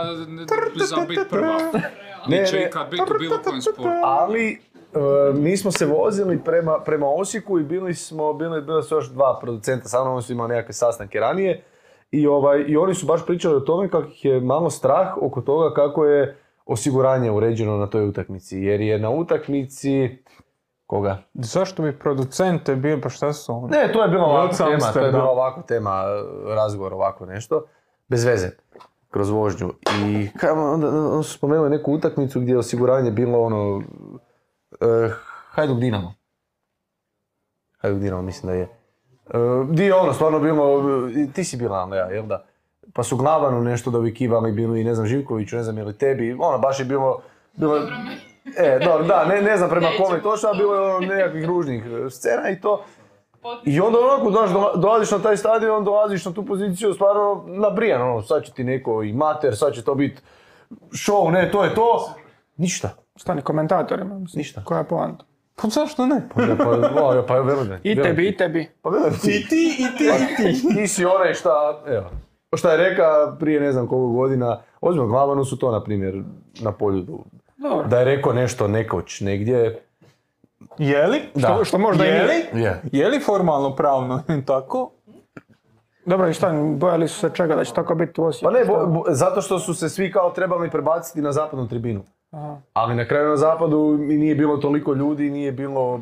za 0.75 1.05
bit 1.07 1.19
prva. 1.29 1.57
Ne, 2.27 2.39
Neće 2.39 2.59
ikad 2.59 2.89
biti 2.89 3.03
u 3.05 3.19
bilo 3.19 3.37
kojem 3.43 3.61
sportu. 3.61 3.89
Ali 4.03 4.51
e, 4.51 4.57
mi 5.33 5.57
smo 5.57 5.71
se 5.71 5.85
vozili 5.85 6.39
prema, 6.39 6.79
prema 6.79 7.07
Osijeku 7.09 7.59
i 7.59 7.63
bili 7.63 7.93
smo, 7.93 8.33
bili, 8.33 8.61
bili 8.61 8.83
su 8.83 8.95
još 8.95 9.09
dva 9.09 9.39
producenta, 9.41 9.87
sa 9.87 10.03
mnom 10.03 10.21
su 10.21 10.33
imali 10.33 10.49
nekakve 10.49 10.73
sastanke 10.73 11.19
ranije. 11.19 11.63
I, 12.11 12.27
ovaj, 12.27 12.65
I 12.67 12.77
oni 12.77 12.93
su 12.93 13.05
baš 13.05 13.25
pričali 13.25 13.55
o 13.55 13.59
tome 13.59 13.89
kako 13.89 14.07
ih 14.07 14.25
je 14.25 14.39
malo 14.41 14.69
strah 14.69 15.17
oko 15.17 15.41
toga 15.41 15.73
kako 15.73 16.05
je 16.05 16.37
osiguranje 16.65 17.31
uređeno 17.31 17.77
na 17.77 17.87
toj 17.87 18.07
utakmici. 18.07 18.57
Jer 18.57 18.81
je 18.81 18.99
na 18.99 19.09
utakmici... 19.09 20.17
Koga? 20.87 21.17
Zašto 21.33 21.83
bi 21.83 21.99
producente 21.99 22.75
bili, 22.75 23.01
pa 23.01 23.09
šta 23.09 23.33
su 23.33 23.53
oni? 23.53 23.71
Ne, 23.71 23.91
to 23.93 24.03
je 24.03 24.09
bila 24.09 24.25
ovako 24.25 24.55
tema, 24.55 24.91
to 24.93 24.99
je 24.99 25.11
bila 25.11 25.29
ovako 25.29 25.61
tema, 25.61 26.03
razgovor 26.55 26.93
ovako 26.93 27.25
nešto, 27.25 27.65
bez 28.07 28.25
veze, 28.25 28.49
kroz 29.09 29.29
vožnju. 29.29 29.73
I 30.05 30.29
kao, 30.39 30.73
onda, 30.73 30.87
onda 30.87 31.23
su 31.23 31.33
spomenuli 31.33 31.69
neku 31.69 31.93
utakmicu 31.93 32.39
gdje 32.39 32.51
je 32.51 32.57
osiguranje 32.57 33.11
bilo 33.11 33.41
ono, 33.41 33.75
uh, 33.75 33.83
Hajduk 35.49 35.79
Dinamo. 35.79 36.13
Hajduk 37.77 38.01
Dinamo 38.01 38.21
mislim 38.21 38.51
da 38.51 38.57
je. 38.57 38.67
Uh, 39.25 39.69
di 39.69 39.83
je 39.83 39.95
ono, 39.95 40.13
stvarno 40.13 40.39
bilo, 40.39 40.83
i 41.09 41.31
ti 41.33 41.43
si 41.43 41.57
bila 41.57 41.83
Andreja, 41.83 42.05
jel 42.05 42.25
da? 42.25 42.45
Pa 42.93 43.03
su 43.03 43.17
Glavanu 43.17 43.61
nešto 43.61 43.91
dovikivali 43.91 44.51
bili 44.51 44.81
i 44.81 44.83
ne 44.83 44.95
znam 44.95 45.07
Živkoviću, 45.07 45.55
ne 45.55 45.63
znam 45.63 45.77
je 45.77 45.83
li 45.83 45.97
tebi, 45.97 46.37
ono 46.39 46.57
baš 46.57 46.79
je 46.79 46.85
bilo, 46.85 47.21
bilo 47.55 47.79
E, 48.57 48.79
dobro, 48.85 49.03
da, 49.03 49.25
ne, 49.25 49.41
ne 49.41 49.57
znam 49.57 49.69
prema 49.69 49.87
kome 49.97 50.21
točno, 50.21 50.49
ali 50.49 50.57
bilo 50.57 50.75
je 50.75 50.81
ono 50.81 50.99
nekakvih 50.99 51.45
ružnih 51.45 51.83
e, 51.85 52.09
scena 52.09 52.49
i 52.49 52.61
to. 52.61 52.83
I 53.65 53.79
onda 53.81 53.99
onako, 53.99 54.31
znaš, 54.31 54.49
dola- 54.49 54.77
dolaziš 54.77 55.11
na 55.11 55.19
taj 55.19 55.37
stadion, 55.37 55.83
dolaziš 55.83 56.25
na 56.25 56.33
tu 56.33 56.45
poziciju, 56.45 56.93
stvarno 56.93 57.43
nabrijan, 57.47 58.01
ono, 58.01 58.21
sad 58.21 58.43
će 58.43 58.51
ti 58.53 58.63
neko 58.63 59.03
i 59.03 59.13
mater, 59.13 59.57
sad 59.57 59.73
će 59.73 59.83
to 59.83 59.95
biti 59.95 60.21
show, 60.91 61.31
ne, 61.31 61.51
to 61.51 61.63
je 61.63 61.75
to. 61.75 62.09
Ništa. 62.57 62.89
Stani 63.15 63.41
komentatorima. 63.41 64.19
Mislim. 64.19 64.39
Ništa. 64.39 64.63
Koja 64.63 64.77
je 64.77 64.83
poanta? 64.87 65.25
Pa 65.61 65.67
zašto 65.67 66.05
ne? 66.05 66.21
Pa, 66.35 66.41
pa, 66.57 66.65
pa, 66.95 67.23
pa 67.27 67.39
velim 67.39 67.67
me, 67.67 67.79
I 67.83 68.01
tebi, 68.01 68.27
i 68.27 68.37
tebi. 68.37 68.71
Pa 68.81 68.89
velim 68.89 69.13
ti. 69.21 69.31
I 69.31 69.47
ti, 69.47 69.75
i 69.79 69.97
ti, 69.97 70.05
i 70.05 70.35
ti. 70.35 70.75
Ti 70.75 70.87
si 70.87 71.05
onaj 71.05 71.33
šta, 71.33 71.83
evo, 71.87 72.09
šta 72.55 72.71
je 72.71 72.77
reka 72.77 73.35
prije 73.39 73.59
ne 73.59 73.71
znam 73.71 73.87
koliko 73.87 74.11
godina, 74.11 74.61
ozbiljno 74.81 75.07
Glavanu 75.07 75.45
su 75.45 75.57
to, 75.57 75.71
na 75.71 75.83
primjer, 75.83 76.23
na 76.61 76.71
poljudu. 76.71 77.23
Dobro. 77.57 77.87
Da 77.87 77.99
je 77.99 78.05
rekao 78.05 78.33
nešto 78.33 78.67
nekoć 78.67 79.21
negdje, 79.21 79.79
Je 80.77 81.07
li? 81.07 81.21
Da. 81.33 81.39
Što, 81.41 81.65
što 81.65 81.77
možda 81.77 82.03
Je 82.03 82.23
li? 82.23 82.61
je. 82.61 82.81
Je 82.91 83.07
li 83.07 83.19
formalno 83.19 83.75
pravno 83.75 84.21
tako? 84.45 84.91
Dobro, 86.05 86.29
i 86.29 86.33
šta, 86.33 86.53
bojali 86.67 87.07
su 87.07 87.19
se 87.19 87.29
čega 87.29 87.55
da 87.55 87.63
će 87.63 87.73
tako 87.73 87.95
biti 87.95 88.21
u 88.21 88.25
Osijeku? 88.25 88.45
Pa 88.45 88.59
ne, 88.59 88.65
bo- 88.65 88.85
bo- 88.87 89.03
zato 89.07 89.41
što 89.41 89.59
su 89.59 89.73
se 89.73 89.89
svi 89.89 90.11
kao 90.11 90.29
trebali 90.29 90.71
prebaciti 90.71 91.21
na 91.21 91.31
zapadnu 91.31 91.67
tribinu. 91.67 92.03
Aha. 92.31 92.57
Ali 92.73 92.95
na 92.95 93.07
kraju 93.07 93.29
na 93.29 93.37
zapadu 93.37 93.97
nije 93.99 94.35
bilo 94.35 94.57
toliko 94.57 94.93
ljudi, 94.93 95.29
nije 95.29 95.51
bilo... 95.51 96.01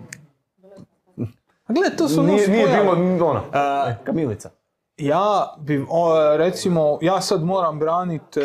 A 1.67 1.73
gle, 1.73 1.95
to 1.97 2.07
su 2.07 2.23
Nije, 2.23 2.47
nije 2.47 2.67
bilo, 2.67 2.91
ono, 3.21 3.41
A, 3.53 3.85
e, 3.89 3.95
kamilica. 4.03 4.49
Ja 4.97 5.23
bi, 5.57 5.85
o, 5.89 6.07
recimo, 6.37 6.97
ja 7.01 7.21
sad 7.21 7.43
moram 7.43 7.79
branit 7.79 8.37
e, 8.37 8.41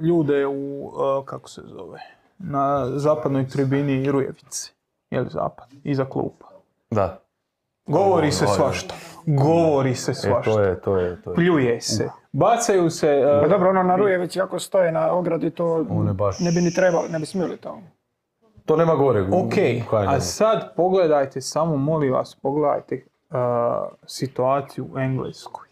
ljude 0.00 0.46
u, 0.46 0.90
e, 1.22 1.26
kako 1.26 1.48
se 1.48 1.62
zove, 1.64 2.00
na 2.38 2.86
zapadnoj 2.88 3.48
tribini 3.48 4.10
Rujevice. 4.10 4.72
Je 5.10 5.20
li 5.20 5.28
zapad? 5.30 5.66
Iza 5.84 6.04
klupa. 6.04 6.46
Da. 6.90 7.20
Govori 7.86 8.32
se 8.32 8.46
svašta. 8.48 8.94
Govori 9.26 9.94
se 9.94 10.10
E, 10.10 10.14
svašta. 10.14 10.42
to 10.44 10.60
je, 10.60 10.80
to 10.80 10.96
je, 10.96 11.22
to 11.22 11.30
je. 11.30 11.34
Pljuje 11.34 11.80
se. 11.80 12.10
Bacaju 12.32 12.90
se... 12.90 13.08
e, 13.08 13.40
Pa 13.42 13.48
dobro, 13.48 13.70
ono 13.70 13.82
na 13.82 13.96
Rujevici 13.96 14.40
ako 14.40 14.58
stoje 14.58 14.92
na 14.92 15.12
ogradi 15.12 15.50
to 15.50 15.84
baš- 15.84 16.40
ne 16.40 16.50
bi 16.50 16.60
ni 16.60 16.74
trebali, 16.74 17.08
ne 17.08 17.18
bi 17.18 17.26
smjeli 17.26 17.56
to. 17.56 17.78
To 18.64 18.76
nema 18.76 18.94
gore. 18.94 19.22
Ok, 19.22 19.52
a 20.08 20.20
sad 20.20 20.74
pogledajte, 20.76 21.40
samo 21.40 21.76
molim 21.76 22.12
vas, 22.12 22.34
pogledajte 22.34 23.06
situaciju 24.06 24.86
u 24.94 24.98
Engleskoj. 24.98 25.68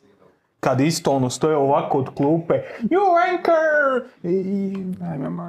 Kad 0.60 0.80
isto 0.80 1.12
ono 1.12 1.30
stoje 1.30 1.56
ovako 1.56 1.98
od 1.98 2.14
klupe, 2.14 2.54
you 2.82 3.00
anchor! 3.30 4.10
I, 4.22 4.30
i 4.30 4.76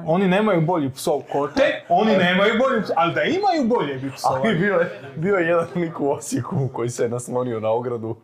oni 0.06 0.28
nemaju 0.28 0.60
bolju 0.60 0.90
psovku 0.90 1.40
od 1.40 1.54
te, 1.54 1.84
oni 1.88 2.16
nemaju 2.16 2.52
bolju 2.58 2.82
psovku, 2.82 3.00
ali 3.00 3.14
da 3.14 3.22
imaju 3.22 3.64
bolje 3.64 3.94
bi 3.98 4.10
psovali. 4.10 4.48
Ali 4.48 4.58
bio 4.58 4.74
je, 4.74 5.00
bio 5.16 5.34
je 5.34 5.46
jedan 5.46 5.66
lik 5.74 6.00
u 6.00 6.10
Osijeku 6.10 6.68
koji 6.72 6.88
se 6.88 7.02
je 7.02 7.08
naslonio 7.08 7.60
na 7.60 7.70
ogradu. 7.70 8.16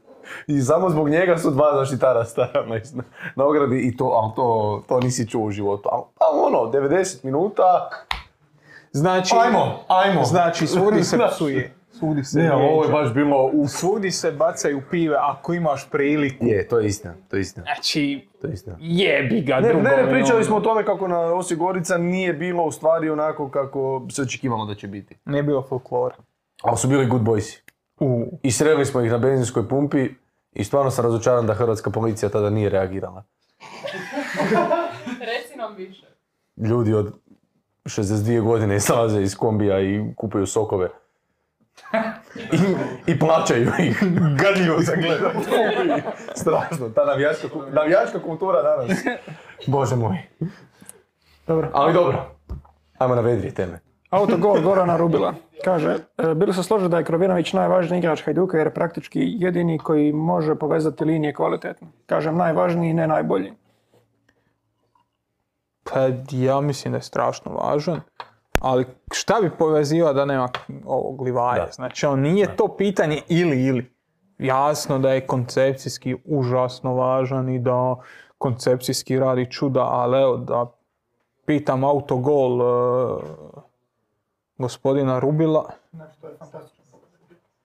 I 0.46 0.60
samo 0.60 0.90
zbog 0.90 1.08
njega 1.08 1.38
su 1.38 1.50
dva 1.50 1.74
zaštitara 1.74 2.24
stajala 2.24 2.66
na, 2.66 3.02
na 3.36 3.44
ogradi 3.44 3.80
i 3.80 3.96
to, 3.96 4.04
ali 4.04 4.32
to, 4.36 4.82
to 4.88 5.00
nisi 5.00 5.28
čuo 5.28 5.44
u 5.44 5.50
životu. 5.50 5.88
Ali 5.92 6.02
pa 6.18 6.24
ono, 6.46 6.58
90 6.58 7.24
minuta, 7.24 7.90
Znači, 8.94 9.34
ajmo, 9.44 9.84
ajmo. 9.88 10.24
Znači, 10.24 10.66
svudi 10.66 11.04
se 11.04 11.18
psuje. 11.30 11.74
Svudi 11.98 12.24
se 12.24 12.38
Ne, 12.38 12.48
ali 12.48 12.62
ovo 12.62 12.84
je 12.84 12.90
baš 12.90 13.14
bilo 13.14 13.50
u... 13.52 13.68
Svudi 13.68 14.10
se 14.10 14.32
bacaju 14.32 14.82
pive 14.90 15.16
ako 15.20 15.54
imaš 15.54 15.90
priliku. 15.90 16.44
Je, 16.46 16.68
to 16.68 16.78
je 16.78 16.86
istina, 16.86 17.14
to 17.30 17.36
je 17.36 17.40
istina, 17.40 17.64
Znači, 17.64 18.28
to 18.40 18.46
je 18.46 18.52
istina. 18.52 18.76
jebi 18.80 19.40
ga 19.40 19.54
Ne, 19.54 19.68
drugo. 19.68 19.82
ne, 19.82 19.96
ne, 19.96 20.10
pričali 20.10 20.44
smo 20.44 20.56
o 20.56 20.60
tome 20.60 20.84
kako 20.84 21.08
na 21.08 21.18
Osijek 21.20 21.60
Gorica 21.60 21.98
nije 21.98 22.32
bilo 22.32 22.64
u 22.64 22.72
stvari 22.72 23.10
onako 23.10 23.50
kako 23.50 24.06
se 24.10 24.22
očekivalo 24.22 24.66
da 24.66 24.74
će 24.74 24.88
biti. 24.88 25.16
Nije 25.24 25.42
bilo 25.42 25.62
folklora. 25.62 26.14
Ali 26.62 26.76
su 26.76 26.88
bili 26.88 27.06
good 27.06 27.22
boysi. 27.22 27.60
U, 28.00 28.38
I 28.42 28.50
sreli 28.50 28.86
smo 28.86 29.00
ih 29.00 29.10
na 29.10 29.18
benzinskoj 29.18 29.68
pumpi 29.68 30.08
i 30.52 30.64
stvarno 30.64 30.90
sam 30.90 31.04
razočaran 31.04 31.46
da 31.46 31.54
hrvatska 31.54 31.90
policija 31.90 32.28
tada 32.28 32.50
nije 32.50 32.68
reagirala. 32.70 33.24
Reci 35.32 35.56
nam 35.56 35.74
više. 35.76 36.06
Ljudi 36.58 36.94
od 36.94 37.12
62 37.84 38.42
godine 38.42 38.76
izlaze 38.86 39.22
iz 39.22 39.36
kombija 39.36 39.80
i 39.80 40.14
kupuju 40.16 40.46
sokove. 40.46 40.88
I, 42.36 42.58
i 43.12 43.18
plaćaju 43.18 43.72
ih. 43.78 44.02
Gadljivo 44.42 44.82
sam 44.82 44.94
gledao. 45.00 45.30
Strašno, 46.34 46.88
ta 46.88 47.04
navijačka, 47.04 47.48
navijačka 47.72 48.22
kultura 48.22 48.62
danas. 48.62 48.98
Bože 49.66 49.96
moj. 49.96 50.18
Dobro. 51.46 51.70
Ali 51.72 51.92
dobro. 51.92 52.30
Ajmo 52.98 53.14
na 53.14 53.20
vedrije 53.20 53.54
teme. 53.54 53.80
Autogol 54.10 54.60
Gorana 54.60 54.96
Rubila. 54.96 55.34
Kaže, 55.64 55.96
e, 56.18 56.34
bili 56.34 56.54
se 56.54 56.62
složili 56.62 56.90
da 56.90 56.98
je 56.98 57.04
Krovinović 57.04 57.52
najvažniji 57.52 57.98
igrač 57.98 58.22
Hajduka 58.24 58.58
jer 58.58 58.66
je 58.66 58.74
praktički 58.74 59.20
jedini 59.38 59.78
koji 59.78 60.12
može 60.12 60.54
povezati 60.54 61.04
linije 61.04 61.34
kvalitetno. 61.34 61.88
Kažem 62.06 62.36
najvažniji, 62.36 62.94
ne 62.94 63.06
najbolji. 63.06 63.52
Pa 65.92 66.00
ja 66.30 66.60
mislim 66.60 66.92
da 66.92 66.98
je 66.98 67.02
strašno 67.02 67.52
važan. 67.52 68.00
Ali 68.60 68.86
šta 69.12 69.40
bi 69.40 69.50
povezivao 69.58 70.12
da 70.12 70.24
nema 70.24 70.48
ovog 70.84 71.20
Livaja? 71.20 71.64
Da. 71.64 71.72
Znači, 71.72 72.06
on 72.06 72.20
nije 72.20 72.56
to 72.56 72.76
pitanje 72.76 73.22
ili 73.28 73.64
ili. 73.66 73.94
Jasno 74.38 74.98
da 74.98 75.10
je 75.10 75.26
koncepcijski 75.26 76.16
užasno 76.24 76.94
važan 76.94 77.48
i 77.48 77.58
da 77.58 77.96
koncepcijski 78.38 79.18
radi 79.18 79.50
čuda, 79.50 79.82
ali 79.82 80.22
evo 80.22 80.36
da 80.36 80.66
pitam 81.46 81.84
autogol 81.84 82.60
e, 82.60 83.20
gospodina 84.58 85.18
Rubila. 85.18 85.64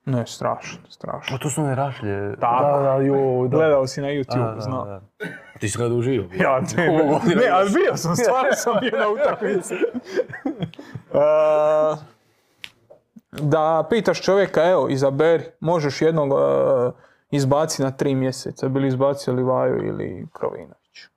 Ne, 0.10 0.28
strašno, 0.28 0.80
strašno. 0.90 1.38
Pa 1.38 1.44
to 1.44 1.50
su 1.50 1.62
one 1.62 1.76
rašlje. 1.76 2.36
Tako. 2.40 2.64
Da, 2.64 2.80
da, 2.80 2.94
joj, 2.94 3.50
da. 3.50 3.58
Gledao 3.58 3.88
si 3.88 4.02
na 4.02 4.08
YouTube, 4.08 4.56
Da, 4.56 4.66
da, 4.66 5.02
da. 5.20 5.26
Ti 5.60 5.70
si 5.70 5.78
gledao 5.78 5.98
uživo? 5.98 6.28
Ja, 6.34 6.62
ne, 6.78 7.36
ne, 7.36 7.48
ali 7.52 7.70
bio 7.70 7.98
sam, 7.98 8.16
stvarno 8.16 8.52
sam 8.54 8.74
bio 8.82 9.00
na 9.00 9.10
utakmici. 9.22 9.74
Uh, 9.74 9.80
da 13.32 13.88
pitaš 13.90 14.22
čovjeka, 14.22 14.64
evo, 14.64 14.90
izaberi, 14.90 15.44
možeš 15.60 16.02
jednog 16.02 16.32
uh, 16.32 16.40
izbaci 17.32 17.82
na 17.82 17.92
tri 17.92 18.16
mjeseca, 18.16 18.68
bili 18.68 18.88
izbacio 18.88 19.34
Livaju 19.34 19.88
ili 19.88 20.28
Krovinović. 20.34 21.08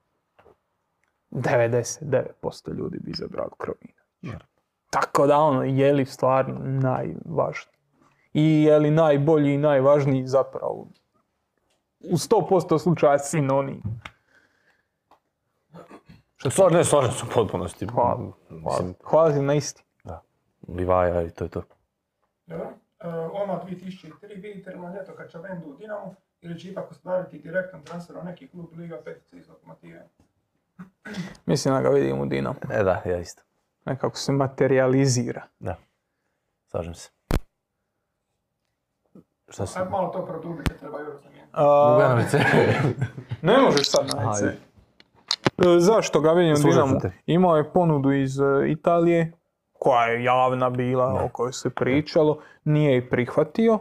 99% 1.30 2.78
ljudi 2.78 2.98
bi 2.98 3.10
izabrali 3.10 3.50
Krovinović. 3.58 4.42
Tako 4.90 5.26
da 5.26 5.38
ono, 5.38 5.62
je 5.62 5.92
li 5.92 6.04
stvarno 6.04 6.58
najvažniji? 6.64 7.71
I 8.34 8.62
je 8.62 8.78
li 8.78 8.90
najbolji 8.90 9.54
i 9.54 9.58
najvažniji 9.58 10.26
zapravo 10.26 10.86
u 12.00 12.16
100% 12.16 12.78
slučaja 12.78 13.18
sinonim? 13.18 13.82
Što 16.36 16.70
ne, 16.70 16.84
slažem 16.84 17.12
se 17.12 17.24
u 17.30 17.34
potpunosti. 17.34 17.86
Hvala. 17.86 18.32
Mislim, 18.50 18.94
Hvala 19.04 19.32
ti 19.32 19.40
na 19.40 19.54
isti. 19.54 19.84
Livaja 20.68 21.22
i 21.22 21.30
to 21.30 21.44
je 21.44 21.50
to. 21.50 21.62
Dobro. 22.46 22.72
E, 23.00 23.08
Oma 23.08 23.60
2003, 23.66 24.42
vidite 24.42 24.70
li 24.70 24.80
na 24.80 24.94
ljeto 24.94 25.12
Kačavendu 25.12 25.68
u 25.68 25.74
Dinamu 25.74 26.14
ili 26.40 26.60
će 26.60 26.70
ipak 26.70 26.90
ostvariti 26.90 27.38
direktan 27.38 27.84
transfer 27.84 28.16
u 28.16 28.22
neki 28.22 28.48
klub 28.48 28.66
Liga 28.76 29.00
petice 29.04 29.38
iz 29.38 29.48
Lokomotive? 29.48 30.08
Mislim 31.46 31.74
da 31.74 31.80
ga 31.80 31.88
vidim 31.88 32.20
u 32.20 32.26
Dinamo. 32.26 32.58
E 32.72 32.82
da, 32.82 33.02
ja 33.06 33.18
isto. 33.18 33.42
Nekako 33.84 34.16
se 34.16 34.32
materializira. 34.32 35.42
Da. 35.58 35.76
Slažem 36.66 36.94
se. 36.94 37.10
Šta 39.52 39.66
si? 39.66 39.78
Malo 39.90 40.08
to 40.08 40.26
produbite, 40.26 40.74
treba 40.74 40.98
Euro 41.00 41.18
zamijeniti. 41.18 42.36
Ne 43.42 43.58
možeš 43.58 43.90
sad 43.90 44.06
na. 44.14 44.32
EC. 44.32 44.42
E, 44.42 44.54
Zašto 45.78 46.20
ga 46.20 46.32
vidim 46.32 46.56
te. 47.02 47.12
Imao 47.26 47.56
je 47.56 47.72
ponudu 47.72 48.12
iz 48.12 48.40
e, 48.40 48.44
Italije, 48.68 49.32
koja 49.72 50.04
je 50.04 50.24
javna 50.24 50.70
bila, 50.70 51.22
o 51.24 51.28
kojoj 51.28 51.52
se 51.52 51.70
pričalo. 51.70 52.38
Nije 52.64 52.96
i 52.96 53.08
prihvatio. 53.10 53.78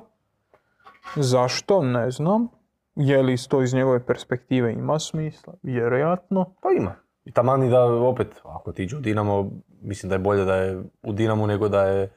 Zašto? 1.15 1.83
Ne 1.83 2.11
znam. 2.11 2.47
Je 2.95 3.21
li 3.21 3.37
to 3.49 3.61
iz 3.61 3.73
njegove 3.73 4.05
perspektive 4.05 4.73
ima 4.73 4.99
smisla? 4.99 5.53
Vjerojatno. 5.63 6.53
Pa 6.61 6.69
ima. 6.77 6.95
I 7.25 7.31
taman 7.31 7.63
i 7.63 7.69
da 7.69 7.83
opet, 7.85 8.27
ako 8.43 8.71
ti 8.71 8.83
iđe 8.83 8.97
u 8.97 8.99
Dinamo, 8.99 9.51
mislim 9.81 10.09
da 10.09 10.15
je 10.15 10.19
bolje 10.19 10.45
da 10.45 10.55
je 10.55 10.83
u 11.03 11.13
Dinamu 11.13 11.47
nego 11.47 11.69
da 11.69 11.83
je 11.83 12.09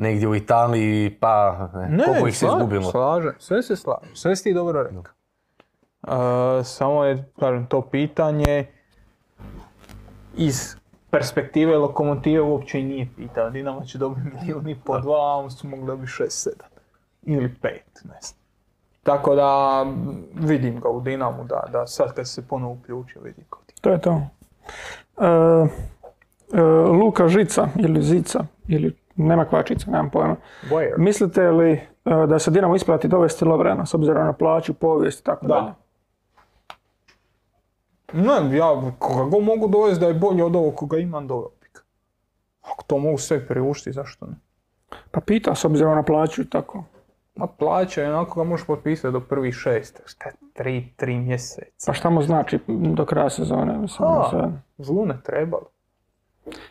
negdje 0.00 0.28
u 0.28 0.34
Italiji, 0.34 1.16
pa 1.20 1.68
ne, 1.88 2.04
koliko 2.04 2.28
ih 2.28 2.38
se 2.38 2.46
izgubilo. 2.46 2.90
Slažem, 2.90 3.32
sve 3.38 3.62
se 3.62 3.76
slažem, 3.76 4.14
sve 4.14 4.36
si 4.36 4.44
ti 4.44 4.54
dobro 4.54 4.82
rekao. 4.82 5.02
E, 6.60 6.64
samo 6.64 7.04
je, 7.04 7.24
kažem, 7.40 7.66
to 7.66 7.80
pitanje 7.80 8.66
iz 10.36 10.76
perspektive 11.10 11.78
lokomotive 11.78 12.40
uopće 12.40 12.80
i 12.80 12.84
nije 12.84 13.08
pitao. 13.16 13.50
Dinamo 13.50 13.84
će 13.84 13.98
dobiti 13.98 14.26
milijun 14.36 14.68
i 14.68 14.76
po 14.84 15.00
dva, 15.00 15.32
a 15.32 15.36
on 15.36 15.50
su 15.50 15.68
mogli 15.68 15.86
dobiti 15.86 16.10
šest, 16.10 16.42
sedam. 16.42 16.68
Ili 17.22 17.54
pet, 17.62 18.04
ne 18.04 18.18
znam. 18.20 18.40
Tako 19.02 19.34
da 19.34 19.82
vidim 20.34 20.80
ga 20.80 20.88
u 20.88 21.00
Dinamu, 21.00 21.44
da, 21.44 21.62
da 21.72 21.86
sad 21.86 22.14
kad 22.14 22.28
se 22.28 22.48
ponovo 22.48 22.72
uključio 22.72 23.22
vidi 23.22 23.44
kod 23.48 23.66
ti. 23.66 23.74
To 23.80 23.90
je 23.90 24.00
to. 24.00 24.22
E, 25.20 25.26
e, 26.52 26.62
Luka 27.02 27.28
Žica 27.28 27.68
ili 27.76 28.02
Zica 28.02 28.44
ili 28.68 28.99
nema 29.22 29.44
kvačica, 29.44 29.90
nemam 29.90 30.10
pojma. 30.10 30.36
Boyer. 30.70 30.94
Mislite 30.98 31.50
li 31.50 31.72
e, 31.72 31.80
da 32.28 32.38
se 32.38 32.50
Dinamo 32.50 32.74
isplati 32.74 33.08
dovesti 33.08 33.44
Lovrena 33.44 33.86
s 33.86 33.94
obzirom 33.94 34.24
na 34.26 34.32
plaću, 34.32 34.74
povijest 34.74 35.20
i 35.20 35.24
tako 35.24 35.46
Da. 35.46 35.54
dalje? 35.54 35.72
Ne, 38.12 38.56
ja 38.56 38.92
koga 38.98 39.38
mogu 39.38 39.68
dovesti 39.68 40.00
da 40.00 40.06
je 40.06 40.14
bolji 40.14 40.42
od 40.42 40.56
ovog 40.56 40.74
koga 40.74 40.98
imam 40.98 41.26
doveo. 41.26 41.50
Ako 42.62 42.84
to 42.86 42.98
mogu 42.98 43.18
sve 43.18 43.46
priuštiti, 43.46 43.92
zašto 43.92 44.26
ne? 44.26 44.32
Pa 45.10 45.20
pita 45.20 45.54
s 45.54 45.64
obzirom 45.64 45.94
na 45.94 46.02
plaću 46.02 46.42
i 46.42 46.50
tako. 46.50 46.84
Ma 47.34 47.46
plaća 47.46 48.02
je 48.02 48.14
onako 48.14 48.40
ga 48.40 48.48
možeš 48.48 48.66
potpisati 48.66 49.12
do 49.12 49.20
prvih 49.20 49.54
šest. 49.54 50.00
Šta 50.06 50.30
tri, 50.52 50.92
tri 50.96 51.18
mjeseca. 51.18 51.86
Pa 51.86 51.92
šta 51.92 52.10
mu 52.10 52.22
znači 52.22 52.58
do 52.68 53.04
kraja 53.04 53.30
sezone? 53.30 53.78
Mislim, 53.78 54.08
A. 54.08 54.50
Zlu 54.78 55.06
ne 55.06 55.20
trebalo. 55.24 55.66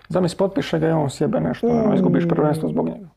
Zamisli, 0.10 0.38
potpiše 0.38 0.80
ga 0.80 0.88
i 0.88 0.92
on 0.92 1.10
sjebe 1.10 1.40
nešto, 1.40 1.68
ono, 1.68 1.96
izgubiš 1.96 2.28
prvenstvo 2.30 2.70
zbog 2.70 2.90
njega. 2.90 3.08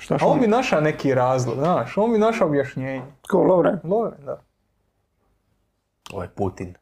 Šta 0.00 0.14
A 0.20 0.26
on 0.26 0.40
bi 0.40 0.46
našao 0.46 0.80
neki 0.80 1.14
razlog, 1.14 1.54
znaš, 1.58 1.96
on 1.96 2.12
bi 2.12 2.18
našao 2.18 2.48
objašnjenje. 2.48 3.02
Ko, 3.30 3.42
Lovren? 3.42 3.80
Lovren, 3.84 4.24
da. 4.24 4.42
Ovo 6.12 6.22
je 6.22 6.28
Putin. 6.28 6.74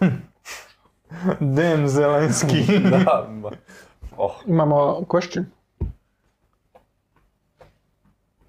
Dem 1.56 1.88
Zelenski. 1.88 2.64
da, 2.90 3.28
oh, 4.16 4.32
Imamo 4.46 5.00
question? 5.08 5.44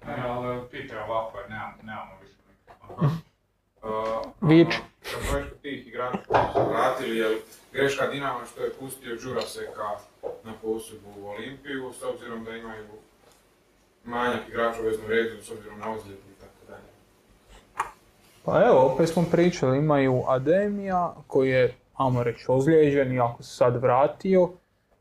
Ne, 0.06 0.22
ali 0.28 0.68
pitaj 0.70 0.98
ovako 0.98 1.38
jer 1.38 1.50
nemam, 1.50 1.72
nemamo 1.82 2.10
više 2.22 2.36
mikrofona. 2.48 3.10
Uh, 3.82 4.48
Vič. 4.48 4.74
Kad 5.02 5.48
kod 5.48 5.60
tih 5.62 5.86
igrača 5.86 6.18
koji 6.28 6.42
su 6.52 6.70
vratili, 6.70 7.16
je 7.16 7.26
greška 7.72 8.06
Dinama 8.06 8.44
što 8.52 8.62
je 8.62 8.72
pustio 8.80 9.16
Đuraseka 9.16 9.88
na 10.44 10.52
posudbu 10.62 11.08
u 11.20 11.26
Olimpiju, 11.26 11.92
s 11.92 12.02
obzirom 12.02 12.44
da 12.44 12.56
imaju 12.56 12.84
manjak 14.04 14.48
igrača 14.48 14.80
u 14.80 14.84
veznom 14.84 15.08
redu, 15.08 15.42
s 15.42 15.50
obzirom 15.50 15.78
na 15.78 15.90
ozljede 15.90 16.20
i 16.36 16.40
tako 16.40 16.66
dalje. 16.68 16.84
Pa 18.44 18.62
evo, 18.66 18.92
opet 18.92 19.08
smo 19.08 19.24
pričali, 19.30 19.78
imaju 19.78 20.22
Ademija 20.26 21.14
koji 21.26 21.50
je, 21.50 21.74
ajmo 21.94 22.22
reći, 22.22 22.44
ozlijeđen, 22.48 23.12
iako 23.12 23.42
se 23.42 23.56
sad 23.56 23.82
vratio. 23.82 24.50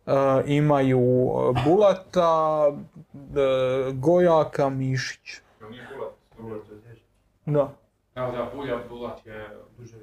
E, 0.06 0.12
imaju 0.46 1.00
e, 1.00 1.62
Bulata, 1.66 2.66
e, 3.14 3.92
Gojaka, 3.94 4.70
Mišić. 4.70 5.42
To 5.60 5.70
nije 5.70 5.88
Bulat, 5.96 6.14
Bulat 6.38 6.70
je 6.70 6.76
ozlijeđen. 6.76 7.04
Da. 7.46 7.74
Da, 8.16 8.32
da, 8.32 8.52
Buljat, 8.56 8.90
Bulat 8.90 9.26
je 9.26 9.50
duže 9.78 9.96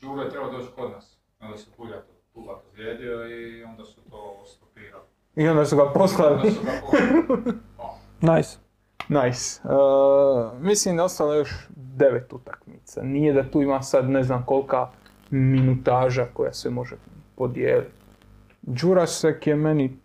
Đure 0.00 0.24
je 0.24 0.30
trebao 0.30 0.50
doći 0.50 0.68
kod 0.76 0.90
nas. 0.90 1.19
Onda 1.40 1.56
se 1.56 1.70
Buljat, 1.78 2.04
Bulat 2.34 2.62
ozlijedio 2.72 3.28
i 3.28 3.62
onda 3.64 3.84
su 3.84 4.00
to 4.10 4.42
stopirali. 4.46 5.04
I 5.36 5.48
onda 5.48 5.64
su 5.64 5.76
ga 5.76 5.82
Onda 5.82 5.92
poslali. 5.94 6.50
su 6.50 6.60
ga 6.64 6.70
poslali. 6.80 7.58
Nice. 8.36 8.58
Nice. 9.08 9.60
E, 9.64 9.68
mislim 10.60 10.96
da 10.96 11.04
ostalo 11.04 11.34
još 11.34 11.50
devet 11.76 12.32
utakmica. 12.32 13.02
Nije 13.02 13.32
da 13.32 13.50
tu 13.50 13.62
ima 13.62 13.82
sad 13.82 14.10
ne 14.10 14.22
znam 14.22 14.44
kolika 14.46 14.88
minutaža 15.30 16.26
koja 16.34 16.52
se 16.52 16.70
može 16.70 16.96
podijeliti. 17.36 17.90
Đurasek 18.62 19.46
je 19.46 19.56
meni 19.56 19.96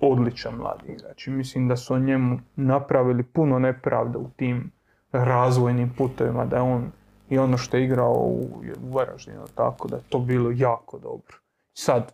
odličan 0.00 0.54
mladi 0.54 0.92
igrač. 0.92 1.26
Mislim 1.26 1.68
da 1.68 1.76
su 1.76 1.94
o 1.94 1.98
njemu 1.98 2.38
napravili 2.56 3.22
puno 3.22 3.58
nepravde 3.58 4.18
u 4.18 4.30
tim 4.36 4.70
razvojnim 5.12 5.90
putovima, 5.98 6.44
da 6.44 6.56
je 6.56 6.62
on 6.62 6.92
i 7.32 7.38
ono 7.38 7.58
što 7.58 7.76
je 7.76 7.84
igrao 7.84 8.12
u 8.12 8.62
u 8.82 8.94
Varaždinu, 8.94 9.44
tako 9.54 9.88
da 9.88 9.96
je 9.96 10.02
to 10.08 10.18
bilo 10.18 10.50
jako 10.56 10.98
dobro. 10.98 11.36
Sad, 11.72 12.12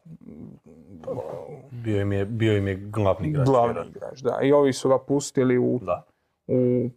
bio, 1.71 2.01
im 2.01 2.13
je, 2.13 2.25
bio 2.25 2.57
im 2.57 2.69
je 2.69 2.75
glavni 2.77 3.29
igrač. 3.29 3.47
glavni 3.47 3.81
igrač, 3.89 4.21
da. 4.21 4.39
I 4.43 4.53
ovi 4.53 4.73
su 4.73 4.89
ga 4.89 4.99
pustili 4.99 5.59
u 5.59 5.81
Da. 5.83 6.07
u 6.49 6.91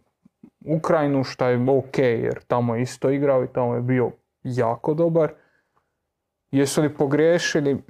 Ukrajinu, 0.76 1.24
što 1.24 1.46
je 1.46 1.70
ok, 1.70 1.98
jer 1.98 2.44
tamo 2.46 2.74
je 2.74 2.82
isto 2.82 3.10
igrao 3.10 3.44
i 3.44 3.52
tamo 3.52 3.74
je 3.74 3.80
bio 3.80 4.10
jako 4.42 4.94
dobar. 4.94 5.32
Jesu 6.50 6.82
li 6.82 6.94
pogriješili? 6.94 7.82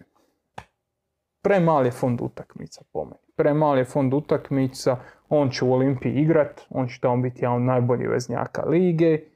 Premal 1.43 1.85
je 1.87 1.93
fond 1.93 2.21
utakmica 2.21 2.85
po 2.93 3.05
meni. 3.05 3.35
Premal 3.37 3.79
je 3.79 3.85
fond 3.85 4.15
utakmica, 4.15 4.97
on 5.29 5.51
će 5.51 5.65
u 5.65 5.73
Olimpiji 5.73 6.13
igrat, 6.13 6.61
on 6.71 6.89
će 6.89 7.01
tamo 7.01 7.23
biti 7.23 7.45
jedan 7.45 7.57
od 7.57 7.63
najboljih 7.63 8.09
veznjaka 8.09 8.65
lige. 8.65 9.32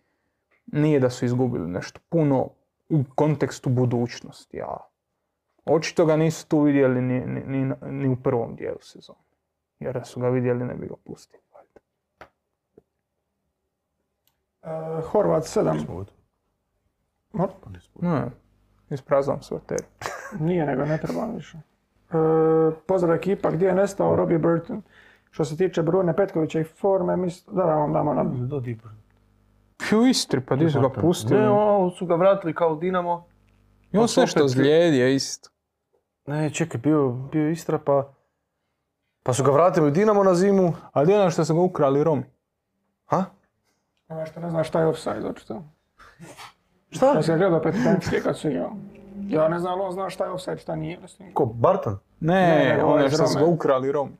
Nije 0.66 1.00
da 1.00 1.10
su 1.10 1.24
izgubili 1.24 1.68
nešto 1.68 2.00
puno 2.08 2.48
u 2.88 3.04
kontekstu 3.14 3.70
budućnosti, 3.70 4.60
a 4.62 4.76
očito 5.64 6.06
ga 6.06 6.16
nisu 6.16 6.48
tu 6.48 6.60
vidjeli 6.60 7.02
ni, 7.02 7.20
ni, 7.20 7.40
ni, 7.46 7.74
ni 7.82 8.08
u 8.08 8.16
prvom 8.16 8.56
dijelu 8.56 8.78
sezone. 8.80 9.18
Jer 9.78 9.94
da 9.94 10.04
su 10.04 10.20
ga 10.20 10.28
vidjeli 10.28 10.64
ne 10.64 10.74
bi 10.74 10.86
ga 10.86 10.94
pustili. 11.04 11.42
valjda. 11.52 11.80
E, 14.98 15.02
Horvat 15.02 15.42
7. 15.44 15.86
Mo- 17.32 17.48
Ne, 18.02 18.30
isprazam 18.90 19.42
se 19.42 19.54
bateriju. 19.54 19.86
Nije, 20.46 20.66
nego 20.66 20.84
ne 20.84 20.98
treba 20.98 21.26
više. 21.26 21.58
E, 21.58 22.12
pozdrav 22.86 23.16
ekipa, 23.16 23.50
gdje 23.50 23.66
je 23.66 23.74
nestao 23.74 24.16
Robbie 24.16 24.38
Burton? 24.38 24.82
Što 25.30 25.44
se 25.44 25.56
tiče 25.56 25.82
Brune 25.82 26.16
Petkovića 26.16 26.60
i 26.60 26.64
forme, 26.64 27.16
mislim, 27.16 27.56
da 27.56 27.64
vam 27.64 27.92
damo 27.92 28.14
na... 28.14 28.24
Do 28.24 28.62
Dibra. 29.78 29.98
U 29.98 30.06
Istri, 30.06 30.40
pa 30.40 30.56
di 30.56 30.70
su 30.70 30.80
ga 30.80 30.88
pustili. 30.88 31.40
Ne, 31.40 31.48
ovo 31.48 31.90
su 31.90 32.06
ga 32.06 32.14
vratili 32.14 32.54
kao 32.54 32.76
Dinamo. 32.76 33.26
I 33.92 33.96
on 33.98 34.02
pa 34.02 34.08
sve 34.08 34.26
što 34.26 34.48
zlijedio 34.48 35.08
isto. 35.08 35.50
Ne, 36.26 36.50
čekaj, 36.50 36.80
bio, 36.80 37.08
bio 37.08 37.50
Istra 37.50 37.78
pa... 37.78 38.12
Pa 39.22 39.32
su 39.32 39.44
ga 39.44 39.50
vratili 39.50 39.86
u 39.86 39.90
Dinamo 39.90 40.24
na 40.24 40.34
zimu. 40.34 40.72
A 40.92 41.02
gdje 41.02 41.12
je 41.12 41.20
ono 41.20 41.30
što 41.30 41.44
su 41.44 41.54
ga 41.54 41.60
ukrali 41.60 42.04
Romi? 42.04 42.24
Ha? 43.06 43.24
Ono 44.08 44.26
što 44.26 44.40
ne 44.40 44.50
zna 44.50 44.64
šta 44.64 44.80
je 44.80 44.86
offside, 44.86 45.28
očito. 45.28 45.62
Šta? 46.90 47.06
Ja 47.06 47.22
sam 47.22 47.38
gledao 47.38 47.62
Petitenske 47.62 48.20
kad 48.20 48.38
su 48.38 48.50
igrao. 48.50 48.72
Ja 49.28 49.48
ne 49.48 49.58
znam, 49.58 49.72
ali 49.72 49.82
on 49.82 49.92
zna 49.92 50.10
šta 50.10 50.24
je 50.24 50.30
offside, 50.30 50.58
šta 50.58 50.76
nije. 50.76 50.98
Ko, 51.34 51.46
Barton? 51.46 51.98
Ne, 52.20 52.34
Ne, 52.34 52.76
ne, 52.76 52.84
ono 52.84 53.02
je 53.02 53.10
što 53.10 53.26
su 53.26 53.38
ga 53.38 53.44
ukrali 53.44 53.92
Romi. 53.92 54.16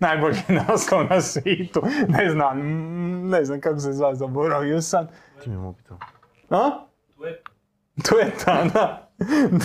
Najbolji 0.00 0.36
naslov 0.68 1.06
na 1.10 1.20
svijetu. 1.20 1.82
Ne 2.08 2.30
znam, 2.30 2.58
ne 3.28 3.44
znam 3.44 3.60
kako 3.60 3.78
se 3.78 3.92
zva, 3.92 4.14
zaboravio 4.14 4.82
sam. 4.82 5.06
Ti 5.44 5.50
mi 5.50 5.74
to. 5.88 5.98
A? 6.50 6.70
Tueta, 8.08 8.64
da. 8.74 9.08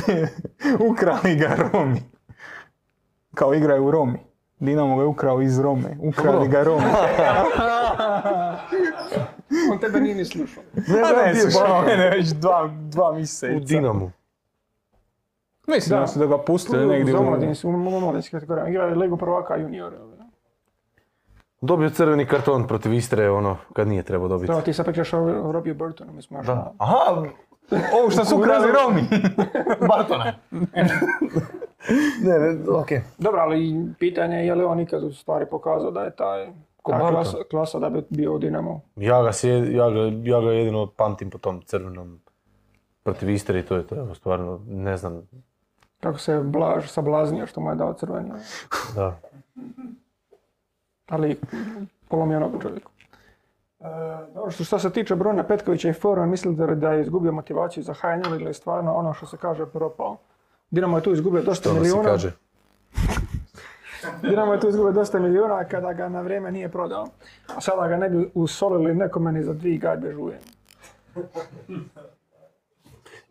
Ne, 0.07 0.27
Ukrali 0.89 1.35
ga 1.35 1.55
Romi. 1.55 2.01
Kao 3.35 3.53
igraju 3.53 3.85
u 3.85 3.91
Romi. 3.91 4.19
Dinamo 4.59 4.95
ga 4.95 5.01
je 5.01 5.07
ukrao 5.07 5.41
iz 5.41 5.59
Rome. 5.59 5.97
Ukrali 5.99 6.47
ga 6.47 6.63
Romi. 6.63 6.85
On 9.71 9.79
tebe 9.79 10.01
nije 10.01 10.15
ni 10.15 10.25
slušao. 10.25 10.63
Ne, 10.73 10.83
ne, 10.83 11.01
Barton. 11.53 11.85
mene 11.85 12.09
već 12.09 12.27
dva, 12.27 12.69
dva 12.89 13.13
mjeseca. 13.13 13.57
U 13.57 13.59
Dinamu. 13.59 14.11
Mislim 15.67 15.99
da, 15.99 16.07
su 16.07 16.19
da 16.19 16.25
ga 16.25 16.37
pustili 16.37 16.85
negdje 16.85 17.15
u 17.15 17.17
u... 17.17 17.21
omladinski, 17.21 17.67
u 17.67 17.69
omladinskim 17.69 18.39
kategorijama. 18.39 18.69
Igrali 18.69 18.95
Ligu 18.95 19.17
prvaka 19.17 19.55
juniora. 19.55 19.97
Dobio 21.61 21.89
crveni 21.89 22.25
karton 22.25 22.67
protiv 22.67 22.93
Istre, 22.93 23.29
ono, 23.29 23.57
kad 23.73 23.87
nije 23.87 24.03
trebao 24.03 24.27
dobiti. 24.27 24.53
To 24.53 24.61
ti 24.61 24.73
sad 24.73 24.85
pričaš 24.85 25.13
o 25.13 25.51
Robiju 25.51 25.75
Burtonu, 25.75 26.13
mi 26.13 26.21
smo 26.21 26.41
Da. 26.43 26.73
Aha, 26.77 27.23
Ovo 27.99 28.09
što 28.09 28.25
su 28.25 28.37
ukrali 28.37 28.71
Romi. 28.71 29.01
Bartona. 29.89 30.33
ne, 32.23 32.39
ne, 32.39 32.71
okej. 32.71 33.01
Dobro, 33.17 33.41
ali 33.41 33.85
pitanje 33.99 34.37
je 34.37 34.45
je 34.45 34.55
li 34.55 34.63
on 34.63 34.79
ikad 34.79 35.03
u 35.03 35.11
stvari 35.13 35.45
pokazao 35.45 35.91
da 35.91 36.03
je 36.03 36.15
taj 36.15 36.47
Ko 36.81 36.91
ta 36.91 37.09
klasa, 37.09 37.37
klasa 37.51 37.79
da 37.79 37.89
bi 37.89 38.03
bio 38.09 38.35
u 38.35 38.39
Dinamo. 38.39 38.81
Ja 38.95 39.23
ga, 39.23 39.33
sjed, 39.33 39.71
ja, 39.71 39.89
ga, 39.89 39.99
ja 40.23 40.41
ga 40.41 40.51
jedino 40.51 40.87
pamtim 40.97 41.29
po 41.29 41.37
tom 41.37 41.61
crvenom 41.61 42.19
protiv 43.03 43.29
Istre 43.29 43.59
i 43.59 43.63
to 43.63 43.75
je 43.75 43.87
to. 43.87 43.95
Evo, 43.95 44.15
stvarno, 44.15 44.61
ne 44.67 44.97
znam. 44.97 45.27
Kako 45.99 46.19
se 46.19 46.39
Blaž 46.39 46.87
sablaznio 46.87 47.47
što 47.47 47.61
mu 47.61 47.69
je 47.69 47.75
dao 47.75 47.93
crveni. 47.93 48.31
Da. 48.95 49.19
Ali 51.09 51.39
polomio 52.09 52.39
nogu 52.39 52.61
čovjeku. 52.61 52.91
E, 53.79 53.85
dobro, 54.33 54.51
što, 54.51 54.63
što 54.63 54.79
se 54.79 54.89
tiče 54.89 55.15
Bruna 55.15 55.43
Petkovića 55.43 55.89
i 55.89 55.93
forme, 55.93 56.25
mislite 56.25 56.65
li 56.65 56.75
da 56.75 56.91
je 56.93 57.01
izgubio 57.01 57.31
motivaciju 57.31 57.83
za 57.83 57.93
HNL 57.93 58.35
ili 58.35 58.45
je 58.45 58.53
stvarno 58.53 58.93
ono 58.93 59.13
što 59.13 59.25
se 59.25 59.37
kaže 59.37 59.65
propao? 59.65 60.17
Dinamo 60.71 60.97
je 60.97 61.03
tu 61.03 61.11
izgubio 61.11 61.41
dosta 61.41 61.63
To 61.63 61.69
ono 61.69 61.79
se 61.79 61.81
milijuna. 61.83 62.09
kaže. 62.09 62.31
Dinamo 64.21 64.53
je 64.53 64.59
tu 64.59 64.69
izgubio 64.69 64.91
dosta 64.91 65.19
milijuna 65.19 65.63
kada 65.63 65.93
ga 65.93 66.09
na 66.09 66.21
vrijeme 66.21 66.51
nije 66.51 66.69
prodao. 66.69 67.07
A 67.55 67.61
sada 67.61 67.87
ga 67.87 67.97
ne 67.97 68.09
bi 68.09 68.31
usolili 68.33 68.95
nekome 68.95 69.31
ni 69.31 69.43
za 69.43 69.53
dvije 69.53 69.77
gajbe 69.77 70.11
žuje. 70.11 70.39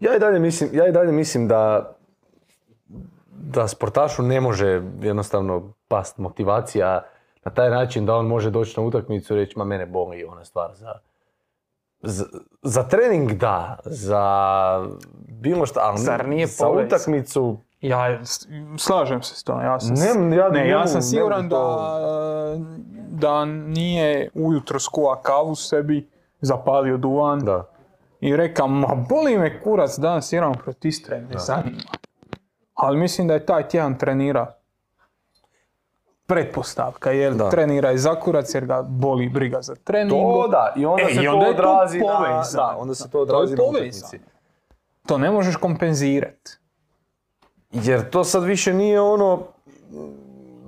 Ja 0.01 0.17
i 0.17 0.19
dalje 0.19 0.39
mislim, 0.39 0.71
ja 0.73 0.89
i 0.89 0.93
dalje 0.93 1.13
mislim 1.13 1.49
da 1.49 1.93
da 3.39 3.69
sportašu 3.69 4.23
ne 4.23 4.41
može 4.41 4.67
jednostavno 5.01 5.73
past 5.89 6.19
motivacija 6.19 7.03
na 7.45 7.53
taj 7.53 7.71
način 7.71 8.07
da 8.07 8.15
on 8.15 8.27
može 8.27 8.51
doći 8.51 8.81
na 8.81 8.87
utakmicu 8.87 9.35
i 9.35 9.37
reći 9.37 9.59
ma 9.59 9.65
mene 9.65 9.87
boli 9.87 10.25
ona 10.25 10.45
stvar 10.45 10.71
za, 10.75 10.93
za, 12.03 12.25
za 12.63 12.83
trening 12.83 13.33
da, 13.33 13.79
za 13.85 14.25
bilo 15.29 15.67
šta, 15.67 15.81
ali 15.83 15.99
Zar 15.99 16.29
nije 16.29 16.47
za 16.47 16.69
utakmicu 16.69 17.57
Ja 17.81 18.19
slažem 18.79 19.23
se 19.23 19.35
s 19.35 19.45
tom. 19.45 19.61
Ja 19.61 19.81
sam, 19.81 19.95
Ne, 19.95 20.37
ja 20.37 20.49
ne, 20.49 20.61
ne 20.61 20.69
ja 20.69 20.87
sam 20.87 20.99
ne 20.99 21.03
siguran 21.03 21.49
da, 21.49 21.57
to- 21.57 22.59
da 23.11 23.45
nije 23.45 24.31
ujutro 24.35 24.79
skuva 24.79 25.21
kavu 25.23 25.55
sebi, 25.55 26.09
zapalio 26.41 26.97
duvan 26.97 27.45
da. 27.45 27.65
i 28.21 28.37
rekao, 28.37 28.69
ma 28.69 28.95
boli 29.09 29.39
me 29.39 29.63
kurac, 29.63 29.99
danas 29.99 30.33
igramo 30.33 30.55
protiv 30.55 30.89
Istre, 30.89 31.21
ne 31.21 31.39
zanima. 31.39 31.79
Ali 32.77 32.99
mislim 32.99 33.29
da 33.29 33.35
je 33.35 33.47
taj 33.47 33.69
tjedan 33.69 33.99
trenira 33.99 34.53
pretpostavka, 36.27 37.11
jer 37.13 37.35
Da. 37.35 37.51
trenira 37.51 37.93
i 37.93 37.99
za 37.99 38.15
kurac 38.15 38.55
jer 38.55 38.67
ga 38.67 38.83
boli 38.83 39.29
briga 39.29 39.63
za 39.63 39.75
trening. 39.77 40.11
To 40.13 40.49
da, 40.49 40.73
i 40.77 40.87
onda 40.87 41.03
E, 41.03 41.07
se 41.07 41.23
i 41.23 41.25
to 41.25 41.33
onda 41.33 41.47
je 41.47 41.57
to 41.57 41.63
odrazi 41.63 41.99
na, 41.99 42.05
povezano. 42.07 42.43
da, 42.65 42.77
onda 42.77 42.95
se 42.95 43.03
to 43.03 43.11
To 43.11 43.19
je 43.19 43.23
odrazi 43.23 43.53
na 43.53 43.57
povezano. 43.59 43.79
utakmici. 44.07 44.19
To 45.07 45.19
ne 45.19 45.31
možeš 45.31 45.57
kompenzirati. 45.57 46.51
Jer 47.73 48.11
to 48.11 48.25
sad 48.25 48.43
više 48.45 48.73
nije 48.73 49.01
ono, 49.01 49.43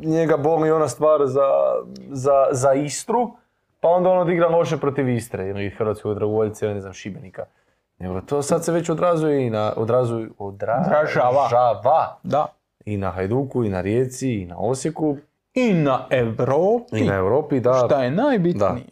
njega 0.00 0.36
boli 0.36 0.70
ona 0.70 0.88
stvar 0.88 1.20
za, 1.26 1.48
za, 2.10 2.46
za 2.50 2.74
Istru, 2.74 3.30
pa 3.80 3.88
onda 3.88 4.10
on 4.10 4.18
odigra 4.18 4.48
loše 4.48 4.76
protiv 4.76 5.08
Istre, 5.08 5.48
ili 5.48 5.70
Hrvatskog 5.70 6.14
dragovoljca, 6.14 6.66
ili 6.66 6.74
ne 6.74 6.80
znam, 6.80 6.92
Šibenika. 6.92 7.44
Nego 7.98 8.20
to 8.20 8.42
sad 8.42 8.64
se 8.64 8.72
već 8.72 8.90
odrazuje 8.90 9.46
i 9.46 9.50
na, 9.50 9.72
odrazuje, 9.76 10.28
Odražava. 10.38 11.28
odražava 11.28 12.18
Da. 12.22 12.46
i 12.84 12.96
na 12.96 13.10
Hajduku, 13.10 13.64
i 13.64 13.68
na 13.68 13.80
Rijeci, 13.80 14.32
i 14.32 14.46
na 14.46 14.58
Osijeku, 14.58 15.16
I 15.54 15.72
na 15.74 16.06
Europi. 16.10 16.98
i 16.98 17.04
na 17.04 17.14
Europi, 17.14 17.60
da. 17.60 17.74
Šta 17.86 18.04
je 18.04 18.10
najbitnije. 18.10 18.86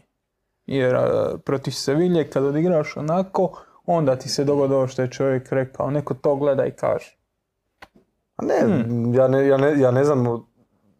Jer 0.67 0.95
e, 0.95 1.01
protiv 1.39 1.71
Sevilje 1.71 2.31
kad 2.31 2.45
odigraš 2.45 2.97
onako, 2.97 3.51
onda 3.87 4.17
ti 4.17 4.29
se 4.29 4.45
dogodi 4.45 4.75
ovo 4.75 4.87
što 4.87 5.03
je 5.03 5.11
čovjek 5.11 5.53
rekao. 5.53 5.91
Neko 5.91 6.15
to 6.15 6.37
gleda 6.37 6.67
i 6.67 6.71
kaže. 6.71 7.17
A 8.37 8.45
ne, 8.45 8.55
ja 9.13 9.29
ne, 9.29 9.49
ja 9.49 9.57
ne, 9.57 9.81
ja 9.81 9.91
ne 9.91 10.05
znam, 10.05 10.47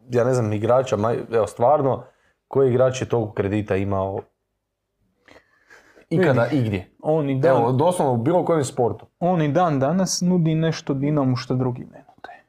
ja 0.09 0.23
ne 0.23 0.33
znam 0.33 0.53
igrača, 0.53 0.97
ma- 0.97 1.35
evo 1.35 1.47
stvarno, 1.47 2.03
koji 2.47 2.69
igrač 2.69 3.01
je 3.01 3.09
toliko 3.09 3.33
kredita 3.33 3.75
imao 3.75 4.19
ikada 6.09 6.47
igdje. 6.47 6.89
On 7.01 7.29
i 7.29 7.39
dan, 7.39 7.51
Evo, 7.53 7.71
doslovno 7.71 8.13
u 8.13 8.17
bilo 8.17 8.45
kojem 8.45 8.63
sportu. 8.63 9.05
on 9.19 9.41
i 9.41 9.51
dan 9.51 9.79
danas 9.79 10.21
nudi 10.21 10.55
nešto 10.55 10.93
Dinamu 10.93 11.35
što 11.35 11.55
drugi 11.55 11.81
ne 11.81 11.97
nude. 11.99 12.43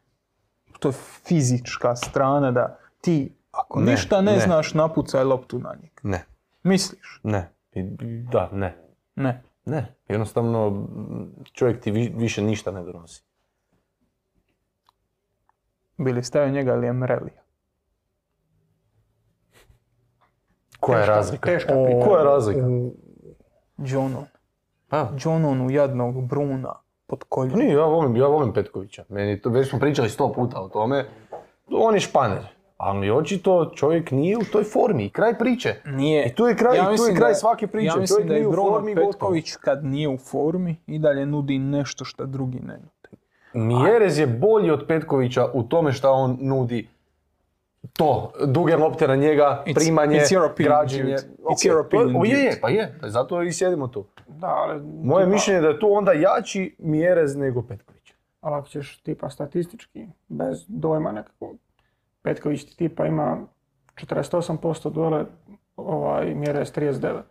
To 0.78 0.88
je 0.88 0.92
fizička 1.24 1.96
strana 1.96 2.50
da 2.50 2.78
ti, 3.00 3.32
ako 3.52 3.80
Ne, 3.80 3.92
ništa 3.92 4.20
ne, 4.20 4.32
ne. 4.32 4.38
znaš, 4.38 4.74
napucaj 4.74 5.24
loptu 5.24 5.58
na 5.58 5.74
njega. 5.74 6.00
Ne, 6.02 6.24
Misliš? 6.62 7.20
ne, 7.22 7.50
I- 7.72 7.82
da, 8.22 8.48
ne, 8.52 8.76
Ne. 9.16 9.42
ne. 9.64 9.94
Jednostavno, 10.08 10.86
čovjek 11.44 11.80
ti 11.80 11.90
vi- 11.90 12.12
više 12.16 12.42
ništa 12.42 12.70
ne 12.70 12.82
donosi. 12.82 13.22
Bili 15.96 16.22
stavio 16.22 16.48
njega 16.48 16.74
ili 16.74 16.86
Emrelija. 16.86 17.42
Koja 20.80 21.00
je 21.00 21.06
razlika? 21.06 21.46
Teška 21.46 21.74
O, 21.74 21.86
pitanja. 21.86 22.04
Koja 22.04 22.18
je 22.18 22.24
razlika? 22.24 22.60
U 23.78 23.82
Johnon. 23.86 24.24
Pa, 24.88 25.08
u 25.66 25.70
jadnog 25.70 26.26
Bruna 26.26 26.72
pod 27.06 27.24
koljenom. 27.28 27.58
nije, 27.58 27.72
ja 27.72 27.84
volim, 27.84 28.16
ja 28.16 28.26
volim 28.26 28.52
Petkovića. 28.52 29.04
Meni 29.08 29.40
to, 29.40 29.50
već 29.50 29.68
smo 29.68 29.78
pričali 29.78 30.10
sto 30.10 30.32
puta 30.32 30.60
o 30.60 30.68
tome. 30.68 31.04
On 31.70 31.94
je 31.94 32.00
španer. 32.00 32.58
Ali 32.76 33.10
očito 33.10 33.72
čovjek 33.74 34.10
nije 34.10 34.36
u 34.36 34.44
toj 34.52 34.64
formi. 34.64 35.04
I 35.04 35.10
kraj 35.10 35.38
priče. 35.38 35.74
Nije. 35.84 36.26
I 36.26 36.34
tu 36.34 36.46
je 36.46 36.56
kraj, 36.56 36.78
i 36.78 36.96
tu 36.96 37.04
je 37.04 37.14
kraj 37.14 37.30
da- 37.30 37.34
svake 37.34 37.66
priče. 37.66 37.86
Ja 37.86 37.96
mislim 37.96 38.16
Čovjek 38.16 38.28
da 38.28 38.34
je 38.34 38.48
Bruno. 38.50 38.82
Petković 38.94 39.56
kad 39.56 39.84
nije 39.84 40.08
u 40.08 40.18
formi 40.18 40.76
i 40.86 40.98
dalje 40.98 41.26
nudi 41.26 41.58
nešto 41.58 42.04
što 42.04 42.26
drugi 42.26 42.60
ne 42.60 42.72
nude. 42.74 43.18
Mjerez 43.52 44.18
je 44.18 44.26
bolji 44.26 44.70
od 44.70 44.84
Petkovića 44.88 45.46
u 45.54 45.62
tome 45.62 45.92
šta 45.92 46.10
on 46.10 46.38
nudi 46.40 46.88
to, 47.92 48.32
duge 48.44 48.76
lopte 48.76 49.08
na 49.08 49.16
njega, 49.16 49.62
It's- 49.66 49.74
primanje, 49.76 50.16
it's 50.16 50.32
your 50.32 50.44
opinion, 50.44 50.70
građenje. 50.70 51.16
It's 51.40 51.64
your 51.64 51.80
opinion, 51.80 52.16
o, 52.16 52.24
je, 52.24 52.38
je, 52.38 52.58
pa 52.60 52.68
je, 52.68 52.98
zato 53.02 53.42
i 53.42 53.52
sjedimo 53.52 53.88
tu. 53.88 54.04
Da, 54.28 54.46
ali... 54.48 54.82
Moje 55.04 55.24
tipa- 55.24 55.30
mišljenje 55.30 55.58
je 55.58 55.62
da 55.62 55.68
je 55.68 55.80
tu 55.80 55.92
onda 55.92 56.12
jači 56.12 56.76
Mjerez 56.78 57.36
nego 57.36 57.62
Petković. 57.62 58.12
Ali 58.40 58.54
ako 58.54 58.68
ćeš 58.68 58.96
tipa 58.96 59.30
statistički, 59.30 60.06
bez 60.28 60.64
dojma 60.68 61.12
nekakvog, 61.12 61.56
Petković 62.22 62.64
ti 62.64 62.76
tipa 62.76 63.06
ima 63.06 63.38
48% 63.96 64.90
duele, 64.90 65.24
ovaj, 65.76 66.34
mjere 66.34 66.66
s 66.66 66.72
39. 66.72 67.22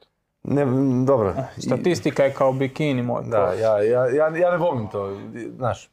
Ne, 0.44 0.62
m, 0.62 1.06
dobro. 1.06 1.34
Statistika 1.58 2.24
je 2.24 2.34
kao 2.34 2.54
bikini 2.54 3.04
moj. 3.04 3.24
Da, 3.24 3.54
ja, 3.54 3.82
ja, 3.82 4.06
ja, 4.08 4.28
ja 4.30 4.52
ne 4.52 4.58
volim 4.58 4.88
to, 4.88 5.18
znaš. 5.50 5.92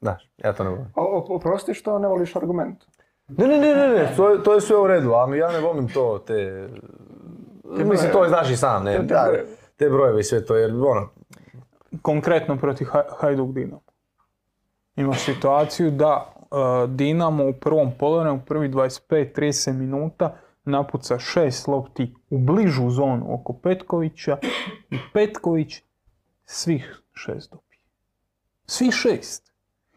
Znaš, 0.00 0.30
ja 0.38 0.52
to 0.52 0.64
ne 0.64 0.70
volim. 0.70 0.86
O- 0.94 1.26
oprosti 1.28 1.74
što 1.74 1.98
ne 1.98 2.08
voliš 2.08 2.36
argument. 2.36 2.84
Ne, 3.28 3.46
ne, 3.46 3.58
ne, 3.58 3.74
ne, 3.74 3.88
ne, 3.88 4.12
to, 4.16 4.30
je- 4.30 4.42
to 4.42 4.54
je 4.54 4.60
sve 4.60 4.76
u 4.76 4.86
redu, 4.86 5.10
ali 5.10 5.38
ja 5.38 5.52
ne 5.52 5.60
volim 5.60 5.88
to, 5.88 6.18
te... 6.18 6.68
Mislim, 7.64 8.12
to 8.12 8.22
je 8.22 8.28
znaš 8.28 8.50
i 8.50 8.56
sam, 8.56 8.84
ne, 8.84 8.92
Te 8.92 9.02
da, 9.04 9.22
brojeve. 9.22 9.46
te 9.76 9.88
brojeve 9.88 10.20
i 10.20 10.24
sve 10.24 10.44
to, 10.44 10.56
jer 10.56 10.70
ono, 10.72 11.08
Konkretno 12.02 12.56
protiv 12.56 12.86
Haj- 12.86 13.20
Hajduk 13.20 13.50
Dinamo. 13.50 13.80
Ima 14.96 15.14
situaciju 15.14 15.90
da 15.90 16.32
e, 16.32 16.46
Dinamo 16.88 17.44
u 17.44 17.52
prvom 17.52 17.92
polovremenu, 17.92 18.36
u 18.36 18.46
prvi 18.46 18.68
25-30 18.68 19.72
minuta 19.72 20.34
napuca 20.64 21.18
šest 21.18 21.68
lopti 21.68 22.14
u 22.30 22.38
bližu 22.38 22.90
zonu 22.90 23.34
oko 23.34 23.52
Petkovića 23.52 24.38
i 24.90 24.96
Petković 25.12 25.82
svih 26.44 27.02
šest 27.12 27.50
dobije. 27.50 27.78
Svih 28.66 28.92
šest. 28.92 29.52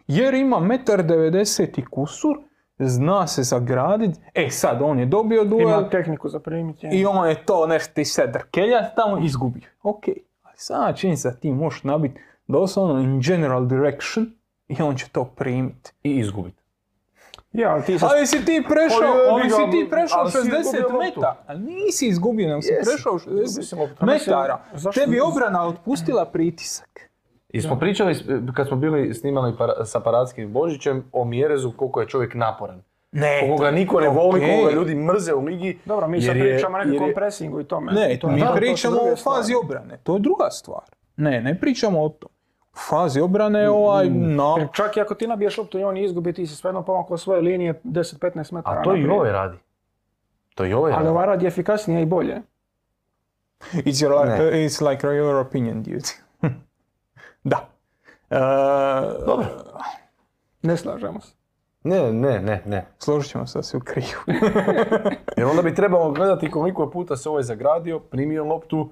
Jer 0.07 0.33
ima 0.33 0.57
1,90 0.57 1.61
m 1.61 1.73
i 1.77 1.85
kusur, 1.85 2.37
zna 2.87 3.27
se 3.27 3.43
zagradit. 3.43 4.15
E 4.33 4.49
sad, 4.49 4.81
on 4.81 4.99
je 4.99 5.05
dobio 5.05 5.43
duel. 5.43 5.61
Ima 5.61 5.89
tehniku 5.89 6.29
za 6.29 6.39
primiti. 6.39 6.87
I 6.91 7.05
on 7.05 7.29
je 7.29 7.45
to 7.45 7.67
nešto 7.67 7.93
ti 7.93 8.05
se 8.05 8.31
tamo 8.95 9.25
izgubio. 9.25 9.67
Ok, 9.83 10.03
ali 10.43 10.55
sada 10.57 10.93
činjenica 10.93 11.29
da 11.29 11.35
ti 11.35 11.51
možeš 11.51 11.83
nabiti 11.83 12.21
doslovno 12.47 13.01
in 13.01 13.21
general 13.21 13.67
direction 13.67 14.31
i 14.67 14.81
on 14.81 14.95
će 14.95 15.09
to 15.11 15.25
primiti. 15.25 15.91
i 16.03 16.11
izgubit. 16.19 16.61
Ja, 17.53 17.71
ali 17.71 17.83
ti 17.83 17.99
se... 17.99 18.05
Ali 18.09 18.27
si 18.27 18.45
ti 18.45 18.63
prešao, 18.69 19.13
ali 19.29 19.49
si 19.49 19.71
ti 19.71 19.87
prešao 19.89 20.19
ali 20.19 20.31
si 20.31 20.37
60 20.37 20.41
izgubio 20.41 20.81
loptu. 20.81 20.97
metara. 20.99 21.35
Ali 21.47 21.59
nisi 21.59 22.07
izgubio, 22.07 22.47
nego 22.49 22.61
si 22.61 22.73
prešao 22.85 23.15
Izgubio 23.15 23.43
60 23.43 23.61
si 23.61 23.75
loptu. 23.75 24.05
metara. 24.05 24.63
Tebi 24.93 25.19
obrana 25.19 25.67
otpustila 25.67 26.25
pritisak. 26.25 27.10
I 27.51 27.61
smo 27.61 27.75
pričali, 27.75 28.15
kad 28.53 28.67
smo 28.67 28.77
bili 28.77 29.13
snimali 29.13 29.53
para- 29.53 29.85
sa 29.85 29.99
Paradskim 29.99 30.49
Božićem, 30.49 31.03
o 31.11 31.25
Mjerezu 31.25 31.71
koliko 31.71 32.01
je 32.01 32.07
čovjek 32.07 32.33
naporan. 32.35 32.81
Ne, 33.13 33.39
Koliko 33.39 33.57
ga 33.57 33.71
niko 33.71 33.99
ne 33.99 34.09
voli, 34.09 34.29
okej. 34.29 34.49
koliko 34.49 34.65
ga 34.65 34.73
ljudi 34.73 34.95
mrze 34.95 35.33
u 35.33 35.41
ligi. 35.41 35.79
Dobro, 35.85 36.07
mi 36.07 36.21
sad 36.21 36.33
pričamo 36.33 36.77
o 36.77 37.07
je- 37.07 37.13
presingu 37.13 37.59
i 37.59 37.63
tome. 37.63 37.91
Ne, 37.91 38.17
To 38.19 38.27
mi 38.29 38.39
da, 38.39 38.53
pričamo 38.55 38.97
o 38.97 39.15
fazi 39.17 39.53
obrane. 39.55 39.97
To 39.97 40.13
je 40.13 40.19
druga 40.19 40.49
stvar. 40.49 40.81
Ne, 41.17 41.41
ne 41.41 41.59
pričamo 41.59 42.03
o 42.03 42.09
tom. 42.09 42.29
u 42.65 42.77
fazi 42.79 43.21
obrane 43.21 43.69
ovaj, 43.69 44.09
no, 44.09 44.55
Jer 44.59 44.67
čak 44.73 44.97
i 44.97 45.01
ako 45.01 45.15
ti 45.15 45.27
nabiješ 45.27 45.57
loptu 45.57 45.79
i 45.79 45.83
on 45.83 45.97
izgubi, 45.97 46.33
ti 46.33 46.47
si 46.47 46.55
svejedno 46.55 46.83
pomakao 46.83 47.17
svoje 47.17 47.41
linije 47.41 47.73
10-15 47.83 48.19
metara. 48.51 48.79
A 48.79 48.83
to 48.83 48.89
i 48.89 48.93
naprijed. 48.93 49.09
ovaj 49.11 49.31
radi. 49.31 49.57
To 50.55 50.65
i 50.65 50.73
ovaj 50.73 50.91
Ali 50.91 50.97
radi. 50.97 51.09
ovaj 51.09 51.25
radi 51.25 51.47
efikasnije 51.47 52.01
i 52.01 52.05
bolje. 52.05 52.41
It's, 53.73 54.01
your, 54.01 54.15
it's 54.53 54.89
like 54.89 55.07
your 55.07 55.39
opinion, 55.39 55.83
dude. 55.83 56.07
Da. 57.43 57.67
E, 58.29 58.39
Dobro. 59.25 59.45
Ne 60.61 60.77
slažemo 60.77 61.21
se. 61.21 61.35
Ne, 61.83 62.13
ne, 62.13 62.39
ne, 62.39 62.61
ne. 62.65 62.85
složit 62.97 63.31
ćemo 63.31 63.47
se 63.47 63.59
da 63.59 63.63
se 63.63 63.77
u 63.77 63.79
kriju. 63.79 64.17
Jer 65.37 65.47
onda 65.47 65.61
bi 65.61 65.75
trebalo 65.75 66.11
gledati 66.11 66.51
koliko 66.51 66.89
puta 66.89 67.15
se 67.15 67.29
ovaj 67.29 67.43
zagradio, 67.43 67.99
primio 67.99 68.43
loptu 68.45 68.91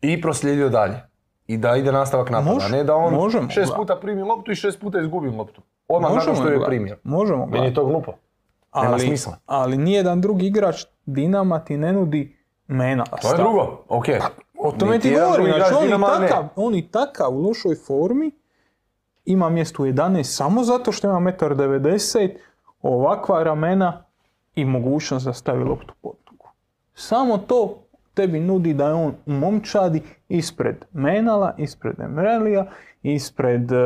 i 0.00 0.20
proslijedio 0.20 0.68
dalje. 0.68 1.00
I 1.46 1.56
da 1.56 1.76
ide 1.76 1.92
nastavak 1.92 2.30
napada, 2.30 2.52
Može, 2.54 2.66
a 2.66 2.68
ne 2.68 2.84
da 2.84 2.94
on 2.94 3.14
možemo, 3.14 3.50
šest 3.50 3.72
puta 3.76 3.96
primi 3.96 4.22
loptu 4.22 4.52
i 4.52 4.54
šest 4.54 4.80
puta 4.80 5.00
izgubi 5.00 5.28
loptu. 5.28 5.62
Odmah 5.88 6.14
nakon 6.14 6.34
što 6.34 6.48
je 6.48 6.64
primio. 6.66 6.96
Možemo 7.04 7.46
Meni 7.46 7.66
je 7.66 7.74
to 7.74 7.84
glupo. 7.84 8.12
Nema 8.74 8.92
ali, 8.92 9.00
smisla. 9.00 9.36
ali 9.46 9.76
nijedan 9.76 10.20
drugi 10.20 10.46
igrač 10.46 10.84
Dinama 11.06 11.64
ti 11.64 11.76
ne 11.76 11.92
nudi 11.92 12.36
mena. 12.66 13.04
To 13.04 13.30
je 13.30 13.36
drugo, 13.36 13.84
ok. 13.88 14.06
O 14.62 14.72
tome 14.72 14.98
ti 14.98 15.14
govorim, 15.14 15.46
znači 15.56 15.74
on 15.74 15.86
i, 15.86 16.20
ne. 16.20 16.28
takav, 16.28 16.48
on 16.56 16.74
i 16.74 16.88
takav 16.88 17.34
u 17.34 17.40
lošoj 17.42 17.74
formi 17.86 18.30
ima 19.24 19.48
mjesto 19.48 19.82
u 19.82 19.86
11 19.86 20.22
samo 20.22 20.64
zato 20.64 20.92
što 20.92 21.08
ima 21.08 21.32
1,90 21.32 22.22
m, 22.22 22.30
ovakva 22.82 23.42
ramena 23.42 24.04
i 24.54 24.64
mogućnost 24.64 25.26
da 25.26 25.32
stavi 25.32 25.64
loptu 25.64 25.94
pod 26.02 26.16
nogu. 26.30 26.48
Samo 26.94 27.38
to 27.38 27.78
tebi 28.14 28.40
nudi 28.40 28.74
da 28.74 28.86
je 28.86 28.94
on 28.94 29.14
u 29.26 29.32
momčadi 29.32 30.02
ispred 30.28 30.84
Menala, 30.92 31.54
ispred 31.58 32.00
Emrelija, 32.00 32.66
ispred 33.02 33.72
e, 33.72 33.76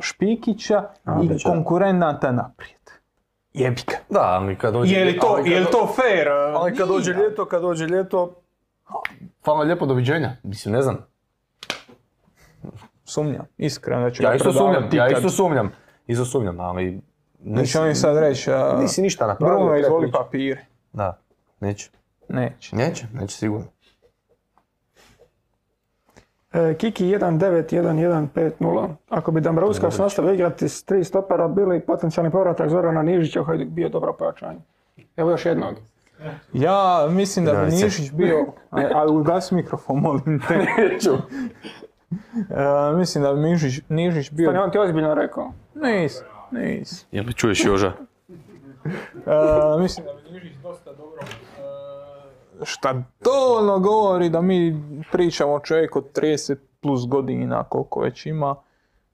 Špikića 0.00 0.82
i 0.94 1.00
Andrića. 1.04 1.48
konkurenata 1.48 2.32
naprijed. 2.32 2.82
Jebi 3.54 3.82
ga. 3.86 3.96
Da, 4.10 4.20
ali 4.20 4.56
kad 4.56 4.72
dođe... 4.72 4.94
Je 4.94 5.04
li 5.04 5.18
to, 5.18 5.26
ali 5.26 5.42
kad 5.42 5.52
je 5.52 5.60
li 5.60 5.66
to 5.66 5.86
fair? 5.96 6.28
Ali 6.28 6.76
kad 6.76 6.88
dođe 6.88 7.12
ljeto, 7.12 7.44
kad 7.44 7.62
dođe 7.62 7.86
ljeto... 7.86 8.34
Hvala 9.44 9.62
lijepo, 9.62 9.86
doviđenja. 9.86 10.36
Mislim, 10.42 10.74
ne 10.74 10.82
znam. 10.82 10.96
Sumnjam, 13.04 13.46
iskreno 13.58 14.02
da 14.02 14.10
će 14.10 14.22
Ja 14.22 14.34
isto 14.34 14.52
sumnjam, 14.52 14.88
ja 14.92 15.08
isto 15.08 15.28
sumnjam. 15.28 15.72
Isto 16.06 16.24
sumnjam, 16.24 16.60
ali... 16.60 17.00
Neće 17.44 17.80
oni 17.80 17.94
sad 17.94 18.18
reći, 18.18 18.52
a, 18.52 18.78
Nisi 18.80 19.02
ništa 19.02 19.26
napravio. 19.26 19.56
Bruno, 19.56 19.76
izvoli 19.76 20.10
papire. 20.10 20.64
Da, 20.92 21.18
neće. 21.60 21.90
Neće. 22.28 22.76
Neće, 22.76 23.06
neće 23.12 23.36
sigurno. 23.36 23.66
E, 26.52 26.74
Kiki 26.74 27.04
1-9-1-1-5-0. 27.04 28.88
Ako 29.08 29.32
bi 29.32 29.40
Dambrauskas 29.40 29.98
nastavio 29.98 30.32
igrati 30.32 30.68
s 30.68 30.84
tri 30.84 31.04
stopera, 31.04 31.48
bili 31.48 31.80
potencijalni 31.80 32.30
povratak 32.30 32.68
Zorana 32.68 33.02
Nižića 33.02 33.40
u 33.40 33.44
Hajduk 33.44 33.68
bio 33.68 33.88
dobro 33.88 34.12
pojačanje. 34.12 34.58
Evo 35.16 35.30
još 35.30 35.46
jednog. 35.46 35.74
Ja 36.52 37.06
mislim 37.10 37.44
da 37.44 37.52
bi. 37.52 37.70
Nišić 37.70 38.12
bio, 38.12 38.46
ali 38.70 39.16
ugasi 39.16 39.54
mikrofon, 39.54 40.00
molim 40.00 40.40
te. 40.48 40.58
Neću. 40.82 41.10
E, 42.50 42.96
mislim 42.96 43.24
da 43.24 43.34
bi 43.34 43.40
Nišić, 43.40 43.80
Nišić 43.88 44.28
To 44.28 44.42
je 44.42 44.48
bio... 44.48 44.62
on 44.62 44.70
ti 44.70 44.78
ozbiljno 44.78 45.14
rekao. 45.14 45.52
Nis, 45.74 46.22
nis. 46.50 47.06
Jel 47.12 47.24
me 47.24 47.32
čuješ 47.32 47.64
Joža? 47.64 47.92
E, 48.86 49.80
mislim 49.80 50.06
da 50.06 50.12
bi 50.12 50.34
Nišić 50.34 50.52
dosta 50.62 50.92
dobro... 50.92 51.22
e, 52.60 52.64
šta 52.64 53.02
dovoljno 53.20 53.78
govori 53.78 54.28
da 54.28 54.40
mi 54.40 54.82
pričamo 55.12 55.52
o 55.52 55.60
čovjeku 55.60 55.98
od 55.98 56.12
30 56.14 56.56
plus 56.80 57.06
godina, 57.06 57.64
koliko 57.64 58.00
već 58.00 58.26
ima, 58.26 58.54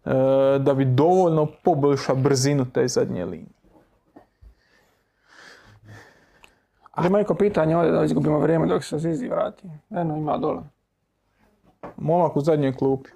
e, 0.05 0.11
da 0.59 0.75
bi 0.75 0.85
dovoljno 0.85 1.47
poboljša 1.65 2.15
brzinu 2.15 2.67
te 2.73 2.89
zadnje 2.89 3.25
linije. 3.25 3.58
Ima 7.07 7.19
neko 7.19 7.35
pitanje 7.35 7.77
ovdje 7.77 7.93
da 7.93 8.05
izgubimo 8.05 8.39
vrijeme 8.39 8.67
dok 8.67 8.85
se 8.85 8.99
Zizi 8.99 9.29
vrati. 9.29 9.69
Eno 9.91 10.17
ima 10.17 10.37
dole. 10.37 10.63
Momak 11.97 12.37
u 12.37 12.41
zadnjoj 12.41 12.73
klupi. 12.77 13.11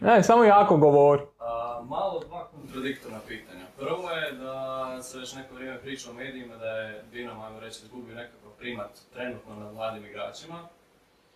Ne, 0.00 0.22
samo 0.22 0.44
jako 0.44 0.76
govori. 0.76 1.22
A, 1.40 1.82
malo 1.88 2.20
dva 2.28 2.48
kontradiktorna 2.48 3.18
pitanja. 3.28 3.64
Prvo 3.78 4.10
je 4.10 4.32
da 4.32 5.02
se 5.02 5.18
već 5.18 5.34
neko 5.34 5.54
vrijeme 5.54 5.78
priča 5.78 6.10
o 6.10 6.14
medijima 6.14 6.56
da 6.56 6.66
je 6.66 7.02
Dinamo, 7.12 7.44
ajmo 7.44 7.60
reći, 7.60 7.80
izgubio 7.84 8.14
nekakav 8.14 8.50
primat 8.58 8.90
trenutno 9.14 9.54
nad 9.54 9.74
mladim 9.74 10.06
igračima. 10.06 10.58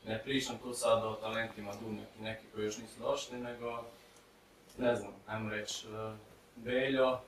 Ne 0.07 0.23
pričam 0.25 0.57
tu 0.63 0.73
sad 0.73 1.05
o 1.05 1.13
talentima 1.13 1.73
Dubnjak 1.81 2.09
i 2.19 2.23
neki 2.23 2.45
koji 2.55 2.65
još 2.65 2.79
nisu 2.79 3.01
došli, 3.01 3.39
nego, 3.39 3.83
ne 4.79 4.97
znam, 4.97 5.13
ajmo 5.27 5.51
reći, 5.51 5.87
e, 5.87 6.17
Beljo, 6.57 7.19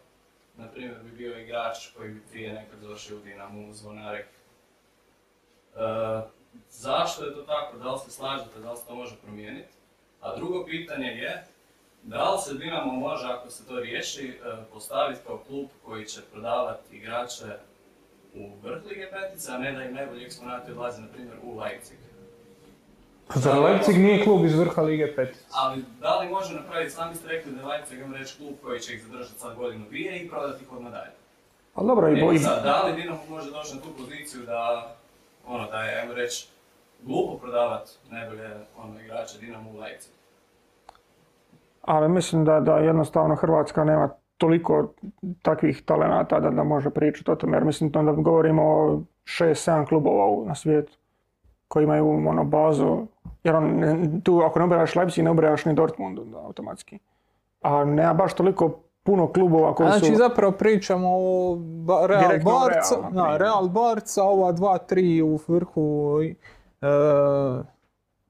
na 0.59 0.68
primjer, 0.68 1.02
bi 1.02 1.10
bio 1.10 1.39
igrač 1.39 1.86
koji 1.97 2.10
bi 2.10 2.20
prije 2.30 2.52
nekad 2.52 2.80
došao 2.80 3.16
u 3.16 3.20
Dinamo, 3.20 3.72
Zvonarek. 3.72 4.26
E, 4.26 5.80
zašto 6.70 7.24
je 7.24 7.35
to 7.35 7.43
tako? 7.43 7.78
Da 7.78 7.93
li 7.93 7.98
se 7.98 8.10
slažete, 8.10 8.60
da 8.60 8.70
li 8.72 8.76
se 8.76 8.86
to 8.86 8.94
može 8.94 9.16
promijeniti? 9.16 9.68
A 10.20 10.36
drugo 10.36 10.66
pitanje 10.66 11.06
je, 11.06 11.44
da 12.02 12.32
li 12.32 12.40
se 12.40 12.55
Dinamo 12.55 12.93
može, 12.93 13.26
ako 13.26 13.51
se 13.51 13.66
to 13.66 13.80
riješi, 13.80 14.28
e, 14.28 14.56
postaviti 14.72 15.20
kao 15.26 15.39
klub 15.39 15.68
koji 15.85 16.06
će 16.06 16.20
prodavati 16.32 16.97
igrače 16.97 17.59
u 18.35 18.51
vrh 18.62 18.85
Lige 18.85 19.10
Petica, 19.10 19.55
a 19.55 19.59
ne 19.59 19.72
da 19.72 19.85
im 19.85 19.94
najbolji 19.94 20.24
eksponati 20.24 20.70
odlaze, 20.70 21.02
na 21.02 21.09
primjer, 21.09 21.36
u 21.43 21.59
Leipzig? 21.59 21.98
Zar 23.35 23.59
Leipzig 23.59 23.97
nije 23.97 24.25
klub 24.25 24.45
iz 24.45 24.59
vrha 24.59 24.83
Lige 24.83 25.15
Petica? 25.17 25.47
Ali 25.53 25.85
da 26.01 26.19
li 26.19 26.29
može 26.29 26.55
napraviti, 26.55 26.91
sami 26.91 27.15
ste 27.15 27.29
rekli 27.29 27.53
da 27.53 27.61
je 27.61 27.67
Leipzig, 27.67 27.99
reći, 28.13 28.37
klub 28.39 28.55
koji 28.63 28.81
će 28.81 28.95
ih 28.95 29.03
zadržati 29.03 29.39
sad 29.41 29.57
godinu 29.57 29.85
dvije 29.89 30.19
i 30.19 30.29
prodati 30.29 30.65
ih 30.65 30.73
odmah 30.73 30.93
dalje. 30.93 31.11
Ali 31.75 31.87
dobro, 31.87 32.09
i, 32.09 32.37
E, 32.37 32.39
sad, 32.39 32.65
da 32.65 32.83
li 32.83 32.93
Dinamo 32.93 33.21
može 33.29 33.51
doći 33.51 33.75
na 33.75 33.81
tu 33.81 33.89
poziciju 33.99 34.43
da, 34.47 34.93
ono, 35.47 35.71
da 35.71 35.83
je, 35.83 36.01
ajmo 36.01 36.15
reći, 36.15 36.49
glupo 37.03 37.39
prodavati 37.39 37.91
najbolje 38.11 38.51
ono, 38.79 39.01
igrače 39.01 39.39
Dinamo 39.39 39.71
u 39.71 39.81
Leipzig? 39.81 40.13
ali 41.89 42.09
mislim 42.09 42.45
da, 42.45 42.61
da 42.61 42.77
jednostavno 42.77 43.35
Hrvatska 43.35 43.85
nema 43.85 44.09
toliko 44.37 44.93
takvih 45.43 45.83
talenata 45.85 46.41
da, 46.41 46.51
da 46.51 46.65
može 46.65 46.91
pričati 46.91 47.31
o 47.31 47.35
tome. 47.35 47.57
Jer 47.57 47.65
mislim 47.65 47.91
da 47.91 48.03
govorimo 48.03 48.63
o 48.63 49.01
6-7 49.25 49.89
klubova 49.89 50.47
na 50.47 50.55
svijetu 50.55 50.93
koji 51.69 51.85
imaju 51.85 52.28
ono 52.28 52.45
bazu. 52.45 53.07
Jer 53.45 53.57
on, 53.57 53.65
ne- 53.70 54.20
tu 54.20 54.40
ako 54.40 54.59
ne 54.59 54.65
ubrajaš 54.65 54.97
Leipzig, 54.97 55.24
ne 55.24 55.31
ubrajaš 55.31 55.65
ni 55.65 55.74
Dortmund 55.74 56.19
onda, 56.19 56.39
automatski. 56.39 56.99
A 57.62 57.85
nema 57.85 58.15
baš 58.15 58.35
toliko 58.35 58.70
puno 59.03 59.27
klubova 59.28 59.74
koji 59.74 59.89
Znači 59.89 60.07
su... 60.07 60.15
zapravo 60.15 60.53
pričamo 60.53 61.09
o 61.11 61.55
Ba- 61.57 62.07
Real 62.07 62.23
Barca, 62.23 62.95
Realu, 62.95 63.15
na. 63.15 63.36
Real 63.36 63.69
Barca, 63.69 64.23
ova 64.24 64.53
dva, 64.53 64.78
tri 64.78 65.23
u 65.23 65.39
vrhu, 65.49 66.19
e, 66.82 66.86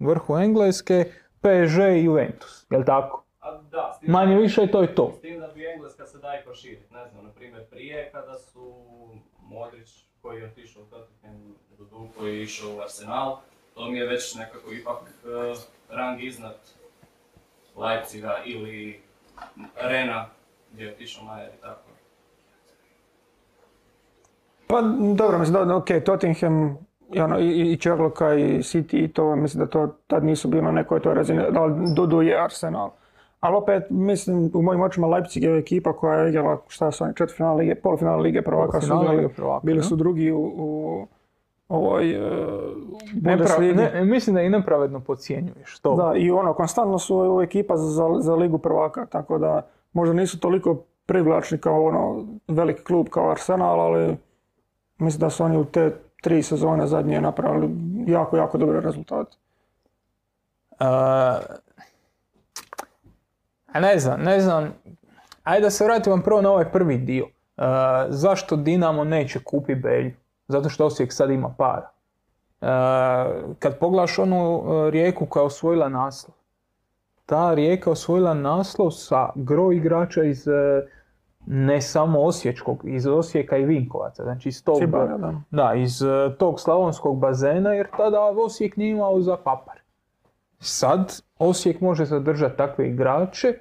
vrhu 0.00 0.36
Engleske, 0.36 1.04
PSG 1.40 1.78
i 1.92 2.04
Juventus, 2.04 2.66
jel 2.70 2.84
tako? 2.84 3.24
A 3.40 3.52
da, 3.62 3.92
s 3.92 4.00
tim, 4.00 4.10
Manje 4.10 4.36
više 4.36 4.66
to 4.66 4.82
je 4.82 4.94
to. 4.94 5.12
s 5.12 5.20
tim 5.20 5.40
da 5.40 5.48
bi 5.48 5.66
Engleska 5.66 6.06
se 6.06 6.18
daje 6.18 6.44
proširiti, 6.44 6.94
ne 6.94 7.06
znam, 7.06 7.24
na 7.24 7.30
primjer 7.30 7.66
prije 7.66 8.10
kada 8.12 8.34
su 8.34 8.74
Modrić 9.40 10.04
koji 10.22 10.38
je 10.38 10.46
otišao 10.46 10.82
u 10.82 10.86
Tottenham, 10.86 11.54
Dudu 11.78 12.08
koji 12.18 12.36
je 12.36 12.42
išao 12.42 12.70
u 12.76 12.80
Arsenal, 12.80 13.36
to 13.74 13.90
mi 13.90 13.98
je 13.98 14.06
već 14.06 14.34
nekako 14.34 14.72
ipak 14.72 14.98
eh, 15.24 15.54
rang 15.90 16.22
iznad 16.22 16.56
Leipziga 17.76 18.36
ili 18.44 19.00
Rena 19.76 20.26
gdje 20.72 20.84
je 20.84 20.92
otišao 20.92 21.24
Majer 21.24 21.48
i 21.58 21.60
tako. 21.62 21.80
Pa 24.66 24.82
dobro, 25.14 25.38
mislim 25.38 25.68
da, 25.68 25.76
ok, 25.76 25.86
Tottenham 26.04 26.78
i, 27.12 27.20
ono, 27.20 27.38
i, 27.38 27.72
i 27.72 27.76
Čerloka 27.76 28.34
i 28.34 28.58
City 28.58 29.04
i 29.04 29.12
to, 29.12 29.36
mislim 29.36 29.64
da 29.64 29.70
to 29.70 29.94
tad 30.06 30.24
nisu 30.24 30.48
bili 30.48 30.62
na 30.62 30.72
nekoj 30.72 31.02
toj 31.02 31.14
razini, 31.14 31.42
da 31.50 31.64
li 31.64 31.94
Dudu 31.96 32.22
je 32.22 32.44
Arsenal. 32.44 32.90
Ali 33.40 33.56
opet, 33.56 33.82
mislim, 33.90 34.50
u 34.54 34.62
mojim 34.62 34.80
očima 34.80 35.06
Leipzig 35.06 35.42
je 35.42 35.58
ekipa 35.58 35.92
koja 35.92 36.18
je 36.18 36.28
igrala, 36.28 36.62
šta 36.68 36.90
su 36.90 37.04
oni, 37.04 37.14
četvrtfinale 37.14 37.56
lige, 37.56 37.74
polufinale 37.74 38.22
lige 38.22 38.42
prvaka 38.42 38.80
su 38.80 38.88
prvaka, 39.36 39.66
bili 39.66 39.78
da. 39.78 39.82
su 39.82 39.96
drugi 39.96 40.32
u, 40.32 40.40
u 40.56 41.06
ovoj 41.68 42.16
uh, 42.16 42.22
Nepra- 43.14 43.36
Bundesligi. 43.36 43.74
ne, 43.74 44.04
mislim 44.04 44.34
da 44.36 44.42
i 44.42 44.48
nepravedno 44.50 45.00
podcjenjuješ 45.00 45.78
to. 45.78 45.94
Da, 45.94 46.12
i 46.16 46.30
ono, 46.30 46.54
konstantno 46.54 46.98
su 46.98 47.16
ovo 47.18 47.42
ekipa 47.42 47.76
za, 47.76 48.04
za 48.20 48.34
ligu 48.34 48.58
prvaka, 48.58 49.06
tako 49.06 49.38
da 49.38 49.66
možda 49.92 50.14
nisu 50.14 50.40
toliko 50.40 50.82
privlačni 51.06 51.58
kao 51.58 51.84
ono 51.84 52.26
veliki 52.48 52.84
klub 52.84 53.08
kao 53.08 53.30
Arsenal, 53.30 53.80
ali 53.80 54.16
mislim 54.98 55.20
da 55.20 55.30
su 55.30 55.44
oni 55.44 55.56
u 55.56 55.64
te 55.64 55.96
tri 56.22 56.42
sezone 56.42 56.86
zadnje 56.86 57.20
napravili 57.20 57.70
jako, 58.06 58.36
jako 58.36 58.58
dobre 58.58 58.80
rezultate. 58.80 59.36
E, 60.80 60.84
a 63.72 63.80
ne 63.80 63.98
znam, 63.98 64.20
ne 64.20 64.40
znam. 64.40 64.72
Ajde 65.44 65.62
da 65.64 65.70
se 65.70 65.84
vratimo 65.84 66.22
prvo 66.24 66.42
na 66.42 66.50
ovaj 66.50 66.72
prvi 66.72 66.98
dio. 66.98 67.24
E, 67.56 67.62
zašto 68.08 68.56
Dinamo 68.56 69.04
neće 69.04 69.40
kupi 69.44 69.74
Belju? 69.74 70.12
Zato 70.48 70.68
što 70.68 70.86
Osijek 70.86 71.12
sad 71.12 71.30
ima 71.30 71.54
para. 71.58 71.90
E, 72.60 72.66
kad 73.58 73.78
pogledaš 73.78 74.18
onu 74.18 74.62
e, 74.86 74.90
rijeku 74.90 75.26
koja 75.26 75.40
je 75.40 75.46
osvojila 75.46 75.88
naslov, 75.88 76.34
ta 77.26 77.54
Rijeka 77.54 77.90
osvojila 77.90 78.34
naslov 78.34 78.90
sa 78.90 79.28
gro 79.34 79.72
igrača 79.72 80.24
iz 80.24 80.48
e, 80.48 80.86
ne 81.46 81.80
samo 81.80 82.20
Osječkog, 82.20 82.80
iz 82.84 83.06
Osijeka 83.06 83.56
i 83.56 83.64
Vinkovaca. 83.64 84.22
Znači 84.22 84.48
iz 84.48 84.64
tog, 84.64 84.78
Cibara, 84.78 85.18
da. 85.18 85.34
da, 85.50 85.74
iz 85.74 86.02
e, 86.02 86.34
tog 86.38 86.60
slavonskog 86.60 87.18
bazena, 87.18 87.72
jer 87.72 87.86
tada 87.96 88.20
Osijek 88.20 88.76
nije 88.76 88.90
imao 88.90 89.20
za 89.20 89.36
papar. 89.36 89.80
Sad 90.60 91.22
Osijek 91.38 91.80
može 91.80 92.04
zadržati 92.04 92.56
takve 92.56 92.88
igrače 92.88 93.58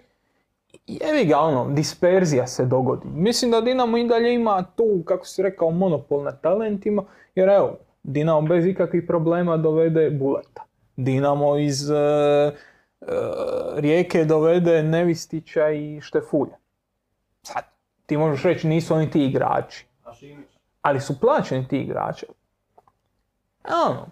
Jevi 0.87 1.25
ga, 1.25 1.39
ono, 1.39 1.73
disperzija 1.73 2.47
se 2.47 2.65
dogodi. 2.65 3.07
Mislim 3.07 3.51
da 3.51 3.61
Dinamo 3.61 3.97
i 3.97 4.07
dalje 4.07 4.33
ima 4.33 4.63
tu, 4.75 5.03
kako 5.05 5.25
si 5.25 5.43
rekao, 5.43 5.71
monopol 5.71 6.23
na 6.23 6.31
talentima, 6.31 7.03
jer 7.35 7.49
evo, 7.49 7.77
Dinamo 8.03 8.41
bez 8.41 8.65
ikakvih 8.65 9.03
problema 9.07 9.57
dovede 9.57 10.09
Buleta. 10.09 10.63
Dinamo 10.95 11.57
iz 11.57 11.89
e, 11.89 11.95
e, 11.95 12.53
Rijeke 13.75 14.25
dovede 14.25 14.83
Nevistića 14.83 15.69
i 15.69 16.01
Štefulja. 16.01 16.57
Sad, 17.41 17.63
ti 18.05 18.17
možeš 18.17 18.43
reći 18.43 18.67
nisu 18.67 18.95
oni 18.95 19.11
ti 19.11 19.25
igrači. 19.25 19.85
A 20.03 20.13
Šimić? 20.13 20.47
Ali 20.81 21.01
su 21.01 21.19
plaćeni 21.19 21.67
ti 21.67 21.77
igrači. 21.77 22.25
Ono, 23.87 24.07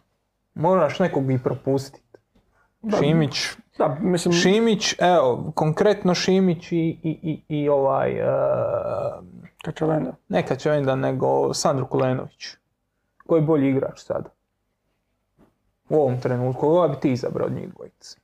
moraš 0.53 0.99
nekog 0.99 1.31
i 1.31 1.39
propustiti. 1.43 2.19
Šimić, 2.99 3.35
Da, 3.77 3.97
mislim, 4.01 4.33
Šimić, 4.33 4.95
evo, 4.99 5.51
konkretno 5.55 6.13
Šimić 6.13 6.71
i, 6.71 6.77
i, 6.77 7.19
i, 7.23 7.61
i 7.61 7.69
ovaj, 7.69 8.11
e, 8.11 8.25
Kačavenda. 9.63 10.15
ne 10.29 10.47
Kačavenda, 10.47 10.95
nego 10.95 11.53
Sandro 11.53 11.87
Kulenović. 11.87 12.47
Koji 13.27 13.39
je 13.41 13.45
bolji 13.45 13.69
igrač 13.69 13.99
sada? 13.99 14.29
U 15.89 15.95
ovom 15.95 16.21
trenutku, 16.21 16.61
koga 16.61 16.87
bi 16.87 16.99
ti 16.99 17.11
izabrao 17.11 17.47
od 17.47 17.53
njih 17.53 17.69
dvojice? 17.73 18.17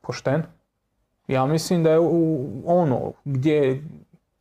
Pošten? 0.00 0.42
Ja 1.28 1.46
mislim 1.46 1.82
da 1.82 1.90
je 1.90 2.00
u, 2.00 2.46
ono, 2.66 3.12
gdje 3.24 3.54
je 3.54 3.84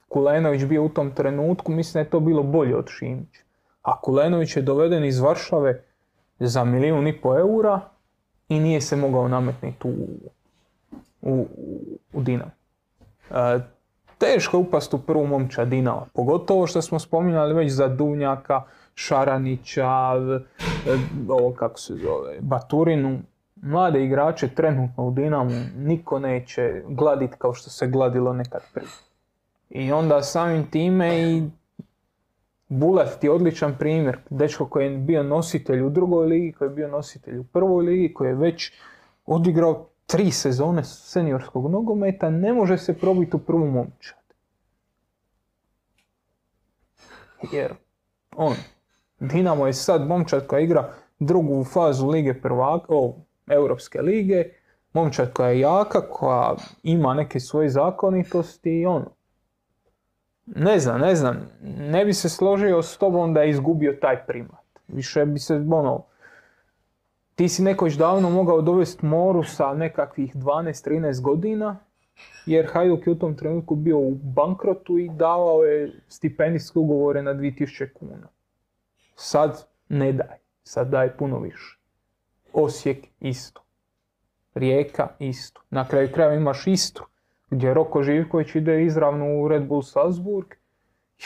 Kulenović 0.08 0.64
bio 0.66 0.84
u 0.84 0.90
tom 0.90 1.12
trenutku, 1.16 1.72
mislim 1.72 1.94
da 1.94 2.00
je 2.00 2.10
to 2.10 2.20
bilo 2.20 2.44
bolje 2.44 2.76
od 2.76 2.88
Šimića. 2.90 3.42
A 3.82 4.02
Kulenović 4.02 4.56
je 4.56 4.62
doveden 4.62 5.06
iz 5.06 5.20
Varšave 5.20 5.84
za 6.40 6.64
milijun 6.64 7.08
i 7.08 7.22
po 7.22 7.40
eura 7.40 7.91
i 8.52 8.60
nije 8.60 8.82
se 8.82 8.96
mogao 8.96 9.28
nametniti 9.28 9.88
u, 9.88 10.08
u, 11.22 11.48
u, 12.14 12.22
Dinamo. 12.22 12.52
E, 13.32 13.60
teško 14.18 14.58
je 14.58 14.62
upast 14.62 14.94
u 14.94 14.98
prvu 14.98 15.28
momča 15.28 15.66
Dinama, 15.66 16.06
pogotovo 16.14 16.68
što 16.68 16.82
smo 16.82 17.00
spominjali 17.00 17.54
već 17.54 17.72
za 17.72 17.88
Dunjaka, 17.88 18.62
Šaranića, 18.96 20.14
e, 20.88 20.98
ovo 21.30 21.54
kako 21.54 21.80
se 21.80 21.94
zove, 21.94 22.38
Baturinu. 22.40 23.20
Mlade 23.56 24.06
igrače 24.06 24.48
trenutno 24.48 25.08
u 25.08 25.12
Dinamu 25.12 25.66
niko 25.78 26.20
neće 26.20 26.84
gladiti 26.88 27.36
kao 27.38 27.54
što 27.54 27.70
se 27.70 27.88
gladilo 27.88 28.34
nekad 28.34 28.62
prije. 28.74 28.90
I 29.70 29.92
onda 29.92 30.22
samim 30.22 30.68
time 30.72 31.22
i 31.22 31.44
Bulat 32.72 33.24
je 33.24 33.32
odličan 33.32 33.76
primjer. 33.80 34.18
Dečko 34.30 34.66
koji 34.66 34.86
je 34.86 34.98
bio 34.98 35.24
nositelj 35.24 35.82
u 35.82 35.90
drugoj 35.90 36.28
ligi, 36.28 36.52
koji 36.52 36.70
je 36.70 36.74
bio 36.76 36.88
nositelj 36.88 37.38
u 37.38 37.44
prvoj 37.44 37.86
ligi, 37.86 38.14
koji 38.14 38.30
je 38.30 38.36
već 38.36 38.72
odigrao 39.26 39.90
tri 40.06 40.32
sezone 40.32 40.84
seniorskog 40.84 41.72
nogometa, 41.72 42.30
ne 42.30 42.54
može 42.54 42.78
se 42.78 42.94
probiti 42.94 43.36
u 43.36 43.40
prvu 43.40 43.68
momčad. 43.68 44.18
Jer 47.52 47.74
on, 48.36 48.56
Dinamo 49.20 49.68
je 49.68 49.74
sad 49.74 50.08
momčad 50.08 50.48
koja 50.48 50.60
igra 50.60 50.94
drugu 51.20 51.64
fazu 51.64 52.08
lige 52.08 52.34
prvaka, 52.34 52.86
o, 52.90 53.16
Europske 53.48 54.02
lige, 54.02 54.44
momčad 54.94 55.34
koja 55.34 55.50
je 55.50 55.60
jaka, 55.60 56.02
koja 56.10 56.56
ima 56.84 57.14
neke 57.14 57.40
svoje 57.40 57.70
zakonitosti 57.70 58.80
i 58.80 58.86
ono, 58.86 59.12
ne 60.56 60.80
znam, 60.80 61.02
ne 61.02 61.16
znam, 61.16 61.50
ne 61.80 62.06
bi 62.06 62.14
se 62.14 62.30
složio 62.30 62.82
s 62.82 62.98
tobom 62.98 63.34
da 63.34 63.42
je 63.42 63.50
izgubio 63.50 63.98
taj 64.02 64.26
primat. 64.26 64.66
Više 64.88 65.26
bi 65.26 65.40
se, 65.40 65.56
ono, 65.72 66.04
ti 67.36 67.50
si 67.50 67.64
nekoć 67.64 67.94
davno 67.94 68.30
mogao 68.30 68.62
dovesti 68.62 69.06
Moru 69.06 69.44
sa 69.44 69.74
nekakvih 69.74 70.36
12-13 70.36 71.22
godina, 71.22 71.78
jer 72.46 72.70
Hajduk 72.74 73.08
je 73.08 73.14
u 73.14 73.20
tom 73.20 73.36
trenutku 73.36 73.76
bio 73.76 73.98
u 73.98 74.16
bankrotu 74.16 74.98
i 74.98 75.10
davao 75.10 75.64
je 75.64 76.02
stipendijske 76.08 76.80
ugovore 76.80 77.24
na 77.24 77.34
2000 77.34 77.94
kuna. 77.94 78.28
Sad 79.16 79.68
ne 79.90 80.14
daj, 80.14 80.38
sad 80.64 80.90
daje 80.90 81.18
puno 81.18 81.40
više. 81.40 81.80
Osijek 82.54 83.08
isto. 83.20 83.62
Rijeka 84.54 85.08
isto. 85.20 85.62
Na 85.70 85.88
kraju 85.88 86.10
krajeva 86.14 86.36
imaš 86.36 86.68
Istru 86.68 87.11
gdje 87.52 87.74
Roko 87.74 88.04
Živković 88.04 88.56
ide 88.56 88.84
izravno 88.84 89.42
u 89.42 89.48
Red 89.48 89.68
Bull 89.68 89.82
Salzburg, 89.82 90.48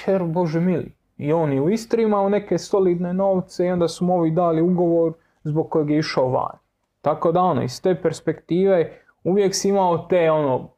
jer 0.07 0.23
bože 0.23 0.59
mili, 0.59 0.91
i 1.17 1.33
on 1.33 1.53
je 1.53 1.61
u 1.61 1.69
Istri 1.69 2.03
imao 2.03 2.29
neke 2.29 2.57
solidne 2.57 3.13
novce 3.13 3.65
i 3.65 3.71
onda 3.71 3.87
su 3.87 4.05
mu 4.05 4.15
ovi 4.15 4.31
dali 4.31 4.61
ugovor 4.61 5.13
zbog 5.43 5.69
kojeg 5.69 5.89
je 5.89 5.99
išao 5.99 6.29
van. 6.29 6.57
Tako 7.01 7.31
da 7.31 7.41
ono, 7.41 7.63
iz 7.63 7.81
te 7.81 7.95
perspektive 7.95 9.01
uvijek 9.23 9.55
si 9.55 9.69
imao 9.69 9.97
te 9.97 10.31
ono, 10.31 10.69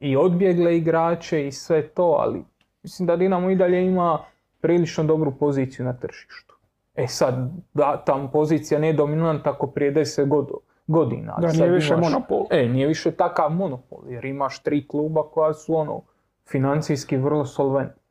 i 0.00 0.16
odbjegle 0.16 0.76
igrače 0.76 1.46
i 1.46 1.52
sve 1.52 1.88
to, 1.88 2.16
ali 2.20 2.44
mislim 2.82 3.06
da 3.06 3.16
Dinamo 3.16 3.50
i 3.50 3.56
dalje 3.56 3.86
ima 3.86 4.18
prilično 4.60 5.04
dobru 5.04 5.32
poziciju 5.38 5.86
na 5.86 5.92
tržištu. 5.92 6.54
E 6.94 7.06
sad, 7.06 7.50
da, 7.74 8.02
tam 8.06 8.30
pozicija 8.30 8.80
nije 8.80 8.92
dominanta 8.92 9.50
ako 9.50 9.66
prije 9.66 9.94
10 9.94 10.28
godina 10.28 10.58
godina. 10.86 11.36
Da, 11.40 11.48
Sad 11.48 11.58
nije 11.58 11.70
više 11.70 11.94
imaš- 11.94 12.04
monopol. 12.04 12.46
E, 12.50 12.68
nije 12.68 12.86
više 12.86 13.12
takav 13.12 13.50
monopol, 13.50 13.98
jer 14.08 14.24
imaš 14.24 14.62
tri 14.62 14.88
kluba 14.88 15.22
koja 15.24 15.54
su 15.54 15.76
ono, 15.76 16.02
financijski 16.46 17.16
vrlo 17.16 17.46
solventna. 17.46 18.02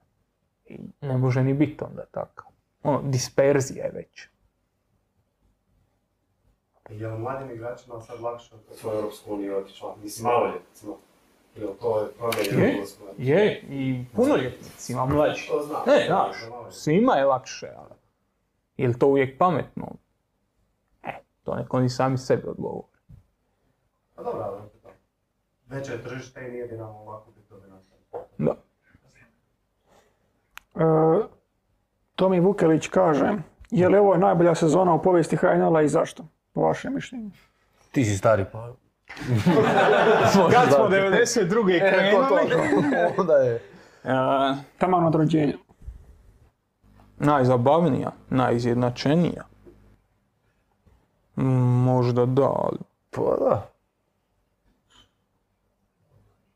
I 0.65 0.79
ne 1.01 1.17
može 1.17 1.43
ni 1.43 1.53
biti 1.53 1.83
onda 1.83 2.05
takav. 2.05 2.45
Ono, 2.83 3.01
disperzija 3.01 3.85
je 3.85 3.91
već. 3.91 4.27
Je 6.89 7.07
li 7.07 7.19
mladim 7.19 7.51
igračima 7.51 8.01
sad 8.01 8.21
lakše 8.21 8.55
u 8.85 8.89
Europsku 8.89 9.33
uniju 9.33 9.57
otišli? 9.57 9.87
Mislim, 10.03 10.23
maloljetnicima. 10.23 10.93
Jel 11.55 11.69
to 11.81 12.01
je 12.01 12.07
promijenjeno 12.11 12.85
Je, 13.17 13.45
je, 13.45 13.61
i 13.69 14.05
punoljetnicima 14.15 15.05
mlađi. 15.05 15.47
To 15.47 15.63
znam. 15.63 15.81
Ne, 15.87 16.05
znaš, 16.07 16.35
svima 16.71 17.13
je 17.15 17.25
lakše, 17.25 17.69
ali 17.77 17.95
je 18.77 18.87
li 18.87 18.99
to 18.99 19.07
uvijek 19.07 19.37
pametno? 19.37 19.87
E, 21.43 21.45
to 21.45 21.55
neko 21.55 21.77
oni 21.77 21.89
sami 21.89 22.17
sebi 22.17 22.47
odgovore. 22.47 22.87
Pa 24.15 24.23
dobro, 24.23 24.43
ali. 24.43 24.61
Veće 25.67 25.91
je 25.91 26.03
tržište 26.03 26.47
i 26.47 26.51
nije 26.51 26.67
Dinamo 26.67 26.99
ovako 26.99 27.31
biti. 27.31 27.43
Da. 28.37 28.55
E, 30.75 31.23
Tomi 32.15 32.39
Vukelić 32.39 32.87
kaže, 32.87 33.33
je 33.71 33.89
li 33.89 33.97
ovo 33.97 34.17
najbolja 34.17 34.55
sezona 34.55 34.93
u 34.93 35.01
povijesti 35.01 35.35
HNL-a 35.35 35.81
i 35.81 35.87
zašto? 35.87 36.23
Po 36.53 36.61
vašem 36.61 36.93
mišljenju. 36.93 37.31
Ti 37.91 38.05
si 38.05 38.17
stari 38.17 38.45
pa... 38.51 38.67
Kad 40.53 40.73
smo 40.73 40.89
92. 40.89 41.81
E, 41.81 42.11
to. 42.11 42.39
Onda 43.21 43.33
je... 43.33 43.61
Taman 44.77 45.05
od 45.05 45.15
rođenja. 45.15 45.53
najzabavnija, 47.17 48.11
najizjednačenija. 48.29 49.52
Možda 51.35 52.25
da, 52.25 52.43
ali 52.43 52.77
Pa 53.11 53.21
da. 53.21 53.69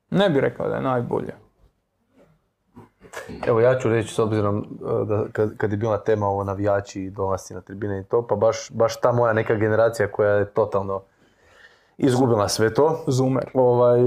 ne 0.10 0.30
bi 0.30 0.42
rekao 0.42 0.70
da 0.70 0.76
je 0.76 0.82
najbolja. 0.82 1.34
Evo 3.48 3.60
ja 3.62 3.80
ću 3.80 3.90
reći 3.90 4.14
s 4.14 4.20
obzirom 4.20 4.58
e, 4.58 4.66
da 5.06 5.26
kad, 5.32 5.58
kad 5.58 5.72
je 5.72 5.78
bila 5.78 5.98
tema 5.98 6.28
ovo 6.28 6.44
navijači 6.44 7.02
i 7.02 7.10
dolasci 7.10 7.54
na 7.54 7.62
tribine 7.62 8.00
i 8.00 8.04
to, 8.04 8.28
pa 8.28 8.36
baš, 8.36 8.72
baš 8.72 9.00
ta 9.00 9.12
moja 9.12 9.34
neka 9.34 9.56
generacija 9.56 10.12
koja 10.12 10.32
je 10.32 10.46
totalno 10.54 11.02
izgubila 11.98 12.48
sve 12.50 12.74
to. 12.74 13.04
Zumer, 13.08 13.50
Ovaj, 13.54 14.00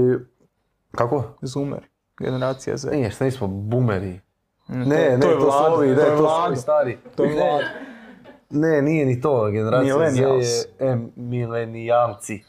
kako? 0.91 1.23
Zumer, 1.41 1.87
generacija 2.19 2.77
Z. 2.77 2.89
Nije, 2.91 3.11
šta 3.11 3.25
nismo 3.25 3.47
boomeri. 3.47 4.19
Mm, 4.67 4.79
Ne, 4.79 4.85
ne, 4.85 5.19
to, 5.19 5.29
je 5.31 5.39
su 5.39 5.45
Vlado, 5.45 5.75
ovi, 5.75 5.87
ne, 5.87 5.95
to 5.95 6.01
je 6.01 6.09
to 6.09 6.17
su 6.17 6.45
ovi 6.47 6.55
stari. 6.55 6.97
To 7.15 7.23
je 7.23 7.29
Ne, 7.29 7.35
Vlado. 7.35 7.90
Ne, 8.51 8.81
nije 8.81 9.05
ni 9.05 9.21
to, 9.21 9.51
generacija. 9.51 10.11
Z 10.11 10.17
je 10.17 10.91
e, 10.91 10.97
milenijalci. 11.15 12.43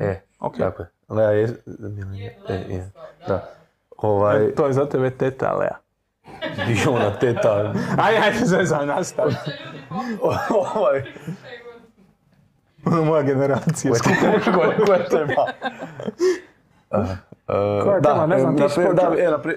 E, 0.00 0.20
ok. 0.40 0.56
tako 0.58 0.82
je. 0.82 0.88
Lea 1.08 1.30
je, 1.30 1.48
mileni- 1.66 2.30
e, 2.48 2.54
je, 2.54 2.90
da. 3.28 3.48
Ovaj, 3.96 4.54
To 4.54 4.66
je 4.66 4.72
za 4.72 4.88
tebe 4.88 5.10
teta 5.10 5.52
Lea. 5.52 5.76
bio 6.66 6.92
ona 6.92 7.18
teta. 7.18 7.74
Ajde, 7.98 8.18
ajde, 8.18 8.38
zezam, 8.46 8.86
nastavi. 8.86 9.34
ovaj, 10.74 11.02
Ono 12.86 13.04
moja 13.04 13.22
generacija. 13.22 13.92
koja, 14.54 14.76
koja 14.86 15.08
tema? 15.08 15.46
Koja 17.82 17.94
je 17.96 18.02
tema? 18.02 18.26
Ne 18.26 18.38
znam, 18.38 18.56
ti 18.56 18.62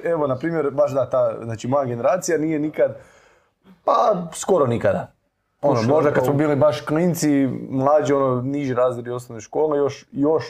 e, 0.06 0.10
evo, 0.10 0.28
na 0.28 0.38
primjer, 0.38 0.72
baš 0.72 0.92
da, 0.92 1.10
ta, 1.10 1.38
znači 1.44 1.68
moja 1.68 1.86
generacija 1.86 2.38
nije 2.38 2.60
nikad, 2.60 2.96
pa 3.84 4.28
skoro 4.34 4.68
nikada. 4.68 5.15
Ono, 5.70 5.82
možda 5.82 6.12
kad 6.12 6.26
smo 6.26 6.34
bili 6.34 6.56
baš 6.56 6.82
klinci, 6.82 7.48
mlađi, 7.70 8.14
ono, 8.14 8.42
niži 8.42 8.74
razredi 8.74 9.12
osnovne 9.12 9.42
škole, 9.42 9.78
još, 9.78 10.06
još 10.12 10.44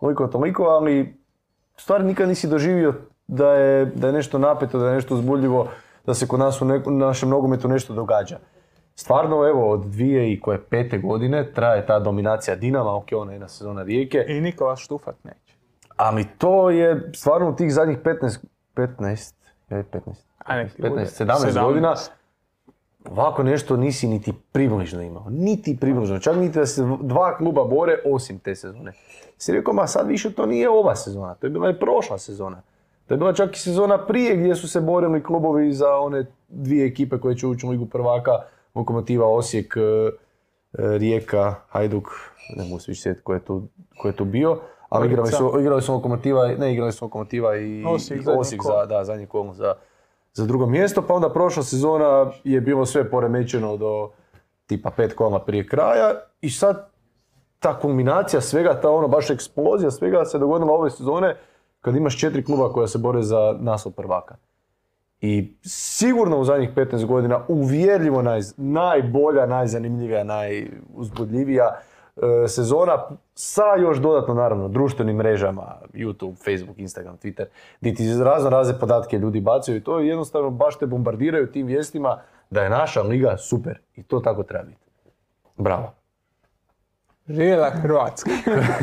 toliko, 0.00 0.26
toliko, 0.26 0.62
ali 0.62 1.14
stvari 1.76 2.04
nikad 2.04 2.28
nisi 2.28 2.48
doživio 2.48 2.94
da 3.26 3.52
je, 3.52 3.84
da 3.86 4.06
je 4.06 4.12
nešto 4.12 4.38
napeto, 4.38 4.78
da 4.78 4.88
je 4.88 4.94
nešto 4.94 5.14
uzbudljivo, 5.14 5.68
da 6.06 6.14
se 6.14 6.26
kod 6.28 6.40
nas 6.40 6.62
u 6.62 6.64
neku- 6.64 6.90
našem 6.90 7.28
nogometu 7.28 7.68
nešto 7.68 7.94
događa. 7.94 8.38
Stvarno, 8.94 9.46
evo, 9.48 9.70
od 9.70 9.80
dvije 9.86 10.32
i 10.32 10.40
koje 10.40 10.60
pete 10.64 10.98
godine 10.98 11.52
traje 11.52 11.86
ta 11.86 11.98
dominacija 11.98 12.56
Dinama, 12.56 12.96
ok, 12.96 13.06
ona 13.16 13.32
je 13.32 13.34
jedna 13.34 13.48
sezona 13.48 13.82
Rijeke, 13.82 14.24
I 14.28 14.40
Nikola 14.40 14.76
Štufat 14.76 15.24
neće. 15.24 15.54
ali 15.96 16.24
to 16.38 16.70
je 16.70 17.10
stvarno 17.14 17.48
u 17.50 17.56
tih 17.56 17.72
zadnjih 17.74 17.98
15, 17.98 18.38
15, 18.74 19.34
je 19.70 19.84
15, 19.84 20.00
A 20.38 20.56
neki 20.56 20.82
15, 20.82 20.88
bude 20.88 21.04
17 21.04 21.62
godina, 21.66 21.94
ovako 23.04 23.42
nešto 23.42 23.76
nisi 23.76 24.08
niti 24.08 24.32
približno 24.52 25.02
imao. 25.02 25.26
Niti 25.30 25.76
približno. 25.80 26.18
Čak 26.18 26.36
niti 26.36 26.58
da 26.58 26.66
se 26.66 26.82
dva 27.00 27.36
kluba 27.36 27.64
bore 27.64 27.98
osim 28.04 28.38
te 28.38 28.54
sezone. 28.54 28.92
Si 29.38 29.52
rekao, 29.52 29.74
ma 29.74 29.86
sad 29.86 30.08
više 30.08 30.32
to 30.32 30.46
nije 30.46 30.70
ova 30.70 30.96
sezona, 30.96 31.34
to 31.34 31.46
je 31.46 31.50
bila 31.50 31.70
i 31.70 31.78
prošla 31.78 32.18
sezona. 32.18 32.62
To 33.06 33.14
je 33.14 33.18
bila 33.18 33.32
čak 33.32 33.56
i 33.56 33.58
sezona 33.58 34.06
prije 34.06 34.36
gdje 34.36 34.54
su 34.54 34.68
se 34.68 34.80
borili 34.80 35.22
klubovi 35.22 35.72
za 35.72 35.96
one 35.96 36.26
dvije 36.48 36.86
ekipe 36.86 37.18
koje 37.18 37.36
će 37.36 37.46
ući 37.46 37.66
u 37.66 37.70
Ligu 37.70 37.86
prvaka, 37.86 38.30
Lokomotiva 38.74 39.26
Osijek, 39.26 39.76
e, 39.76 39.80
e, 39.80 40.98
Rijeka, 40.98 41.54
Hajduk, 41.68 42.08
ne 42.56 42.64
mogu 42.64 42.80
se 42.80 42.90
više 42.90 43.02
sjetiti 43.02 43.24
ko 43.24 43.34
je 43.34 43.40
tu, 43.40 43.62
ko 43.98 44.08
je 44.08 44.16
tu 44.16 44.24
bio, 44.24 44.60
ali 44.88 45.06
igrali 45.06 45.28
su, 45.28 45.56
igrali 45.60 45.82
su 45.82 45.92
Lokomotiva, 45.92 46.48
ne 46.48 46.72
igrali 46.72 46.92
su 46.92 47.04
Lokomotiva 47.04 47.56
i 47.56 47.84
Osijek, 47.84 48.62
za, 48.62 48.86
da, 48.86 49.04
zadnji 49.04 49.26
kolo 49.26 49.54
za, 49.54 49.74
za 50.32 50.46
drugo 50.46 50.66
mjesto, 50.66 51.02
pa 51.02 51.14
onda 51.14 51.32
prošla 51.32 51.62
sezona 51.62 52.30
je 52.44 52.60
bilo 52.60 52.86
sve 52.86 53.10
poremećeno 53.10 53.76
do 53.76 54.10
tipa 54.66 54.90
pet 54.90 55.14
kola 55.14 55.44
prije 55.44 55.66
kraja 55.66 56.14
i 56.40 56.50
sad 56.50 56.90
ta 57.58 57.78
kulminacija 57.78 58.40
svega, 58.40 58.80
ta 58.80 58.90
ono 58.90 59.08
baš 59.08 59.30
eksplozija 59.30 59.90
svega 59.90 60.24
se 60.24 60.38
dogodila 60.38 60.72
ove 60.72 60.90
sezone 60.90 61.36
kad 61.80 61.96
imaš 61.96 62.18
četiri 62.18 62.44
kluba 62.44 62.72
koja 62.72 62.86
se 62.86 62.98
bore 62.98 63.22
za 63.22 63.56
naslov 63.60 63.94
prvaka. 63.94 64.36
I 65.20 65.56
sigurno 65.62 66.38
u 66.38 66.44
zadnjih 66.44 66.70
15 66.76 67.06
godina 67.06 67.44
uvjerljivo 67.48 68.22
naj, 68.22 68.40
najbolja, 68.56 69.46
najzanimljivija, 69.46 70.24
najuzbudljivija 70.24 71.80
sezona 72.48 72.98
sa 73.34 73.74
još 73.80 73.98
dodatno 73.98 74.34
naravno 74.34 74.68
društvenim 74.68 75.16
mrežama, 75.16 75.78
YouTube, 75.92 76.34
Facebook, 76.44 76.78
Instagram, 76.78 77.18
Twitter, 77.18 77.44
gdje 77.80 77.94
ti 77.94 78.04
razno 78.24 78.50
razne 78.50 78.78
podatke 78.78 79.18
ljudi 79.18 79.40
bacaju 79.40 79.76
i 79.76 79.84
to 79.84 79.98
jednostavno 79.98 80.50
baš 80.50 80.78
te 80.78 80.86
bombardiraju 80.86 81.52
tim 81.52 81.66
vijestima 81.66 82.20
da 82.50 82.62
je 82.62 82.70
naša 82.70 83.02
liga 83.02 83.36
super 83.36 83.78
i 83.96 84.02
to 84.02 84.20
tako 84.20 84.42
treba 84.42 84.64
biti. 84.64 84.80
Bravo. 85.56 85.92
Živjela 87.28 87.70
Hrvatska. 87.70 88.30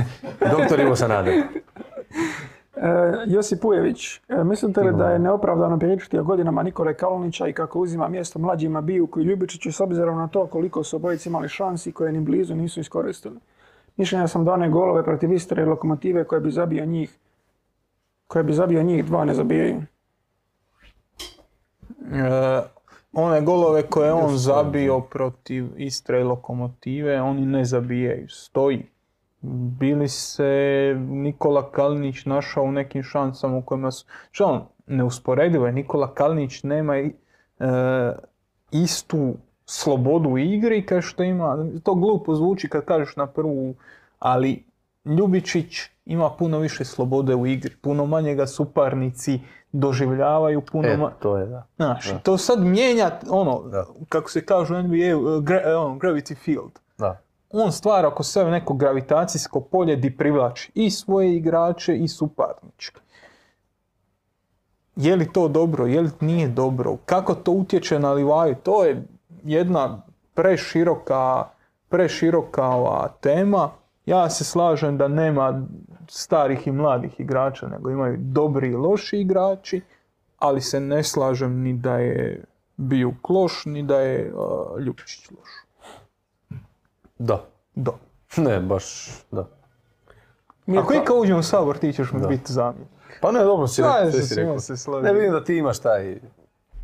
Doktor 0.58 0.80
Ivo 0.80 0.96
Sanader. 0.96 1.34
E, 2.82 3.24
Josip 3.28 3.62
Pujević, 3.62 4.22
e, 4.30 4.44
mislite 4.44 4.82
li 4.82 4.98
da 4.98 5.10
je 5.10 5.20
neopravdano 5.20 5.80
pričati 5.80 6.18
o 6.18 6.24
godinama 6.24 6.64
Nikole 6.64 6.94
Kalinića 6.94 7.48
i 7.48 7.54
kako 7.54 7.80
uzima 7.80 8.08
mjesto 8.08 8.40
mlađima 8.40 8.82
Bijuku 8.82 9.20
i 9.20 9.24
Ljubičiću 9.24 9.72
s 9.72 9.80
obzirom 9.80 10.18
na 10.18 10.28
to 10.28 10.48
koliko 10.48 10.84
su 10.84 10.96
obojice 10.96 11.30
imali 11.30 11.50
šansi 11.50 11.92
koje 11.92 12.12
ni 12.12 12.20
blizu 12.20 12.56
nisu 12.56 12.80
iskoristili? 12.80 13.36
Mišljenja 13.98 14.28
sam 14.28 14.46
da 14.46 14.54
one 14.54 14.70
golove 14.70 15.04
protiv 15.04 15.34
Istre 15.34 15.64
i 15.64 15.66
Lokomotive 15.66 16.24
koje 16.24 16.42
bi 16.42 16.52
zabio 16.52 16.86
njih, 16.86 17.18
koje 18.28 18.44
bi 18.44 18.54
zabio 18.54 18.84
njih 18.84 19.06
dva 19.06 19.26
ne 19.26 19.34
zabijaju. 19.34 19.82
E, 22.14 22.62
one 23.14 23.42
golove 23.42 23.84
koje 23.84 24.08
je 24.08 24.14
on 24.14 24.38
zabio 24.38 25.00
protiv 25.00 25.68
Istre 25.78 26.22
i 26.22 26.24
Lokomotive, 26.24 27.22
oni 27.22 27.46
ne 27.46 27.66
zabijaju, 27.66 28.30
stoji. 28.30 28.86
Bili 29.42 30.08
se 30.08 30.96
Nikola 31.10 31.72
Kalinić 31.72 32.26
našao 32.26 32.64
u 32.64 32.72
nekim 32.72 33.04
šansama 33.04 33.58
u 33.58 33.62
kojima 33.62 33.92
su... 33.92 34.06
Što 34.32 34.46
on, 34.46 34.66
neusporedivo 34.88 35.66
je, 35.66 35.74
Nikola 35.74 36.14
Kalinić 36.14 36.64
nema 36.64 36.98
e, 36.98 37.12
istu 38.72 39.34
slobodu 39.66 40.30
u 40.30 40.38
igri 40.38 40.86
kao 40.86 41.02
što 41.02 41.24
ima, 41.24 41.66
to 41.84 41.96
glupo 41.96 42.36
zvuči 42.36 42.70
kad 42.70 42.86
kažeš 42.86 43.16
na 43.16 43.28
prvu, 43.28 43.76
ali 44.20 44.64
Ljubičić 45.06 45.76
ima 46.06 46.30
puno 46.30 46.60
više 46.60 46.86
slobode 46.86 47.36
u 47.36 47.48
igri, 47.48 47.76
puno 47.82 48.06
manje 48.06 48.36
ga 48.36 48.48
suparnici 48.48 49.40
doživljavaju, 49.72 50.62
puno 50.62 50.88
E, 50.88 50.98
to 51.20 51.38
je 51.38 51.46
da. 51.46 51.68
Znaš, 51.76 52.10
to 52.24 52.38
sad 52.38 52.60
mijenja, 52.60 53.12
ono, 53.30 53.64
Da. 53.64 53.86
kako 54.10 54.30
se 54.30 54.46
kaže 54.46 54.76
u 54.76 54.84
NBA, 54.84 55.18
uh, 55.18 55.44
gra- 55.44 55.76
uh, 55.76 55.86
ono, 55.86 56.00
gravity 56.00 56.36
field. 56.36 56.72
On 57.52 57.72
stvara 57.72 58.08
oko 58.08 58.24
sebe 58.24 58.52
neko 58.52 58.74
gravitacijsko 58.74 59.62
polje 59.62 59.96
di 59.96 60.18
privlači 60.18 60.72
i 60.76 60.92
svoje 60.92 61.36
igrače 61.36 61.98
i 61.98 62.08
suparničke. 62.08 63.02
Je 64.96 65.16
li 65.16 65.32
to 65.34 65.48
dobro, 65.48 65.86
je 65.86 66.02
li 66.02 66.10
nije 66.20 66.48
dobro, 66.48 66.98
kako 67.06 67.36
to 67.36 67.52
utječe 67.52 68.00
na 68.00 68.12
Livaju, 68.12 68.56
to 68.64 68.86
je 68.86 69.04
jedna 69.44 70.02
preširoka, 70.34 71.48
preširoka 71.90 73.08
tema. 73.22 73.70
Ja 74.06 74.30
se 74.30 74.44
slažem 74.44 74.98
da 74.98 75.08
nema 75.08 75.62
starih 76.10 76.68
i 76.68 76.72
mladih 76.72 77.20
igrača, 77.20 77.68
nego 77.68 77.90
imaju 77.90 78.18
dobri 78.20 78.70
i 78.70 78.76
loši 78.76 79.18
igrači, 79.18 79.82
ali 80.38 80.62
se 80.62 80.80
ne 80.80 81.04
slažem 81.04 81.62
ni 81.62 81.74
da 81.74 81.98
je 81.98 82.44
Bijuk 82.78 83.30
loš, 83.30 83.66
ni 83.66 83.84
da 83.84 84.00
je 84.00 84.34
uh, 84.34 84.80
Ljubičić 84.80 85.32
loš. 85.32 85.67
Da. 87.20 87.46
Da. 87.76 87.92
Ne, 88.38 88.60
baš, 88.60 89.10
da. 89.32 89.48
Ako 90.78 90.94
i 90.94 91.00
kad 91.06 91.18
uđem 91.20 91.38
u 91.38 91.44
sabor, 91.44 91.78
ti 91.78 91.94
ćeš 91.94 92.12
mi 92.12 92.28
biti 92.28 92.54
zamjen. 92.54 92.88
Pa 93.22 93.32
ne, 93.32 93.44
dobro 93.44 93.68
si 93.68 93.82
rekao, 93.82 94.12
sve 94.12 94.22
si 94.22 94.36
rekao. 94.36 94.60
se. 94.60 94.90
Ne 95.04 95.14
vidim 95.14 95.32
da 95.32 95.44
ti 95.44 95.56
imaš 95.56 95.80
taj, 95.80 96.20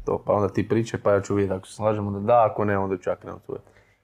to, 0.05 0.23
pa 0.25 0.33
onda 0.33 0.49
ti 0.49 0.69
priče, 0.69 0.97
pa 0.97 1.11
ja 1.11 1.21
ću 1.21 1.35
vidjeti 1.35 1.53
ako 1.53 1.67
se 1.67 1.73
slažemo 1.73 2.11
da 2.11 2.19
da, 2.19 2.47
ako 2.51 2.65
ne, 2.65 2.77
onda 2.77 2.97
ću 2.97 3.09
ja 3.09 3.15
krenuti 3.15 3.45
svoje. 3.45 3.61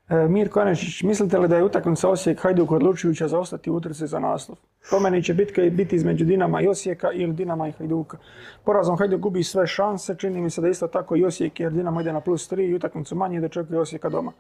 E, 0.09 0.27
Mirko 0.27 0.59
Anešić, 0.59 1.03
mislite 1.03 1.37
li 1.37 1.47
da 1.47 1.57
je 1.57 1.63
utakmica 1.63 2.09
Osijek 2.09 2.41
Hajduk 2.41 2.71
odlučujuća 2.71 3.27
za 3.27 3.39
ostati 3.39 3.69
utrci 3.69 4.07
za 4.07 4.19
naslov? 4.19 4.57
Po 4.91 4.99
meni 4.99 5.23
će 5.23 5.33
bitka 5.33 5.63
i 5.63 5.69
biti 5.69 5.95
između 5.95 6.25
Dinama 6.25 6.61
i 6.61 6.67
Osijeka 6.67 7.11
ili 7.11 7.33
Dinama 7.33 7.67
i 7.67 7.71
Hajduka. 7.71 8.17
Porazom 8.63 8.97
Hajduk 8.97 9.19
gubi 9.19 9.43
sve 9.43 9.67
šanse, 9.67 10.15
čini 10.17 10.41
mi 10.41 10.49
se 10.49 10.61
da 10.61 10.69
isto 10.69 10.87
tako 10.87 11.15
i 11.15 11.25
Osijek 11.25 11.59
jer 11.59 11.71
Dinamo 11.71 12.01
ide 12.01 12.13
na 12.13 12.21
plus 12.21 12.51
3 12.51 12.69
i 12.69 12.75
utakmicu 12.75 13.15
manje 13.15 13.37
i 13.37 13.39
da 13.39 13.45
očekuje 13.45 13.79
Osijeka 13.79 14.09
doma. 14.09 14.31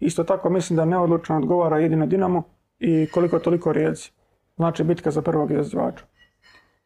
Isto 0.00 0.24
tako 0.24 0.50
mislim 0.50 0.76
da 0.76 0.84
neodlučno 0.84 1.36
odgovara 1.36 1.78
jedino 1.78 2.06
Dinamo 2.06 2.42
i 2.78 3.06
koliko 3.06 3.38
toliko 3.38 3.72
Rijeci. 3.72 4.12
Znači 4.56 4.84
bitka 4.84 5.10
za 5.10 5.22
prvog 5.22 5.50
izazvača. 5.50 6.04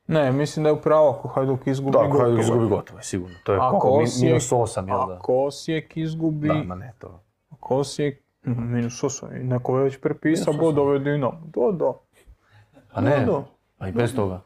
Ne, 0.07 0.33
mislim 0.33 0.63
da 0.63 0.69
je 0.69 0.75
upravo 0.75 1.11
ako 1.11 1.29
Hajduk 1.29 1.67
izgubi 1.67 1.93
Da, 1.93 1.99
ako 1.99 2.09
gotovo 2.09 2.23
Hajduk 2.23 2.39
je. 2.39 2.43
izgubi 2.43 2.69
gotovo 2.69 3.03
sigurno. 3.03 3.37
To 3.45 3.53
je 3.53 3.59
Ako 3.59 3.79
koliko, 3.79 4.03
Osijek- 4.03 4.25
minus 4.25 4.53
8, 4.53 4.89
jel 4.89 4.99
da? 4.99 5.15
Ako 5.15 5.35
Osijek 5.37 5.97
izgubi, 5.97 6.49
Da, 6.49 6.55
ma 6.57 6.75
ne, 6.75 6.93
to. 6.99 7.23
ako 7.51 7.77
Osijek, 7.77 8.23
mhm, 8.45 8.63
minus 8.67 9.03
8, 9.03 9.33
i 9.33 9.45
neko 9.45 9.79
je 9.79 9.85
već 9.85 10.01
prepisao 10.01 10.55
bodove 10.55 10.99
Dinamo. 10.99 11.41
Do, 11.45 11.73
do. 11.73 11.95
Pa 12.95 13.01
ne, 13.01 13.11
Da, 13.11 13.25
da. 13.27 13.43
pa 13.79 13.89
i 13.89 13.93
bez 13.93 14.15
toga. 14.15 14.41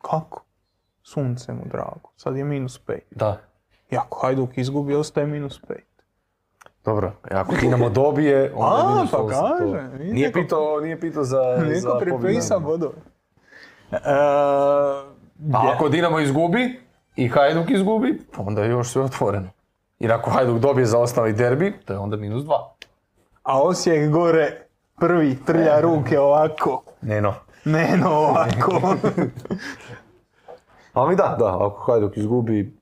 Kako? 0.00 0.44
Sunce 1.02 1.52
mu 1.52 1.62
drago. 1.64 2.10
Sad 2.16 2.36
je 2.36 2.44
minus 2.44 2.80
5. 2.80 2.98
Da. 3.10 3.40
I 3.90 3.96
ako 3.96 4.18
Hajduk 4.18 4.58
izgubi, 4.58 4.94
ostaje 4.94 5.26
minus 5.26 5.60
5. 5.60 5.74
Dobro, 6.86 7.12
e, 7.24 7.34
ako 7.34 7.54
Dinamo 7.54 7.88
dobije, 7.90 8.52
onda 8.56 8.82
A, 8.82 8.94
minus 8.94 9.10
pa 9.10 9.18
8. 9.18 9.28
to. 9.30 9.72
kaže, 9.72 10.04
Nije 10.04 10.28
neko- 10.28 10.34
pitao, 10.34 10.80
nije 10.80 11.00
pitao 11.00 11.24
za, 11.24 11.38
pobjedu. 11.90 12.18
prepisa 12.18 12.58
bodove. 12.58 12.94
E, 13.92 13.96
A 15.54 15.72
ako 15.74 15.88
Dinamo 15.88 16.20
izgubi 16.20 16.80
i 17.16 17.28
Hajduk 17.28 17.70
izgubi, 17.70 18.18
onda 18.38 18.62
je 18.62 18.70
još 18.70 18.88
sve 18.88 19.02
otvoreno. 19.02 19.48
Jer 19.98 20.12
ako 20.12 20.30
Hajduk 20.30 20.58
dobije 20.58 20.86
za 20.86 20.98
ostali 20.98 21.32
derbi, 21.32 21.74
to 21.78 21.92
je 21.92 21.98
onda 21.98 22.16
minus 22.16 22.42
2. 22.42 22.52
a 23.42 23.60
Osijek 23.60 24.10
gore 24.10 24.60
prvi 24.96 25.36
trlja 25.36 25.80
ruke 25.80 26.20
ovako. 26.20 26.82
Neno. 27.02 27.34
Ne, 27.64 27.96
no 27.96 28.10
ovako. 28.10 28.80
Ali 30.92 31.16
da, 31.16 31.36
da, 31.38 31.56
ako 31.56 31.82
Hajduk 31.82 32.16
izgubi, 32.16 32.76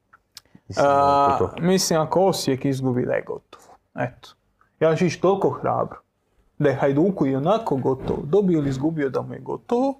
mislim 0.68 0.86
A, 0.88 1.36
to. 1.38 1.50
mislim, 1.58 2.00
ako 2.00 2.20
Osijek 2.20 2.64
izgubi 2.64 3.06
da 3.06 3.12
je 3.12 3.22
gotovo. 3.22 3.63
Eto. 3.94 4.28
Ja 4.80 4.96
ću 4.96 5.04
ići 5.04 5.20
toliko 5.20 5.50
hrabro. 5.50 5.98
Da 6.58 6.68
je 6.68 6.76
Hajduku 6.76 7.26
i 7.26 7.36
onako 7.36 7.76
gotovo. 7.76 8.22
Dobio 8.24 8.58
ili 8.58 8.68
izgubio 8.68 9.10
da 9.10 9.22
mu 9.22 9.34
je 9.34 9.40
gotovo. 9.40 9.94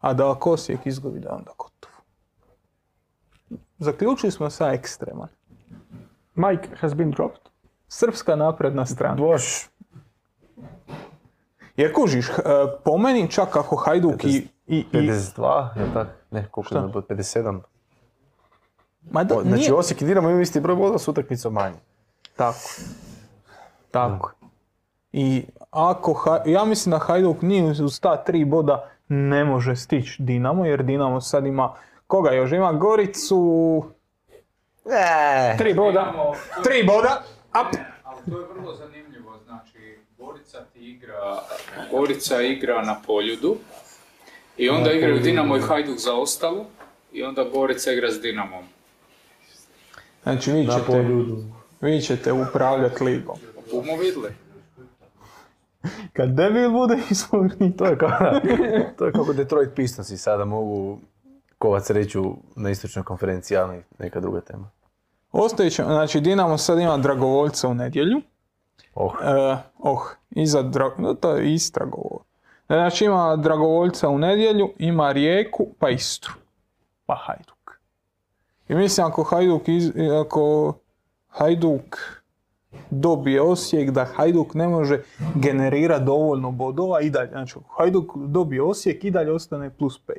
A 0.00 0.14
da 0.14 0.30
ako 0.30 0.52
Osijek 0.52 0.86
izgubi 0.86 1.20
da 1.20 1.28
je 1.28 1.34
onda 1.34 1.50
gotovo. 1.50 1.94
Zaključili 3.78 4.32
smo 4.32 4.50
sa 4.50 4.72
ekstreman. 4.72 5.28
Mike 6.34 6.68
has 6.76 6.94
been 6.94 7.10
dropped. 7.10 7.40
Srpska 7.88 8.36
napredna 8.36 8.86
strana. 8.86 9.14
Baš, 9.22 9.68
Jer 11.76 11.92
kužiš, 11.92 12.28
eh, 12.28 12.32
po 12.84 12.98
meni 12.98 13.30
čak 13.30 13.56
ako 13.56 13.76
Hajduk 13.76 14.24
i... 14.24 14.28
i, 14.28 14.46
i 14.68 14.86
52, 14.92 15.78
je 15.78 15.92
tako? 15.94 16.10
Ne, 16.30 16.48
koliko 16.50 16.74
je 16.74 16.80
bilo? 16.82 17.02
57. 17.02 17.60
ma 19.02 19.24
da, 19.24 19.36
O, 19.36 19.42
Znači 19.42 19.56
nije- 19.56 19.74
Osijek 19.74 20.02
i 20.02 20.06
Dinamo 20.06 20.28
imaju 20.28 20.42
isti 20.42 20.60
broj 20.60 20.76
bodova 20.76 20.98
s 20.98 21.08
utakmicom 21.08 21.52
manje. 21.52 21.76
Tako. 22.36 22.58
Tako. 23.90 24.32
I 25.12 25.44
ako, 25.70 26.38
ja 26.46 26.64
mislim 26.64 26.90
da 26.90 26.98
Hajduk 26.98 27.42
nije 27.42 27.70
uz- 27.70 28.00
ta 28.00 28.24
tri 28.24 28.44
boda 28.44 28.90
ne 29.08 29.44
može 29.44 29.76
stići 29.76 30.22
Dinamo, 30.22 30.64
jer 30.66 30.82
Dinamo 30.82 31.20
sad 31.20 31.46
ima, 31.46 31.74
koga 32.06 32.30
još 32.30 32.52
ima? 32.52 32.72
Goricu, 32.72 33.84
Ne. 34.84 35.54
Tri 35.58 35.74
boda. 35.74 36.12
Tri 36.64 36.82
boda, 36.82 37.22
up. 37.50 37.76
Ali 38.04 38.32
to 38.32 38.40
je 38.40 38.46
vrlo 38.46 38.74
zanimljivo, 38.74 39.38
znači 39.44 39.98
Gorica 40.18 40.58
ti 40.72 40.90
igra, 40.90 41.38
Gorica 41.90 42.40
igra 42.42 42.82
na 42.82 42.96
Poljudu 43.06 43.56
i 44.56 44.68
onda 44.68 44.92
igraju 44.92 45.18
Dinamo 45.18 45.56
i 45.56 45.60
Hajduk 45.60 45.98
za 45.98 46.14
ostalo 46.14 46.64
i 47.12 47.22
onda 47.22 47.44
Gorica 47.44 47.92
igra 47.92 48.10
s 48.10 48.20
Dinamom. 48.20 48.64
Znači 50.22 50.52
vi 50.52 50.64
Na 50.64 50.72
ćete, 50.72 50.86
poljudu. 50.86 51.36
Vi 51.84 52.00
ćete 52.00 52.32
upravljati 52.32 53.04
ligom. 53.04 53.36
Bumo 53.70 53.96
vidjeli. 54.00 54.34
Kad 56.12 56.30
debil 56.30 56.70
bude 56.70 56.98
izborni, 57.10 57.76
To 57.76 57.86
je 57.86 57.98
kao, 57.98 58.10
to 58.98 59.06
je 59.06 59.12
kako 59.12 59.32
Detroit 59.32 59.74
Pistonsi 59.74 60.16
sada 60.16 60.44
mogu 60.44 60.98
kovat 61.58 61.84
sreću 61.84 62.24
na 62.56 62.70
istočnoj 62.70 63.04
konferenciji, 63.04 63.56
ali 63.56 63.82
neka 63.98 64.20
druga 64.20 64.40
tema. 64.40 64.70
Ćemo, 65.70 65.88
znači 65.88 66.20
Dinamo 66.20 66.58
sad 66.58 66.78
ima 66.78 66.96
Dragovoljca 66.96 67.68
u 67.68 67.74
nedjelju. 67.74 68.20
Oh, 68.94 69.12
E, 69.22 69.56
oh, 69.78 70.02
iza 70.30 70.62
Dra... 70.62 70.90
no, 70.98 71.14
to 71.14 71.30
je 71.30 71.54
Istra 71.54 71.86
govor. 71.86 72.22
Znači 72.66 73.04
ima 73.04 73.36
Dragovoljca 73.36 74.08
u 74.08 74.18
nedjelju, 74.18 74.72
ima 74.78 75.12
Rijeku, 75.12 75.66
pa 75.78 75.88
Istru. 75.88 76.32
Pa 77.06 77.14
Hajduk. 77.26 77.80
I 78.68 78.74
mislim 78.74 79.06
ako 79.06 79.22
Hajduk, 79.22 79.68
iz... 79.68 79.92
ako 80.20 80.74
Hajduk 81.34 81.98
dobije 82.90 83.42
Osijek, 83.42 83.90
da 83.90 84.04
Hajduk 84.04 84.54
ne 84.54 84.68
može 84.68 85.02
generirati 85.34 86.04
dovoljno 86.04 86.50
bodova 86.50 87.00
i 87.00 87.10
dalje. 87.10 87.30
Znači 87.30 87.54
Hajduk 87.76 88.16
dobije 88.16 88.62
Osijek 88.62 89.04
i 89.04 89.10
dalje 89.10 89.32
ostane 89.32 89.70
plus 89.70 90.00
5. 90.06 90.12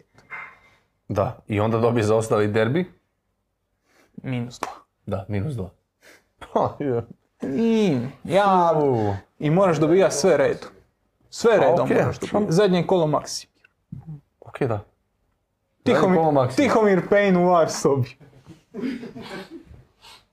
da. 1.08 1.40
I 1.48 1.60
onda 1.60 1.78
dobije 1.78 2.04
zaostali 2.04 2.48
derbi. 2.48 2.92
Minus 4.24 4.60
2. 4.60 4.66
Da, 5.06 5.26
minus 5.28 5.54
dva. 5.54 5.70
Ha, 6.54 6.76
je. 6.80 7.04
I, 7.42 7.98
ja, 8.24 8.74
U, 8.84 9.14
I 9.40 9.50
moraš 9.50 9.78
dobijati 9.78 10.16
sve 10.16 10.38
redom. 10.38 10.70
Sve 11.30 11.58
redom 11.58 11.86
okej. 11.86 11.98
moraš 11.98 12.20
dobijati. 12.20 12.54
Zadnje 12.54 12.88
kolo 12.88 13.08
Maksi. 13.08 13.48
Ok, 14.40 14.60
da. 14.62 14.84
Tihomir. 15.84 16.20
Tihomir 16.56 17.02
Payne 17.10 17.38
u 17.38 17.50
var 17.50 17.70
sobi. 17.70 18.18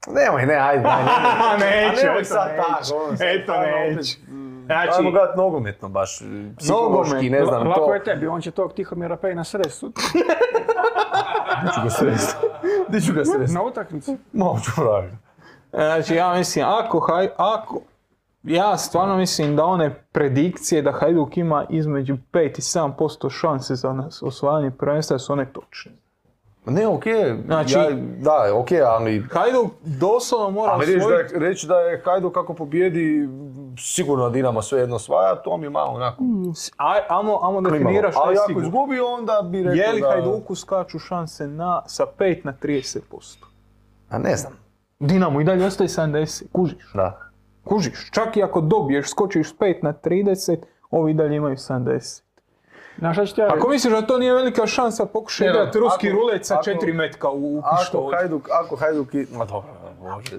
Nemoj, 0.08 0.46
ne, 0.46 0.54
ajde, 0.54 0.88
ajde. 0.88 1.10
Neću, 1.66 2.06
nemoj 2.06 2.20
eto 2.20 2.28
sad 2.28 2.48
neću. 2.50 2.62
tako, 2.62 3.04
ono, 3.04 3.16
Eto 3.20 3.52
neću. 3.60 4.16
Ajmo 4.28 4.52
Znači, 4.66 5.02
gledat 5.02 5.36
nogometno 5.36 5.88
baš, 5.88 6.22
psihološki, 6.58 7.30
ne 7.30 7.44
znam, 7.44 7.68
Lako 7.68 7.80
to. 7.86 7.94
je 7.94 8.04
tebi, 8.04 8.26
on 8.26 8.40
će 8.40 8.50
tog 8.50 8.72
Tihomira 8.72 9.16
Pejna 9.16 9.44
srest 9.44 9.78
sutra. 9.78 10.04
Di 11.62 11.68
ću 11.74 11.80
ga 11.84 11.90
sresti? 11.90 12.36
Di 12.88 13.00
ću 13.00 13.12
ga 13.12 13.24
sresti? 13.24 13.54
Na 13.54 13.62
utakmici. 13.62 14.16
Malo 14.32 14.58
ću 14.64 14.70
praviti. 14.76 15.16
znači 15.70 16.14
ja 16.14 16.34
mislim, 16.34 16.64
ako, 16.68 17.00
haj, 17.00 17.28
ako, 17.36 17.80
ja 18.42 18.76
stvarno 18.76 19.16
mislim 19.16 19.56
da 19.56 19.64
one 19.64 19.94
predikcije 20.12 20.82
da 20.82 20.92
Hajduk 20.92 21.36
ima 21.36 21.66
između 21.70 22.16
5 22.32 22.58
i 22.58 22.90
7% 22.92 23.30
šanse 23.30 23.74
za 23.74 23.92
nas 23.92 24.22
osvajanje 24.22 24.70
prvenstva 24.70 25.18
su 25.18 25.32
one 25.32 25.52
točne. 25.52 25.92
Ne, 26.66 26.86
okej, 26.86 27.34
Znači- 27.46 27.74
ja, 27.74 27.88
da, 28.18 28.54
okej, 28.54 28.80
ali... 28.82 29.24
Hajduk 29.30 29.72
doslovno 29.82 30.50
mora 30.50 30.72
Ali 30.72 30.86
reći 30.86 30.98
da, 31.00 31.38
reći 31.38 31.66
da 31.66 31.74
je 31.74 32.02
Hajduk 32.04 32.34
kako 32.34 32.54
pobjedi, 32.54 33.28
sigurno 33.78 34.30
Dinamo 34.30 34.62
sve 34.62 34.80
jedno 34.80 34.98
svaja, 34.98 35.34
to 35.34 35.56
mi 35.56 35.66
je 35.66 35.70
malo 35.70 35.90
onako 35.90 36.24
Aj, 36.76 37.00
amo, 37.08 37.38
amo 37.42 37.58
klimavo. 37.58 37.70
definiraš 37.78 38.14
Ali 38.16 38.34
je 38.34 38.38
ako 38.38 38.46
sigurno. 38.46 38.68
izgubi, 38.68 39.00
onda 39.00 39.42
bi 39.44 39.58
rekao 39.58 39.74
Je 39.74 39.92
li 39.92 40.00
da... 40.00 40.08
Hajduku 40.08 40.54
skaču 40.54 40.98
šanse 40.98 41.46
na, 41.46 41.82
sa 41.86 42.04
5 42.18 42.38
na 42.44 42.54
30%? 42.62 42.98
A 44.08 44.18
ne 44.18 44.36
znam. 44.36 44.52
Dinamo 45.00 45.40
i 45.40 45.44
dalje 45.44 45.66
ostaje 45.66 45.88
70, 45.88 46.44
kužiš. 46.52 46.92
Da. 46.94 47.18
Kužiš, 47.64 48.10
čak 48.10 48.36
i 48.36 48.42
ako 48.42 48.60
dobiješ, 48.60 49.10
skočiš 49.10 49.50
s 49.50 49.58
5 49.58 49.74
na 49.82 49.92
30, 49.94 50.56
ovi 50.90 51.10
i 51.10 51.14
dalje 51.14 51.36
imaju 51.36 51.56
70. 51.56 52.22
Znaš 52.98 53.16
šta 53.16 53.26
ću 53.26 53.34
ti 53.34 53.40
ja 53.40 53.46
Ako 53.46 53.68
misliš 53.68 53.92
da 53.92 54.02
to 54.02 54.18
nije 54.18 54.34
velika 54.34 54.66
šansa, 54.66 55.06
pokušaj 55.06 55.48
igrati 55.48 55.78
ruski 55.78 56.08
ako- 56.08 56.16
rulet 56.16 56.46
sa 56.46 56.54
ako- 56.54 56.62
4 56.64 56.92
metka 56.92 57.30
u, 57.30 57.56
u 57.58 57.62
Ako. 57.64 58.10
Hajduk, 58.16 58.48
ako 58.64 58.76
Hajduk 58.76 59.14
i... 59.14 59.26
Ma 59.32 59.44
dobro, 59.44 59.70
bože. 60.00 60.36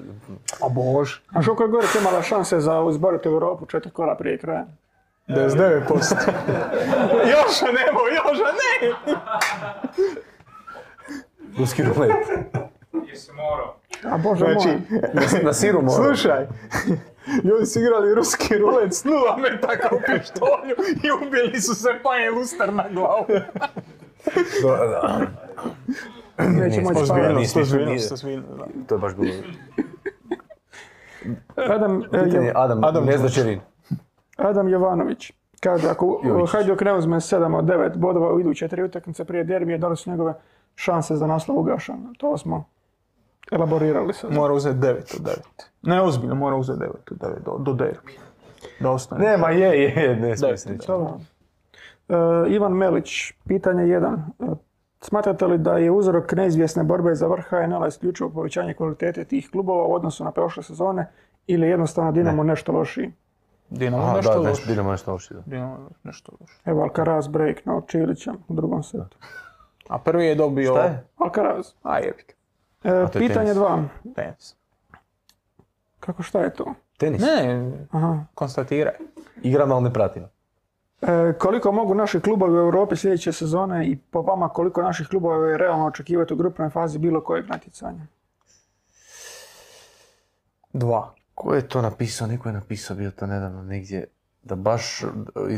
A 0.61 0.69
bož. 0.69 1.13
A 1.35 1.41
što 1.41 1.55
koje 1.55 1.69
gore 1.69 1.88
imala 2.01 2.21
šanse 2.21 2.59
za 2.59 2.88
izboriti 2.91 3.27
Europu 3.27 3.65
četiri 3.65 3.91
kola 3.91 4.15
prije 4.15 4.38
kraja? 4.38 4.65
99%. 5.27 5.89
Joša 7.31 7.65
nemo, 7.65 7.99
Joša 8.15 8.51
ne! 8.53 8.93
Ruski 11.59 11.84
rulet. 11.84 12.11
Jesi 13.07 13.31
morao? 13.31 13.75
A 14.11 14.17
bože 14.17 14.45
Znači, 14.45 14.67
moj. 14.67 15.01
Na, 15.13 15.21
na 15.43 15.53
siru 15.53 15.81
mora. 15.81 16.03
slušaj, 16.03 16.47
ljudi 17.43 17.65
su 17.65 17.80
igrali 17.80 18.15
ruski 18.15 18.57
rulet 18.57 18.93
s 18.93 19.03
nula 19.03 19.38
metaka 19.38 19.95
u 19.95 19.99
pištolju 19.99 20.75
i 21.03 21.27
ubili 21.27 21.61
su 21.61 21.75
se 21.75 21.89
pa 22.03 22.15
je 22.15 22.31
luster 22.31 22.73
na 22.73 22.85
glavu. 22.93 23.25
Da, 24.63 24.85
da. 24.88 25.19
Neće 26.47 26.81
moći 26.81 27.05
spavati. 27.05 27.47
To 28.88 28.95
je 28.95 28.99
baš 28.99 29.15
bilo. 29.15 29.34
Adam, 31.55 32.01
e, 32.01 32.23
Pitanje 32.23 32.45
je 32.47 32.53
Adam, 32.55 32.84
Adam 32.84 33.05
ne 33.05 33.11
zna 33.11 33.21
Đurić. 33.21 33.35
Čerin. 33.35 33.59
Adam 34.38 34.67
Jovanović. 34.67 35.31
Kaže, 35.59 35.89
ako. 35.89 36.21
Hajduk 36.51 36.81
ne 36.81 36.93
uzme 36.93 37.17
7 37.17 37.57
od 37.57 37.65
9 37.65 37.97
bodova 37.97 38.34
u 38.34 38.39
iduće 38.39 38.67
tri 38.67 38.84
utakmice 38.84 39.25
prije 39.25 39.43
derbije, 39.43 39.77
da 39.77 39.88
li 39.88 39.97
su 39.97 40.09
njegove 40.09 40.34
šanse 40.75 41.15
za 41.15 41.27
naslov 41.27 41.59
ugašane? 41.59 42.09
To 42.17 42.38
smo 42.38 42.65
elaborirali 43.52 44.14
sad. 44.14 44.32
Mora 44.32 44.53
uzeti 44.53 44.78
9 44.78 44.94
od 44.94 45.22
9. 45.22 45.34
Ne, 45.82 46.02
ozbiljno, 46.02 46.36
mora 46.36 46.56
uzeti 46.56 46.80
9 46.80 46.88
od 47.11 47.18
9 47.18 47.44
do, 47.45 47.57
do 47.60 47.74
derbi. 47.74 48.18
Da 48.80 48.91
ostane. 48.91 49.26
Ne, 49.26 49.38
ma 49.38 49.49
je, 49.49 49.84
je, 49.84 50.15
ne 50.15 50.38
se. 50.38 50.48
E, 52.10 52.15
Ivan 52.49 52.74
Melić, 52.74 53.34
pitanje 53.48 53.84
1. 53.84 54.18
Smatrate 55.02 55.45
li 55.45 55.57
da 55.57 55.78
je 55.78 55.91
uzrok 55.91 56.32
neizvjesne 56.32 56.84
borbe 56.84 57.15
za 57.15 57.28
vrh 57.28 57.45
HNL 57.49 57.88
isključivo 57.88 58.30
povećanje 58.30 58.74
kvalitete 58.74 59.26
tih 59.26 59.49
klubova 59.52 59.86
u 59.86 59.94
odnosu 59.94 60.24
na 60.24 60.32
prošle 60.32 60.64
sezone 60.64 61.07
ili 61.48 61.68
jednostavno 61.68 62.11
Dinamo 62.11 62.44
nešto 62.44 62.72
lošiji? 62.72 63.11
Dinamo 63.70 64.03
Aha, 64.03 64.15
nešto 64.15 64.41
da, 64.41 64.49
nešto, 64.49 64.68
Dinamo 64.68 64.91
nešto 64.91 65.11
loši, 65.11 65.34
da. 65.34 65.41
Dinamo 65.45 65.90
nešto 66.03 66.32
loše. 66.41 66.53
Evo 66.65 66.82
Alcaraz 66.82 67.28
break 67.28 67.65
na 67.65 67.82
Čilića 67.88 68.34
u 68.48 68.53
drugom 68.53 68.84
setu. 68.84 69.18
A 69.88 69.99
prvi 69.99 70.26
je 70.26 70.36
dobio... 70.36 70.72
Šta 70.72 70.84
je? 70.84 71.03
Alcaraz. 71.18 71.74
A 71.84 71.99
jebik. 71.99 72.36
E, 72.84 73.05
pitanje 73.14 73.53
tenis. 73.53 73.57
2. 73.57 73.84
Tenis. 74.15 74.55
Kako 75.99 76.23
šta 76.23 76.39
je 76.39 76.53
to? 76.53 76.73
Tenis. 76.97 77.22
Ne, 77.22 77.72
Aha. 77.91 78.26
konstatiraj. 78.35 78.93
Igram, 79.41 79.72
ali 79.72 79.84
ne 79.84 79.93
pratim. 79.93 80.23
E, 81.01 81.34
koliko 81.39 81.72
mogu 81.72 81.95
naši 81.95 82.19
klubovi 82.19 82.53
u 82.53 82.60
Europi 82.60 82.95
sljedeće 82.95 83.31
sezone 83.31 83.88
i 83.88 83.97
po 83.97 84.22
vama 84.22 84.49
koliko 84.49 84.81
naših 84.81 85.07
klubova 85.07 85.47
je 85.47 85.57
realno 85.57 85.85
očekivati 85.85 86.34
u 86.34 86.38
grupnoj 86.38 86.69
fazi 86.69 86.99
bilo 86.99 87.22
kojeg 87.22 87.49
natjecanja? 87.49 88.05
Dva. 90.73 91.14
Ko 91.35 91.53
je 91.53 91.68
to 91.68 91.81
napisao? 91.81 92.27
Neko 92.27 92.49
je 92.49 92.53
napisao, 92.53 92.95
bio 92.95 93.11
to 93.11 93.27
nedavno 93.27 93.64
negdje, 93.64 94.07
da 94.43 94.55
baš, 94.55 95.03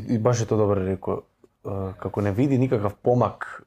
i, 0.10 0.18
baš 0.18 0.39
je 0.39 0.45
to 0.45 0.57
dobro 0.57 0.85
rekao, 0.85 1.22
uh, 1.64 1.93
kako 1.99 2.22
ne 2.22 2.31
vidi 2.31 2.57
nikakav 2.57 2.93
pomak 3.02 3.64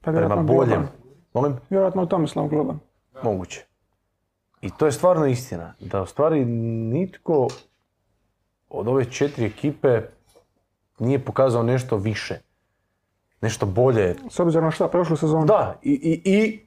Pa 0.00 0.12
prema 0.12 0.36
boljem. 0.36 0.88
Molim? 1.34 1.56
Vjerojatno 1.70 2.02
u 2.02 2.06
Tomislav 2.06 2.48
Globan. 2.48 2.78
Moguće. 3.22 3.64
I 4.60 4.70
to 4.70 4.86
je 4.86 4.92
stvarno 4.92 5.26
istina. 5.26 5.74
Da 5.80 6.02
u 6.02 6.06
stvari 6.06 6.44
nitko 6.44 7.48
od 8.68 8.88
ove 8.88 9.04
četiri 9.04 9.44
ekipe 9.44 10.00
nije 10.98 11.24
pokazao 11.24 11.62
nešto 11.62 11.96
više. 11.96 12.40
Nešto 13.40 13.66
bolje. 13.66 14.16
S 14.30 14.40
obzirom 14.40 14.64
na 14.64 14.70
šta, 14.70 14.88
prošlu 14.88 15.16
sezonu? 15.16 15.46
Da, 15.46 15.78
i, 15.82 15.92
i, 15.92 16.22
i, 16.24 16.60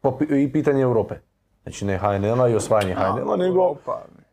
po 0.00 0.18
i 0.30 0.52
pitanje 0.52 0.82
Europe. 0.82 1.14
Znači 1.62 1.84
ne 1.84 1.98
HNL-a 1.98 2.48
i 2.48 2.54
osvajanje 2.54 2.94
HNL-a, 2.94 3.36
nego 3.36 3.76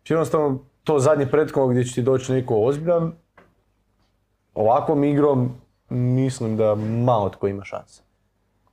jednostavno 0.08 0.60
to 0.84 1.00
zadnje 1.00 1.26
pretkolo 1.26 1.68
gdje 1.68 1.84
će 1.84 1.94
ti 1.94 2.02
doći 2.02 2.32
neko 2.32 2.56
ozbiljan, 2.56 3.12
ovakvom 4.54 5.04
igrom 5.04 5.56
mislim 5.90 6.58
da 6.58 6.76
malo 7.06 7.30
tko 7.30 7.48
ima 7.48 7.64
šanse. 7.64 8.07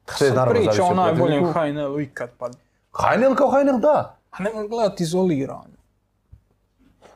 Sve 0.06 0.28
Sad 0.28 0.36
naravno 0.36 0.60
priča 0.60 0.84
o 0.84 0.94
najboljem. 0.94 1.52
HNL-u 1.52 2.00
ikad, 2.00 2.30
pa... 2.38 2.46
HNL 2.92 3.34
kao 3.34 3.50
HNL, 3.50 3.78
da. 3.80 4.16
A 4.30 4.42
ne 4.42 4.52
može 4.52 4.68
gledati 4.68 5.02
izolirano. 5.02 5.74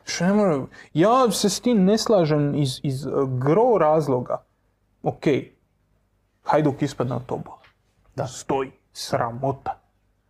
Što 0.03 0.25
ne 0.25 0.33
može... 0.33 0.61
Ja 0.93 1.31
se 1.31 1.49
s 1.49 1.59
tim 1.59 1.85
ne 1.85 1.97
slažem 1.97 2.55
iz, 2.55 2.79
iz 2.83 3.05
uh, 3.05 3.13
gro 3.39 3.77
razloga. 3.79 4.43
Ok, 5.03 5.23
Hajduk 6.43 6.81
ispadne 6.81 7.15
od 7.15 7.25
Tobola. 7.25 7.59
Da. 8.15 8.27
Stoji. 8.27 8.71
Sramota. 8.93 9.79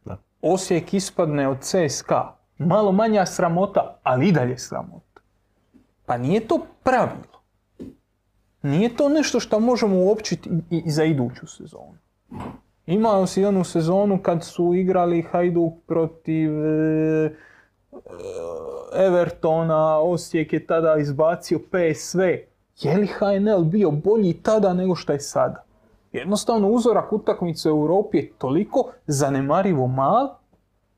Da. 0.06 0.18
Osijek 0.42 0.94
ispadne 0.94 1.48
od 1.48 1.58
CSKA. 1.62 2.36
Malo 2.58 2.92
manja 2.92 3.26
sramota, 3.26 4.00
ali 4.04 4.28
i 4.28 4.32
dalje 4.32 4.58
sramota. 4.58 5.22
Pa 6.06 6.18
nije 6.18 6.48
to 6.48 6.60
pravilo. 6.84 7.40
Nije 8.62 8.96
to 8.96 9.10
nešto 9.10 9.40
što 9.40 9.60
možemo 9.60 9.96
uopćiti 9.96 10.50
i, 10.70 10.82
i 10.86 10.92
za 10.92 11.04
iduću 11.04 11.48
sezonu. 11.48 11.98
Imao 12.86 13.28
si 13.28 13.46
onu 13.46 13.64
sezonu 13.64 14.20
kad 14.24 14.44
su 14.44 14.74
igrali 14.74 15.22
Hajduk 15.22 15.74
protiv 15.88 16.66
e, 16.66 17.26
e, 17.26 17.32
Evertona, 19.06 20.00
Osijek 20.00 20.54
je 20.54 20.66
tada 20.66 20.98
izbacio 20.98 21.60
PSV. 21.60 22.20
Je 22.82 22.98
li 22.98 23.08
HNL 23.08 23.64
bio 23.64 23.92
bolji 23.92 24.34
tada 24.34 24.74
nego 24.74 24.96
što 24.96 25.14
je 25.14 25.20
sada? 25.20 25.64
Jednostavno 26.12 26.70
uzorak 26.70 27.14
utakmice 27.14 27.72
u 27.72 27.76
Europi 27.76 28.18
je 28.18 28.32
toliko 28.38 28.92
zanemarivo 29.08 29.88
mal 29.88 30.30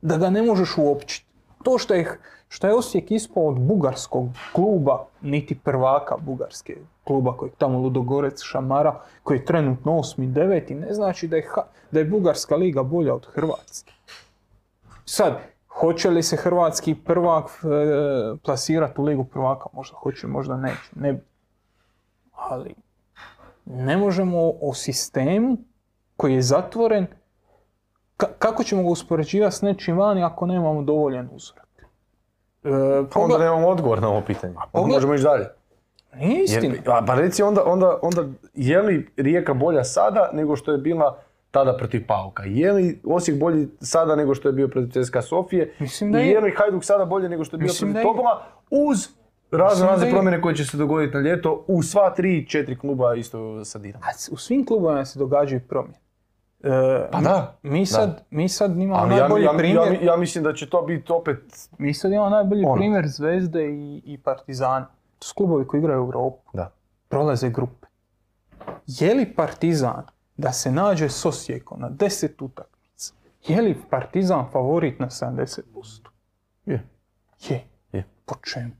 da 0.02 0.18
ga 0.18 0.30
ne 0.30 0.42
možeš 0.42 0.78
uopćiti. 0.78 1.26
To 1.64 1.78
što 1.78 1.94
je, 1.94 2.20
što 2.48 2.68
je 2.68 2.76
Osijek 2.76 3.12
ispao 3.12 3.48
od 3.48 3.60
bugarskog 3.60 4.28
kluba, 4.54 5.06
niti 5.22 5.60
prvaka 5.60 6.18
bugarske 6.18 6.78
kluba 7.04 7.34
kojeg 7.34 7.54
tamo 7.56 7.80
Ludogorec 7.80 8.42
šamara, 8.42 8.94
koji 9.24 9.38
je 9.38 9.46
trenutno 9.46 9.92
8. 9.94 10.34
9. 10.34 10.76
ne 10.78 10.94
znači 10.94 11.28
da 11.28 11.36
je, 11.36 11.48
da 11.92 12.00
je 12.00 12.06
bugarska 12.06 12.56
liga 12.56 12.84
bolja 12.84 13.14
od 13.16 13.26
Hrvatske. 13.26 13.94
Sad, 15.06 15.38
hoće 15.70 16.10
li 16.10 16.24
se 16.24 16.38
hrvatski 16.38 16.96
prvak 16.96 17.46
e, 17.46 17.68
plasirati 18.38 19.02
u 19.02 19.04
ligu 19.04 19.24
prvaka? 19.24 19.66
Možda 19.74 19.96
hoće, 19.96 20.28
možda 20.28 20.58
neće. 20.58 20.90
Ne 20.96 21.14
bi. 21.14 21.20
Ali 22.32 22.76
ne 23.66 23.98
možemo 23.98 24.38
o 24.62 24.74
sistemu 24.74 25.58
koji 26.18 26.34
je 26.34 26.42
zatvoren 26.42 27.08
Ka- 28.18 28.34
kako 28.40 28.64
ćemo 28.64 28.84
ga 28.84 28.90
uspoređivati 28.90 29.56
s 29.56 29.62
nečim 29.62 29.98
vani 29.98 30.24
ako 30.24 30.46
nemamo 30.46 30.82
dovoljan 30.82 31.30
uzorak? 31.32 31.68
E, 32.64 32.70
Pa 32.70 32.70
onda 32.70 33.10
pogled- 33.10 33.40
nemamo 33.40 33.68
odgovor 33.68 34.02
na 34.02 34.10
ovo 34.10 34.22
pitanje. 34.22 34.54
Onda 34.54 34.70
pogled- 34.74 34.94
možemo 34.94 35.14
ići 35.14 35.24
dalje. 35.24 35.48
Nije 36.16 36.44
istina. 36.44 36.74
Jer, 36.74 36.84
pa 37.08 37.16
reci 37.16 37.44
onda, 37.44 37.64
onda, 37.66 38.00
onda, 38.02 38.24
je 38.54 38.82
li 38.82 39.10
Rijeka 39.18 39.54
bolja 39.54 39.84
sada 39.84 40.30
nego 40.34 40.56
što 40.56 40.72
je 40.72 40.78
bila 40.78 41.20
tada 41.52 41.78
protiv 41.78 42.08
Pauka? 42.08 42.44
Je 42.44 42.72
li 42.72 43.02
Osijek 43.04 43.40
bolji 43.40 43.68
sada 43.80 44.16
nego 44.16 44.36
što 44.36 44.50
je 44.50 44.54
bio 44.54 44.68
protiv 44.68 45.04
CSKA 45.04 45.22
Sofije? 45.22 45.74
Mislim 45.80 46.12
da 46.12 46.20
I 46.20 46.28
je. 46.28 46.32
je 46.32 46.40
li 46.40 46.54
Hajduk 46.58 46.84
sada 46.84 47.06
bolje 47.06 47.30
nego 47.30 47.44
što 47.44 47.56
je 47.56 47.60
bio 47.60 47.74
protiv. 47.80 48.02
Topola? 48.04 48.46
Uz 48.70 49.08
razne 49.52 49.88
razne 49.88 50.08
je. 50.08 50.12
promjene 50.12 50.42
koje 50.42 50.56
će 50.56 50.66
se 50.66 50.78
dogoditi 50.78 51.14
na 51.14 51.22
ljeto 51.22 51.66
u 51.68 51.84
sva 51.84 52.14
tri, 52.14 52.48
četiri 52.48 52.78
kluba 52.78 53.16
isto 53.16 53.66
sa 53.66 53.80
Dinamo. 53.80 54.06
U 54.32 54.38
svim 54.38 54.66
klubovima 54.66 55.06
se 55.06 55.20
događaju 55.20 55.62
promjene. 55.70 55.98
E, 56.64 57.08
Pa 57.12 57.22
da. 57.22 57.58
Mi 57.64 57.86
sad, 57.86 58.24
mi 58.30 58.50
sad 58.50 58.78
imamo 58.78 59.04
Ali 59.04 59.14
ja, 59.16 59.20
najbolji 59.20 59.44
ja, 59.44 59.52
ja, 59.52 59.58
primjer, 59.58 60.04
ja 60.04 60.16
mislim 60.18 60.44
da 60.44 60.54
će 60.54 60.70
to 60.70 60.82
biti 60.82 61.12
opet... 61.12 61.38
mi 61.78 61.94
sad 61.94 62.12
imamo 62.12 62.30
najbolji 62.30 62.64
Ono. 62.66 62.76
primjer 62.76 63.08
Zvezde 63.08 63.70
i, 63.70 64.02
i 64.06 64.18
Partizana. 64.18 64.88
To 65.22 65.28
su 65.28 65.34
klubovi 65.36 65.68
koji 65.68 65.80
igraju 65.80 66.02
u 66.02 66.06
Europu. 66.06 66.52
Da. 66.54 66.72
Prolaze 67.08 67.50
grupe. 67.50 67.88
Je 68.88 69.14
li 69.14 69.34
Partizan 69.36 70.06
da 70.38 70.52
se 70.52 70.72
nađe 70.72 71.10
s 71.10 71.26
Osijekom 71.26 71.80
na 71.82 71.90
10 71.90 72.44
utakmica? 72.44 73.14
Je 73.48 73.62
li 73.62 73.78
Partizan 73.90 74.46
favorit 74.52 75.00
na 75.00 75.10
70%? 75.10 75.62
Je. 76.66 76.88
Je. 77.40 77.64
Je. 77.92 78.04
Po 78.26 78.36
čemu? 78.54 78.72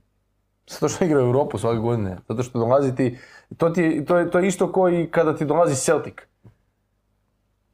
Zato 0.66 0.88
što 0.88 1.04
igra 1.04 1.18
u 1.18 1.26
Europu 1.26 1.58
svake 1.58 1.78
godine. 1.78 2.16
Zato 2.28 2.42
što 2.42 2.58
dolazi 2.58 2.96
ti... 2.96 3.18
To, 3.56 3.70
ti 3.70 3.82
je, 3.82 4.04
to, 4.04 4.18
je, 4.18 4.30
to 4.30 4.38
je 4.38 4.48
isto 4.48 4.72
kao 4.72 4.90
i 4.90 5.10
kada 5.10 5.36
ti 5.36 5.44
dolazi 5.44 5.74
Celtic. 5.74 6.14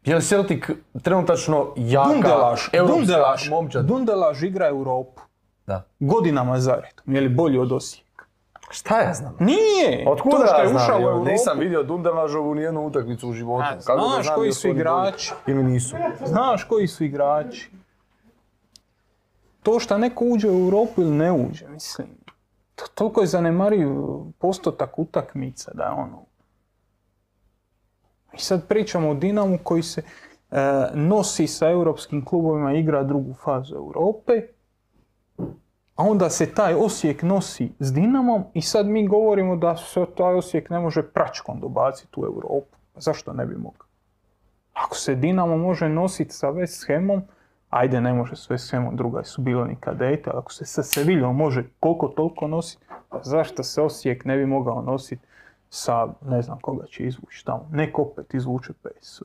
Je 0.05 0.15
li 0.15 0.23
Celtic 0.23 0.65
trenutačno 1.03 1.75
jaka, 1.77 2.13
Dundelaš, 2.13 2.71
europska 2.73 2.99
Dundelaš, 2.99 3.49
momčad? 3.51 3.87
Dundelaš 3.87 4.43
igra 4.43 4.69
Europu. 4.69 5.23
Da. 5.67 5.83
Godinama 6.01 6.61
zaredom. 6.61 7.15
Je 7.15 7.21
li 7.21 7.29
bolji 7.29 7.59
od 7.59 7.73
Osijeka? 7.73 8.08
Šta 8.71 9.01
ja 9.01 9.15
znam? 9.15 9.37
Nije! 9.41 10.09
Otkuda 10.09 10.37
to 10.39 10.47
što 10.47 10.57
ja 10.57 10.63
je 10.63 10.69
znam? 10.69 10.83
ušao 10.83 10.99
u 10.99 11.03
Europu. 11.03 11.25
Nisam 11.25 11.59
vidio 11.59 11.83
Dundelažovu 11.83 12.55
ni 12.55 12.63
jednu 12.63 12.87
utakmicu 12.87 13.29
u 13.29 13.33
životu. 13.33 13.67
A, 13.71 13.79
Kako 13.87 14.01
znaš 14.01 14.25
znam 14.27 14.37
koji 14.37 14.53
su 14.53 14.69
igrači? 14.69 15.33
Ili 15.47 15.63
nisu? 15.65 15.97
Znaš 16.25 16.65
koji 16.65 16.87
su 16.87 17.05
igrači? 17.05 17.71
To 19.63 19.79
što 19.81 19.99
neko 19.99 20.25
uđe 20.25 20.51
u 20.51 20.59
Europu 20.65 21.01
ili 21.03 21.11
ne 21.11 21.33
uđe, 21.33 21.69
mislim. 21.69 22.09
To, 22.75 22.85
toliko 22.95 23.21
je 23.21 23.27
zanemariv 23.27 23.89
postotak 24.39 24.99
utakmica 24.99 25.71
da 25.75 25.85
je 25.85 25.91
ono... 25.91 26.25
I 28.33 28.39
sad 28.39 28.67
pričamo 28.69 29.11
o 29.11 29.15
Dinamu 29.15 29.59
koji 29.63 29.83
se 29.83 30.03
e, 30.51 30.57
nosi 30.95 31.47
sa 31.47 31.71
europskim 31.71 32.25
klubovima, 32.25 32.73
igra 32.73 33.03
drugu 33.03 33.35
fazu 33.35 33.75
Europe, 33.75 34.33
a 35.99 36.05
onda 36.05 36.31
se 36.31 36.55
taj 36.55 36.75
Osijek 36.75 37.23
nosi 37.23 37.73
s 37.79 37.93
Dinamom 37.93 38.45
i 38.55 38.63
sad 38.63 38.87
mi 38.87 39.07
govorimo 39.07 39.57
da 39.57 39.77
se 39.77 40.07
taj 40.17 40.35
Osijek 40.35 40.71
ne 40.71 40.79
može 40.79 41.03
pračkom 41.03 41.61
dobaciti 41.61 42.21
u 42.21 42.25
Europu. 42.25 42.77
Zašto 42.97 43.33
ne 43.33 43.47
bi 43.47 43.57
mogao? 43.57 43.87
Ako 44.73 44.97
se 44.97 45.15
Dinamo 45.15 45.57
može 45.57 45.89
nositi 45.89 46.35
sa 46.35 46.49
West 46.49 46.87
Hamom, 46.87 47.23
ajde 47.71 48.01
ne 48.01 48.13
može 48.13 48.37
s 48.37 48.49
West 48.49 48.73
Hamom, 48.73 48.97
druga 48.97 49.25
su 49.25 49.43
bilo 49.43 49.65
ni 49.65 49.77
kadete, 49.81 50.31
ako 50.35 50.53
se 50.53 50.67
sa 50.67 50.83
Sevillom 50.83 51.37
može 51.37 51.65
koliko 51.81 52.09
toliko 52.09 52.49
nositi, 52.49 52.85
pa 53.09 53.21
zašto 53.23 53.63
se 53.63 53.83
Osijek 53.83 54.25
ne 54.25 54.37
bi 54.37 54.47
mogao 54.47 54.83
nositi 54.83 55.27
sa, 55.71 56.09
ne 56.27 56.43
znam 56.43 56.59
koga 56.61 56.87
će 56.87 57.05
izvući 57.05 57.45
tamo, 57.45 57.69
neko 57.73 58.03
opet 58.03 58.35
izvuče 58.35 58.73
PSV. 58.73 59.25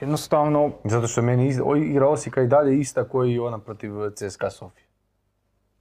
Jednostavno, 0.00 0.70
Zato 0.84 1.06
što 1.06 1.20
je 1.20 1.24
meni 1.24 1.46
iz- 1.46 1.60
o- 1.64 1.76
igra 1.76 2.08
Osijeka 2.08 2.42
i 2.42 2.46
dalje 2.46 2.78
ista 2.78 3.04
koji 3.04 3.32
i 3.32 3.38
ona 3.38 3.58
protiv 3.58 3.90
CSKA 4.10 4.50
Sofije. 4.50 4.86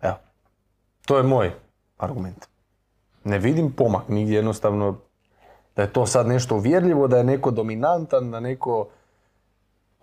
Evo. 0.02 0.15
To 1.06 1.18
je 1.18 1.23
moj 1.23 1.52
argument. 1.98 2.48
Ne 3.23 3.39
vidim 3.39 3.72
pomak 3.72 4.10
nigdje 4.10 4.35
jednostavno 4.35 4.98
da 5.76 5.81
je 5.81 5.94
to 5.94 6.06
sad 6.06 6.27
nešto 6.27 6.56
uvjerljivo, 6.56 7.07
da 7.07 7.18
je 7.18 7.23
neko 7.23 7.52
dominantan, 7.52 8.31
da 8.31 8.39
neko... 8.39 8.89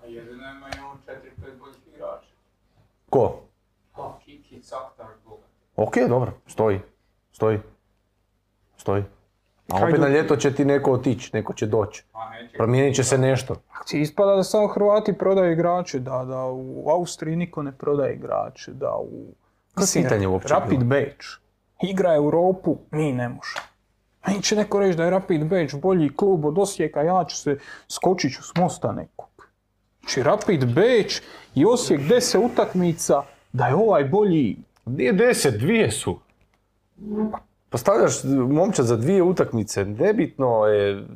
A 0.03 0.07
jedino 0.07 0.51
ima 0.51 0.69
i 0.69 0.81
on 0.81 0.99
4-5 0.99 1.59
boljih 1.59 1.77
igrača. 1.89 2.29
Ko? 3.11 3.41
Pa, 3.97 4.19
Kiki, 4.25 4.63
Caktar, 4.63 5.07
Boga. 5.25 5.43
Ok, 5.77 5.95
dobro, 6.09 6.33
stoji. 6.47 6.81
Stoji. 7.33 7.59
Stoji. 8.77 9.05
A 9.69 9.85
opet 9.85 10.01
na 10.01 10.09
ljeto 10.09 10.37
će 10.37 10.55
ti 10.55 10.65
neko 10.65 10.93
otići, 10.93 11.31
neko 11.33 11.53
će 11.55 11.67
doći. 11.67 12.05
Pa. 12.13 12.31
Promijenit 12.57 12.97
će 12.97 13.05
se 13.05 13.19
nešto. 13.19 13.57
Akcija 13.73 14.03
ispada 14.03 14.37
da 14.37 14.43
samo 14.43 14.67
Hrvati 14.67 15.13
prodaju 15.13 15.53
igrače, 15.53 15.99
da, 15.99 16.25
da 16.25 16.45
u 16.45 16.89
Austriji 16.91 17.37
niko 17.37 17.63
ne 17.63 17.73
prodaje 17.73 18.15
igrače, 18.15 18.73
da 18.73 18.97
u... 18.97 19.35
Pitanje 19.95 20.29
uopće 20.29 20.49
Rapid? 20.55 20.85
Beč 20.85 21.45
igra 21.83 22.15
Europu, 22.15 22.79
mi 22.91 23.13
ne 23.13 23.29
možemo. 23.29 23.67
Meni 24.27 24.43
će 24.43 24.57
neko 24.57 24.79
reći 24.81 24.97
da 24.97 25.05
je 25.05 25.11
Rapid 25.11 25.45
Beč 25.45 25.75
bolji 25.75 26.17
klub 26.17 26.45
od 26.45 26.59
Osijeka, 26.59 27.03
ja 27.03 27.25
ću 27.29 27.37
se 27.37 27.59
skočit 27.89 28.35
ću 28.35 28.43
s 28.43 28.55
mosta 28.57 28.93
nekog. 28.93 29.49
Znači 30.01 30.23
Rapid 30.23 30.75
Beč 30.75 31.21
i 31.55 31.65
Osijek 31.65 32.01
10 32.01 32.53
utakmica, 32.53 33.23
da 33.53 33.67
je 33.67 33.75
ovaj 33.75 34.05
bolji. 34.05 34.57
Nije 34.87 35.13
deset, 35.13 35.61
dvije 35.61 35.91
su. 35.91 36.19
Postavljaš 37.75 38.25
momčad 38.49 38.87
za 38.87 38.97
dvije 38.97 39.23
utakmice, 39.23 39.85
nebitno 39.85 40.67
je 40.67 41.07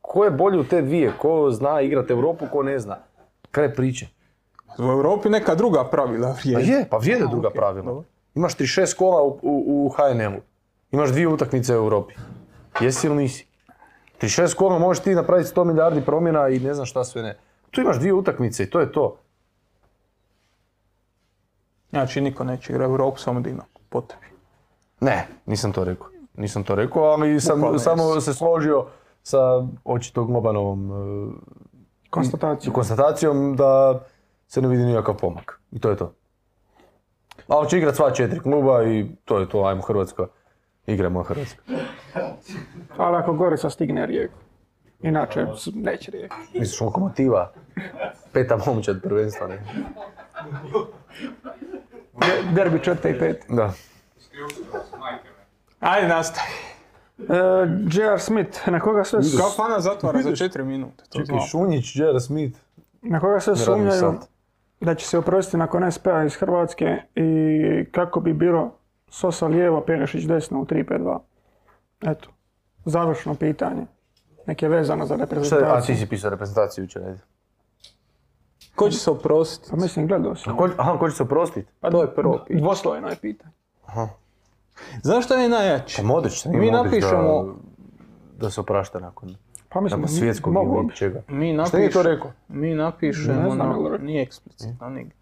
ko 0.00 0.24
je 0.24 0.30
bolji 0.30 0.58
u 0.58 0.64
te 0.64 0.82
dvije, 0.82 1.12
ko 1.18 1.50
zna 1.50 1.80
igrati 1.80 2.12
Europu, 2.12 2.46
ko 2.52 2.62
ne 2.62 2.78
zna. 2.78 2.96
Kraj 3.50 3.74
priče. 3.74 4.06
U 4.78 4.82
Europi 4.82 5.28
neka 5.28 5.54
druga 5.54 5.84
pravila 5.84 6.28
Pa 6.28 6.32
vrijede. 6.32 6.72
je, 6.72 6.86
pa 6.90 6.96
vrijede 6.96 7.26
druga 7.30 7.48
ok, 7.48 7.54
pravila. 7.54 8.02
Imaš 8.34 8.56
36 8.56 8.96
kola 8.96 9.22
u, 9.22 9.38
u, 9.42 9.86
u 9.86 9.88
HNL-u. 9.88 10.40
Imaš 10.90 11.10
dvije 11.10 11.28
utakmice 11.28 11.74
u 11.74 11.76
Europi. 11.76 12.14
Jesi 12.80 13.06
ili 13.06 13.16
nisi? 13.16 13.46
36 14.20 14.54
kola 14.54 14.78
možeš 14.78 15.02
ti 15.02 15.14
napraviti 15.14 15.50
100 15.54 15.64
milijardi 15.64 16.00
promjena 16.00 16.48
i 16.48 16.58
ne 16.58 16.74
znam 16.74 16.86
šta 16.86 17.04
sve 17.04 17.22
ne. 17.22 17.38
Tu 17.70 17.80
imaš 17.80 17.98
dvije 17.98 18.12
utakmice 18.12 18.62
i 18.62 18.70
to 18.70 18.80
je 18.80 18.92
to. 18.92 19.16
Znači 21.90 22.20
niko 22.20 22.44
neće 22.44 22.72
igrati 22.72 22.90
Europu, 22.90 23.20
samo 23.20 23.40
Dinamo, 23.40 23.68
po 23.88 24.00
tebi. 24.00 24.29
Ne, 25.00 25.26
nisam 25.46 25.72
to 25.72 25.84
rekao. 25.84 26.06
Nisam 26.34 26.64
to 26.64 26.74
rekao, 26.74 27.02
ali 27.02 27.40
sam 27.40 27.78
samo 27.78 28.20
se 28.20 28.34
složio 28.34 28.86
sa 29.22 29.38
očito 29.84 30.24
Globanovom 30.24 30.90
e, 30.90 31.32
Konstataciju. 32.10 32.72
konstatacijom 32.72 33.56
da 33.56 34.00
se 34.48 34.62
ne 34.62 34.68
vidi 34.68 34.82
nikakav 34.82 35.16
pomak. 35.16 35.60
I 35.72 35.80
to 35.80 35.90
je 35.90 35.96
to. 35.96 36.12
Ali 37.48 37.68
će 37.68 37.78
igrat 37.78 37.96
sva 37.96 38.10
četiri 38.10 38.40
kluba 38.40 38.84
i 38.84 39.06
to 39.24 39.38
je 39.38 39.48
to, 39.48 39.60
ajmo 39.60 39.82
Hrvatska. 39.82 40.26
Igramo 40.86 41.22
Hrvatska. 41.22 41.62
Ali 42.96 43.16
ako 43.16 43.32
Gorica 43.32 43.70
stigne 43.70 44.06
Rijeku. 44.06 44.38
Inače, 45.02 45.46
neće 45.74 46.10
Rijeka. 46.10 46.36
Misliš 46.54 46.80
lokomotiva? 46.80 47.52
Peta 48.32 48.58
momčad 48.66 49.02
prvenstva, 49.02 49.46
ne? 49.46 49.64
De- 52.14 52.52
Derbi 52.54 52.78
četvrte 52.78 53.10
i 53.10 53.18
pete. 53.18 53.46
Da. 53.48 53.72
Ajde, 55.80 56.08
nastavi. 56.08 56.48
E, 57.20 57.34
J.R. 57.92 58.18
Smith, 58.18 58.68
na 58.68 58.80
koga 58.80 59.04
sve, 59.04 59.22
su- 59.22 59.38
Kafana 59.38 59.80
zatvara 59.80 60.22
za 60.22 60.30
4 60.30 60.64
minute, 60.64 61.04
to 61.04 61.18
Čekaj. 61.18 61.38
Šunjić, 61.40 61.96
J.R. 61.96 62.20
Smith. 62.20 62.58
na 63.02 63.20
koga 63.20 63.40
sve 63.40 63.56
sumnjaju 63.56 64.14
da 64.80 64.94
će 64.94 65.06
se 65.06 65.18
oprostiti 65.18 65.56
nakon 65.56 65.92
SPA 65.92 66.24
iz 66.24 66.34
Hrvatske 66.34 66.84
i 67.14 67.30
kako 67.84 68.20
bi 68.20 68.32
bilo 68.32 68.70
Sosa 69.08 69.46
lijevo, 69.46 69.80
Perešić 69.80 70.24
desno 70.24 70.60
u 70.60 70.64
3-5-2. 70.64 71.18
Eto, 72.02 72.28
završno 72.84 73.34
pitanje. 73.34 73.86
Nek 74.46 74.62
je 74.62 74.68
vezano 74.68 75.06
za 75.06 75.14
Šta, 75.14 75.22
a 75.22 75.26
reprezentaciju. 75.26 75.94
ti 75.94 76.00
si 76.00 76.08
pisao 76.08 76.30
reprezentaciju 76.30 76.84
jučer, 76.84 77.02
ajde. 77.02 77.20
Ko 78.74 78.90
će 78.90 78.98
se 78.98 79.10
oprostiti? 79.10 79.70
Pa 79.70 79.76
mislim, 79.76 80.06
gledao 80.06 80.36
sam. 80.36 80.56
Ko, 80.56 80.68
aha, 80.78 80.98
ko 80.98 81.10
će 81.10 81.16
se 81.16 81.22
oprostiti? 81.22 81.68
Pa 81.80 81.90
To 81.90 82.02
je 82.02 82.14
prvo 82.14 82.38
pitanje. 82.38 82.60
Dvoslojno 82.60 83.08
je 83.08 83.16
pitanje. 83.16 83.52
Znaš 83.84 84.08
šta 85.20 85.34
je 85.34 85.48
najjače? 85.48 85.96
Pa 85.96 86.02
Modrić, 86.04 86.44
Mi 86.44 86.70
Modrić 86.70 86.72
napišemo- 87.04 87.46
da, 87.46 87.52
da 88.38 88.50
se 88.50 88.60
oprašta 88.60 89.00
nakon, 89.00 89.36
Pa 89.68 89.80
mislim, 89.80 90.00
nakon 90.00 90.16
svjetskog 90.16 90.52
mogu 90.54 90.76
ili 90.76 90.86
bi. 90.86 90.94
čega. 90.94 91.22
Mi 91.28 91.54
Šta 91.58 91.76
nije 91.76 91.90
to 91.90 91.98
napišemo, 91.98 92.02
rekao? 92.04 92.32
mi 92.48 92.74
napišemo 92.74 93.42
Ne 93.42 93.50
znam, 93.50 93.82
na, 93.82 93.98
nije 93.98 94.22
eksplicitno 94.22 94.88
nigdje. 94.88 95.16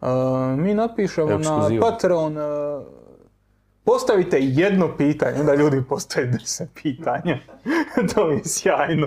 Uh, 0.00 0.08
mi 0.56 0.74
napišemo 0.74 1.38
na. 1.38 1.68
Patreon, 1.80 2.36
uh, 2.36 2.82
postavite 3.84 4.38
jedno 4.40 4.96
pitanje, 4.96 5.40
onda 5.40 5.54
ljudi 5.54 5.82
postave 5.84 6.26
deset 6.26 6.70
pitanja. 6.74 7.38
to 8.14 8.26
mi 8.26 8.34
je 8.34 8.40
sjajno. 8.44 9.06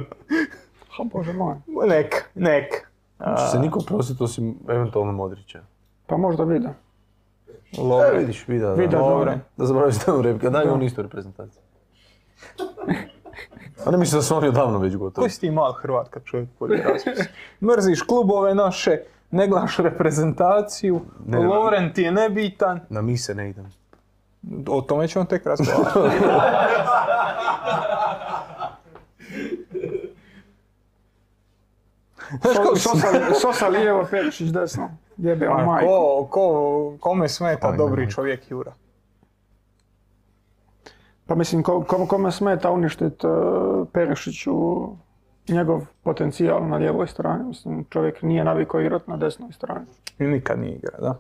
Ha, 0.89 1.03
bože 1.05 1.33
moj. 1.33 1.55
Nek, 1.87 2.29
nek. 2.35 2.87
Će 3.37 3.51
se 3.51 3.59
niko 3.59 3.79
oprostiti 3.79 4.23
osim 4.23 4.55
eventualno 4.69 5.11
Modrića. 5.11 5.61
Pa 6.07 6.17
možda 6.17 6.45
vide. 7.71 8.15
E, 8.15 8.19
vidiš, 8.19 8.47
vida, 8.47 8.73
Vida, 8.73 8.91
da. 8.91 8.97
dobro. 8.97 9.33
Da 9.57 9.65
zaboraviš 9.65 9.97
tamo 9.97 10.21
repke, 10.21 10.49
daj 10.49 10.65
on 10.67 10.83
isto 10.83 11.01
reprezentaciju. 11.01 11.61
A 13.85 13.91
ne 13.91 13.97
mislim 13.97 14.19
da 14.19 14.23
su 14.23 14.35
oni 14.35 14.47
odavno 14.47 14.79
već 14.79 14.95
gotovi. 14.95 15.23
Koji 15.23 15.29
si 15.29 15.39
ti 15.39 15.51
mal 15.51 15.73
Hrvat 15.73 16.09
kad 16.09 16.23
čovjek 16.23 16.49
bolje 16.59 16.83
razmisli? 16.83 17.25
Mrziš 17.61 18.01
klubove 18.01 18.55
naše, 18.55 18.97
ne 19.31 19.47
gledaš 19.47 19.77
reprezentaciju, 19.77 21.01
Ne, 21.25 21.39
ne. 21.39 21.47
Lovren 21.47 21.93
ti 21.93 22.01
je 22.01 22.11
nebitan. 22.11 22.79
Na 22.89 23.01
mise 23.01 23.35
ne 23.35 23.49
idem. 23.49 23.65
O 24.67 24.81
tome 24.81 25.07
ćemo 25.07 25.25
tek 25.25 25.45
razgovarati. 25.45 25.99
Znaš 32.41 32.55
kako 32.57 32.75
Sosa, 32.75 33.07
Sosa 33.41 33.67
lijevo, 33.67 34.07
Perešić 34.11 34.49
desno. 34.49 34.89
Jebe 35.21 35.45
A 35.47 35.65
majku. 35.65 35.87
ko, 35.87 36.27
ko, 36.29 36.97
kome 36.99 37.29
smeta 37.29 37.69
Aj, 37.69 37.77
dobri 37.77 38.11
čovjek 38.11 38.51
Jura? 38.51 38.73
Pa 41.25 41.35
mislim, 41.35 41.63
ko, 41.63 41.83
ko- 41.83 42.07
kome 42.07 42.31
smeta 42.31 42.71
uništiti 42.71 43.27
uh, 43.27 43.87
Perešiću 43.93 44.53
njegov 45.49 45.81
potencijal 46.03 46.67
na 46.67 46.77
lijevoj 46.77 47.07
strani. 47.07 47.43
Mislim, 47.43 47.85
čovjek 47.89 48.21
nije 48.21 48.43
navikao 48.43 48.81
igrati 48.81 49.09
na 49.11 49.17
desnoj 49.17 49.51
strani. 49.51 49.85
I 50.19 50.23
nikad 50.23 50.59
nije 50.59 50.75
igra, 50.75 50.97
da? 50.99 51.19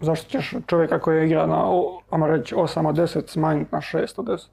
Zašto 0.00 0.28
ćeš 0.30 0.54
čovjeka 0.66 0.98
koji 0.98 1.26
igra 1.26 1.46
na, 1.46 1.64
ajmo 2.10 2.26
reći, 2.26 2.54
8 2.54 2.88
od 2.88 2.94
10 2.96 3.28
smanjiti 3.28 3.74
na 3.74 3.80
6 3.80 4.20
od 4.20 4.26
10? 4.26 4.46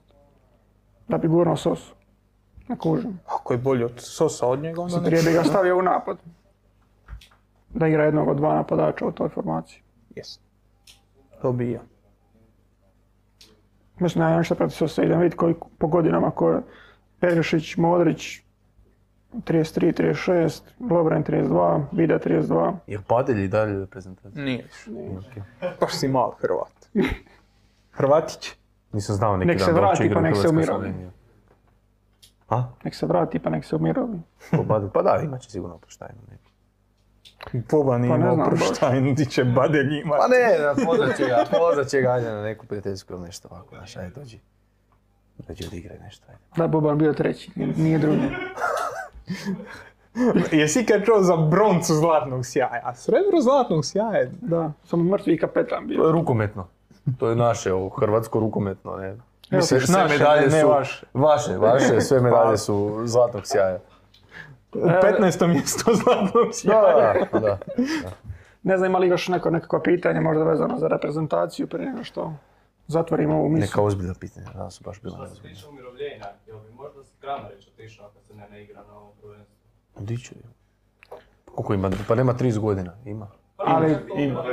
Da 1.08 1.18
bi 1.18 1.28
gurnuo 1.28 1.56
Sosu. 1.56 1.94
Ne 2.68 2.76
kužim. 2.78 3.20
Ako 3.26 3.52
je 3.52 3.58
bolji 3.58 3.84
od 3.84 3.92
Sosa 3.96 4.46
od 4.46 4.58
njega, 4.58 4.80
onda 4.80 5.00
ne. 5.00 5.06
Prije 5.06 5.22
bi 5.22 5.32
ga 5.32 5.44
stavio 5.44 5.78
u 5.78 5.82
napad. 5.82 6.18
Da 7.74 7.86
igra 7.86 8.04
jednog 8.04 8.28
od 8.28 8.36
dva 8.36 8.54
napadača 8.54 9.06
u 9.06 9.12
toj 9.12 9.28
formaciji. 9.28 9.82
Jest. 10.16 10.40
To 11.42 11.52
bi 11.52 11.70
ja. 11.70 11.80
Mislim, 13.98 14.24
ja 14.24 14.36
nešto 14.36 14.54
protiv 14.54 14.74
Sosa 14.74 15.02
idem 15.02 15.18
vidjeti 15.18 15.36
koji 15.36 15.54
po 15.78 15.86
godinama 15.86 16.30
ko 16.30 16.50
je 16.50 16.62
Perišić, 17.20 17.76
Modrić, 17.76 18.42
33, 19.32 19.92
36, 19.92 20.60
Lovren 20.90 21.24
32, 21.24 21.84
Vida 21.92 22.18
32. 22.18 22.74
Jer 22.86 23.00
Padelj 23.02 23.44
i 23.44 23.48
dalje 23.48 23.80
reprezentacija. 23.80 24.44
Nije 24.44 24.64
više. 24.64 25.42
Baš 25.80 25.98
si 25.98 26.08
mal 26.08 26.32
Hrvat. 26.40 26.72
Hrvatić. 27.98 28.52
Nisam 28.92 29.16
znao 29.16 29.36
neki 29.36 29.46
Nek 29.46 29.58
dan 29.58 29.66
se 29.66 29.72
da 29.72 29.80
uopće 29.80 30.02
vrati, 30.02 30.06
igra 30.06 30.14
pa 30.14 30.20
u 30.20 30.22
nek 30.22 30.36
se 30.36 30.48
umirovi. 30.48 30.94
A? 32.48 32.64
Nek 32.84 32.94
se 32.94 33.06
vrati 33.06 33.38
pa 33.38 33.50
nek 33.50 33.64
se 33.64 33.76
umirovi. 33.76 34.20
Pa 34.92 35.02
da, 35.02 35.20
imat 35.24 35.40
će 35.40 35.50
sigurno 35.50 35.74
oproštajnu 35.74 36.20
neku. 36.30 36.49
Boban 37.70 38.02
Pa 38.02 38.16
ne 38.16 38.16
ima 38.16 38.34
znam 38.34 38.50
baš. 38.50 38.58
proštajnu, 38.58 39.14
di 39.14 39.26
će 39.26 39.44
Badelj 39.44 39.98
ima. 39.98 40.16
Pa 40.16 40.28
ne, 40.28 40.58
da, 40.58 40.74
pozvat 40.86 41.16
će 41.16 41.24
ga, 41.24 41.44
pozvat 41.50 41.88
će 41.88 42.00
ga 42.00 42.10
ajde 42.10 42.30
na 42.30 42.42
neku 42.42 42.66
prijateljsku 42.66 43.12
ili 43.12 43.22
nešto 43.22 43.48
ovako, 43.50 43.68
znaš, 43.70 43.96
ajde 43.96 44.10
dođi. 44.10 44.38
Dođi 45.38 45.66
odigraj 45.66 45.98
nešto, 45.98 46.26
ajde. 46.28 46.40
Da, 46.56 46.66
Boban 46.66 46.98
bio 46.98 47.12
treći, 47.12 47.50
nije 47.56 47.98
drugi. 47.98 48.28
Jesi 50.52 50.80
ikad 50.80 51.04
čuo 51.04 51.22
za 51.22 51.36
broncu 51.36 51.94
zlatnog 51.94 52.46
sjaja? 52.46 52.80
A 52.84 52.94
srebro 52.94 53.40
zlatnog 53.40 53.84
sjaja 53.84 54.28
Da, 54.40 54.72
samo 54.84 55.04
mrtvi 55.04 55.38
kapetan 55.38 55.80
To 55.80 55.86
bio. 55.86 56.02
je 56.02 56.12
rukometno. 56.12 56.66
To 57.18 57.28
je 57.28 57.36
naše, 57.36 57.72
ovo, 57.72 57.88
hrvatsko 57.88 58.40
rukometno, 58.40 58.96
ne. 58.96 59.16
Misliš 59.50 59.86
sve 59.86 59.94
naše, 59.94 60.14
medalje 60.14 60.46
ne 60.48 60.60
su, 60.60 60.68
vaše. 60.68 61.06
Vaše, 61.14 61.56
vaše, 61.56 62.00
sve 62.00 62.20
medalje 62.30 62.56
su 62.58 63.02
zlatnog 63.04 63.42
sjaja. 63.46 63.78
U 64.74 64.78
15. 64.78 65.46
mjesto 65.46 65.94
zlatnog 65.94 66.48
sjaja. 66.52 67.14
Da, 67.32 67.38
da, 67.40 67.58
da. 68.02 68.10
Ne 68.62 68.76
znam 68.76 68.90
ima 68.90 68.98
li 68.98 69.08
još 69.08 69.28
neko 69.28 69.50
nekakva 69.50 69.82
pitanja 69.82 70.20
možda 70.20 70.44
vezano 70.44 70.78
za 70.78 70.88
reprezentaciju 70.88 71.66
prije 71.66 71.90
nego 71.90 72.04
što 72.04 72.32
zatvorimo 72.86 73.38
ovu 73.38 73.48
misiju. 73.48 73.66
Neka 73.66 73.82
ozbiljna 73.82 74.14
pitanja, 74.20 74.46
danas 74.54 74.74
su 74.74 74.84
baš 74.84 75.02
bila 75.02 75.26
Što 75.26 75.34
se 75.34 75.42
tiče 75.42 75.66
umirovljenja, 75.68 76.26
jel 76.46 76.58
bi 76.58 76.72
možda 76.72 77.00
Kramarić 77.20 77.68
otišao 77.68 78.06
ako 78.06 78.20
se 78.26 78.34
ne, 78.34 78.48
ne 78.50 78.64
igra 78.64 78.82
na 78.88 78.96
ovom 78.98 79.12
prvenstvu? 79.22 79.56
Di 79.98 80.18
će? 80.18 80.34
Koliko 81.54 81.74
ima? 81.74 81.90
Pa 82.08 82.14
nema 82.14 82.34
30 82.34 82.58
godina, 82.58 82.92
ima. 83.04 83.26
Ali 83.56 83.96
Ima. 84.16 84.44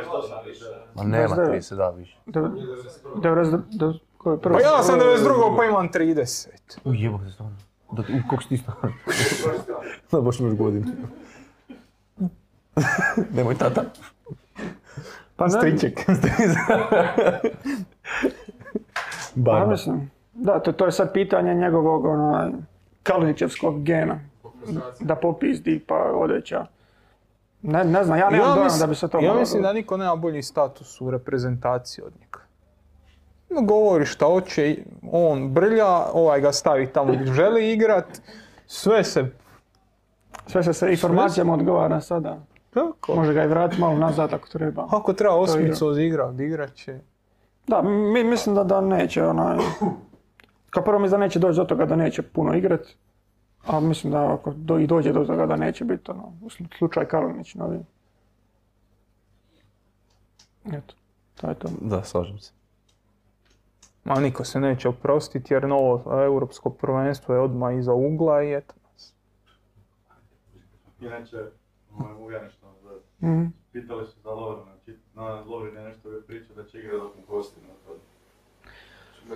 Ma 0.95 1.03
nema 1.03 1.35
29. 1.35 1.51
30, 1.51 1.75
da, 1.75 1.89
više. 1.89 2.17
90, 2.25 3.99
ko 4.17 4.31
je 4.31 4.41
prvo? 4.41 4.55
Pa 4.55 4.61
ja 4.61 4.83
sam 4.83 4.99
92. 4.99 5.57
pa 5.57 5.65
imam 5.65 5.89
30. 5.89 6.47
U 6.85 6.93
jebog 6.93 7.23
se 7.23 7.31
stvarno. 7.31 7.57
Da, 7.91 8.01
u, 8.01 8.27
koliko 8.29 8.43
si 8.43 8.49
ti? 8.49 8.63
Da, 10.11 10.21
baš 10.21 10.39
imaš 10.39 10.53
godinu. 10.53 10.85
Nemoj 13.35 13.55
tata. 13.55 13.83
Pa 15.35 15.45
ne, 15.45 15.51
Striček. 15.51 16.05
pa 16.05 16.13
Barba. 19.35 19.71
mislim, 19.71 20.11
da, 20.33 20.59
to, 20.59 20.71
to 20.71 20.85
je 20.85 20.91
sad 20.91 21.13
pitanje 21.13 21.55
njegovog 21.55 22.05
onaj, 22.05 22.49
Kalinićevskog 23.03 23.83
gena. 23.83 24.19
Da 24.99 25.15
popizdi 25.15 25.79
pa 25.87 25.95
odeća. 25.95 26.65
Ne, 27.61 27.83
ne 27.83 28.03
znam, 28.03 28.19
ja 28.19 28.29
nemam 28.29 28.55
dojam 28.55 28.79
da 28.79 28.87
bi 28.87 28.95
se 28.95 29.07
to 29.07 29.19
ja 29.19 29.33
mislim 29.33 29.63
da 29.63 29.73
niko 29.73 29.97
nema 29.97 30.15
bolji 30.15 30.43
status 30.43 31.01
u 31.01 31.11
reprezentaciji 31.11 32.05
od 32.05 32.13
njega. 32.19 32.39
No, 33.49 33.61
govori 33.61 34.05
šta 34.05 34.25
hoće, 34.25 34.77
on 35.11 35.49
brlja, 35.49 36.05
ovaj 36.13 36.41
ga 36.41 36.51
stavi 36.51 36.87
tamo 36.87 37.13
gdje 37.13 37.33
želi 37.33 37.73
igrat, 37.73 38.21
sve 38.65 39.03
se... 39.03 39.31
Sve 40.47 40.63
se 40.63 40.73
sa 40.73 40.89
informacijama 40.89 41.53
odgovara 41.53 42.01
sada. 42.01 42.37
Tako. 42.73 43.15
Može 43.15 43.33
ga 43.33 43.43
i 43.43 43.47
vratiti 43.47 43.81
malo 43.81 43.97
nazad 43.97 44.33
ako 44.33 44.47
treba. 44.47 44.87
Ako 44.91 45.13
treba 45.13 45.33
igra. 45.33 45.41
osmicu 45.41 45.87
odigra, 45.87 46.25
odigrat 46.25 46.73
će. 46.73 46.99
Da, 47.67 47.81
mi, 47.81 48.23
mislim 48.23 48.55
da, 48.55 48.63
da 48.63 48.81
neće 48.81 49.25
onaj... 49.25 49.57
Kao 50.69 50.83
prvo 50.83 50.99
mislim 50.99 51.19
da 51.19 51.25
neće 51.25 51.39
doći 51.39 51.57
do 51.57 51.65
toga 51.65 51.85
da 51.85 51.95
neće 51.95 52.21
puno 52.21 52.53
igrat. 52.53 52.87
A 53.65 53.79
mislim 53.79 54.13
da 54.13 54.33
ako 54.33 54.51
do, 54.51 54.79
i 54.79 54.87
dođe 54.87 55.13
do 55.13 55.25
toga 55.25 55.45
da 55.45 55.55
neće 55.55 55.85
biti 55.85 56.11
ono, 56.11 56.33
slučaj 56.77 57.05
Kalinić 57.05 57.55
novi. 57.55 57.79
Eto, 60.65 60.95
to 61.41 61.47
je 61.49 61.55
to. 61.55 61.67
Da, 61.81 62.03
slažem 62.03 62.39
se. 62.39 62.56
Ma 64.07 64.15
niko 64.15 64.43
se 64.43 64.59
neće 64.59 64.89
oprostiti 64.89 65.53
jer 65.53 65.63
novo 65.65 66.03
europsko 66.15 66.69
prvenstvo 66.69 67.35
je 67.35 67.41
odmah 67.41 67.75
iza 67.75 67.93
ugla 67.93 68.43
i 68.43 68.53
eto. 68.53 68.73
Inače, 71.01 71.37
moram 71.91 72.17
uvjeren 72.17 72.49
što 72.49 72.67
da 72.83 73.27
Mhm. 73.27 73.45
pitali 73.71 74.05
su 74.05 74.19
za 74.19 74.29
Lovrana, 74.31 74.71
či- 74.85 74.97
na 75.15 75.23
Lovrin 75.23 75.75
je 75.75 75.83
nešto 75.83 76.09
pričao 76.27 76.55
da 76.55 76.63
će 76.63 76.77
igrati 76.79 76.97
dok 76.97 77.15
mu 77.15 77.21
kosti 77.23 77.59
na 77.61 77.73
to. 77.85 77.95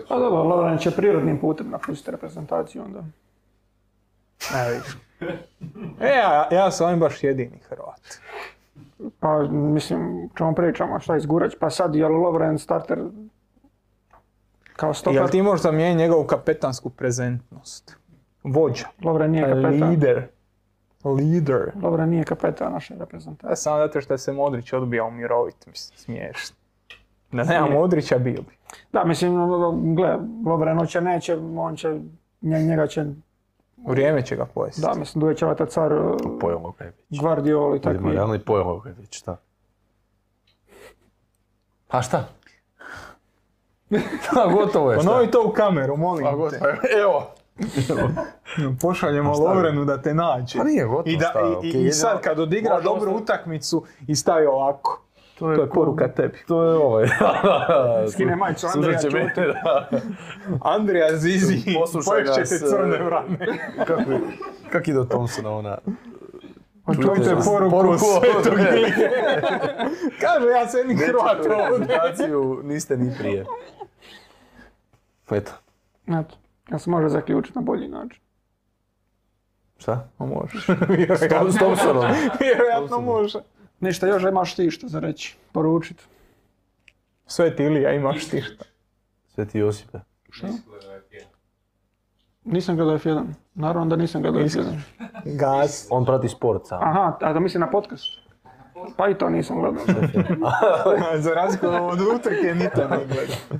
Pa 0.09 0.15
dobro, 0.15 0.43
Lovren 0.45 0.77
će 0.77 0.91
prirodnim 0.91 1.39
putem 1.39 1.69
napustiti 1.69 2.11
reprezentaciju 2.11 2.83
onda. 2.83 2.99
Ne 4.53 4.71
vidiš. 4.71 4.97
E, 5.99 6.07
ja, 6.09 6.47
ja 6.53 6.71
sam 6.71 6.87
ovim 6.87 6.99
baš 6.99 7.23
jedini 7.23 7.59
Hrvat. 7.59 8.19
Pa 9.19 9.39
mislim, 9.43 10.29
čemu 10.35 10.55
pričamo, 10.55 10.99
šta 10.99 11.17
izgurać, 11.17 11.55
pa 11.59 11.69
sad 11.69 11.95
je 11.95 12.07
Lovren 12.07 12.59
starter 12.59 12.99
kao 14.75 14.93
stoper? 14.93 15.15
Jel 15.21 15.29
ti 15.29 15.41
možeš 15.41 15.61
zamijeniti 15.63 15.97
njegovu 15.97 16.23
kapetansku 16.23 16.89
prezentnost? 16.89 17.97
Vođa. 18.43 18.85
Lovren 19.03 19.31
nije 19.31 19.43
kapetan. 19.43 19.89
Lider. 19.89 20.27
Lider. 21.05 21.71
Lovren 21.83 22.09
nije 22.09 22.23
kapetan 22.23 22.71
naše 22.73 22.95
reprezentacije. 22.99 23.51
Ja 23.51 23.55
samo 23.55 23.77
zato 23.77 24.01
što 24.01 24.17
se 24.17 24.31
Modrić 24.31 24.73
odbija 24.73 25.03
umiroviti, 25.03 25.69
mislim, 25.69 25.97
smiješno. 25.97 26.55
Da 27.31 27.43
nema 27.43 27.69
Modrića 27.69 28.17
bio 28.17 28.41
bi. 28.41 28.57
Da, 28.93 29.03
mislim, 29.03 29.33
gle, 29.95 30.17
Lovren 30.45 30.77
hoće 30.77 31.01
neće, 31.01 31.37
on 31.57 31.75
će, 31.75 31.99
nje- 32.41 32.63
njega 32.63 32.87
će 32.87 33.05
Vrijeme 33.87 34.25
će 34.25 34.35
ga 34.35 34.45
pojesti. 34.45 34.81
Da, 34.81 34.93
mislim, 34.93 35.21
doći 35.21 35.39
će 35.39 35.45
ovaj 35.45 35.67
car 35.67 35.93
uh, 35.93 36.15
Pojel 36.39 36.59
Lukajević. 36.63 37.19
Guardioli 37.21 37.77
i 37.77 37.81
Takvi. 37.81 37.97
takvi. 37.97 38.11
Realno 38.13 38.35
i 38.35 38.39
pojel 38.39 38.67
Lukajević, 38.67 39.17
šta? 39.17 39.37
A 41.89 42.01
šta? 42.01 42.27
A 44.43 44.53
gotovo 44.53 44.91
je? 44.91 44.97
Ponovi 44.97 45.31
to 45.31 45.43
u 45.47 45.51
kameru, 45.51 45.97
molim 45.97 46.25
A 46.25 46.49
te. 46.49 46.55
je, 46.55 47.01
evo. 47.01 47.27
Pošaljemo 48.81 49.33
Lovrenu 49.33 49.85
da 49.85 50.01
te 50.01 50.13
nađe. 50.13 50.57
Pa 50.57 50.63
nije 50.63 50.85
gotovo, 50.85 51.03
I, 51.13 51.17
da, 51.17 51.33
i, 51.35 51.55
okej, 51.57 51.87
i, 51.87 51.91
sad 51.91 52.21
kad 52.21 52.39
odigra 52.39 52.81
dobru 52.81 53.11
utakmicu 53.11 53.85
i 54.07 54.15
stavi 54.15 54.45
ovako. 54.45 55.01
To 55.39 55.51
je, 55.51 55.57
ko- 55.57 55.73
poruka 55.73 56.07
tebi. 56.07 56.37
To 56.47 56.63
je 56.63 56.77
ovaj. 56.77 57.07
Skine 58.13 58.35
majicu 58.35 58.67
Andrija, 58.75 58.99
da. 59.35 59.89
Andrija 60.61 61.17
Zizi, 61.17 61.63
nas, 62.27 62.35
ćete 62.35 62.55
e, 62.55 62.69
crne 62.69 63.03
vrane. 63.03 63.37
Kako, 63.87 64.01
kak 64.71 64.87
ide 64.87 64.99
od 64.99 65.09
Thompsona 65.09 65.51
ona? 65.51 65.77
Čujte 66.85 67.35
poruku, 67.45 67.71
Poruku 67.71 67.97
svetog. 68.19 68.53
Kaže, 70.21 70.47
ja 70.47 70.67
se 70.67 70.83
ni 70.83 70.95
Hrvat 70.95 71.37
ovdje. 71.69 71.99
Niste 72.63 72.97
ni 72.97 73.15
prije. 73.19 73.45
Eto, 75.31 75.51
Eto, 76.07 76.35
ja 76.71 76.79
se 76.79 76.89
može 76.89 77.09
zaključiti 77.09 77.57
na 77.57 77.61
bolji 77.61 77.87
način. 77.87 78.21
šta? 79.77 80.09
A 80.17 80.25
možeš. 80.25 80.65
S 81.19 81.27
Thompsonom. 81.57 82.11
Vjerojatno 82.39 83.01
može. 83.01 83.39
Ništa, 83.79 84.07
još 84.07 84.23
imaš 84.23 84.55
ti 84.55 84.71
što 84.71 84.87
za 84.87 84.99
reći, 84.99 85.37
poručiti. 85.51 86.03
Sveti 87.25 87.63
Ilija, 87.63 87.93
imaš 87.93 88.25
ti 88.29 88.41
šta. 88.41 88.65
Sveti 89.27 89.59
Josipe. 89.59 89.97
Nisam 92.45 92.75
gledao 92.75 92.97
F1. 92.97 93.23
Naravno 93.55 93.89
da 93.89 93.95
nisam 93.95 94.21
gledao 94.21 94.41
F1. 94.41 94.63
Gas. 95.25 95.87
On 95.89 96.05
prati 96.05 96.29
sport 96.29 96.61
sam. 96.65 96.79
Aha, 96.83 97.17
a 97.21 97.33
da 97.33 97.39
mislim 97.39 97.61
na 97.61 97.69
podcast. 97.69 98.21
Pa 98.97 99.09
i 99.09 99.13
to 99.13 99.29
nisam 99.29 99.59
gledao. 99.59 99.83
Za 101.23 101.33
razliku 101.33 101.67
od 101.67 101.99
utrke, 102.15 102.55
ni 102.55 102.69
to 102.75 102.87
ne. 102.87 102.97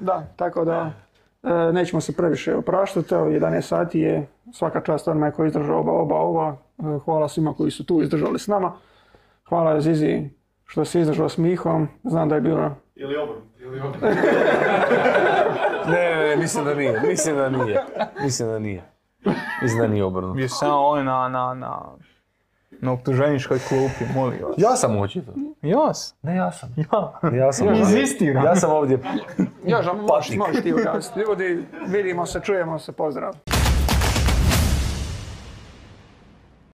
Da, 0.02 0.24
tako 0.36 0.66
da 0.66 0.92
e, 1.44 1.74
nećemo 1.74 2.02
se 2.02 2.16
previše 2.16 2.56
opraštati. 2.56 3.14
Evo, 3.14 3.26
11 3.26 3.62
sati 3.62 4.00
je 4.00 4.28
svaka 4.54 4.82
čast 4.82 5.08
onima 5.08 5.32
koji 5.32 5.46
je 5.46 5.48
izdržao 5.48 5.80
oba, 5.80 5.92
oba 5.92 6.16
ova. 6.16 6.56
E, 6.80 7.00
Hvala 7.06 7.28
svima 7.28 7.54
koji 7.54 7.72
su 7.72 7.86
tu 7.86 8.02
izdržali 8.02 8.40
s 8.40 8.48
nama. 8.48 8.74
Hvala 9.50 9.82
Zizi 9.82 10.30
što 10.72 10.86
si 10.86 11.00
izdržao 11.00 11.30
s 11.30 11.38
Mihom. 11.38 11.88
Znam 12.04 12.30
da 12.30 12.36
je 12.36 12.42
bilo... 12.42 12.76
Ili 12.96 13.16
obrnuto, 13.18 13.48
ili 13.60 13.80
obrnuto. 13.80 14.08
Ne, 15.88 16.16
ne, 16.16 16.28
ne, 16.30 16.36
mislim 16.38 16.66
da 16.66 16.74
nije. 16.74 17.02
Mislim 17.08 17.36
da 17.36 17.50
nije. 17.50 17.86
Mislim 18.24 18.50
da 18.50 18.60
nije. 18.60 18.84
Mislim 19.62 19.82
da 19.82 19.88
nije 19.88 20.04
obrnuto. 20.04 20.34
Bio 20.34 20.50
sam 20.50 20.72
ovaj 20.72 21.04
na, 21.04 21.30
na, 21.30 21.54
na, 21.54 21.82
na 22.82 22.92
optuženičkoj 22.92 23.60
klupi, 23.60 24.14
molim 24.16 24.40
vas. 24.44 24.56
Ja 24.58 24.76
sam 24.76 24.98
očito. 24.98 25.32
Jas. 25.62 26.16
Ne, 26.22 26.36
ja 26.36 26.52
sam. 26.52 26.70
Ja. 26.78 27.38
Ja 27.38 27.52
sam 27.52 27.68
ovdje. 27.68 28.04
Ja 28.46 28.56
sam 28.56 28.72
ovdje 28.72 29.00
Još, 29.66 29.86
možeš, 30.10 30.38
možeš 30.38 30.64
ti 30.64 30.74
ugasiti. 30.74 31.20
Ljudi, 31.20 31.66
vidimo 31.88 32.26
se, 32.26 32.40
čujemo 32.44 32.80
se, 32.80 32.92
pozdrav. 32.92 33.34